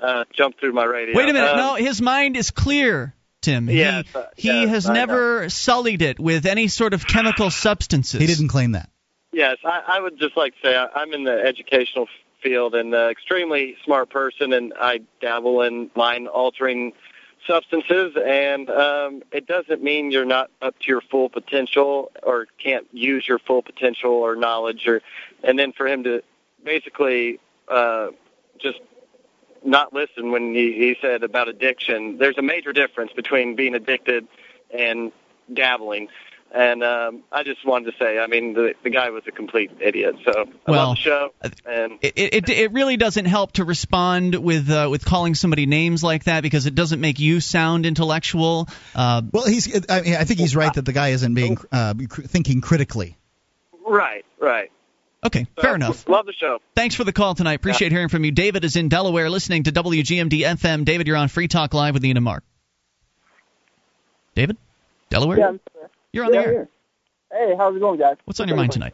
uh, 0.01 0.25
jump 0.33 0.59
through 0.59 0.73
my 0.73 0.83
radio. 0.83 1.15
Wait 1.15 1.29
a 1.29 1.33
minute. 1.33 1.49
Um, 1.49 1.57
no, 1.57 1.75
his 1.75 2.01
mind 2.01 2.37
is 2.37 2.51
clear, 2.51 3.15
Tim. 3.47 3.69
Yes, 3.69 4.05
he, 4.11 4.19
uh, 4.19 4.23
he 4.35 4.47
yes, 4.47 4.69
has 4.69 4.85
I 4.87 4.93
know. 4.93 4.99
never 4.99 5.49
sullied 5.49 6.01
it 6.01 6.19
with 6.19 6.45
any 6.45 6.67
sort 6.67 6.93
of 6.93 7.07
chemical 7.07 7.49
substances. 7.49 8.19
He 8.19 8.27
didn't 8.27 8.49
claim 8.49 8.73
that. 8.73 8.89
Yes, 9.31 9.57
I, 9.63 9.83
I 9.87 9.99
would 9.99 10.17
just 10.19 10.35
like 10.35 10.53
to 10.55 10.59
say 10.67 10.75
I, 10.75 10.87
I'm 10.95 11.13
in 11.13 11.23
the 11.23 11.39
educational 11.39 12.07
field 12.41 12.75
and 12.75 12.93
uh, 12.93 13.07
extremely 13.09 13.77
smart 13.85 14.09
person, 14.09 14.51
and 14.53 14.73
I 14.79 15.01
dabble 15.21 15.61
in 15.61 15.89
mind 15.95 16.27
altering 16.27 16.93
substances, 17.47 18.15
and 18.25 18.69
um, 18.69 19.23
it 19.31 19.47
doesn't 19.47 19.81
mean 19.81 20.11
you're 20.11 20.25
not 20.25 20.51
up 20.61 20.77
to 20.79 20.87
your 20.87 21.01
full 21.01 21.29
potential 21.29 22.11
or 22.23 22.47
can't 22.61 22.87
use 22.91 23.27
your 23.27 23.39
full 23.39 23.61
potential 23.61 24.11
or 24.11 24.35
knowledge, 24.35 24.87
or 24.87 25.01
and 25.43 25.57
then 25.57 25.71
for 25.71 25.87
him 25.87 26.03
to 26.03 26.21
basically 26.63 27.39
uh, 27.69 28.07
just 28.59 28.79
not 29.67 29.93
listen 29.93 30.31
when 30.31 30.53
he, 30.53 30.73
he 30.73 30.95
said 31.01 31.23
about 31.23 31.47
addiction. 31.49 32.17
There's 32.17 32.37
a 32.37 32.41
major 32.41 32.73
difference 32.73 33.11
between 33.13 33.55
being 33.55 33.75
addicted 33.75 34.27
and 34.71 35.11
dabbling. 35.53 36.07
And 36.49 36.81
um, 36.81 37.23
I 37.29 37.43
just 37.43 37.65
wanted 37.67 37.91
to 37.91 37.97
say, 37.99 38.19
I 38.19 38.27
mean, 38.27 38.53
the, 38.53 38.73
the 38.81 38.89
guy 38.89 39.09
was 39.09 39.23
a 39.27 39.31
complete 39.31 39.69
idiot. 39.81 40.15
So 40.23 40.45
I 40.65 40.71
Well, 40.71 40.87
love 40.87 40.95
the 40.95 41.01
show. 41.01 41.29
And 41.65 41.99
It, 42.01 42.13
it 42.15 42.49
it 42.49 42.71
really 42.71 42.95
doesn't 42.95 43.25
help 43.25 43.51
to 43.53 43.65
respond 43.65 44.33
with 44.35 44.69
uh, 44.69 44.87
with 44.89 45.03
calling 45.03 45.35
somebody 45.35 45.65
names 45.65 46.05
like 46.05 46.23
that 46.23 46.43
because 46.43 46.65
it 46.65 46.73
doesn't 46.73 47.01
make 47.01 47.19
you 47.19 47.41
sound 47.41 47.85
intellectual. 47.85 48.69
Uh, 48.95 49.23
Well, 49.29 49.45
he's. 49.45 49.67
I, 49.89 50.01
mean, 50.01 50.15
I 50.15 50.23
think 50.23 50.39
he's 50.39 50.55
right 50.55 50.73
that 50.73 50.85
the 50.85 50.93
guy 50.93 51.09
isn't 51.09 51.33
being 51.33 51.57
uh, 51.69 51.93
cr- 52.09 52.21
thinking 52.21 52.61
critically. 52.61 53.17
right, 53.85 54.23
right. 54.39 54.71
Okay, 55.27 55.47
fair 55.61 55.75
enough. 55.75 56.07
Love 56.09 56.25
the 56.25 56.33
show. 56.33 56.59
Thanks 56.75 56.95
for 56.95 57.03
the 57.03 57.13
call 57.13 57.35
tonight. 57.35 57.55
Appreciate 57.55 57.91
hearing 57.91 58.09
from 58.09 58.25
you. 58.25 58.31
David 58.31 58.63
is 58.65 58.75
in 58.75 58.89
Delaware 58.89 59.29
listening 59.29 59.63
to 59.63 59.71
WGMD 59.71 60.41
FM. 60.41 60.85
David, 60.85 61.07
you're 61.07 61.17
on 61.17 61.27
Free 61.27 61.47
Talk 61.47 61.73
Live 61.73 61.93
with 61.93 62.03
Ian 62.03 62.17
and 62.17 62.23
Mark. 62.23 62.43
David, 64.35 64.57
Delaware. 65.09 65.37
Yeah, 65.39 65.47
I'm 65.47 65.59
sorry. 65.73 65.89
You're 66.11 66.25
on 66.25 66.33
Yeah, 66.33 66.41
the 66.41 66.47
air. 66.47 66.69
Hey, 67.31 67.55
how's 67.57 67.75
it 67.75 67.79
going, 67.79 67.99
guys? 67.99 68.17
What's 68.25 68.39
on 68.39 68.47
your 68.47 68.57
mind 68.57 68.71
tonight? 68.71 68.93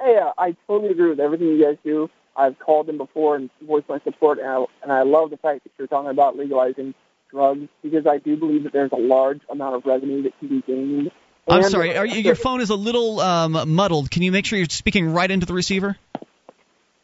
Hey, 0.00 0.16
uh, 0.16 0.32
I 0.38 0.56
totally 0.66 0.90
agree 0.90 1.10
with 1.10 1.20
everything 1.20 1.48
you 1.48 1.62
guys 1.62 1.76
do. 1.84 2.10
I've 2.36 2.58
called 2.58 2.88
in 2.88 2.96
before 2.96 3.36
and 3.36 3.50
voiced 3.60 3.88
my 3.88 4.00
support, 4.00 4.38
and 4.38 4.48
I, 4.48 4.64
and 4.82 4.92
I 4.92 5.02
love 5.02 5.30
the 5.30 5.36
fact 5.36 5.64
that 5.64 5.72
you're 5.78 5.86
talking 5.86 6.10
about 6.10 6.36
legalizing 6.36 6.94
drugs 7.30 7.68
because 7.82 8.06
I 8.06 8.18
do 8.18 8.36
believe 8.36 8.64
that 8.64 8.72
there's 8.72 8.92
a 8.92 8.96
large 8.96 9.40
amount 9.50 9.76
of 9.76 9.86
revenue 9.86 10.22
that 10.22 10.38
can 10.38 10.48
be 10.48 10.62
gained. 10.62 11.10
I'm 11.48 11.62
sorry. 11.64 11.96
Are 11.96 12.06
you, 12.06 12.20
your 12.20 12.34
phone 12.34 12.60
is 12.60 12.70
a 12.70 12.76
little 12.76 13.20
um, 13.20 13.74
muddled. 13.74 14.10
Can 14.10 14.22
you 14.22 14.32
make 14.32 14.46
sure 14.46 14.58
you're 14.58 14.68
speaking 14.68 15.12
right 15.12 15.30
into 15.30 15.46
the 15.46 15.54
receiver? 15.54 15.96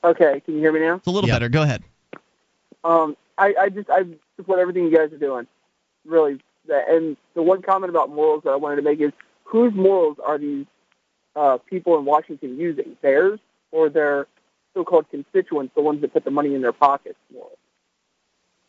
Okay, 0.04 0.40
can 0.44 0.54
you 0.54 0.60
hear 0.60 0.72
me 0.72 0.80
now? 0.80 0.96
It's 0.96 1.06
a 1.06 1.10
little 1.10 1.28
better. 1.28 1.48
Go 1.48 1.62
ahead. 1.62 1.82
Um, 2.84 3.16
I, 3.36 3.54
I 3.60 3.68
just 3.68 3.90
I 3.90 4.04
support 4.36 4.60
everything 4.60 4.84
you 4.84 4.96
guys 4.96 5.12
are 5.12 5.18
doing, 5.18 5.46
really. 6.04 6.40
And 6.68 7.16
the 7.34 7.42
one 7.42 7.62
comment 7.62 7.90
about 7.90 8.10
morals 8.10 8.42
that 8.44 8.50
I 8.50 8.56
wanted 8.56 8.76
to 8.76 8.82
make 8.82 9.00
is 9.00 9.12
whose 9.44 9.74
morals 9.74 10.18
are 10.24 10.38
these 10.38 10.66
uh, 11.34 11.58
people 11.68 11.98
in 11.98 12.04
Washington 12.04 12.58
using? 12.58 12.96
Theirs 13.02 13.40
or 13.72 13.88
their 13.88 14.26
so-called 14.74 15.10
constituents, 15.10 15.72
the 15.74 15.82
ones 15.82 16.00
that 16.02 16.12
put 16.12 16.24
the 16.24 16.30
money 16.30 16.54
in 16.54 16.62
their 16.62 16.72
pockets? 16.72 17.18
Morals? 17.32 17.57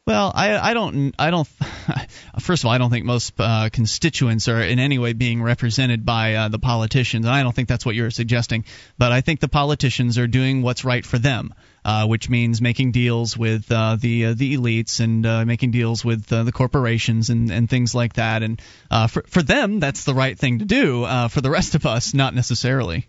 Well, 0.09 0.31
I, 0.33 0.57
I 0.57 0.73
don't, 0.73 1.13
I 1.19 1.29
don't. 1.29 1.47
First 2.39 2.63
of 2.63 2.65
all, 2.65 2.71
I 2.71 2.79
don't 2.79 2.89
think 2.89 3.05
most 3.05 3.31
uh, 3.37 3.69
constituents 3.71 4.47
are 4.47 4.59
in 4.59 4.79
any 4.79 4.97
way 4.97 5.13
being 5.13 5.43
represented 5.43 6.03
by 6.03 6.33
uh, 6.33 6.47
the 6.47 6.57
politicians, 6.57 7.27
and 7.27 7.35
I 7.35 7.43
don't 7.43 7.53
think 7.53 7.69
that's 7.69 7.85
what 7.85 7.93
you're 7.93 8.09
suggesting. 8.09 8.65
But 8.97 9.11
I 9.11 9.21
think 9.21 9.39
the 9.39 9.47
politicians 9.47 10.17
are 10.17 10.25
doing 10.25 10.63
what's 10.63 10.83
right 10.83 11.05
for 11.05 11.19
them, 11.19 11.53
uh, 11.85 12.07
which 12.07 12.27
means 12.27 12.59
making 12.59 12.91
deals 12.91 13.37
with 13.37 13.71
uh, 13.71 13.97
the 14.01 14.25
uh, 14.25 14.33
the 14.33 14.57
elites 14.57 14.99
and 14.99 15.23
uh, 15.27 15.45
making 15.45 15.69
deals 15.69 16.03
with 16.03 16.25
the 16.25 16.51
corporations 16.51 17.29
and, 17.29 17.51
and 17.51 17.69
things 17.69 17.93
like 17.93 18.13
that. 18.13 18.41
And 18.41 18.59
uh, 18.89 19.05
for 19.05 19.21
for 19.27 19.43
them, 19.43 19.79
that's 19.79 20.05
the 20.05 20.15
right 20.15 20.39
thing 20.39 20.57
to 20.57 20.65
do. 20.65 21.03
Uh, 21.03 21.27
for 21.27 21.41
the 21.41 21.51
rest 21.51 21.75
of 21.75 21.85
us, 21.85 22.15
not 22.15 22.33
necessarily. 22.33 23.07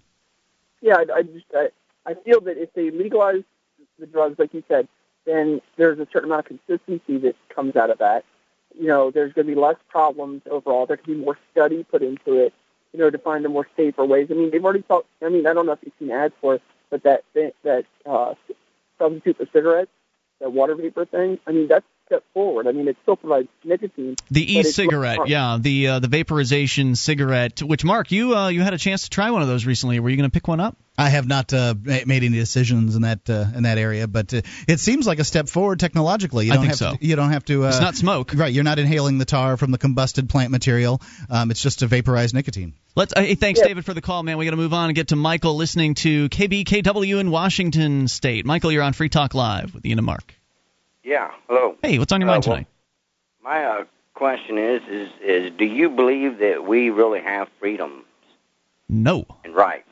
Yeah, 0.82 0.96
I, 0.96 1.20
I 1.20 1.22
just 1.22 1.46
I, 1.54 1.68
I 2.04 2.12
feel 2.12 2.42
that 2.42 2.58
if 2.58 2.74
they 2.74 2.90
legalize 2.90 3.44
the 3.98 4.04
drugs, 4.04 4.38
like 4.38 4.52
you 4.52 4.62
said, 4.68 4.86
then 5.30 5.60
there's 5.76 5.98
a 5.98 6.06
certain 6.12 6.30
amount 6.30 6.50
of 6.50 6.58
consistency 6.58 7.18
that 7.18 7.36
comes 7.54 7.76
out 7.76 7.90
of 7.90 7.98
that. 7.98 8.24
You 8.78 8.86
know, 8.86 9.10
there's 9.10 9.32
going 9.32 9.46
to 9.46 9.54
be 9.54 9.60
less 9.60 9.76
problems 9.88 10.42
overall. 10.50 10.86
There 10.86 10.96
can 10.96 11.14
be 11.14 11.20
more 11.20 11.38
study 11.52 11.84
put 11.84 12.02
into 12.02 12.34
it, 12.34 12.52
you 12.92 12.98
know, 12.98 13.10
to 13.10 13.18
find 13.18 13.44
the 13.44 13.48
more 13.48 13.66
safer 13.76 14.04
ways. 14.04 14.28
I 14.30 14.34
mean, 14.34 14.50
they've 14.50 14.64
already 14.64 14.82
talked. 14.82 15.08
I 15.22 15.28
mean, 15.28 15.46
I 15.46 15.52
don't 15.54 15.66
know 15.66 15.72
if 15.72 15.80
you've 15.84 15.94
seen 15.98 16.10
ads 16.10 16.34
for 16.40 16.56
it, 16.56 16.62
but 16.90 17.02
that 17.04 17.24
that 17.34 17.84
uh, 18.06 18.34
substitute 18.98 19.38
for 19.38 19.46
cigarettes, 19.52 19.90
that 20.40 20.52
water 20.52 20.74
vapor 20.74 21.04
thing. 21.04 21.38
I 21.46 21.52
mean, 21.52 21.68
that's 21.68 21.86
step 22.10 22.24
forward. 22.34 22.66
I 22.66 22.72
mean, 22.72 22.88
it 22.88 22.96
still 23.02 23.16
provides 23.16 23.48
nicotine. 23.62 24.16
The 24.30 24.58
e-cigarette, 24.58 25.28
yeah, 25.28 25.58
the 25.60 25.86
uh, 25.86 25.98
the 26.00 26.08
vaporization 26.08 26.96
cigarette. 26.96 27.62
Which 27.62 27.84
Mark, 27.84 28.10
you 28.10 28.36
uh, 28.36 28.48
you 28.48 28.62
had 28.62 28.74
a 28.74 28.78
chance 28.78 29.04
to 29.04 29.10
try 29.10 29.30
one 29.30 29.42
of 29.42 29.48
those 29.48 29.64
recently. 29.64 30.00
Were 30.00 30.10
you 30.10 30.16
going 30.16 30.28
to 30.28 30.32
pick 30.32 30.48
one 30.48 30.58
up? 30.60 30.76
I 30.98 31.08
have 31.08 31.26
not 31.26 31.52
uh, 31.54 31.74
made 31.82 32.08
any 32.08 32.30
decisions 32.30 32.96
in 32.96 33.02
that 33.02 33.30
uh, 33.30 33.46
in 33.54 33.62
that 33.62 33.78
area, 33.78 34.08
but 34.08 34.34
uh, 34.34 34.42
it 34.66 34.80
seems 34.80 35.06
like 35.06 35.20
a 35.20 35.24
step 35.24 35.48
forward 35.48 35.78
technologically. 35.78 36.46
You 36.46 36.52
I 36.52 36.54
don't 36.56 36.64
think 36.64 36.72
have 36.72 36.78
so. 36.78 36.96
To, 36.96 37.06
you 37.06 37.16
don't 37.16 37.30
have 37.30 37.44
to. 37.46 37.64
Uh, 37.64 37.68
It's 37.68 37.80
not 37.80 37.94
smoke, 37.94 38.32
right? 38.34 38.52
You're 38.52 38.64
not 38.64 38.78
inhaling 38.78 39.18
the 39.18 39.24
tar 39.24 39.56
from 39.56 39.70
the 39.70 39.78
combusted 39.78 40.28
plant 40.28 40.50
material. 40.50 41.00
Um, 41.30 41.50
it's 41.50 41.62
just 41.62 41.82
a 41.82 41.86
vaporized 41.86 42.34
nicotine. 42.34 42.74
Let's. 42.96 43.14
Uh, 43.16 43.20
hey, 43.22 43.34
thanks, 43.36 43.60
David, 43.60 43.84
for 43.84 43.94
the 43.94 44.02
call, 44.02 44.22
man. 44.22 44.36
We 44.36 44.44
got 44.44 44.50
to 44.50 44.56
move 44.56 44.74
on 44.74 44.86
and 44.86 44.96
get 44.96 45.08
to 45.08 45.16
Michael 45.16 45.54
listening 45.54 45.94
to 45.94 46.28
KBKW 46.28 47.20
in 47.20 47.30
Washington 47.30 48.08
State. 48.08 48.44
Michael, 48.44 48.72
you're 48.72 48.82
on 48.82 48.92
Free 48.92 49.08
Talk 49.08 49.34
Live 49.34 49.72
with 49.72 49.86
Ian 49.86 50.00
and 50.00 50.06
Mark. 50.06 50.34
Yeah. 51.02 51.30
Hello. 51.48 51.76
Hey, 51.82 51.98
what's 51.98 52.12
on 52.12 52.20
your 52.20 52.28
mind 52.28 52.46
Uh, 52.46 52.50
well, 52.50 52.56
tonight? 52.56 52.66
My 53.42 53.64
uh, 53.64 53.84
question 54.14 54.58
is, 54.58 54.82
is, 54.88 55.08
is, 55.22 55.52
do 55.58 55.64
you 55.64 55.90
believe 55.90 56.38
that 56.38 56.64
we 56.66 56.90
really 56.90 57.20
have 57.20 57.48
freedoms? 57.58 58.04
No. 58.88 59.24
and 59.44 59.54
rights? 59.54 59.86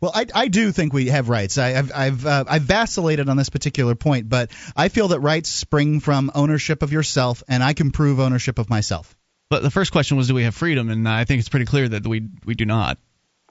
Well, 0.00 0.12
I, 0.14 0.26
I 0.34 0.48
do 0.48 0.70
think 0.70 0.92
we 0.92 1.08
have 1.08 1.28
rights. 1.28 1.56
I, 1.58 1.74
I've 1.78 1.92
I've, 1.94 2.26
uh, 2.26 2.44
I've 2.46 2.62
vacillated 2.62 3.28
on 3.28 3.36
this 3.36 3.48
particular 3.48 3.94
point, 3.94 4.28
but 4.28 4.50
I 4.76 4.88
feel 4.88 5.08
that 5.08 5.20
rights 5.20 5.48
spring 5.48 6.00
from 6.00 6.30
ownership 6.34 6.82
of 6.82 6.92
yourself, 6.92 7.42
and 7.48 7.62
I 7.62 7.72
can 7.72 7.90
prove 7.90 8.20
ownership 8.20 8.58
of 8.58 8.68
myself. 8.68 9.14
But 9.50 9.62
the 9.62 9.70
first 9.70 9.92
question 9.92 10.16
was, 10.16 10.28
do 10.28 10.34
we 10.34 10.44
have 10.44 10.54
freedom? 10.54 10.90
And 10.90 11.08
I 11.08 11.24
think 11.24 11.40
it's 11.40 11.48
pretty 11.48 11.64
clear 11.66 11.88
that 11.88 12.06
we 12.06 12.28
we 12.44 12.54
do 12.54 12.64
not. 12.66 12.98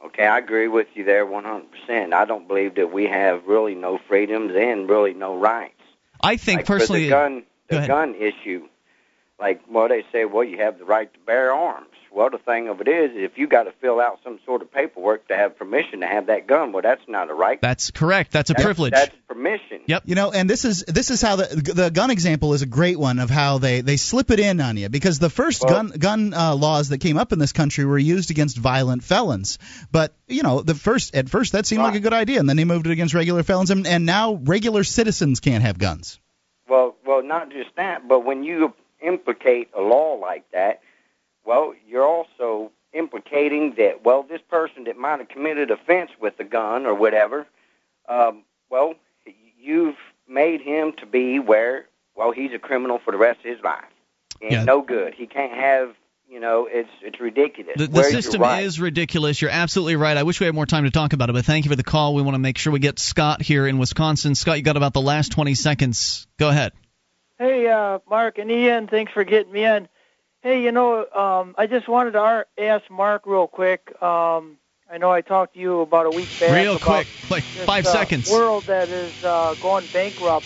Okay, 0.06 0.26
I 0.26 0.38
agree 0.38 0.68
with 0.68 0.88
you 0.94 1.04
there 1.06 1.26
100%. 1.26 2.14
I 2.14 2.26
don't 2.26 2.48
believe 2.48 2.76
that 2.76 2.92
we 2.94 3.06
have 3.08 3.46
really 3.48 3.74
no 3.74 4.00
freedoms 4.08 4.54
and 4.56 4.88
really 4.90 5.14
no 5.14 5.36
rights. 5.38 5.73
I 6.24 6.38
think 6.38 6.60
like 6.60 6.66
personally. 6.66 7.04
the 7.04 7.10
gun, 7.10 7.44
the 7.68 7.86
gun 7.86 8.16
issue, 8.16 8.68
like 9.40 9.62
well, 9.70 9.90
they 9.90 10.04
say, 10.12 10.26
well, 10.26 10.44
you 10.44 10.58
have 10.58 10.80
the 10.80 10.86
right 10.86 11.14
to 11.14 11.20
bear 11.20 11.54
arms. 11.54 11.88
Well, 12.14 12.30
the 12.30 12.38
thing 12.38 12.68
of 12.68 12.80
it 12.80 12.88
is, 12.88 13.10
if 13.16 13.40
you 13.40 13.48
got 13.48 13.64
to 13.64 13.72
fill 13.82 14.00
out 14.00 14.20
some 14.24 14.40
sort 14.46 14.62
of 14.62 14.72
paperwork 14.72 15.28
to 15.30 15.36
have 15.36 15.58
permission 15.58 16.02
to 16.02 16.06
have 16.08 16.28
that 16.28 16.46
gun, 16.46 16.72
well, 16.72 16.84
that's 16.84 17.02
not 17.08 17.32
a 17.32 17.34
right. 17.34 17.60
That's 17.60 17.90
correct. 17.90 18.32
That's 18.32 18.52
a 18.52 18.54
That's- 18.54 18.64
privilege. 18.64 18.94
That's 18.94 19.16
permission. 19.28 19.82
Yep. 19.88 20.04
You 20.06 20.14
know, 20.14 20.32
and 20.32 20.48
this 20.48 20.64
is 20.64 20.84
this 20.88 21.10
is 21.10 21.22
how 21.22 21.38
the 21.38 21.74
the 21.74 21.90
gun 21.90 22.12
example 22.12 22.54
is 22.54 22.62
a 22.62 22.68
great 22.68 23.00
one 23.00 23.18
of 23.18 23.32
how 23.32 23.58
they 23.58 23.82
they 23.82 23.98
slip 23.98 24.30
it 24.30 24.40
in 24.40 24.62
on 24.62 24.78
you 24.78 24.90
because 24.90 25.18
the 25.18 25.30
first 25.30 25.68
gun 25.68 25.90
gun 25.90 26.36
uh, 26.36 26.56
laws 26.56 26.90
that 26.90 27.00
came 27.00 27.18
up 27.18 27.34
in 27.34 27.40
this 27.40 27.52
country 27.52 27.84
were 27.84 27.98
used 27.98 28.30
against 28.30 28.58
violent 28.58 29.04
felons. 29.04 29.58
But 29.92 30.14
you 30.28 30.44
know, 30.44 30.62
the 30.62 30.76
first 30.76 31.16
at 31.16 31.30
first 31.30 31.54
that 31.54 31.66
seemed 31.66 31.82
like 31.82 31.96
a 31.96 32.00
good 32.00 32.14
idea, 32.14 32.40
and 32.40 32.48
then 32.48 32.58
they 32.58 32.66
moved 32.66 32.86
it 32.86 32.92
against 32.92 33.16
regular 33.16 33.42
felons, 33.42 33.72
and, 33.72 33.88
and 33.88 34.06
now 34.06 34.36
regular 34.36 34.84
citizens 34.84 35.40
can't 35.40 35.64
have 35.64 35.80
guns. 35.80 36.20
Well, 36.70 36.96
well, 37.06 37.24
not 37.24 37.50
just 37.50 37.76
that, 37.76 38.08
but 38.08 38.24
when 38.24 38.44
you 38.44 38.74
implicate 39.02 39.70
a 39.78 39.82
law 39.82 40.14
like 40.14 40.50
that, 40.52 40.82
well, 41.46 41.74
you're 41.88 42.06
also 42.06 42.72
implicating 42.94 43.76
that 43.78 44.04
well, 44.04 44.24
this 44.24 44.42
person 44.50 44.86
that 44.86 44.98
might 44.98 45.20
have 45.20 45.30
committed 45.30 45.72
offense 45.72 46.12
with 46.20 46.40
a 46.40 46.44
gun 46.44 46.86
or 46.86 46.94
whatever, 46.94 47.48
um, 48.08 48.44
well, 48.70 48.94
you've 49.60 49.98
made 50.28 50.62
him 50.62 50.94
to 51.00 51.06
be 51.06 51.40
where 51.40 51.88
well, 52.16 52.32
he's 52.32 52.52
a 52.54 52.60
criminal 52.60 53.00
for 53.04 53.12
the 53.12 53.18
rest 53.18 53.40
of 53.40 53.46
his 53.46 53.64
life. 53.64 53.86
He 54.40 54.46
ain't 54.46 54.54
Yeah. 54.54 54.64
no 54.66 54.82
good. 54.82 55.14
He 55.16 55.26
can't 55.28 55.54
have. 55.54 55.96
You 56.30 56.40
know, 56.40 56.68
it's 56.72 56.90
it's 57.02 57.20
ridiculous. 57.20 57.76
The, 57.78 57.86
the 57.86 58.04
system 58.06 58.42
right? 58.42 58.64
is 58.64 58.80
ridiculous. 58.80 59.40
You're 59.40 59.52
absolutely 59.52 59.98
right. 59.98 60.18
I 60.18 60.24
wish 60.24 60.40
we 60.40 60.48
had 60.48 60.56
more 60.56 60.66
time 60.66 60.86
to 60.86 60.90
talk 60.90 61.14
about 61.14 61.30
it, 61.30 61.34
but 61.34 61.46
thank 61.46 61.66
you 61.66 61.70
for 61.70 61.76
the 61.76 61.84
call. 61.84 62.16
We 62.16 62.24
want 62.24 62.34
to 62.34 62.40
make 62.40 62.58
sure 62.58 62.74
we 62.74 62.80
get 62.80 62.98
Scott 62.98 63.44
here 63.44 63.68
in 63.68 63.78
Wisconsin. 63.78 64.34
Scott, 64.34 64.58
you 64.58 64.64
got 64.64 64.76
about 64.76 64.94
the 64.94 65.02
last 65.02 65.32
20 65.34 65.54
seconds. 65.54 66.26
Go 66.40 66.50
ahead. 66.50 66.72
Hey, 67.38 67.68
uh, 67.68 68.00
Mark 68.10 68.40
and 68.40 68.50
Ian, 68.50 68.88
thanks 68.88 69.12
for 69.12 69.24
getting 69.24 69.52
me 69.52 69.64
in. 69.64 69.88
Hey, 70.44 70.62
you 70.62 70.74
know, 70.74 71.10
um, 71.16 71.56
I 71.58 71.68
just 71.68 71.88
wanted 71.88 72.12
to 72.12 72.46
ask 72.58 72.84
Mark 72.92 73.26
real 73.26 73.48
quick. 73.48 73.94
Um, 74.04 74.58
I 74.92 74.98
know 74.98 75.10
I 75.10 75.22
talked 75.22 75.54
to 75.54 75.60
you 75.60 75.80
about 75.80 76.06
a 76.06 76.12
week 76.12 76.28
back. 76.38 76.52
Real 76.52 76.78
quick, 76.78 77.08
like 77.30 77.46
five 77.66 77.86
uh, 77.86 77.92
seconds. 77.94 78.30
World 78.30 78.66
that 78.68 78.90
is 78.90 79.14
uh, 79.24 79.56
going 79.56 79.88
bankrupt. 79.88 80.46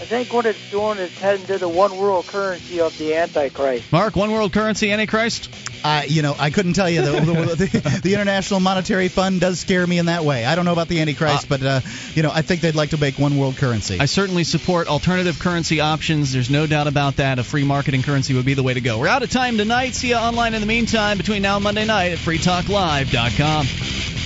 I 0.00 0.04
think 0.04 0.32
what 0.32 0.46
it's 0.46 0.70
doing 0.70 0.96
is 0.96 1.16
heading 1.18 1.44
to 1.46 1.58
the 1.58 1.68
one 1.68 1.98
world 1.98 2.26
currency 2.26 2.80
of 2.80 2.96
the 2.96 3.16
Antichrist. 3.16 3.92
Mark, 3.92 4.16
one 4.16 4.32
world 4.32 4.50
currency, 4.50 4.90
Antichrist? 4.90 5.50
I, 5.84 6.04
you 6.04 6.22
know, 6.22 6.34
I 6.38 6.48
couldn't 6.48 6.72
tell 6.72 6.88
you. 6.88 7.02
The, 7.02 7.20
the, 7.20 7.66
the, 7.66 8.00
the 8.02 8.14
International 8.14 8.60
Monetary 8.60 9.08
Fund 9.08 9.42
does 9.42 9.60
scare 9.60 9.86
me 9.86 9.98
in 9.98 10.06
that 10.06 10.24
way. 10.24 10.46
I 10.46 10.54
don't 10.54 10.64
know 10.64 10.72
about 10.72 10.88
the 10.88 11.02
Antichrist, 11.02 11.50
but 11.50 11.62
uh, 11.62 11.80
you 12.14 12.22
know, 12.22 12.30
I 12.32 12.40
think 12.40 12.62
they'd 12.62 12.74
like 12.74 12.90
to 12.90 12.98
make 12.98 13.18
one 13.18 13.36
world 13.36 13.58
currency. 13.58 14.00
I 14.00 14.06
certainly 14.06 14.44
support 14.44 14.88
alternative 14.88 15.38
currency 15.38 15.80
options. 15.80 16.32
There's 16.32 16.48
no 16.48 16.66
doubt 16.66 16.86
about 16.86 17.16
that. 17.16 17.38
A 17.38 17.44
free 17.44 17.64
marketing 17.64 18.02
currency 18.02 18.32
would 18.32 18.46
be 18.46 18.54
the 18.54 18.62
way 18.62 18.72
to 18.72 18.80
go. 18.80 18.98
We're 18.98 19.08
out 19.08 19.22
of 19.22 19.30
time 19.30 19.58
tonight. 19.58 19.94
See 19.94 20.08
you 20.08 20.16
online 20.16 20.54
in 20.54 20.62
the 20.62 20.66
meantime 20.66 21.18
between 21.18 21.42
now 21.42 21.56
and 21.56 21.64
Monday 21.64 21.84
night 21.84 22.12
at 22.12 22.18
freetalklive.com. 22.18 24.19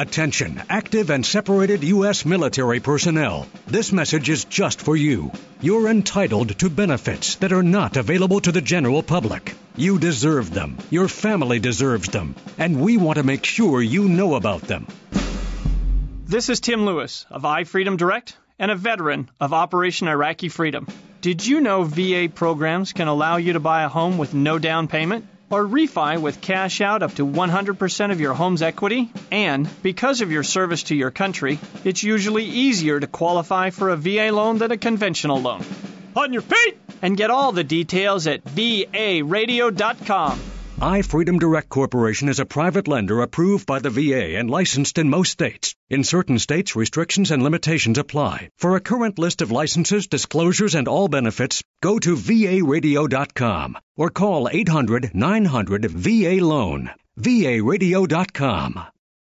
Attention, 0.00 0.62
active 0.68 1.10
and 1.10 1.26
separated 1.26 1.82
U.S. 1.82 2.24
military 2.24 2.78
personnel. 2.78 3.48
This 3.66 3.90
message 3.90 4.28
is 4.30 4.44
just 4.44 4.80
for 4.80 4.94
you. 4.96 5.32
You're 5.60 5.88
entitled 5.88 6.56
to 6.60 6.70
benefits 6.70 7.34
that 7.42 7.52
are 7.52 7.64
not 7.64 7.96
available 7.96 8.38
to 8.42 8.52
the 8.52 8.60
general 8.60 9.02
public. 9.02 9.56
You 9.74 9.98
deserve 9.98 10.54
them. 10.54 10.78
Your 10.90 11.08
family 11.08 11.58
deserves 11.58 12.10
them. 12.10 12.36
And 12.58 12.80
we 12.80 12.96
want 12.96 13.18
to 13.18 13.24
make 13.24 13.44
sure 13.44 13.82
you 13.82 14.08
know 14.08 14.36
about 14.36 14.62
them. 14.62 14.86
This 16.26 16.48
is 16.48 16.60
Tim 16.60 16.86
Lewis 16.86 17.26
of 17.28 17.42
iFreedom 17.42 17.96
Direct 17.96 18.36
and 18.56 18.70
a 18.70 18.76
veteran 18.76 19.28
of 19.40 19.52
Operation 19.52 20.06
Iraqi 20.06 20.48
Freedom. 20.48 20.86
Did 21.22 21.44
you 21.44 21.60
know 21.60 21.82
VA 21.82 22.28
programs 22.32 22.92
can 22.92 23.08
allow 23.08 23.38
you 23.38 23.54
to 23.54 23.58
buy 23.58 23.82
a 23.82 23.88
home 23.88 24.16
with 24.16 24.32
no 24.32 24.60
down 24.60 24.86
payment? 24.86 25.26
Or 25.50 25.64
refi 25.64 26.20
with 26.20 26.42
cash 26.42 26.82
out 26.82 27.02
up 27.02 27.14
to 27.14 27.26
100% 27.26 28.12
of 28.12 28.20
your 28.20 28.34
home's 28.34 28.60
equity? 28.60 29.10
And 29.30 29.68
because 29.82 30.20
of 30.20 30.30
your 30.30 30.42
service 30.42 30.82
to 30.84 30.94
your 30.94 31.10
country, 31.10 31.58
it's 31.84 32.02
usually 32.02 32.44
easier 32.44 33.00
to 33.00 33.06
qualify 33.06 33.70
for 33.70 33.88
a 33.88 33.96
VA 33.96 34.30
loan 34.30 34.58
than 34.58 34.72
a 34.72 34.76
conventional 34.76 35.40
loan. 35.40 35.64
On 36.14 36.32
your 36.32 36.42
feet! 36.42 36.78
And 37.00 37.16
get 37.16 37.30
all 37.30 37.52
the 37.52 37.64
details 37.64 38.26
at 38.26 38.44
varadio.com. 38.44 40.40
iFreedom 40.80 41.40
Direct 41.40 41.68
Corporation 41.68 42.28
is 42.28 42.38
a 42.38 42.44
private 42.46 42.86
lender 42.86 43.20
approved 43.20 43.66
by 43.66 43.80
the 43.80 43.90
VA 43.90 44.38
and 44.38 44.48
licensed 44.48 44.96
in 44.96 45.10
most 45.10 45.32
states. 45.32 45.74
In 45.90 46.04
certain 46.04 46.38
states, 46.38 46.76
restrictions 46.76 47.32
and 47.32 47.42
limitations 47.42 47.98
apply. 47.98 48.50
For 48.58 48.76
a 48.76 48.80
current 48.80 49.18
list 49.18 49.42
of 49.42 49.50
licenses, 49.50 50.06
disclosures, 50.06 50.76
and 50.76 50.86
all 50.86 51.08
benefits, 51.08 51.64
go 51.82 51.98
to 51.98 52.14
varadio.com 52.14 53.76
or 53.96 54.10
call 54.10 54.48
800 54.48 55.10
900 55.14 55.90
VA 55.90 56.38
Loan. 56.40 56.90
varadio.com. 57.18 58.80